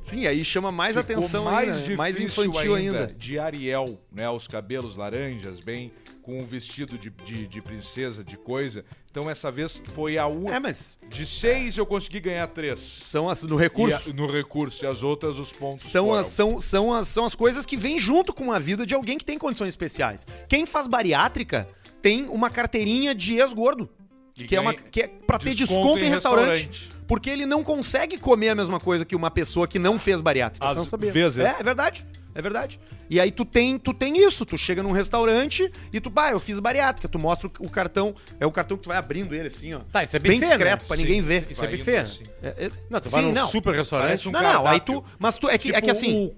Sim, 0.02 0.28
aí 0.28 0.44
chama 0.44 0.72
mais 0.72 0.96
Ficou 0.98 1.16
atenção 1.16 1.46
mais 1.46 1.70
ainda, 1.70 1.78
difícil 1.78 1.98
mais 1.98 2.20
infantil 2.20 2.76
ainda. 2.76 3.08
De 3.18 3.40
Ariel, 3.40 4.00
né? 4.12 4.30
Os 4.30 4.48
cabelos 4.48 4.96
laranjas, 4.96 5.60
bem 5.60 5.92
com 6.24 6.42
o 6.42 6.46
vestido 6.46 6.98
de, 6.98 7.10
de, 7.10 7.46
de 7.48 7.62
princesa, 7.62 8.24
de 8.24 8.38
coisa. 8.38 8.84
Então 9.12 9.30
essa 9.30 9.52
vez 9.52 9.80
foi 9.94 10.18
a 10.18 10.26
única. 10.26 10.56
É, 10.56 10.60
mas 10.60 10.98
De 11.10 11.26
seis 11.26 11.78
eu 11.78 11.86
consegui 11.86 12.20
ganhar 12.20 12.48
três. 12.48 12.80
são 12.80 13.30
as, 13.30 13.44
no 13.44 13.56
recurso. 13.56 14.10
A- 14.10 14.14
no 14.14 14.26
recurso. 14.26 14.84
E 14.84 14.88
as 14.88 15.04
outras, 15.04 15.38
os 15.38 15.52
pontos. 15.52 15.84
São 15.86 16.08
foram. 16.08 16.20
as, 16.20 16.28
são, 16.28 16.60
são, 16.60 16.94
as, 16.94 17.08
são 17.10 17.26
as 17.26 17.36
coisas 17.36 17.66
que 17.66 17.78
vêm 17.78 18.00
junto 18.00 18.34
com 18.34 18.52
a 18.52 18.58
vida 18.58 18.86
de 18.86 18.96
alguém 18.96 19.18
que 19.18 19.26
tem 19.26 19.38
condições 19.38 19.68
especiais. 19.70 20.26
Quem 20.48 20.66
faz 20.66 20.88
bariátrica 20.88 21.68
tem 22.02 22.24
uma 22.30 22.50
carteirinha 22.50 23.14
de 23.14 23.36
ex-gordo. 23.36 23.90
E 24.38 24.46
Que 24.46 24.56
é, 24.56 24.60
uma, 24.62 24.74
que 24.74 25.02
é 25.04 25.08
pra 25.08 25.38
ter 25.38 25.54
desconto 25.54 25.82
desconto 25.82 26.00
em 26.00 26.08
em 26.08 26.10
restaurante, 26.10 26.68
restaurante. 26.68 26.90
Porque 27.08 27.30
ele 27.30 27.46
não 27.46 27.64
consegue 27.64 28.18
comer 28.18 28.50
a 28.50 28.56
mesma 28.56 28.80
coisa 28.80 29.06
que 29.06 29.16
uma 29.16 29.30
pessoa 29.30 29.68
que 29.68 29.78
não 29.78 30.00
fez 30.00 30.22
bariátrica. 30.22 30.66
Às 30.66 30.76
não 30.76 30.88
sabia. 30.88 31.12
vezes. 31.12 31.38
É, 31.38 31.58
é 31.60 31.64
verdade. 31.64 32.04
É 32.36 32.42
verdade. 32.42 32.80
E 33.10 33.20
aí 33.20 33.32
tu 33.32 33.46
tem, 33.46 33.78
tu 33.78 33.94
tem 33.94 34.18
isso, 34.26 34.46
tu 34.46 34.58
chega 34.58 34.82
num 34.82 34.92
restaurante 34.92 35.72
e 35.92 36.00
tu, 36.00 36.10
bah, 36.10 36.32
eu 36.32 36.40
fiz 36.40 36.60
bariátrica, 36.60 37.08
tu 37.08 37.20
mostra 37.20 37.48
o, 37.48 37.66
o 37.66 37.70
cartão, 37.70 38.16
é 38.40 38.46
o 38.46 38.52
cartão 38.52 38.78
que 38.78 38.84
tu 38.84 38.90
vai 38.90 38.98
abrindo 38.98 39.34
ele 39.36 39.48
assim, 39.48 39.74
ó. 39.74 39.80
Tá, 39.92 40.04
isso 40.04 40.16
é 40.16 40.20
bem 40.20 40.40
buffet, 40.40 40.50
discreto 40.50 40.82
né? 40.84 40.88
pra 40.88 40.98
ninguém 40.98 41.22
ver. 41.22 41.48
Isso 41.50 41.64
é 41.64 41.68
Vai 41.68 41.78
buffet. 41.78 41.92
indo 41.92 42.02
assim. 42.02 42.24
É, 42.42 42.66
é- 42.66 42.72
Não, 42.90 43.00
tu 43.00 43.10
vai 43.10 43.22
Sim, 43.22 43.28
num 43.30 43.34
não. 43.34 43.48
super 43.48 43.76
restaurante. 43.76 44.28
Um 44.30 44.32
não, 44.32 44.42
não, 44.42 44.68
aí 44.68 44.80
tu, 44.80 45.04
mas 45.20 45.38
tu 45.38 45.50
é 45.50 45.58
que, 45.58 45.70
é 45.70 45.74
tipo 45.74 45.86
que 45.86 45.92
assim, 45.92 46.26
o 46.28 46.36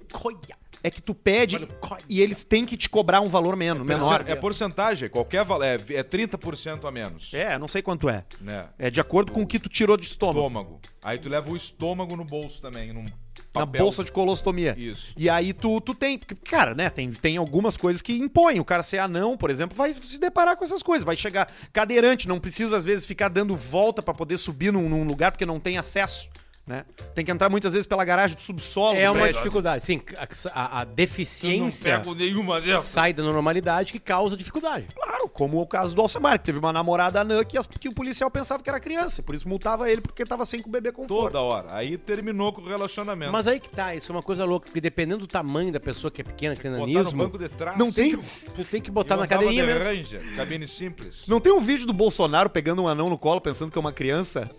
é 0.86 0.92
que 0.92 1.02
tu 1.02 1.16
pede 1.16 1.68
e 2.08 2.22
eles 2.22 2.44
têm 2.44 2.64
que 2.64 2.78
te 2.78 2.88
cobrar 2.88 3.20
um 3.20 3.28
valor 3.28 3.56
menos, 3.56 3.84
menor. 3.84 4.24
É 4.28 4.36
porcentagem, 4.36 5.10
qualquer 5.10 5.44
valor. 5.44 5.64
É, 5.64 5.74
é 5.90 6.04
30% 6.04 6.86
a 6.88 6.92
menos. 6.92 7.34
É, 7.34 7.58
não 7.58 7.68
sei 7.68 7.82
quanto 7.82 8.08
é. 8.08 8.24
Né? 8.40 8.68
É 8.78 8.92
de 8.92 9.02
acordo 9.02 9.32
com 9.32 9.42
o 9.42 9.48
que 9.48 9.58
tu 9.58 9.68
tirou 9.68 9.98
de 9.98 10.06
estômago. 10.06 10.38
Estômago. 10.46 10.80
Aí 11.02 11.18
tu 11.18 11.28
leva 11.28 11.52
o 11.52 11.56
estômago 11.56 12.16
no 12.16 12.24
bolso 12.24 12.62
também, 12.62 12.94
num 12.94 13.06
Na 13.54 13.66
bolsa 13.66 14.04
de 14.04 14.12
colostomia. 14.12 14.76
Isso. 14.78 15.14
E 15.18 15.30
aí 15.30 15.54
tu, 15.54 15.80
tu 15.80 15.94
tem. 15.94 16.18
Cara, 16.18 16.76
né? 16.76 16.90
Tem, 16.90 17.12
tem 17.12 17.38
algumas 17.38 17.78
coisas 17.78 18.02
que 18.02 18.14
impõem. 18.14 18.60
O 18.60 18.66
cara 18.66 18.84
ser 18.84 18.98
anão, 19.00 19.38
por 19.38 19.50
exemplo, 19.50 19.78
vai 19.78 19.94
se 19.94 20.20
deparar 20.20 20.58
com 20.58 20.64
essas 20.64 20.84
coisas. 20.84 21.06
Vai 21.06 21.16
chegar 21.16 21.52
cadeirante, 21.72 22.28
não 22.28 22.40
precisa, 22.40 22.76
às 22.76 22.84
vezes, 22.84 23.06
ficar 23.06 23.30
dando 23.30 23.56
volta 23.56 24.02
pra 24.02 24.14
poder 24.14 24.38
subir 24.38 24.72
num, 24.72 24.90
num 24.90 25.04
lugar 25.04 25.32
porque 25.32 25.46
não 25.46 25.60
tem 25.60 25.78
acesso. 25.78 26.30
Né? 26.68 26.84
Tem 27.14 27.24
que 27.24 27.32
entrar 27.32 27.48
muitas 27.48 27.74
vezes 27.74 27.86
pela 27.86 28.04
garagem 28.04 28.36
de 28.36 28.42
subsolo. 28.42 28.98
É 28.98 29.06
do 29.06 29.12
uma 29.12 29.20
prédio. 29.22 29.36
dificuldade. 29.38 29.84
Sim, 29.84 30.02
a, 30.18 30.24
a- 30.60 30.80
a 30.80 30.82
Eu 30.82 30.88
não 30.88 30.96
deficiência 30.96 32.00
pego 32.00 32.16
nenhuma 32.16 32.60
dessas. 32.60 32.86
sai 32.86 33.14
da 33.14 33.22
normalidade 33.22 33.92
que 33.92 34.00
causa 34.00 34.36
dificuldade. 34.36 34.88
Claro, 34.96 35.30
como 35.30 35.62
o 35.62 35.68
caso 35.68 35.96
do 35.96 36.02
Alcemar, 36.02 36.40
que 36.40 36.46
teve 36.46 36.58
uma 36.58 36.74
namorada 36.74 37.22
anã 37.22 37.44
que, 37.44 37.56
as- 37.56 37.68
que 37.68 37.88
o 37.88 37.94
policial 37.94 38.32
pensava 38.32 38.64
que 38.64 38.70
era 38.70 38.80
criança. 38.80 39.22
Por 39.22 39.36
isso 39.36 39.48
multava 39.48 39.88
ele 39.92 40.02
porque 40.02 40.26
tava 40.26 40.44
sem 40.44 40.60
com 40.60 40.68
o 40.70 40.72
bebê 40.72 40.92
conforto. 40.92 41.26
Toda 41.34 41.40
hora. 41.40 41.68
Aí 41.70 42.00
terminou 42.00 42.52
com 42.52 42.62
o 42.62 42.68
relacionamento. 42.68 43.32
Mas 43.32 43.48
aí 43.48 43.60
que 43.60 43.70
tá, 43.70 43.94
isso 43.94 44.12
é 44.12 44.16
uma 44.16 44.24
coisa 44.24 44.44
louca, 44.44 44.66
porque 44.66 44.82
dependendo 44.82 45.20
do 45.20 45.28
tamanho 45.28 45.72
da 45.72 45.80
pessoa 45.80 46.10
que 46.10 46.22
é 46.22 46.24
pequena, 46.24 46.56
que 46.56 46.64
tem 46.64 46.72
Botar 46.72 46.88
no 46.88 46.94
nanismo, 46.94 47.18
banco 47.24 47.38
de 47.38 47.48
trás. 47.48 47.78
Não 47.78 47.92
tem? 47.92 48.18
tu 48.18 48.66
tem 48.66 48.82
que 48.82 48.90
botar 48.90 49.14
Eu 49.14 49.20
na 49.20 49.28
cadeirinha 49.28 49.62
de 49.68 49.72
mesmo. 49.72 49.84
Ranger, 49.84 50.36
cabine 50.36 50.66
simples. 50.68 51.28
Não 51.28 51.40
tem 51.40 51.54
um 51.54 51.62
vídeo 51.62 51.86
do 51.86 51.94
Bolsonaro 51.94 52.50
pegando 52.50 52.82
um 52.82 52.88
anão 52.88 53.08
no 53.08 53.20
colo 53.20 53.40
pensando 53.40 53.72
que 53.72 53.78
é 53.78 53.82
uma 53.82 53.94
criança? 53.94 54.50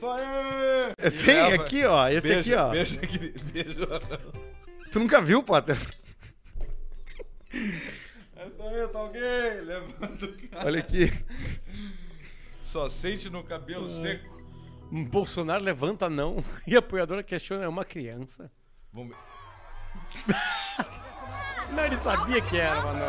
Leva- 1.26 1.54
aqui, 1.62 1.84
ó. 1.84 1.95
Esse 2.10 2.28
Beija- 2.28 2.40
aqui, 2.40 2.54
ó. 2.54 2.70
Beija 2.70 3.00
aqui, 3.00 3.18
beija. 3.52 3.86
Tu 4.90 4.98
nunca 4.98 5.20
viu, 5.20 5.42
Potter? 5.42 5.76
Essa 8.36 8.62
aí, 8.64 8.88
tá 8.88 9.02
ok? 9.02 9.20
Levanta 9.62 10.24
o 10.26 10.48
cara. 10.48 10.66
Olha 10.66 10.80
aqui. 10.80 11.12
Só 12.60 12.88
sente 12.88 13.30
no 13.30 13.42
cabelo 13.42 13.88
seco. 13.88 14.36
Um 14.92 15.04
Bolsonaro 15.04 15.64
levanta 15.64 16.08
não 16.08 16.44
e 16.66 16.76
a 16.76 16.78
apoiadora 16.78 17.22
questiona, 17.22 17.64
é 17.64 17.68
uma 17.68 17.84
criança. 17.84 18.50
Vamos 18.92 19.14
ver. 19.16 20.36
Não, 21.72 21.84
ele 21.84 21.98
sabia 21.98 22.40
que 22.42 22.56
era, 22.58 22.80
mano. 22.80 23.00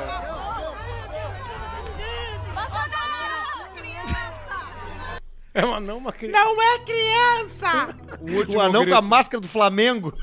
É 5.53 5.65
uma 5.65 5.79
não, 5.79 5.97
uma 5.97 6.11
criança. 6.11 6.43
Não 6.43 6.61
é 6.61 6.79
criança! 6.79 7.87
O 8.21 8.31
último 8.37 8.57
O 8.57 8.61
anão 8.61 8.83
com 8.85 8.93
a 8.93 8.99
grito. 8.99 9.09
máscara 9.09 9.39
do 9.41 9.47
Flamengo. 9.47 10.13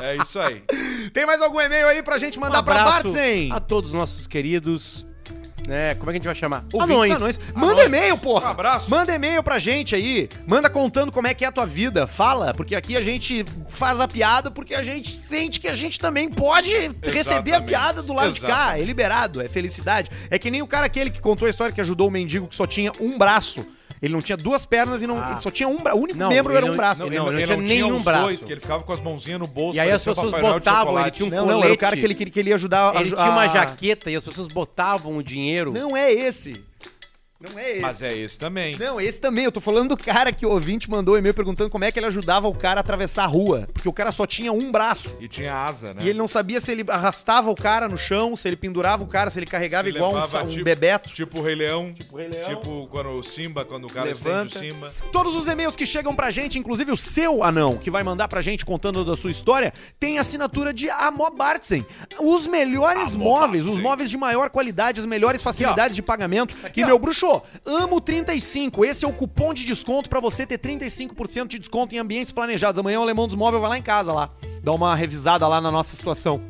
É 0.00 0.16
isso 0.16 0.38
aí. 0.38 0.62
Tem 1.12 1.24
mais 1.26 1.40
algum 1.40 1.60
e-mail 1.60 1.86
aí 1.88 2.02
pra 2.02 2.18
gente 2.18 2.38
mandar 2.38 2.62
pra 2.62 2.84
Bartzen? 2.84 3.50
a 3.52 3.60
todos 3.60 3.90
os 3.90 3.94
nossos 3.96 4.26
queridos, 4.26 5.06
né, 5.66 5.94
como 5.94 6.10
é 6.10 6.12
que 6.12 6.16
a 6.16 6.20
gente 6.20 6.26
vai 6.26 6.34
chamar? 6.34 6.64
Ouvintes 6.72 7.16
anões. 7.16 7.40
Manda 7.54 7.84
e-mail, 7.84 8.16
porra. 8.16 8.48
Um 8.48 8.50
abraço. 8.50 8.90
Manda 8.90 9.14
e-mail 9.14 9.42
pra 9.42 9.58
gente 9.58 9.94
aí. 9.94 10.28
Manda 10.46 10.70
contando 10.70 11.10
como 11.12 11.26
é 11.26 11.34
que 11.34 11.44
é 11.44 11.48
a 11.48 11.52
tua 11.52 11.66
vida. 11.66 12.06
Fala, 12.06 12.54
porque 12.54 12.74
aqui 12.74 12.96
a 12.96 13.02
gente 13.02 13.44
faz 13.68 14.00
a 14.00 14.08
piada 14.08 14.50
porque 14.50 14.74
a 14.74 14.82
gente 14.82 15.10
sente 15.10 15.60
que 15.60 15.68
a 15.68 15.74
gente 15.74 15.98
também 15.98 16.28
pode 16.30 16.70
receber 17.02 17.54
a 17.54 17.60
piada 17.60 18.02
do 18.02 18.12
lado 18.12 18.32
de 18.32 18.40
cá. 18.40 18.46
Exatamente. 18.46 18.82
É 18.82 18.84
liberado, 18.84 19.40
é 19.40 19.48
felicidade. 19.48 20.10
É 20.30 20.38
que 20.38 20.50
nem 20.50 20.62
o 20.62 20.66
cara 20.66 20.86
aquele 20.86 21.10
que 21.10 21.20
contou 21.20 21.46
a 21.46 21.50
história 21.50 21.72
que 21.72 21.80
ajudou 21.80 22.08
o 22.08 22.10
mendigo 22.10 22.46
que 22.46 22.54
só 22.54 22.66
tinha 22.66 22.92
um 23.00 23.18
braço. 23.18 23.66
Ele 24.02 24.12
não 24.12 24.20
tinha 24.20 24.36
duas 24.36 24.66
pernas 24.66 25.00
e 25.02 25.06
não, 25.06 25.18
Ah. 25.20 25.30
ele 25.32 25.40
só 25.40 25.50
tinha 25.50 25.68
um 25.68 25.78
braço. 25.78 25.96
O 25.98 26.02
único 26.02 26.18
Não, 26.18 26.28
membro 26.28 26.52
ele 26.52 26.58
era 26.58 26.66
um 26.66 26.68
não- 26.70 26.76
braço. 26.76 27.00
não, 27.00 27.06
ele 27.06 27.18
não 27.18 27.44
tinha 27.44 27.56
nenhum 27.56 28.02
braço. 28.02 28.22
Dois, 28.24 28.44
que 28.44 28.52
ele 28.52 28.60
ficava 28.60 28.82
com 28.82 28.92
as 28.92 29.00
mãozinhas 29.00 29.40
no 29.40 29.46
bolso. 29.46 29.76
E 29.76 29.80
aí 29.80 29.90
as 29.90 30.04
pessoas 30.04 30.30
botavam, 30.40 31.00
ele 31.00 31.10
tinha 31.10 31.26
um 31.26 31.30
não, 31.30 31.38
não, 31.46 31.48
era 31.50 31.56
o 31.58 31.62
colete. 31.62 31.76
cara 31.78 31.96
que 31.96 32.04
ele 32.04 32.14
queria, 32.14 32.32
que 32.32 32.40
ele 32.40 32.50
ia 32.50 32.56
ajudar. 32.56 32.94
Ele 32.96 33.12
a- 33.14 33.16
tinha 33.16 33.30
uma 33.30 33.48
jaqueta 33.48 34.10
e 34.10 34.16
as 34.16 34.24
pessoas 34.24 34.48
botavam 34.48 35.16
o 35.16 35.22
dinheiro. 35.22 35.72
Não 35.72 35.96
é 35.96 36.12
esse. 36.12 36.52
Não 37.38 37.58
é 37.58 37.72
esse. 37.72 37.80
Mas 37.80 38.02
é 38.02 38.16
esse 38.16 38.38
também. 38.38 38.76
Não, 38.78 38.98
esse 38.98 39.20
também. 39.20 39.44
Eu 39.44 39.52
tô 39.52 39.60
falando 39.60 39.90
do 39.90 39.96
cara 39.96 40.32
que 40.32 40.46
o 40.46 40.50
ouvinte 40.50 40.88
mandou 40.90 41.14
um 41.14 41.18
e-mail 41.18 41.34
perguntando 41.34 41.68
como 41.68 41.84
é 41.84 41.92
que 41.92 41.98
ele 41.98 42.06
ajudava 42.06 42.48
o 42.48 42.54
cara 42.54 42.80
a 42.80 42.82
atravessar 42.82 43.24
a 43.24 43.26
rua. 43.26 43.68
Porque 43.74 43.88
o 43.88 43.92
cara 43.92 44.10
só 44.10 44.26
tinha 44.26 44.50
um 44.52 44.72
braço. 44.72 45.14
E 45.20 45.28
tinha 45.28 45.54
asa, 45.54 45.92
né? 45.92 46.00
E 46.02 46.08
ele 46.08 46.18
não 46.18 46.26
sabia 46.26 46.60
se 46.60 46.72
ele 46.72 46.82
arrastava 46.88 47.50
o 47.50 47.54
cara 47.54 47.88
no 47.90 47.98
chão, 47.98 48.34
se 48.36 48.48
ele 48.48 48.56
pendurava 48.56 49.04
o 49.04 49.06
cara, 49.06 49.28
se 49.28 49.38
ele 49.38 49.44
carregava 49.44 49.86
Se 49.88 49.94
igual 49.94 50.12
um, 50.12 50.14
levava, 50.14 50.44
um 50.44 50.48
tipo- 50.48 50.64
bebeto. 50.64 51.12
Tipo 51.12 51.40
o 51.40 51.42
Rei 51.42 51.54
Leão. 51.54 51.92
Tipo 51.92 52.14
o 52.14 52.18
Rei 52.18 52.28
Leão. 52.28 52.48
Tipo 52.48 52.86
quando 52.90 53.10
o 53.10 53.22
Simba, 53.22 53.64
quando 53.66 53.84
o 53.84 53.92
cara 53.92 54.06
Levanta. 54.06 54.56
o 54.56 54.58
Simba. 54.58 54.92
Todos 55.12 55.36
os 55.36 55.46
e-mails 55.46 55.76
que 55.76 55.84
chegam 55.84 56.14
pra 56.14 56.30
gente, 56.30 56.58
inclusive 56.58 56.90
o 56.90 56.96
seu 56.96 57.44
anão, 57.44 57.76
que 57.76 57.90
vai 57.90 58.02
mandar 58.02 58.28
pra 58.28 58.40
gente 58.40 58.64
contando 58.64 59.04
da 59.04 59.14
sua 59.14 59.30
história, 59.30 59.74
tem 60.00 60.18
assinatura 60.18 60.72
de 60.72 60.88
Amo 60.88 61.30
Bartzen. 61.30 61.84
Os 62.18 62.46
melhores 62.46 63.14
móveis, 63.14 63.66
os 63.66 63.78
móveis 63.78 64.08
de 64.08 64.16
maior 64.16 64.48
qualidade, 64.48 65.00
as 65.00 65.06
melhores 65.06 65.42
facilidades 65.42 65.94
de 65.94 66.00
pagamento. 66.02 66.56
e, 66.74 66.82
meu 66.84 66.98
bruxo, 66.98 67.25
amo 67.64 68.00
35. 68.00 68.84
Esse 68.84 69.04
é 69.04 69.08
o 69.08 69.12
cupom 69.12 69.52
de 69.52 69.64
desconto 69.64 70.08
pra 70.08 70.20
você 70.20 70.46
ter 70.46 70.58
35% 70.58 71.46
de 71.48 71.58
desconto 71.58 71.94
em 71.94 71.98
ambientes 71.98 72.32
planejados. 72.32 72.78
Amanhã 72.78 72.98
o 72.98 73.02
Alemão 73.02 73.26
dos 73.26 73.36
Móveis 73.36 73.60
vai 73.60 73.70
lá 73.70 73.78
em 73.78 73.82
casa 73.82 74.12
lá. 74.12 74.30
dar 74.62 74.72
uma 74.72 74.94
revisada 74.94 75.46
lá 75.46 75.60
na 75.60 75.70
nossa 75.70 75.94
situação. 75.94 76.40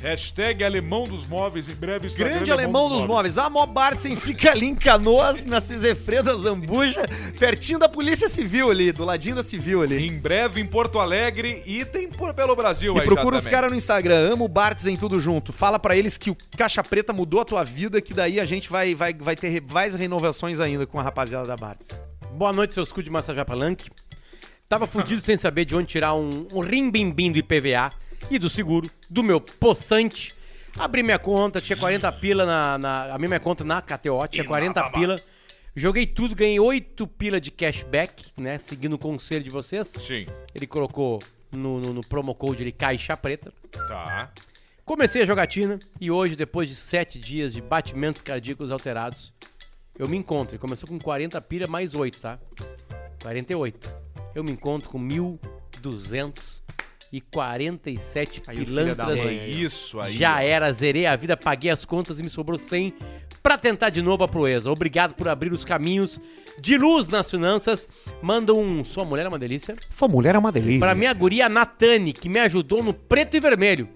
Hashtag 0.00 0.64
alemão 0.64 1.04
dos 1.04 1.26
móveis, 1.26 1.68
em 1.68 1.74
breve 1.74 2.06
Instagram 2.06 2.36
Grande 2.36 2.50
alemão 2.50 2.88
dos 2.88 3.04
móveis. 3.04 3.36
A 3.36 3.50
Mobartsen 3.50 4.16
fica 4.16 4.50
ali 4.50 4.66
em 4.66 4.74
Canoas, 4.74 5.44
na 5.44 5.60
Cisefreda 5.60 6.34
Zambuja, 6.34 7.02
pertinho 7.38 7.78
da 7.78 7.86
Polícia 7.86 8.26
Civil 8.26 8.70
ali, 8.70 8.92
do 8.92 9.04
ladinho 9.04 9.36
da 9.36 9.42
Civil 9.42 9.82
ali. 9.82 10.06
Em 10.06 10.18
breve 10.18 10.58
em 10.58 10.64
Porto 10.64 10.98
Alegre 10.98 11.62
e 11.66 11.84
tem 11.84 12.08
por 12.08 12.32
pelo 12.32 12.56
Brasil 12.56 12.96
E 12.96 13.00
aí 13.00 13.04
procura 13.04 13.36
já 13.36 13.40
os 13.40 13.46
caras 13.46 13.70
no 13.70 13.76
Instagram, 13.76 14.32
amo 14.32 14.48
Bartzen 14.48 14.96
tudo 14.96 15.20
junto. 15.20 15.52
Fala 15.52 15.78
pra 15.78 15.94
eles 15.94 16.16
que 16.16 16.30
o 16.30 16.36
Caixa 16.56 16.82
Preta 16.82 17.12
mudou 17.12 17.40
a 17.40 17.44
tua 17.44 17.62
vida, 17.62 18.00
que 18.00 18.14
daí 18.14 18.40
a 18.40 18.44
gente 18.46 18.70
vai, 18.70 18.94
vai, 18.94 19.12
vai 19.12 19.36
ter 19.36 19.62
mais 19.70 19.94
renovações 19.94 20.60
ainda 20.60 20.86
com 20.86 20.98
a 20.98 21.02
rapaziada 21.02 21.46
da 21.46 21.56
Bartzen. 21.56 21.98
Boa 22.32 22.54
noite, 22.54 22.72
seus 22.72 22.90
cu 22.90 23.02
de 23.02 23.10
massajar 23.10 23.44
palanque. 23.44 23.90
Tava 24.66 24.86
fudido 24.86 25.20
sem 25.20 25.36
saber 25.36 25.66
de 25.66 25.76
onde 25.76 25.88
tirar 25.88 26.14
um, 26.14 26.48
um 26.54 26.60
rimbimbim 26.60 27.30
do 27.30 27.38
IPVA 27.38 27.90
e 28.30 28.38
do 28.38 28.50
seguro, 28.50 28.90
do 29.08 29.22
meu 29.22 29.40
poçante. 29.40 30.34
Abri 30.78 31.02
minha 31.02 31.18
conta, 31.18 31.60
tinha 31.60 31.76
40 31.76 32.10
pila 32.12 32.46
na, 32.46 32.78
na. 32.78 33.14
Abri 33.14 33.28
minha 33.28 33.40
conta 33.40 33.64
na 33.64 33.80
KTO, 33.82 34.26
tinha 34.28 34.44
40 34.44 34.90
pila. 34.90 35.20
Joguei 35.74 36.06
tudo, 36.06 36.34
ganhei 36.34 36.58
8 36.58 37.06
pila 37.06 37.40
de 37.40 37.50
cashback, 37.50 38.26
né? 38.36 38.58
Seguindo 38.58 38.94
o 38.94 38.98
conselho 38.98 39.44
de 39.44 39.50
vocês. 39.50 39.92
Sim, 39.98 40.26
Ele 40.54 40.66
colocou 40.66 41.22
no, 41.50 41.80
no, 41.80 41.92
no 41.94 42.00
promo 42.06 42.34
code 42.34 42.62
ele 42.62 42.72
caixa 42.72 43.16
preta. 43.16 43.52
tá. 43.70 44.30
Comecei 44.84 45.22
a 45.22 45.26
jogatina 45.26 45.78
e 46.00 46.10
hoje, 46.10 46.34
depois 46.34 46.68
de 46.68 46.74
7 46.74 47.18
dias 47.20 47.52
de 47.52 47.60
batimentos 47.60 48.20
cardíacos 48.22 48.72
alterados, 48.72 49.32
eu 49.96 50.08
me 50.08 50.16
encontro. 50.16 50.54
Ele 50.56 50.60
começou 50.60 50.88
com 50.88 50.98
40 50.98 51.40
pila 51.42 51.68
mais 51.68 51.94
8, 51.94 52.20
tá? 52.20 52.38
48. 53.22 53.88
Eu 54.34 54.42
me 54.42 54.50
encontro 54.50 54.88
com 54.88 54.98
1.247 54.98 56.59
Aí 58.46 58.62
o 58.62 58.66
filho 58.66 58.94
da 58.94 59.06
pilantras. 59.06 59.30
É 59.30 59.48
isso 59.48 60.00
aí. 60.00 60.16
Já 60.16 60.36
ó. 60.36 60.40
era, 60.40 60.72
zerei 60.72 61.06
a 61.06 61.16
vida, 61.16 61.36
paguei 61.36 61.70
as 61.70 61.84
contas 61.84 62.18
e 62.18 62.22
me 62.22 62.28
sobrou 62.28 62.58
100 62.58 62.94
pra 63.42 63.58
tentar 63.58 63.90
de 63.90 64.02
novo 64.02 64.22
a 64.22 64.28
proeza. 64.28 64.70
Obrigado 64.70 65.14
por 65.14 65.28
abrir 65.28 65.52
os 65.52 65.64
caminhos 65.64 66.20
de 66.60 66.76
luz 66.76 67.08
nas 67.08 67.30
finanças. 67.30 67.88
Manda 68.22 68.54
um 68.54 68.84
Sua 68.84 69.04
Mulher 69.04 69.26
é 69.26 69.28
uma 69.28 69.38
Delícia. 69.38 69.74
Sua 69.88 70.08
mulher 70.08 70.34
é 70.34 70.38
uma 70.38 70.52
delícia. 70.52 70.78
Pra 70.78 70.94
minha 70.94 71.12
guria 71.12 71.48
Natane, 71.48 72.12
que 72.12 72.28
me 72.28 72.38
ajudou 72.38 72.82
no 72.82 72.92
preto 72.92 73.36
e 73.36 73.40
vermelho. 73.40 73.88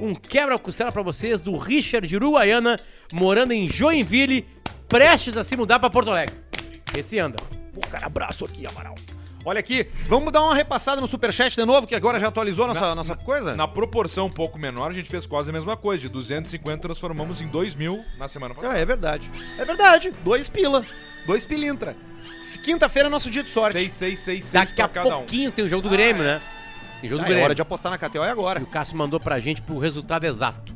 Um 0.00 0.14
quebra-costela 0.14 0.92
pra 0.92 1.02
vocês 1.02 1.40
do 1.40 1.56
Richard 1.56 2.06
de 2.06 2.16
Uruguaiana, 2.16 2.76
morando 3.12 3.52
em 3.52 3.68
Joinville, 3.68 4.46
prestes 4.88 5.36
a 5.36 5.44
se 5.44 5.56
mudar 5.56 5.78
pra 5.78 5.88
Porto 5.88 6.10
Alegre. 6.10 6.36
Esse 6.96 7.18
anda. 7.18 7.36
Pô, 7.72 7.80
cara, 7.80 8.06
abraço 8.06 8.44
aqui, 8.44 8.66
Amaral. 8.66 8.94
Olha 9.48 9.60
aqui, 9.60 9.86
vamos 10.08 10.32
dar 10.32 10.42
uma 10.42 10.56
repassada 10.56 11.00
no 11.00 11.06
Superchat 11.06 11.54
de 11.54 11.64
novo, 11.64 11.86
que 11.86 11.94
agora 11.94 12.18
já 12.18 12.26
atualizou 12.26 12.66
nossa, 12.66 12.96
nossa 12.96 13.14
coisa? 13.14 13.54
Na 13.54 13.68
proporção 13.68 14.26
um 14.26 14.30
pouco 14.30 14.58
menor, 14.58 14.90
a 14.90 14.92
gente 14.92 15.08
fez 15.08 15.24
quase 15.24 15.50
a 15.50 15.52
mesma 15.52 15.76
coisa. 15.76 16.02
De 16.02 16.08
250 16.08 16.82
transformamos 16.82 17.40
em 17.40 17.46
2 17.46 17.76
mil 17.76 18.04
na 18.18 18.26
semana 18.26 18.52
passada. 18.56 18.74
Ah, 18.74 18.76
é 18.76 18.84
verdade. 18.84 19.30
É 19.56 19.64
verdade. 19.64 20.12
Dois 20.24 20.48
pila. 20.48 20.84
Dois 21.28 21.46
pilintra. 21.46 21.96
Quinta-feira 22.64 23.06
é 23.06 23.10
nosso 23.10 23.30
dia 23.30 23.44
de 23.44 23.48
sorte. 23.50 23.78
6, 23.78 23.92
6, 23.92 24.18
6, 24.18 24.44
6 24.46 24.52
Daqui 24.52 24.74
pra 24.74 24.84
a 24.86 24.88
cada 24.88 25.08
um. 25.10 25.18
pouquinho 25.20 25.52
tem 25.52 25.64
o 25.64 25.68
jogo 25.68 25.82
do 25.82 25.90
Grêmio, 25.90 26.24
né? 26.24 26.42
Tem 27.00 27.08
jogo 27.08 27.20
Ah, 27.22 27.24
do 27.24 27.26
é 27.26 27.30
Grêmio. 27.30 27.44
hora 27.44 27.54
de 27.54 27.62
apostar 27.62 27.92
na 27.92 27.98
KTO 27.98 28.24
é 28.24 28.26
E 28.26 28.30
agora. 28.30 28.60
o 28.60 28.66
Cássio 28.66 28.96
mandou 28.96 29.20
pra 29.20 29.38
gente 29.38 29.62
pro 29.62 29.78
resultado 29.78 30.24
exato. 30.24 30.74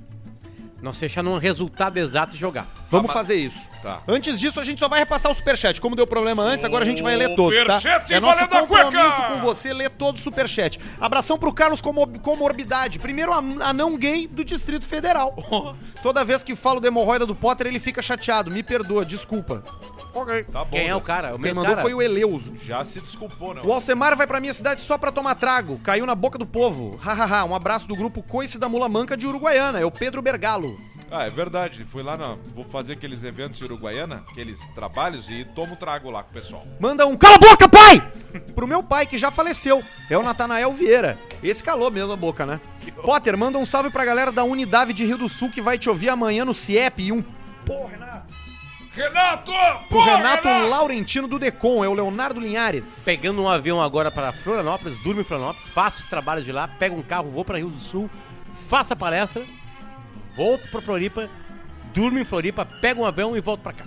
Nós 0.80 0.96
fechar 0.96 1.24
num 1.24 1.36
resultado 1.38 1.96
exato 1.98 2.36
e 2.36 2.38
jogar. 2.38 2.68
Vamos 2.90 3.06
mas- 3.06 3.14
fazer 3.14 3.36
isso. 3.36 3.68
Tá. 3.82 4.02
Antes 4.08 4.38
disso, 4.40 4.58
a 4.60 4.64
gente 4.64 4.78
só 4.80 4.88
vai 4.88 4.98
repassar 4.98 5.30
o 5.30 5.34
superchat. 5.34 5.80
Como 5.80 5.94
deu 5.94 6.06
problema 6.06 6.42
antes, 6.42 6.64
agora 6.64 6.84
a 6.84 6.86
gente 6.86 7.02
vai 7.02 7.16
ler 7.16 7.34
todos, 7.36 7.56
tá? 7.64 7.78
Superchat 7.80 8.12
É 8.14 8.18
nosso 8.20 8.34
valendo 8.40 8.54
a 8.56 8.66
cueca! 8.66 8.84
compromisso 8.84 9.22
com 9.28 9.40
você 9.40 9.72
ler 9.72 9.90
todo 9.90 10.16
o 10.16 10.18
superchat. 10.18 10.78
Abração 11.00 11.38
pro 11.38 11.52
Carlos 11.52 11.80
Comor- 11.80 12.08
Comorbidade. 12.20 12.98
Primeiro 12.98 13.32
a- 13.32 13.38
anão 13.68 13.96
gay 13.96 14.26
do 14.26 14.44
Distrito 14.44 14.86
Federal. 14.86 15.34
Toda 16.02 16.24
vez 16.24 16.42
que 16.42 16.56
falo 16.56 16.80
da 16.80 16.88
hemorroida 16.88 17.24
do 17.24 17.34
Potter, 17.34 17.66
ele 17.66 17.78
fica 17.78 18.02
chateado. 18.02 18.50
Me 18.50 18.62
perdoa, 18.62 19.04
desculpa. 19.04 19.62
Ok. 20.12 20.42
Tá 20.44 20.64
bom. 20.64 20.70
Quem 20.72 20.88
é 20.88 20.96
o 20.96 21.00
cara? 21.00 21.28
O 21.28 21.32
Quem 21.34 21.42
mesmo 21.42 21.56
mandou 21.60 21.76
cara? 21.76 21.82
foi 21.86 21.94
o 21.94 22.02
Eleuso. 22.02 22.54
Já 22.64 22.84
se 22.84 23.00
desculpou, 23.00 23.54
não. 23.54 23.64
O 23.64 23.72
Alcemar 23.72 24.16
vai 24.16 24.26
pra 24.26 24.40
minha 24.40 24.52
cidade 24.52 24.80
só 24.80 24.98
pra 24.98 25.12
tomar 25.12 25.36
trago. 25.36 25.78
Caiu 25.84 26.04
na 26.04 26.14
boca 26.16 26.36
do 26.36 26.46
povo. 26.46 26.96
Hahaha. 27.00 27.44
um 27.44 27.54
abraço 27.54 27.86
do 27.86 27.94
grupo 27.94 28.20
Coice 28.22 28.58
da 28.58 28.68
Mula 28.68 28.88
Manca 28.88 29.16
de 29.16 29.26
Uruguaiana. 29.26 29.78
É 29.78 29.84
o 29.84 29.90
Pedro 29.90 30.20
Bergalo. 30.20 30.76
Ah, 31.10 31.24
é 31.24 31.30
verdade. 31.30 31.84
Fui 31.84 32.02
lá 32.02 32.16
na. 32.16 32.36
Vou 32.54 32.64
fazer 32.64 32.92
aqueles 32.92 33.24
eventos 33.24 33.60
em 33.60 33.64
Uruguaiana, 33.64 34.24
aqueles 34.30 34.60
trabalhos, 34.74 35.28
e 35.28 35.44
tomo 35.44 35.74
trago 35.76 36.10
lá 36.10 36.22
com 36.22 36.30
o 36.30 36.32
pessoal. 36.32 36.66
Manda 36.78 37.06
um 37.06 37.16
cala 37.16 37.36
a 37.36 37.38
boca, 37.38 37.68
pai! 37.68 38.12
Pro 38.54 38.68
meu 38.68 38.82
pai, 38.82 39.06
que 39.06 39.18
já 39.18 39.30
faleceu. 39.30 39.82
É 40.08 40.16
o 40.16 40.22
Natanael 40.22 40.72
Vieira. 40.72 41.18
Esse 41.42 41.64
calou 41.64 41.90
mesmo 41.90 42.12
a 42.12 42.16
boca, 42.16 42.46
né? 42.46 42.60
Potter, 43.02 43.36
manda 43.36 43.58
um 43.58 43.64
salve 43.66 43.90
pra 43.90 44.04
galera 44.04 44.30
da 44.30 44.44
Unidade 44.44 44.92
de 44.92 45.04
Rio 45.04 45.18
do 45.18 45.28
Sul 45.28 45.50
que 45.50 45.60
vai 45.60 45.76
te 45.76 45.88
ouvir 45.88 46.08
amanhã 46.08 46.44
no 46.44 46.54
CIEP 46.54 47.02
e 47.02 47.12
um 47.12 47.24
Renato! 48.92 49.52
pro 49.88 50.02
Renato 50.02 50.48
Laurentino 50.68 51.28
do 51.28 51.38
Decon, 51.38 51.84
é 51.84 51.88
o 51.88 51.94
Leonardo 51.94 52.40
Linhares. 52.40 53.02
Pegando 53.04 53.40
um 53.40 53.48
avião 53.48 53.80
agora 53.80 54.10
para 54.10 54.32
Florianópolis, 54.32 54.98
durmo 54.98 55.20
em 55.20 55.24
Florianópolis, 55.24 55.68
faço 55.68 56.00
os 56.00 56.06
trabalhos 56.06 56.44
de 56.44 56.50
lá, 56.50 56.66
pego 56.66 56.96
um 56.96 57.02
carro, 57.02 57.30
vou 57.30 57.44
para 57.44 57.58
Rio 57.58 57.70
do 57.70 57.78
Sul, 57.78 58.10
faço 58.68 58.92
a 58.92 58.96
palestra, 58.96 59.44
volto 60.36 60.68
para 60.70 60.80
Floripa, 60.80 61.28
durmo 61.92 62.18
em 62.18 62.24
Floripa, 62.24 62.64
pego 62.64 63.02
um 63.02 63.06
avião 63.06 63.36
e 63.36 63.40
volto 63.40 63.60
para 63.60 63.72
cá. 63.72 63.84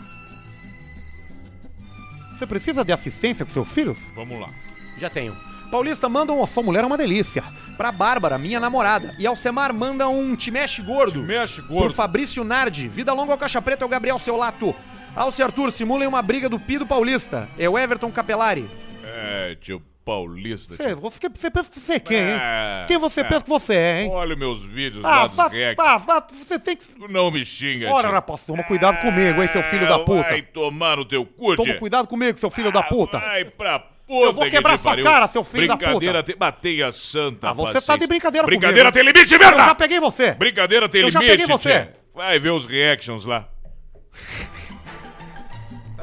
Você 2.36 2.48
precisa 2.48 2.84
de 2.84 2.92
assistência 2.92 3.46
com 3.46 3.52
seus 3.52 3.72
filhos? 3.72 3.98
Vamos 4.16 4.40
lá. 4.40 4.50
Já 4.98 5.10
tenho. 5.10 5.36
Paulista 5.72 6.08
manda 6.08 6.32
um 6.34 6.46
Sua 6.46 6.62
Mulher 6.62 6.84
é 6.84 6.88
uma 6.88 6.98
Delícia. 6.98 7.44
Pra 7.78 7.92
Bárbara, 7.92 8.38
minha 8.38 8.60
namorada. 8.60 9.16
E 9.18 9.26
Alcemar 9.26 9.74
manda 9.74 10.08
um 10.08 10.36
Te 10.36 10.52
Mexe 10.52 10.82
Gordo. 10.82 11.24
Mexe, 11.24 11.62
Por 11.62 11.70
gordo. 11.70 11.94
Fabrício 11.94 12.44
Nardi. 12.44 12.88
Vida 12.88 13.14
longa 13.14 13.32
ao 13.32 13.38
Caixa 13.38 13.62
Preta 13.62 13.84
é 13.84 13.88
o 13.88 13.90
Gabriel 13.90 14.20
Seulato. 14.20 14.76
Alce 15.16 15.42
Arthur, 15.42 15.72
simulem 15.72 16.08
uma 16.08 16.22
briga 16.22 16.50
do 16.50 16.60
Pido 16.60 16.86
Paulista. 16.86 17.50
É 17.58 17.70
o 17.70 17.78
Everton 17.78 18.12
Capelari. 18.12 18.70
É, 19.04 19.56
tio 19.62 19.82
Paulista. 20.06 20.76
Você, 20.76 20.96
você, 20.96 21.30
você 21.30 21.50
pensa 21.50 21.72
que 21.72 21.80
você 21.80 21.94
é 21.94 22.00
quem, 22.00 22.18
hein? 22.18 22.24
É, 22.40 22.86
Quem 22.88 22.98
você 22.98 23.22
é. 23.22 23.24
pensa 23.24 23.42
que 23.44 23.50
você 23.50 23.74
é, 23.74 24.02
hein? 24.04 24.10
Olha 24.12 24.36
meus 24.36 24.62
vídeos 24.64 25.04
Ah, 25.06 25.22
lá 25.24 25.28
dos 25.28 25.76
pá, 25.78 25.98
vá, 25.98 26.28
você 26.30 26.60
tem 26.60 26.76
que... 26.76 26.86
Não 27.10 27.32
me 27.32 27.46
xinga, 27.46 27.90
Ora, 27.90 28.04
tio. 28.08 28.12
rapaz, 28.14 28.46
toma 28.46 28.64
cuidado 28.64 29.00
comigo, 29.00 29.42
hein, 29.42 29.48
seu 29.48 29.64
filho 29.64 29.88
da 29.88 30.00
puta. 30.00 30.24
Vai 30.30 30.42
tomar 30.42 30.98
no 30.98 31.06
teu 31.06 31.26
cu, 31.26 31.56
Toma 31.56 31.74
cuidado 31.76 32.08
comigo, 32.08 32.38
seu 32.38 32.52
filho 32.52 32.72
da 32.72 32.82
Ah, 32.82 32.84
puta. 32.84 33.18
Vai 33.20 33.46
pra 33.46 33.80
puta 33.80 33.94
Eu 34.26 34.34
vou 34.34 34.44
que 34.44 34.52
quebrar 34.52 34.78
te 34.78 34.82
sua 34.82 34.92
pariu. 34.92 35.06
cara, 35.06 35.28
seu 35.30 35.44
filho 35.44 35.68
da 35.70 35.78
puta. 35.78 35.86
Brincadeira 35.88 36.22
te... 36.24 36.36
Bateia 36.36 36.92
santa, 36.92 37.50
Ah, 37.50 37.54
você 37.54 37.66
paciência. 37.76 37.88
tá 37.94 37.98
de 37.98 38.06
brincadeira 38.08 38.46
comigo, 38.46 38.60
Brincadeira 38.60 38.92
tem 38.92 39.04
limite, 39.04 39.34
Eu 39.34 39.40
merda! 39.40 39.64
já 39.64 39.76
peguei 39.76 40.00
você. 40.02 40.32
Brincadeira 40.34 40.90
tem 40.90 41.02
Eu 41.04 41.10
já 41.12 41.20
limite, 41.22 41.38
peguei 41.40 41.58
você. 41.58 41.70
tchê. 41.86 41.90
Vai 42.14 42.38
ver 42.40 42.50
os 42.52 42.66
reactions 42.66 43.24
lá. 43.24 43.48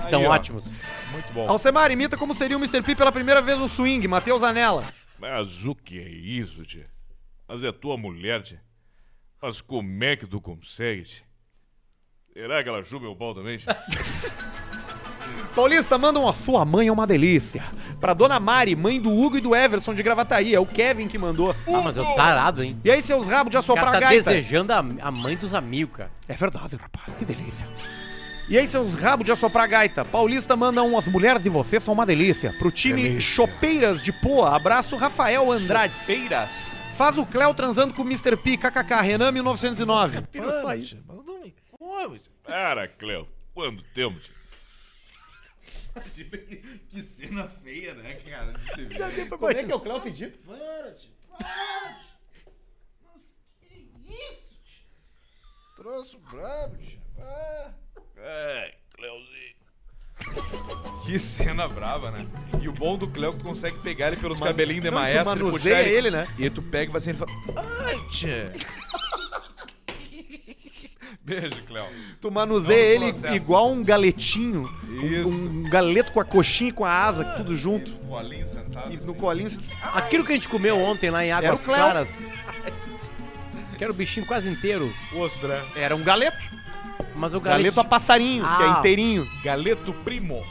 Estão 0.04 0.20
Aí, 0.22 0.26
ó. 0.26 0.30
ótimos. 0.32 0.64
Muito 1.20 1.32
bom. 1.34 1.48
Alcemar, 1.48 1.90
imita 1.90 2.16
como 2.16 2.34
seria 2.34 2.56
o 2.56 2.60
Mr. 2.60 2.82
P 2.82 2.94
pela 2.94 3.12
primeira 3.12 3.42
vez 3.42 3.58
no 3.58 3.68
swing, 3.68 4.06
Matheus 4.08 4.42
Anela. 4.42 4.84
Mas 5.18 5.64
o 5.66 5.74
que 5.74 5.98
é 5.98 6.08
isso, 6.08 6.64
tia? 6.64 6.88
Mas 7.46 7.62
é 7.62 7.70
tua 7.70 7.96
mulher, 7.96 8.42
tia. 8.42 8.60
Mas 9.40 9.60
como 9.60 10.04
é 10.04 10.16
que 10.16 10.26
tu 10.26 10.40
consegue, 10.40 11.02
tia? 11.02 11.22
Será 12.32 12.62
que 12.62 12.68
ela 12.68 12.82
chupa 12.82 13.04
meu 13.04 13.16
pau 13.16 13.34
também, 13.34 13.58
tia? 13.58 13.76
Paulista, 15.54 15.98
manda 15.98 16.18
uma 16.20 16.32
sua 16.32 16.64
mãe 16.64 16.86
é 16.86 16.92
uma 16.92 17.06
delícia. 17.06 17.62
Pra 18.00 18.14
dona 18.14 18.38
Mari, 18.38 18.76
mãe 18.76 19.00
do 19.00 19.12
Hugo 19.12 19.36
e 19.36 19.40
do 19.40 19.54
Everson 19.54 19.94
de 19.94 20.02
Gravataí. 20.02 20.54
É 20.54 20.60
o 20.60 20.66
Kevin 20.66 21.08
que 21.08 21.18
mandou. 21.18 21.50
Ah, 21.50 21.80
mas 21.82 21.96
eu 21.96 22.04
tarado, 22.14 22.62
hein? 22.62 22.80
E 22.84 22.90
aí, 22.90 23.02
seus 23.02 23.26
rabos 23.26 23.50
de 23.50 23.56
O 23.56 23.60
assoprar 23.60 23.86
cara 23.86 24.00
tá 24.00 24.08
gaita? 24.08 24.30
desejando 24.30 24.72
a, 24.72 24.78
a 24.78 25.10
mãe 25.10 25.36
dos 25.36 25.52
amigos, 25.52 25.96
cara. 25.96 26.10
É 26.28 26.34
verdade, 26.34 26.76
rapaz, 26.76 27.16
que 27.16 27.24
delícia. 27.24 27.68
E 28.50 28.58
aí, 28.58 28.66
seus 28.66 28.94
rabos 28.94 29.24
de 29.24 29.30
assoprar 29.30 29.68
gaita? 29.68 30.04
Paulista 30.04 30.56
manda 30.56 30.82
um 30.82 30.98
As 30.98 31.06
mulheres 31.06 31.44
de 31.44 31.48
você 31.48 31.78
são 31.78 31.94
uma 31.94 32.04
delícia. 32.04 32.52
Pro 32.54 32.72
time 32.72 33.20
Chopeiras 33.20 34.02
de 34.02 34.12
Poa, 34.12 34.56
abraço 34.56 34.96
Rafael 34.96 35.52
Andrade. 35.52 35.96
Peiras. 36.04 36.80
Faz 36.96 37.16
o 37.16 37.24
Cléo 37.24 37.54
transando 37.54 37.94
com 37.94 38.02
o 38.02 38.04
Mr. 38.04 38.36
P, 38.36 38.56
kkk, 38.56 39.02
Renan 39.02 39.30
1909. 39.30 40.22
Para, 42.42 42.88
Cleo. 42.88 43.28
Quando 43.54 43.84
temos? 43.94 44.32
Que 46.90 47.02
cena 47.02 47.48
feia, 47.62 47.94
né, 47.94 48.14
cara? 48.14 48.52
De 48.52 48.64
se 48.64 48.84
ver. 48.84 49.28
Como 49.28 49.48
é 49.48 49.62
que 49.62 49.70
é 49.70 49.74
o 49.76 49.80
Cléo 49.80 50.00
pediu? 50.00 50.32
Para, 50.44 50.56
tio. 50.94 51.10
Para, 51.38 51.94
tio. 51.94 52.52
Mas 53.12 53.36
que 53.60 53.86
isso, 54.08 54.56
tio? 54.64 54.84
Troço 55.76 56.18
brabo, 56.18 56.76
tio. 56.78 57.00
Ah. 57.16 57.70
Cleozinho. 58.96 59.40
Que 61.04 61.18
cena 61.18 61.66
brava, 61.66 62.10
né? 62.10 62.26
E 62.60 62.68
o 62.68 62.72
bom 62.72 62.96
do 62.96 63.08
Cleo 63.08 63.30
é 63.30 63.32
que 63.32 63.38
tu 63.38 63.44
consegue 63.44 63.78
pegar 63.78 64.08
ele 64.08 64.16
pelos 64.16 64.38
cabelinhos 64.38 64.82
de 64.82 64.90
Não, 64.90 64.98
tu 64.98 65.00
maestro 65.00 65.22
e 65.22 65.24
manuseia 65.24 65.76
puxar 65.76 65.90
ele, 65.90 66.10
né? 66.10 66.28
E 66.38 66.50
tu 66.50 66.62
pega 66.62 66.90
e 66.90 66.92
vai 66.92 66.98
assim 66.98 67.10
e 67.10 67.14
fala... 67.14 67.30
Ai, 67.56 68.08
tchê. 68.10 68.50
Beijo, 71.22 71.62
Cléo. 71.64 71.86
Tu 72.20 72.30
manuseia 72.30 72.94
ele 72.94 73.12
processo. 73.12 73.34
igual 73.34 73.70
um 73.70 73.84
galetinho. 73.84 74.68
Isso. 75.02 75.48
Um, 75.48 75.60
um 75.60 75.70
galeto 75.70 76.12
com 76.12 76.20
a 76.20 76.24
coxinha 76.24 76.70
e 76.70 76.72
com 76.72 76.84
a 76.84 76.92
asa, 76.92 77.24
tudo 77.36 77.54
junto. 77.54 77.92
Colinho 77.92 78.46
sentado. 78.46 78.92
E 78.92 78.96
no 78.96 79.14
colinho. 79.14 79.48
Aquilo 79.94 80.24
que 80.24 80.32
a 80.32 80.34
gente 80.34 80.48
comeu 80.48 80.78
ontem 80.78 81.10
lá 81.10 81.24
em 81.24 81.30
Era 81.30 81.48
Águas. 81.48 81.64
Claras. 81.64 82.10
Que 83.78 83.84
era 83.84 83.92
o 83.92 83.96
bichinho 83.96 84.26
quase 84.26 84.48
inteiro. 84.48 84.92
Ostra. 85.14 85.64
Era 85.76 85.94
um 85.94 86.02
galeto. 86.02 86.42
Mas 87.14 87.34
o 87.34 87.40
Galeto, 87.40 87.62
galeto. 87.62 87.80
a 87.80 87.84
passarinho, 87.84 88.42
que 88.56 88.62
é 88.62 88.66
Ah. 88.66 88.76
inteirinho. 88.78 89.28
Galeto 89.44 89.92
primo. 89.92 90.42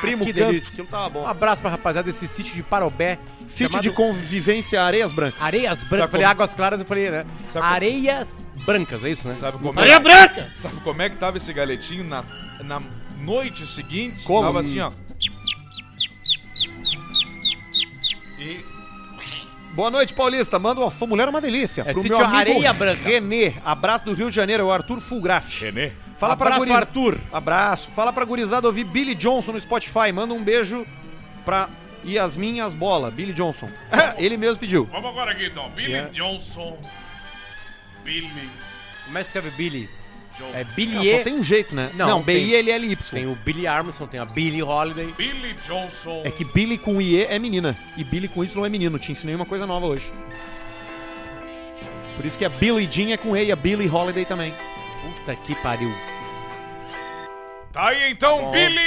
Primo 0.00 0.24
que 0.24 0.32
canto. 0.32 0.46
delícia. 0.46 0.70
Aquilo 0.72 0.86
tava 0.88 1.08
bom. 1.08 1.22
Um 1.24 1.26
abraço 1.26 1.60
pra 1.60 1.70
rapaziada 1.70 2.06
desse 2.10 2.26
sítio 2.28 2.54
de 2.54 2.62
Parobé. 2.62 3.18
Sítio 3.46 3.68
chamado 3.72 3.82
de 3.82 3.90
convivência 3.90 4.82
Areias 4.82 5.12
Brancas. 5.12 5.42
Areias 5.42 5.82
Brancas. 5.82 5.98
Eu 6.00 6.08
falei 6.08 6.24
como- 6.26 6.30
Águas 6.32 6.54
Claras, 6.54 6.80
eu 6.80 6.86
falei, 6.86 7.10
né? 7.10 7.26
Sabe 7.48 7.64
como- 7.64 7.74
Areias 7.74 8.46
Brancas, 8.64 9.04
é 9.04 9.10
isso, 9.10 9.26
né? 9.28 9.34
Sabe 9.34 9.58
como 9.58 9.78
Areia 9.80 9.94
é? 9.94 9.98
branca! 10.00 10.52
Sabe 10.56 10.76
como 10.82 11.02
é 11.02 11.08
que 11.08 11.16
tava 11.16 11.36
esse 11.36 11.52
galetinho 11.52 12.04
na, 12.04 12.24
na 12.62 12.80
noite 13.20 13.66
seguinte? 13.66 14.22
Como? 14.24 14.42
Tava 14.42 14.60
assim, 14.60 14.78
ó. 14.80 14.92
E 18.38 18.64
Boa 19.78 19.92
noite, 19.92 20.12
Paulista. 20.12 20.58
Manda 20.58 20.80
uma. 20.80 21.06
Mulher 21.06 21.28
é 21.28 21.30
uma 21.30 21.40
delícia. 21.40 21.82
É 21.86 21.92
Pro 21.92 22.02
meu 22.02 22.16
amigo 22.18 22.36
Areia 22.36 22.72
Branca. 22.72 23.00
Renê. 23.08 23.54
Abraço 23.64 24.04
do 24.06 24.12
Rio 24.12 24.28
de 24.28 24.34
Janeiro, 24.34 24.64
é 24.64 24.66
o 24.66 24.72
Arthur 24.72 24.98
Fulgraf. 24.98 25.56
René. 25.60 25.92
Fala 26.16 26.36
pra 26.36 26.46
Abraço, 26.46 26.58
guriz- 26.64 26.74
Arthur. 26.76 27.18
Abraço. 27.32 27.88
Fala 27.92 28.12
pra 28.12 28.24
gurizada 28.24 28.66
ouvir 28.66 28.82
Billy 28.82 29.14
Johnson 29.14 29.52
no 29.52 29.60
Spotify. 29.60 30.10
Manda 30.12 30.34
um 30.34 30.42
beijo 30.42 30.84
pra 31.44 31.68
Yasmin 32.04 32.58
as 32.58 32.74
bola. 32.74 33.08
Billy 33.08 33.32
Johnson. 33.32 33.70
Ele 34.18 34.36
mesmo 34.36 34.58
pediu. 34.58 34.84
Vamos 34.90 35.10
agora 35.10 35.30
aqui 35.30 35.46
então. 35.46 35.70
Billy 35.70 35.92
Yeah. 35.92 36.10
Johnson. 36.10 36.76
Billy 38.02 38.50
Como 39.04 39.16
é 39.16 39.20
que 39.20 39.26
escreve 39.28 39.50
Billy? 39.50 39.88
É 40.54 40.60
Ah, 40.60 40.64
Billy 40.74 41.16
só 41.18 41.24
tem 41.24 41.34
um 41.34 41.42
jeito, 41.42 41.74
né? 41.74 41.90
Não, 41.94 42.08
Não, 42.08 42.22
B-I-L-L-Y. 42.22 42.96
Tem 43.10 43.26
o 43.26 43.34
Billy 43.34 43.66
Armstrong, 43.66 44.10
tem 44.10 44.20
a 44.20 44.24
Billy 44.24 44.62
Holiday. 44.62 45.12
Billy 45.16 45.54
Johnson. 45.66 46.22
É 46.24 46.30
que 46.30 46.44
Billy 46.44 46.78
com 46.78 47.00
IE 47.00 47.24
é 47.24 47.38
menina. 47.38 47.76
E 47.96 48.04
Billy 48.04 48.28
com 48.28 48.44
Y 48.44 48.64
é 48.66 48.68
menino. 48.68 48.98
Te 48.98 49.12
ensinei 49.12 49.34
uma 49.34 49.46
coisa 49.46 49.66
nova 49.66 49.86
hoje. 49.86 50.12
Por 52.16 52.24
isso 52.26 52.36
que 52.36 52.44
a 52.44 52.48
Billy 52.48 52.88
Jean 52.90 53.12
é 53.12 53.16
com 53.16 53.36
E 53.36 53.44
e 53.44 53.52
a 53.52 53.56
Billy 53.56 53.88
Holiday 53.88 54.24
também. 54.24 54.52
Puta 55.02 55.36
que 55.36 55.54
pariu. 55.56 55.92
Tá 57.72 57.88
aí 57.88 58.10
então, 58.10 58.50
Billy 58.50 58.80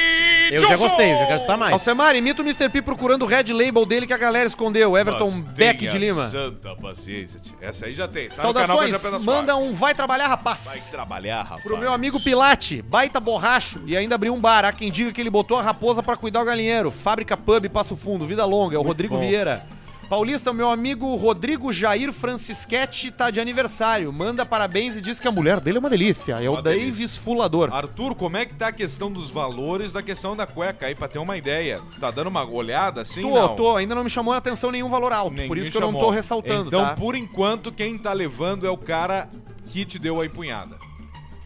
Eu 0.51 0.61
Johnson. 0.61 0.69
já 0.69 0.77
gostei, 0.77 1.13
eu 1.13 1.17
já 1.19 1.25
quero 1.25 1.35
escutar 1.37 1.57
mais. 1.57 1.71
Alcemar, 1.73 2.15
imita 2.15 2.41
o 2.41 2.45
Mr. 2.45 2.67
P 2.67 2.81
procurando 2.81 3.23
o 3.23 3.25
red 3.27 3.53
label 3.53 3.85
dele 3.85 4.07
que 4.07 4.13
a 4.13 4.17
galera 4.17 4.47
escondeu. 4.47 4.97
Everton 4.97 5.29
Mas 5.29 5.43
Beck 5.53 5.87
de 5.87 5.97
Lima. 5.97 6.27
Santa 6.29 6.75
paciência. 6.75 7.39
tia. 7.39 7.55
Essa 7.61 7.85
aí 7.85 7.93
já 7.93 8.07
tem. 8.07 8.29
Sai 8.29 8.45
no 8.45 8.53
canal 8.53 8.77
Saudações, 8.77 8.93
apenas 9.05 9.23
manda 9.23 9.55
um 9.55 9.71
vai 9.71 9.93
trabalhar, 9.93 10.27
rapaz. 10.27 10.65
Vai 10.65 10.79
trabalhar, 10.79 11.43
rapaz. 11.43 11.61
Pro 11.63 11.77
meu 11.77 11.93
amigo 11.93 12.19
Pilate, 12.19 12.81
baita 12.81 13.19
borracho 13.19 13.79
e 13.85 13.95
ainda 13.95 14.15
abriu 14.15 14.33
um 14.33 14.39
bar. 14.39 14.65
Há 14.65 14.73
quem 14.73 14.91
diga 14.91 15.11
que 15.11 15.21
ele 15.21 15.29
botou 15.29 15.57
a 15.57 15.61
raposa 15.61 16.01
pra 16.01 16.17
cuidar 16.17 16.41
o 16.41 16.45
galinheiro. 16.45 16.89
Fábrica 16.91 17.37
Pub, 17.37 17.69
Passo 17.69 17.95
Fundo, 17.95 18.25
vida 18.25 18.43
longa. 18.45 18.75
É 18.75 18.79
o 18.79 18.83
Rodrigo 18.83 19.15
bom. 19.15 19.21
Vieira. 19.21 19.63
Paulista, 20.11 20.51
meu 20.51 20.69
amigo 20.69 21.15
Rodrigo 21.15 21.71
Jair 21.71 22.11
Francischetti 22.11 23.11
tá 23.11 23.31
de 23.31 23.39
aniversário. 23.39 24.11
Manda 24.11 24.45
parabéns 24.45 24.97
e 24.97 25.01
diz 25.01 25.21
que 25.21 25.27
a 25.29 25.31
mulher 25.31 25.61
dele 25.61 25.77
é 25.77 25.79
uma 25.79 25.89
delícia. 25.89 26.33
É 26.33 26.49
o 26.49 26.51
Uma 26.55 26.61
Davis 26.61 26.97
delícia. 26.97 27.21
Fulador. 27.21 27.73
Arthur, 27.73 28.13
como 28.15 28.35
é 28.35 28.45
que 28.45 28.53
tá 28.53 28.67
a 28.67 28.71
questão 28.73 29.09
dos 29.09 29.29
valores 29.29 29.93
da 29.93 30.03
questão 30.03 30.35
da 30.35 30.45
cueca 30.45 30.87
aí, 30.87 30.95
pra 30.95 31.07
ter 31.07 31.17
uma 31.17 31.37
ideia? 31.37 31.81
Tu 31.93 31.97
tá 31.97 32.11
dando 32.11 32.27
uma 32.27 32.43
olhada 32.43 32.99
assim? 32.99 33.21
tô, 33.21 33.29
não? 33.29 33.55
tô. 33.55 33.77
Ainda 33.77 33.95
não 33.95 34.03
me 34.03 34.09
chamou 34.09 34.33
a 34.33 34.37
atenção 34.37 34.69
nenhum 34.69 34.89
valor 34.89 35.13
alto. 35.13 35.47
por 35.47 35.57
isso 35.57 35.71
que 35.71 35.77
eu 35.77 35.81
não 35.81 35.93
tô 35.97 36.09
ressaltando, 36.09 36.67
Então, 36.67 36.83
tá? 36.87 36.93
por 36.93 37.15
enquanto, 37.15 37.71
quem 37.71 37.97
tá 37.97 38.11
levando 38.11 38.67
é 38.67 38.69
o 38.69 38.77
cara 38.77 39.29
que 39.67 39.85
te 39.85 39.97
deu 39.97 40.19
a 40.19 40.25
empunhada. 40.25 40.75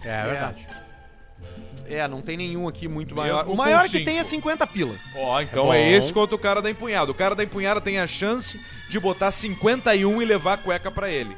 É, 0.04 0.26
verdade. 0.26 0.68
É, 0.72 0.85
não 2.10 2.22
tem 2.22 2.38
nenhum 2.38 2.68
aqui 2.68 2.88
muito 2.88 3.16
Mesmo 3.16 3.22
maior. 3.22 3.44
O 3.44 3.50
com 3.50 3.56
maior 3.56 3.84
que 3.84 3.90
cinco. 3.90 4.06
tem 4.06 4.20
é 4.20 4.24
50 4.24 4.68
pila. 4.68 4.96
Ó, 5.16 5.42
então 5.42 5.66
bom. 5.66 5.74
é 5.74 5.92
esse 5.92 6.14
contra 6.14 6.36
o 6.36 6.40
cara 6.40 6.62
da 6.62 6.70
empunhada. 6.70 7.12
O 7.12 7.16
cara 7.16 7.36
da 7.36 7.44
empunhada 7.44 7.80
tem 7.82 8.00
a 8.00 8.08
chance 8.08 8.60
de 8.90 9.00
botar 9.00 9.32
51 9.32 10.22
e 10.22 10.26
levar 10.26 10.54
a 10.54 10.58
cueca 10.58 10.90
pra 10.92 11.10
ele. 11.10 11.36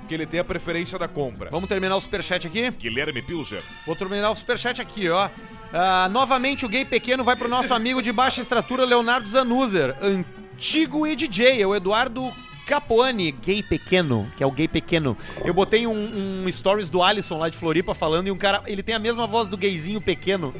Porque 0.00 0.14
ele 0.14 0.26
tem 0.26 0.40
a 0.40 0.44
preferência 0.44 0.98
da 0.98 1.06
compra. 1.06 1.50
Vamos 1.50 1.68
terminar 1.68 1.96
o 1.96 2.00
superchat 2.00 2.46
aqui? 2.46 2.70
Guilherme 2.70 3.22
Pilser. 3.22 3.62
Vou 3.86 3.94
terminar 3.94 4.30
o 4.30 4.36
superchat 4.36 4.80
aqui, 4.80 5.08
ó. 5.08 5.28
Ah, 5.72 6.08
novamente 6.10 6.66
o 6.66 6.68
gay 6.68 6.84
pequeno 6.84 7.22
vai 7.22 7.36
pro 7.36 7.48
nosso 7.48 7.72
amigo 7.72 8.02
de 8.02 8.12
baixa 8.12 8.40
estatura, 8.40 8.84
Leonardo 8.84 9.28
Zanuzer. 9.28 9.94
Antigo 10.02 11.06
e 11.06 11.14
DJ, 11.14 11.62
é 11.62 11.66
o 11.66 11.74
Eduardo 11.74 12.32
Capoani, 12.70 13.32
gay 13.32 13.64
pequeno, 13.64 14.30
que 14.36 14.44
é 14.44 14.46
o 14.46 14.50
gay 14.52 14.68
pequeno. 14.68 15.18
Eu 15.44 15.52
botei 15.52 15.88
um, 15.88 16.44
um 16.44 16.52
stories 16.52 16.88
do 16.88 17.02
Alisson 17.02 17.36
lá 17.36 17.48
de 17.48 17.56
Floripa 17.56 17.94
falando 17.94 18.28
e 18.28 18.30
um 18.30 18.38
cara, 18.38 18.62
ele 18.64 18.80
tem 18.80 18.94
a 18.94 18.98
mesma 19.00 19.26
voz 19.26 19.48
do 19.48 19.56
gayzinho 19.56 20.00
pequeno. 20.00 20.54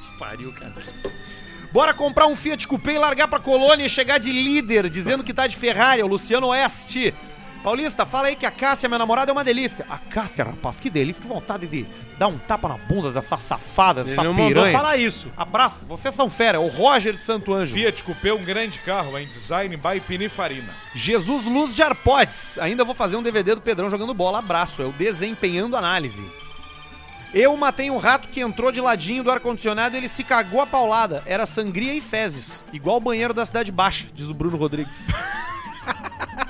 Que 0.00 0.18
pariu, 0.18 0.50
cara. 0.54 0.72
Bora 1.70 1.92
comprar 1.92 2.26
um 2.28 2.34
Fiat 2.34 2.66
Coupé 2.66 2.94
e 2.94 2.98
largar 2.98 3.28
pra 3.28 3.38
colônia 3.38 3.84
e 3.84 3.90
chegar 3.90 4.16
de 4.16 4.32
líder, 4.32 4.88
dizendo 4.88 5.22
que 5.22 5.34
tá 5.34 5.46
de 5.46 5.54
Ferrari, 5.54 6.02
o 6.02 6.06
Luciano 6.06 6.46
Oeste. 6.46 7.12
Paulista, 7.66 8.06
fala 8.06 8.28
aí 8.28 8.36
que 8.36 8.46
a 8.46 8.50
Cássia, 8.52 8.88
minha 8.88 9.00
namorada, 9.00 9.28
é 9.28 9.34
uma 9.34 9.42
delícia. 9.42 9.84
A 9.90 9.98
Cássia, 9.98 10.44
rapaz, 10.44 10.78
que 10.78 10.88
delícia, 10.88 11.20
que 11.20 11.26
vontade 11.26 11.66
de 11.66 11.84
dar 12.16 12.28
um 12.28 12.38
tapa 12.38 12.68
na 12.68 12.78
bunda 12.78 13.10
dessa 13.10 13.36
safada, 13.38 14.02
Ele 14.02 14.10
dessa 14.10 14.22
não 14.22 14.32
mandou 14.32 14.62
piranha. 14.62 14.78
falar 14.78 14.96
isso. 14.96 15.32
Abraço, 15.36 15.84
vocês 15.84 16.14
são 16.14 16.30
fera. 16.30 16.60
O 16.60 16.68
Roger 16.68 17.16
de 17.16 17.24
Santo 17.24 17.52
Anjo. 17.52 17.74
Fiat 17.74 18.04
Coupé, 18.04 18.32
um 18.32 18.44
grande 18.44 18.78
carro 18.78 19.18
em 19.18 19.26
design 19.26 19.76
by 19.76 19.98
Pininfarina. 19.98 20.72
Jesus 20.94 21.44
Luz 21.46 21.74
de 21.74 21.82
Arpotes. 21.82 22.56
Ainda 22.60 22.84
vou 22.84 22.94
fazer 22.94 23.16
um 23.16 23.22
DVD 23.22 23.56
do 23.56 23.60
Pedrão 23.60 23.90
jogando 23.90 24.14
bola. 24.14 24.38
Abraço. 24.38 24.80
É 24.80 24.84
o 24.84 24.92
Desempenhando 24.92 25.76
Análise. 25.76 26.24
Eu 27.34 27.56
matei 27.56 27.90
um 27.90 27.98
rato 27.98 28.28
que 28.28 28.38
entrou 28.38 28.70
de 28.70 28.80
ladinho 28.80 29.24
do 29.24 29.30
ar-condicionado 29.32 29.96
e 29.96 29.98
ele 29.98 30.08
se 30.08 30.22
cagou 30.22 30.60
a 30.60 30.68
paulada. 30.68 31.20
Era 31.26 31.44
sangria 31.44 31.94
e 31.94 32.00
fezes. 32.00 32.64
Igual 32.72 32.98
o 32.98 33.00
banheiro 33.00 33.34
da 33.34 33.44
Cidade 33.44 33.72
Baixa, 33.72 34.06
diz 34.14 34.28
o 34.28 34.34
Bruno 34.34 34.56
Rodrigues. 34.56 35.08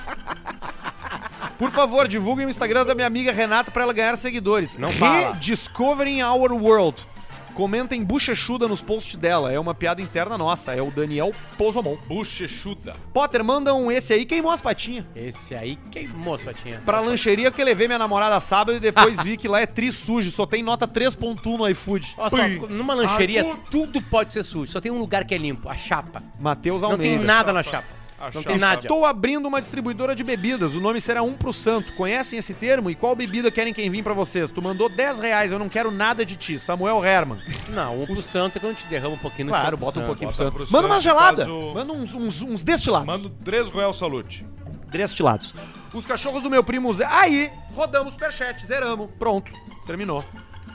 Por 1.59 1.71
favor, 1.71 2.07
divulguem 2.07 2.47
o 2.47 2.51
Instagram 2.51 2.85
da 2.85 2.95
minha 2.95 3.07
amiga 3.07 3.33
Renata 3.33 3.71
pra 3.71 3.83
ela 3.83 3.93
ganhar 3.93 4.17
seguidores. 4.17 4.77
Não 4.77 4.91
fala. 4.91 5.33
Rediscovering 5.33 6.23
Our 6.23 6.53
World. 6.53 7.07
Comentem 7.55 8.05
bochechuda 8.05 8.69
nos 8.69 8.83
posts 8.83 9.17
dela. 9.17 9.51
É 9.51 9.59
uma 9.59 9.75
piada 9.75 10.03
interna 10.03 10.37
nossa. 10.37 10.75
É 10.75 10.83
o 10.83 10.91
Daniel 10.91 11.33
Pozomon. 11.57 11.97
Bochechuda. 12.07 12.95
Potter, 13.15 13.43
manda 13.43 13.73
um 13.75 13.91
esse 13.91 14.13
aí, 14.13 14.27
queimou 14.27 14.53
as 14.53 14.61
patinhas. 14.61 15.07
Esse 15.17 15.55
aí 15.55 15.77
queimou 15.91 16.35
as 16.35 16.43
patinhas. 16.43 16.83
Pra 16.85 17.01
lancheria 17.01 17.51
que 17.51 17.63
eu 17.63 17.65
levei 17.65 17.87
minha 17.89 17.99
namorada 17.99 18.39
sábado 18.41 18.77
e 18.77 18.81
depois 18.81 19.23
vi 19.23 19.39
que 19.39 19.49
lá 19.49 19.59
é 19.59 19.65
tri 19.65 19.91
sujo, 19.91 20.31
só 20.31 20.45
tem 20.45 20.63
nota 20.63 20.87
3.1 20.87 21.57
no 21.57 21.67
iFood. 21.71 22.15
Olha 22.19 22.31
só, 22.31 22.67
numa 22.69 22.93
lancheria 22.93 23.43
tudo 23.71 24.03
pode 24.03 24.35
ser 24.35 24.43
sujo. 24.43 24.71
Só 24.71 24.79
tem 24.79 24.93
um 24.93 24.99
lugar 24.99 25.25
que 25.25 25.35
é 25.35 25.39
limpo, 25.39 25.71
a 25.71 25.75
chapa. 25.75 26.23
Matheus 26.39 26.83
Não 26.83 26.91
Almeida. 26.91 27.17
tem 27.17 27.27
nada 27.27 27.55
na 27.55 27.63
chapa. 27.63 27.96
A 28.19 28.25
Não 28.27 28.33
chapa. 28.33 28.45
tem 28.49 28.59
nada. 28.59 28.81
Estou 28.81 29.05
abrindo 29.05 29.47
uma 29.47 29.61
distribuidora 29.61 30.15
de 30.15 30.25
bebidas, 30.25 30.75
o 30.75 30.81
nome 30.81 31.01
será 31.01 31.23
um 31.23 31.35
pro 31.35 31.53
santo. 31.53 31.93
Conhecem 31.95 32.39
esse 32.39 32.55
termo? 32.55 32.89
E 32.91 32.95
qual 32.95 33.15
bebida 33.15 33.51
querem 33.51 33.75
que 33.75 33.85
envie 33.85 34.03
pra 34.03 34.15
vocês? 34.15 34.51
Tu 34.51 34.63
mandou 34.63 34.89
10 34.89 35.19
reais, 35.21 35.53
eu 35.53 35.59
não 35.59 35.69
quero 35.69 35.91
nada 35.91 36.25
de 36.25 36.35
ti. 36.35 36.59
Samuel 36.59 37.05
Herman. 37.05 37.39
Não, 37.69 38.01
um 38.03 38.07
pro 38.07 38.17
santo 38.17 38.57
é 38.57 38.61
quando 38.61 38.77
te 38.77 38.87
derrama 38.87 39.15
um 39.17 39.19
pouquinho 39.19 39.47
no 39.47 39.53
Claro, 39.53 39.77
bota 39.77 40.01
um 40.01 40.07
pouquinho 40.07 40.29
pro 40.31 40.37
santo. 40.37 40.53
pro 40.55 40.67
Manda 40.73 40.87
uma 40.87 41.01
gelada. 41.01 41.53
o- 41.53 41.75
Manda 41.75 41.93
uns, 41.93 42.15
uns, 42.15 42.43
uns 42.43 42.65
destilados. 42.65 43.07
Mando 43.07 43.29
3 43.45 43.69
Royal 43.69 43.93
Salute. 43.93 44.47
Destilados. 44.89 45.53
Os 45.93 46.07
cachorros 46.07 46.43
do 46.43 46.49
meu 46.51 46.63
primo 46.65 46.93
Zé. 46.95 47.05
Aí, 47.07 47.51
rodamos 47.75 48.09
o 48.09 48.11
superchat, 48.13 48.65
zeramos. 48.67 49.09
Pronto, 49.19 49.53
terminou. 49.87 50.25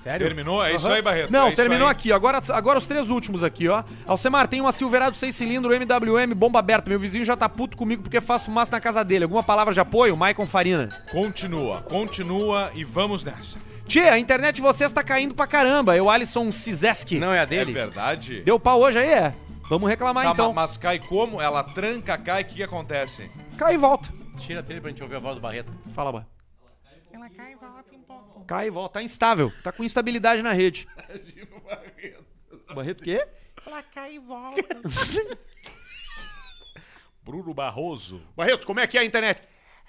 Sério? 0.01 0.25
Terminou? 0.25 0.63
É 0.63 0.73
isso 0.73 0.87
Aham. 0.87 0.95
aí, 0.95 1.01
Barreto. 1.01 1.31
Não, 1.31 1.45
é 1.45 1.47
isso 1.49 1.55
terminou 1.57 1.87
aí. 1.87 1.91
aqui. 1.91 2.11
Agora, 2.11 2.41
agora 2.49 2.79
os 2.79 2.87
três 2.87 3.09
últimos 3.11 3.43
aqui, 3.43 3.67
ó. 3.67 3.83
Alcemar, 4.07 4.47
tem 4.47 4.59
uma 4.59 4.71
Silverado 4.71 5.15
6 5.15 5.35
cilindro 5.35 5.71
MWM 5.73 6.33
bomba 6.35 6.57
aberta. 6.59 6.89
Meu 6.89 6.99
vizinho 6.99 7.23
já 7.23 7.37
tá 7.37 7.47
puto 7.47 7.77
comigo 7.77 8.01
porque 8.01 8.19
faz 8.19 8.43
fumaça 8.43 8.71
na 8.71 8.79
casa 8.81 9.03
dele. 9.03 9.25
Alguma 9.25 9.43
palavra 9.43 9.73
de 9.73 9.79
apoio? 9.79 10.17
Maicon 10.17 10.47
Farina. 10.47 10.89
Continua, 11.11 11.81
continua 11.81 12.71
e 12.73 12.83
vamos 12.83 13.23
nessa. 13.23 13.59
Tchê, 13.85 14.01
a 14.09 14.17
internet 14.17 14.55
de 14.55 14.61
vocês 14.61 14.91
tá 14.91 15.03
caindo 15.03 15.35
pra 15.35 15.45
caramba. 15.45 15.95
Eu, 15.95 16.09
Alisson 16.09 16.51
Cizeski. 16.51 17.19
Não 17.19 17.31
é 17.33 17.39
a 17.39 17.43
É 17.43 17.45
dele? 17.45 17.71
verdade? 17.71 18.41
Deu 18.41 18.59
pau 18.59 18.79
hoje 18.81 18.97
aí, 18.97 19.09
é? 19.09 19.33
Vamos 19.69 19.87
reclamar 19.89 20.23
Tá, 20.25 20.31
então. 20.31 20.47
ma- 20.53 20.61
Mas 20.63 20.77
cai 20.77 20.97
como? 20.99 21.39
Ela 21.41 21.63
tranca, 21.63 22.17
cai, 22.17 22.41
o 22.41 22.45
que, 22.45 22.55
que 22.55 22.63
acontece? 22.63 23.29
Cai 23.57 23.75
e 23.75 23.77
volta. 23.77 24.09
Tira 24.37 24.61
a 24.61 24.63
trilha 24.63 24.81
pra 24.81 24.89
gente 24.89 25.03
ouvir 25.03 25.15
a 25.17 25.19
voz 25.19 25.35
do 25.35 25.41
Barreto. 25.41 25.71
Fala, 25.93 26.11
Barreto. 26.11 26.29
Ela 27.21 27.29
cai 27.29 27.51
e 27.51 27.55
volta 27.55 27.95
um 27.95 28.01
pouco. 28.01 28.45
Cai 28.45 28.65
e 28.65 28.69
volta. 28.71 28.93
Tá 28.95 29.03
instável. 29.03 29.53
Tá 29.61 29.71
com 29.71 29.83
instabilidade 29.83 30.41
na 30.41 30.53
rede. 30.53 30.87
Barreto 32.73 33.01
o 33.01 33.03
quê? 33.03 33.27
Ela 33.63 33.83
cai 33.83 34.15
e 34.15 34.19
volta. 34.19 34.81
Bruno 37.23 37.53
Barroso. 37.53 38.23
Barreto, 38.35 38.65
como 38.65 38.79
é 38.79 38.87
que 38.87 38.97
é 38.97 39.01
a 39.01 39.05
internet? 39.05 39.39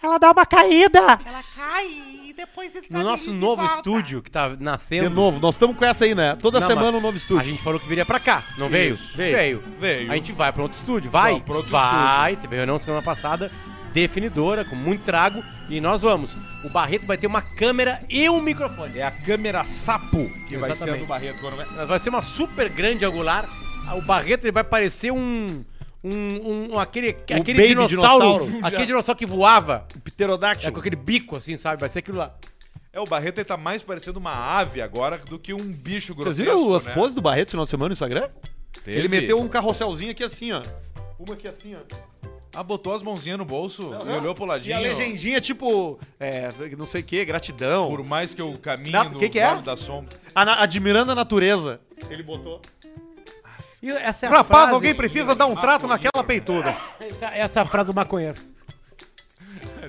Ela 0.02 0.18
dá 0.18 0.30
uma 0.30 0.44
caída. 0.44 0.98
Ela 1.24 1.42
cai 1.56 1.86
e 1.86 2.34
depois 2.36 2.76
ele 2.76 2.88
No 2.90 3.02
nosso 3.02 3.32
novo 3.32 3.64
estúdio 3.64 4.20
que 4.20 4.30
tá 4.30 4.50
nascendo. 4.60 5.08
De 5.08 5.14
novo, 5.14 5.40
nós 5.40 5.54
estamos 5.54 5.74
com 5.74 5.86
essa 5.86 6.04
aí, 6.04 6.14
né? 6.14 6.36
Toda 6.36 6.60
Não, 6.60 6.66
semana 6.66 6.98
um 6.98 7.00
novo 7.00 7.16
estúdio. 7.16 7.40
A 7.40 7.44
gente 7.44 7.62
falou 7.62 7.80
que 7.80 7.88
viria 7.88 8.04
pra 8.04 8.20
cá, 8.20 8.44
não 8.58 8.68
veio? 8.68 8.92
Isso, 8.92 9.16
veio. 9.16 9.36
Veio. 9.36 9.62
Veio. 9.78 10.12
A 10.12 10.16
gente 10.16 10.32
vai 10.32 10.52
pra 10.52 10.64
outro 10.64 10.78
estúdio, 10.78 11.10
vai? 11.10 11.30
Vamos 11.32 11.46
pra 11.46 11.56
outro 11.56 11.70
vai. 11.70 12.36
Teve 12.36 12.56
reunião 12.56 12.78
semana 12.78 13.00
passada. 13.00 13.50
Definidora, 13.92 14.64
com 14.64 14.76
muito 14.76 15.02
trago, 15.02 15.42
e 15.68 15.80
nós 15.80 16.02
vamos. 16.02 16.36
O 16.64 16.68
Barreto 16.68 17.06
vai 17.06 17.16
ter 17.16 17.26
uma 17.26 17.42
câmera 17.42 18.00
e 18.08 18.28
um 18.28 18.40
microfone. 18.40 18.98
É 18.98 19.04
a 19.04 19.10
câmera 19.10 19.64
sapo 19.64 20.28
que 20.48 20.56
vai 20.56 20.74
ser 20.74 20.90
a 20.90 20.96
do 20.96 21.06
Barreto. 21.06 21.40
Quando 21.40 21.56
vai... 21.86 21.98
Ser 22.00 22.10
uma 22.10 22.22
super 22.22 22.68
grande 22.68 23.04
angular. 23.04 23.48
O 23.96 24.02
Barreto 24.02 24.44
ele 24.44 24.52
vai 24.52 24.64
parecer 24.64 25.12
um. 25.12 25.64
Um, 26.04 26.72
um- 26.72 26.78
aquele 26.80 27.10
aquele 27.10 27.54
baby 27.54 27.86
dinossauro, 27.86 28.46
dinossauro. 28.46 28.58
aquele 28.66 28.86
dinossauro 28.86 29.16
que 29.16 29.24
voava, 29.26 29.86
é, 29.94 29.98
Pterodáctilo. 30.00 30.72
com 30.72 30.80
aquele 30.80 30.96
bico 30.96 31.36
assim, 31.36 31.56
sabe? 31.56 31.78
Vai 31.78 31.88
ser 31.88 32.00
aquilo 32.00 32.18
lá. 32.18 32.34
É, 32.92 32.98
o 32.98 33.04
Barreto 33.04 33.38
ele 33.38 33.44
tá 33.44 33.56
mais 33.56 33.84
parecendo 33.84 34.18
uma 34.18 34.34
ave 34.34 34.82
agora 34.82 35.16
do 35.16 35.38
que 35.38 35.54
um 35.54 35.58
bicho 35.58 36.12
Vocês 36.12 36.38
grotesco, 36.38 36.60
viram 36.64 36.74
as 36.74 36.84
né? 36.84 36.92
poses 36.92 37.14
do 37.14 37.22
Barreto 37.22 37.46
no 37.46 37.50
final 37.52 37.64
de 37.64 37.70
semana 37.70 37.88
no 37.88 37.92
Instagram? 37.92 38.28
Teve. 38.84 38.98
Ele 38.98 39.08
meteu 39.08 39.40
um 39.40 39.46
carrosselzinho 39.46 40.10
aqui 40.10 40.24
assim, 40.24 40.50
ó. 40.50 40.62
Uma 41.18 41.34
aqui 41.34 41.46
assim, 41.46 41.76
ó. 41.76 42.11
Ah, 42.54 42.62
botou 42.62 42.92
as 42.94 43.02
mãozinhas 43.02 43.38
no 43.38 43.46
bolso 43.46 43.90
e 44.06 44.16
olhou 44.18 44.34
pro 44.34 44.44
E 44.44 44.48
ladinho. 44.48 44.76
a 44.76 44.80
legendinha, 44.80 45.40
tipo, 45.40 45.98
é, 46.20 46.50
não 46.76 46.84
sei 46.84 47.00
o 47.00 47.04
que, 47.04 47.24
gratidão. 47.24 47.88
Por 47.88 48.04
mais 48.04 48.34
que 48.34 48.42
eu 48.42 48.58
caminhe 48.60 48.92
Não, 48.92 49.04
no 49.04 49.18
que 49.18 49.30
que 49.30 49.38
é? 49.38 49.48
Vale 49.48 49.62
da 49.62 49.74
Sombra. 49.74 50.14
Ana- 50.34 50.60
admirando 50.62 51.12
a 51.12 51.14
natureza. 51.14 51.80
Ele 52.10 52.22
botou. 52.22 52.60
E 53.82 53.90
essa 53.90 54.26
é 54.26 54.28
a 54.28 54.32
Rapaz, 54.32 54.60
frase, 54.60 54.74
alguém 54.74 54.94
precisa 54.94 55.34
dar 55.34 55.46
um 55.46 55.56
trato 55.56 55.86
naquela 55.86 56.22
peituda. 56.22 56.76
Essa, 57.00 57.26
essa 57.34 57.60
é 57.60 57.62
a 57.62 57.66
frase 57.66 57.86
do 57.86 57.94
maconheiro. 57.94 58.38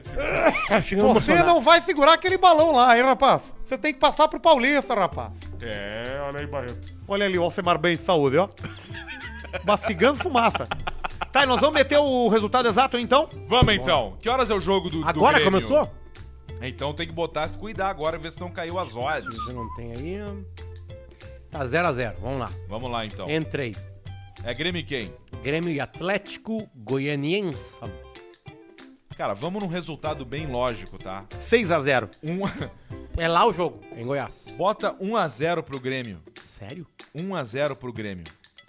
Você 0.82 0.95
emocionado. 0.95 1.47
não 1.47 1.61
vai 1.61 1.82
segurar 1.82 2.14
aquele 2.14 2.38
balão 2.38 2.72
lá, 2.72 2.97
hein, 2.97 3.03
rapaz? 3.03 3.53
Você 3.66 3.78
tem 3.78 3.93
que 3.93 3.99
passar 3.99 4.28
pro 4.28 4.39
Paulista, 4.39 4.93
rapaz. 4.95 5.32
É, 5.61 6.20
olha 6.28 6.39
aí, 6.39 6.47
Barreto. 6.47 6.93
Olha 7.07 7.26
ali, 7.26 7.38
o 7.38 7.43
Alcemar 7.43 7.78
bem 7.78 7.95
de 7.95 8.01
saúde, 8.01 8.38
ó. 8.38 8.49
Mastigando 9.66 10.18
fumaça. 10.20 10.68
Tá, 11.34 11.44
e 11.44 11.48
nós 11.48 11.60
vamos 11.60 11.74
meter 11.76 11.98
o 11.98 12.28
resultado 12.30 12.68
exato, 12.68 12.96
então? 12.96 13.28
Vamos 13.48 13.74
então. 13.74 14.16
Que 14.22 14.30
horas 14.30 14.52
é 14.52 14.54
o 14.54 14.60
jogo 14.62 14.88
do, 14.88 15.02
do 15.02 15.08
Agora 15.10 15.40
Grêmio? 15.40 15.52
começou? 15.52 15.92
Então 16.62 16.94
tem 16.94 17.08
que 17.08 17.12
botar, 17.12 17.50
cuidar 17.50 17.90
agora, 17.90 18.20
ver 18.20 18.32
se 18.32 18.40
não 18.40 18.52
caiu 18.52 18.78
as 18.78 18.96
odds. 18.96 19.36
Você 19.36 19.52
não 19.52 19.74
tem 19.74 19.92
aí. 19.94 20.20
Tá 21.50 21.66
0x0. 21.66 22.14
Vamos 22.22 22.40
lá. 22.40 22.52
Vamos 22.70 22.92
lá 22.92 23.04
então. 23.04 23.28
Entrei. 23.28 23.76
É 24.44 24.54
Grêmio 24.54 24.80
e 24.80 24.84
quem? 24.84 25.12
Grêmio 25.42 25.72
e 25.72 25.80
Atlético 25.80 26.70
Goianiense. 26.76 27.78
Cara, 29.18 29.34
vamos 29.34 29.62
num 29.64 29.70
resultado 29.70 30.24
bem 30.26 30.46
lógico, 30.46 31.00
tá? 31.00 31.26
6x0. 31.40 32.10
Um, 32.24 32.42
É 33.18 33.28
lá 33.28 33.46
o 33.46 33.54
jogo, 33.54 33.80
em 33.96 34.06
Goiás. 34.06 34.46
bota 34.56 34.94
1x0 35.02 35.64
pro 35.64 35.80
Grêmio. 35.80 36.22
Sério? 36.44 36.86
1x0 37.16 37.76
pro 37.76 37.92
Grêmio. 37.92 38.26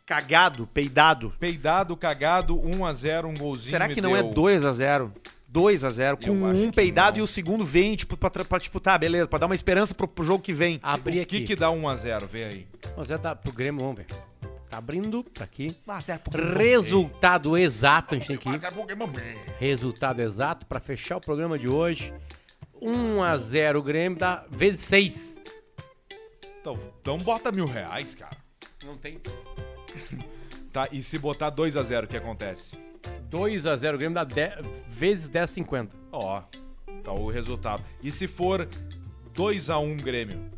Cagado, 0.07 0.67
peidado. 0.67 1.33
Peidado, 1.41 1.97
cagado, 1.97 2.57
1x0, 2.57 3.25
um 3.27 3.35
golzinho. 3.35 3.71
Será 3.71 3.89
que 3.89 4.01
não 4.01 4.15
é 4.15 4.23
deu. 4.23 4.33
2x0? 4.33 5.11
2x0, 5.51 6.17
com 6.25 6.27
Eu 6.37 6.47
acho 6.47 6.59
um 6.61 6.71
que 6.71 6.77
peidado 6.77 7.17
não. 7.17 7.21
e 7.21 7.23
o 7.23 7.27
segundo 7.27 7.65
vem, 7.65 7.95
tipo, 7.95 8.17
pra, 8.17 8.29
pra, 8.29 8.59
tipo, 8.59 8.81
tá, 8.81 8.99
beleza, 8.99 9.29
pra 9.29 9.39
dar 9.39 9.47
uma 9.47 9.55
esperança 9.55 9.95
pro, 9.95 10.07
pro 10.09 10.25
jogo 10.25 10.43
que 10.43 10.53
vem. 10.53 10.81
Abri 10.83 11.21
O 11.21 11.23
aqui. 11.23 11.41
que 11.41 11.47
que 11.47 11.57
dá 11.57 11.69
1x0? 11.69 12.27
Vê 12.27 12.45
aí. 12.45 12.67
Mas 12.97 13.07
já 13.09 13.17
tá 13.19 13.35
pro 13.37 13.53
Grêmio, 13.53 13.81
vamos 13.81 13.97
ver. 13.97 14.07
Tá 14.69 14.79
abrindo, 14.79 15.23
tá 15.23 15.45
aqui. 15.45 15.69
1x0 15.87 16.19
pro 16.19 16.59
Resultado 16.59 17.57
exato, 17.57 18.15
a 18.15 18.19
gente 18.19 18.27
tem 18.27 18.37
que 18.37 18.49
ir. 18.49 18.61
Resultado 19.59 20.21
exato 20.21 20.67
pra 20.67 20.81
fechar 20.81 21.17
o 21.17 21.21
programa 21.21 21.57
de 21.59 21.69
hoje. 21.69 22.13
1 22.83 23.23
a 23.23 23.39
0 23.39 23.81
Grêmio 23.83 24.19
dá 24.19 24.45
vezes 24.51 24.81
6. 24.81 25.41
Então, 26.61 26.79
então 27.01 27.17
bota 27.19 27.53
mil 27.53 27.67
reais, 27.67 28.15
cara. 28.15 28.37
Não 28.85 28.97
tem. 28.97 29.21
Tá, 30.73 30.89
e 30.91 31.01
se 31.03 31.19
botar 31.19 31.53
2x0, 31.53 32.05
o 32.05 32.09
que 32.09 32.17
acontece? 32.17 32.77
2 33.31 33.65
a 33.65 33.77
0 33.77 33.97
Grêmio 33.97 34.15
dá 34.15 34.25
10, 34.25 34.55
vezes 34.89 35.29
10,50. 35.29 35.91
Ó, 36.11 36.43
tá 37.05 37.13
o 37.13 37.31
resultado. 37.31 37.81
E 38.03 38.11
se 38.11 38.27
for 38.27 38.69
2x1 39.37 40.03
Grêmio 40.03 40.51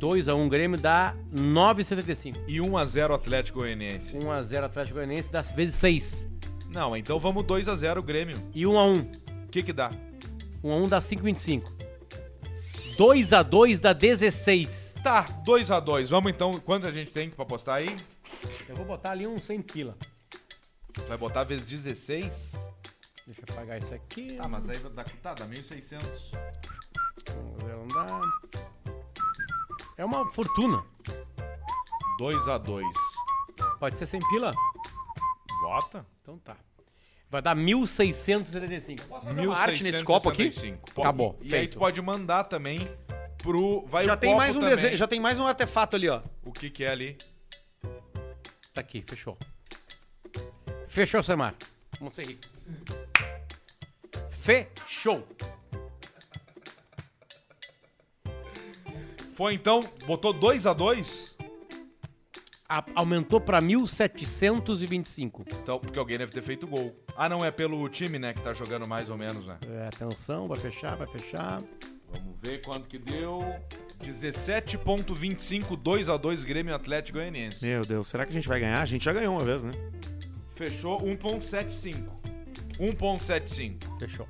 2 0.00 0.28
a 0.28 0.34
1 0.34 0.48
Grêmio 0.48 0.80
dá 0.80 1.14
9,75. 1.30 2.38
e 2.48 2.56
1x0 2.56 3.14
Atlético 3.14 3.58
Goianiense? 3.58 4.16
1 4.16 4.30
a 4.30 4.42
0 4.42 4.64
Atlético 4.64 4.94
Goianiense 4.94 5.30
dá 5.30 5.42
vezes 5.42 5.74
6. 5.74 6.26
Não, 6.72 6.96
então 6.96 7.20
vamos 7.20 7.44
2x0 7.44 8.02
Grêmio. 8.02 8.38
E 8.54 8.66
1 8.66 8.78
a 8.78 8.84
1. 8.86 8.94
O 8.94 9.06
que 9.50 9.62
que 9.62 9.74
dá? 9.74 9.90
1 10.64 10.72
a 10.72 10.76
1 10.76 10.88
dá 10.88 11.00
5,25. 11.00 11.64
2 12.96 13.32
a 13.34 13.42
2 13.42 13.78
dá 13.78 13.92
16. 13.92 14.94
Tá, 15.02 15.26
2x2. 15.46 16.08
Vamos 16.08 16.32
então, 16.32 16.52
quanto 16.54 16.86
a 16.86 16.90
gente 16.90 17.10
tem 17.10 17.28
pra 17.28 17.44
postar 17.44 17.74
aí? 17.74 17.94
Eu 18.68 18.76
vou 18.76 18.84
botar 18.84 19.10
ali 19.12 19.26
um 19.26 19.38
100 19.38 19.62
pila. 19.62 19.96
Vai 21.06 21.16
botar 21.16 21.44
vezes 21.44 21.66
16? 21.66 22.70
Deixa 23.26 23.42
eu 23.46 23.54
pagar 23.54 23.78
isso 23.78 23.94
aqui. 23.94 24.36
Tá, 24.36 24.48
mas 24.48 24.68
aí 24.68 24.78
vai 24.78 24.90
dar, 24.92 25.04
tá, 25.04 25.34
dá 25.34 25.46
1.600. 25.46 26.00
Vamos 27.28 27.64
ver, 27.64 27.76
não 27.76 27.88
dá. 27.88 28.20
É 29.96 30.04
uma 30.04 30.28
fortuna. 30.30 30.84
2x2. 32.20 32.82
Pode 33.78 33.96
ser 33.98 34.06
100 34.06 34.20
pila? 34.28 34.50
Bota. 35.62 36.06
Então 36.22 36.38
tá. 36.38 36.56
Vai 37.30 37.40
dar 37.40 37.54
1.675. 37.56 39.00
uma 39.46 39.56
arte 39.56 39.84
nesse 39.84 40.04
copo 40.04 40.28
aqui? 40.30 40.44
1165. 40.44 41.00
Acabou, 41.00 41.38
E 41.40 41.44
aí 41.44 41.50
feito. 41.50 41.72
tu 41.74 41.78
pode 41.78 42.00
mandar 42.02 42.44
também 42.44 42.80
pro... 43.38 43.84
Vai 43.86 44.04
Já 44.04 44.14
o 44.14 44.16
tem 44.16 44.34
mais 44.36 44.56
um 44.56 44.60
também. 44.60 44.74
desenho, 44.74 44.96
já 44.96 45.06
tem 45.06 45.20
mais 45.20 45.38
um 45.38 45.46
artefato 45.46 45.94
ali, 45.94 46.08
ó. 46.08 46.22
O 46.42 46.52
que 46.52 46.68
que 46.70 46.82
é 46.82 46.90
ali? 46.90 47.16
Tá 48.80 48.82
aqui, 48.82 49.04
fechou. 49.06 49.36
Fechou, 50.88 51.22
Semar. 51.22 51.54
Vamos 51.98 52.14
ser 52.14 52.26
rico. 52.26 52.40
Fechou. 54.30 55.28
Foi 59.34 59.52
então, 59.52 59.82
botou 60.06 60.32
2x2? 60.32 61.36
A- 62.66 62.86
aumentou 62.94 63.38
pra 63.38 63.60
1.725. 63.60 65.44
Então, 65.60 65.78
porque 65.78 65.98
alguém 65.98 66.16
deve 66.16 66.32
ter 66.32 66.40
feito 66.42 66.66
gol. 66.66 66.96
Ah, 67.14 67.28
não, 67.28 67.44
é 67.44 67.50
pelo 67.50 67.86
time, 67.90 68.18
né, 68.18 68.32
que 68.32 68.40
tá 68.40 68.54
jogando 68.54 68.88
mais 68.88 69.10
ou 69.10 69.18
menos, 69.18 69.46
né? 69.46 69.58
É, 69.68 69.88
atenção, 69.88 70.48
vai 70.48 70.58
fechar, 70.58 70.96
vai 70.96 71.06
fechar. 71.06 71.62
Vamos 72.14 72.40
ver 72.40 72.62
quanto 72.64 72.88
que 72.88 72.98
deu. 72.98 73.40
17.25, 74.02 75.76
2x2 75.76 76.44
Grêmio 76.44 76.74
Atlético 76.74 77.18
Goianiense. 77.18 77.64
Meu 77.64 77.82
Deus, 77.84 78.06
será 78.06 78.24
que 78.24 78.30
a 78.30 78.34
gente 78.34 78.48
vai 78.48 78.60
ganhar? 78.60 78.80
A 78.80 78.86
gente 78.86 79.04
já 79.04 79.12
ganhou 79.12 79.34
uma 79.34 79.44
vez, 79.44 79.62
né? 79.62 79.72
Fechou 80.54 81.00
1.75. 81.00 82.08
1.75. 82.78 83.98
Fechou. 83.98 84.28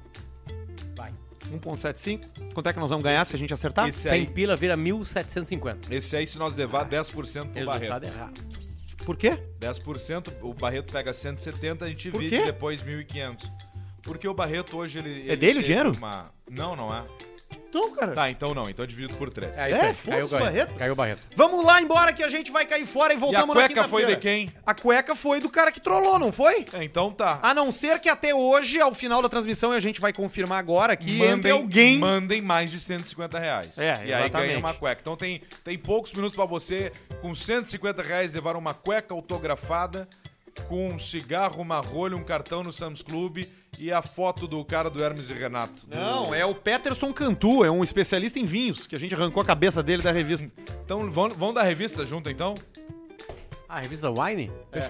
Vai. 0.96 1.12
1.75. 1.52 2.52
Quanto 2.52 2.68
é 2.68 2.72
que 2.72 2.78
nós 2.78 2.90
vamos 2.90 3.04
ganhar 3.04 3.24
se 3.24 3.34
a 3.34 3.38
gente 3.38 3.52
acertar? 3.52 3.88
Esse 3.88 4.00
100 4.00 4.12
aí, 4.12 4.26
pila 4.26 4.56
vira 4.56 4.76
1.750. 4.76 5.90
esse 5.92 6.16
aí, 6.16 6.26
se 6.26 6.38
nós 6.38 6.54
levar 6.54 6.88
10% 6.88 7.10
pro 7.12 7.20
Resultado 7.22 7.66
Barreto. 7.66 8.04
errado. 8.06 8.40
Por 9.04 9.16
quê? 9.16 9.38
10%, 9.58 10.32
o 10.42 10.52
Barreto 10.52 10.92
pega 10.92 11.12
170, 11.12 11.84
a 11.84 11.88
gente 11.88 12.10
Por 12.10 12.20
divide 12.20 12.36
quê? 12.38 12.44
depois 12.44 12.82
1.500. 12.82 13.50
Porque 14.02 14.26
o 14.28 14.34
Barreto 14.34 14.76
hoje 14.76 14.98
ele. 14.98 15.10
ele 15.10 15.32
É 15.32 15.36
dele 15.36 15.52
o 15.60 15.62
teve 15.62 15.64
dinheiro? 15.66 15.92
uma- 15.96 16.30
Não, 16.50 16.74
não 16.76 16.94
é. 16.94 17.04
Então, 17.68 17.92
cara. 17.92 18.12
Tá, 18.12 18.28
então 18.30 18.52
não. 18.52 18.64
Então 18.68 18.84
dividido 18.84 19.16
por 19.16 19.30
3. 19.30 19.56
É, 19.56 19.62
É, 19.62 19.70
isso 19.70 19.80
aí. 19.84 19.94
foda-se 19.94 20.10
Caiu 20.10 20.24
o 20.26 20.28
Barreto. 20.40 20.74
Caiu 20.74 20.92
o 20.92 20.96
Barreto. 20.96 21.20
Vamos 21.36 21.64
lá 21.64 21.80
embora 21.80 22.12
que 22.12 22.22
a 22.22 22.28
gente 22.28 22.50
vai 22.50 22.66
cair 22.66 22.84
fora 22.84 23.12
e 23.12 23.16
E 23.16 23.16
a 23.16 23.20
voltamos 23.20 23.54
na 23.54 23.62
cueca 23.68 23.84
foi 23.88 24.06
de 24.06 24.16
quem? 24.16 24.52
A 24.66 24.74
cueca 24.74 25.14
foi 25.14 25.40
do 25.40 25.48
cara 25.48 25.70
que 25.70 25.80
trollou, 25.80 26.18
não 26.18 26.32
foi? 26.32 26.66
É, 26.72 26.82
então 26.82 27.12
tá. 27.12 27.38
A 27.42 27.54
não 27.54 27.70
ser 27.70 28.00
que 28.00 28.08
até 28.08 28.34
hoje, 28.34 28.80
ao 28.80 28.92
final 28.92 29.22
da 29.22 29.28
transmissão, 29.28 29.72
e 29.72 29.76
a 29.76 29.80
gente 29.80 30.00
vai 30.00 30.12
confirmar 30.12 30.58
agora 30.58 30.96
que 30.96 31.22
entre 31.22 31.50
alguém... 31.52 31.96
mandem 31.98 32.42
mais 32.42 32.70
de 32.72 32.80
150 32.80 33.38
reais. 33.38 33.78
É, 33.78 33.84
E 34.04 34.12
aí 34.12 34.22
exatamente. 34.22 34.48
ganha 34.48 34.58
uma 34.58 34.74
cueca. 34.74 35.00
Então 35.00 35.16
tem, 35.16 35.40
tem 35.62 35.78
poucos 35.78 36.12
minutos 36.12 36.34
pra 36.34 36.44
você, 36.44 36.92
com 37.22 37.32
150 37.34 38.02
reais, 38.02 38.34
levar 38.34 38.56
uma 38.56 38.74
cueca 38.74 39.14
autografada, 39.14 40.08
com 40.68 40.88
um 40.88 40.98
cigarro, 40.98 41.60
uma 41.62 41.78
rolha, 41.80 42.16
um 42.16 42.22
cartão 42.24 42.62
no 42.62 42.72
Sam's 42.72 43.02
Club 43.02 43.44
e 43.78 43.92
a 43.92 44.02
foto 44.02 44.46
do 44.46 44.64
cara 44.64 44.90
do 44.90 45.02
Hermes 45.02 45.30
e 45.30 45.34
Renato. 45.34 45.86
Do- 45.86 45.94
Não, 45.96 46.34
é 46.34 46.44
o 46.44 46.54
Peterson 46.54 47.12
Cantu, 47.12 47.64
é 47.64 47.70
um 47.70 47.82
especialista 47.82 48.38
em 48.38 48.44
vinhos, 48.44 48.86
que 48.86 48.94
a 48.94 48.98
gente 48.98 49.14
arrancou 49.14 49.42
a 49.42 49.46
cabeça 49.46 49.82
dele 49.82 50.02
da 50.02 50.10
revista. 50.10 50.50
Então 50.84 51.10
vão, 51.10 51.28
vão 51.30 51.52
dar 51.52 51.62
revista 51.62 52.04
junto, 52.04 52.28
então? 52.28 52.54
Ah, 53.68 53.76
a 53.76 53.80
revista 53.80 54.10
Wine? 54.10 54.50
É. 54.72 54.80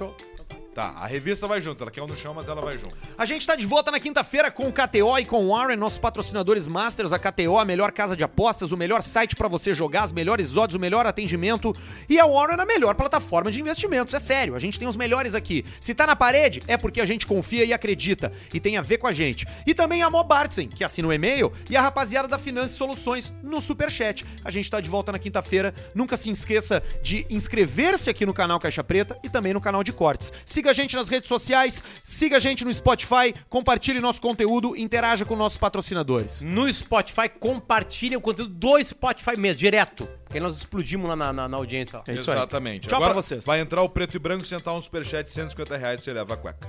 Tá, 0.80 0.94
a 0.96 1.06
revista 1.06 1.46
vai 1.46 1.60
junto. 1.60 1.82
Ela 1.84 1.90
quer 1.90 2.02
um 2.02 2.06
no 2.06 2.16
chão, 2.16 2.32
mas 2.32 2.48
ela 2.48 2.62
vai 2.62 2.78
junto. 2.78 2.96
A 3.18 3.26
gente 3.26 3.46
tá 3.46 3.54
de 3.54 3.66
volta 3.66 3.90
na 3.90 4.00
quinta-feira 4.00 4.50
com 4.50 4.66
o 4.66 4.72
KTO 4.72 5.18
e 5.18 5.26
com 5.26 5.44
o 5.44 5.54
Warren, 5.54 5.76
nossos 5.76 5.98
patrocinadores 5.98 6.66
masters. 6.66 7.12
A 7.12 7.18
KTO, 7.18 7.58
a 7.58 7.66
melhor 7.66 7.92
casa 7.92 8.16
de 8.16 8.24
apostas, 8.24 8.72
o 8.72 8.78
melhor 8.78 9.02
site 9.02 9.36
pra 9.36 9.46
você 9.46 9.74
jogar, 9.74 10.04
as 10.04 10.12
melhores 10.14 10.56
odds, 10.56 10.74
o 10.74 10.80
melhor 10.80 11.04
atendimento. 11.04 11.76
E 12.08 12.18
a 12.18 12.24
Warren, 12.24 12.58
a 12.58 12.64
melhor 12.64 12.94
plataforma 12.94 13.50
de 13.50 13.60
investimentos. 13.60 14.14
É 14.14 14.18
sério, 14.18 14.54
a 14.54 14.58
gente 14.58 14.78
tem 14.78 14.88
os 14.88 14.96
melhores 14.96 15.34
aqui. 15.34 15.66
Se 15.78 15.92
tá 15.92 16.06
na 16.06 16.16
parede, 16.16 16.62
é 16.66 16.78
porque 16.78 17.02
a 17.02 17.04
gente 17.04 17.26
confia 17.26 17.66
e 17.66 17.74
acredita. 17.74 18.32
E 18.54 18.58
tem 18.58 18.78
a 18.78 18.80
ver 18.80 18.96
com 18.96 19.06
a 19.06 19.12
gente. 19.12 19.46
E 19.66 19.74
também 19.74 20.02
a 20.02 20.08
Mobartsen, 20.08 20.66
que 20.66 20.82
assina 20.82 21.08
o 21.08 21.12
e-mail, 21.12 21.52
e 21.68 21.76
a 21.76 21.82
rapaziada 21.82 22.26
da 22.26 22.38
Finanças 22.38 22.78
Soluções 22.78 23.30
no 23.42 23.60
Superchat. 23.60 24.24
A 24.42 24.50
gente 24.50 24.70
tá 24.70 24.80
de 24.80 24.88
volta 24.88 25.12
na 25.12 25.18
quinta-feira. 25.18 25.74
Nunca 25.94 26.16
se 26.16 26.30
esqueça 26.30 26.82
de 27.02 27.26
inscrever-se 27.28 28.08
aqui 28.08 28.24
no 28.24 28.32
canal 28.32 28.58
Caixa 28.58 28.82
Preta 28.82 29.14
e 29.22 29.28
também 29.28 29.52
no 29.52 29.60
canal 29.60 29.84
de 29.84 29.92
cortes. 29.92 30.32
Siga 30.46 30.69
Siga 30.70 30.82
a 30.82 30.84
gente 30.84 30.94
nas 30.96 31.08
redes 31.08 31.28
sociais, 31.28 31.82
siga 32.04 32.36
a 32.36 32.38
gente 32.38 32.64
no 32.64 32.72
Spotify, 32.72 33.34
compartilhe 33.48 33.98
nosso 33.98 34.20
conteúdo, 34.22 34.76
interaja 34.76 35.24
com 35.24 35.34
nossos 35.34 35.58
patrocinadores. 35.58 36.42
No 36.42 36.72
Spotify, 36.72 37.28
compartilhem 37.28 38.16
o 38.16 38.20
conteúdo 38.20 38.54
do 38.54 38.84
Spotify 38.84 39.36
mesmo, 39.36 39.58
direto. 39.58 40.08
Porque 40.26 40.38
nós 40.38 40.56
explodimos 40.56 41.08
lá 41.08 41.16
na, 41.16 41.32
na- 41.32 41.48
na 41.48 41.56
audiência. 41.56 41.98
Lá. 41.98 42.04
É 42.06 42.14
isso 42.14 42.30
aí. 42.30 42.36
Exatamente. 42.36 42.86
Tchau 42.88 42.96
Agora 42.98 43.12
pra 43.14 43.20
vocês. 43.22 43.44
Vai 43.44 43.58
entrar 43.60 43.82
o 43.82 43.88
preto 43.88 44.14
e 44.14 44.18
branco, 44.20 44.44
sentar 44.44 44.72
um 44.74 44.80
superchat 44.80 45.24
de 45.24 45.32
150 45.32 45.76
reais 45.76 46.00
e 46.00 46.04
você 46.04 46.12
leva 46.12 46.34
a 46.34 46.36
cueca. 46.36 46.68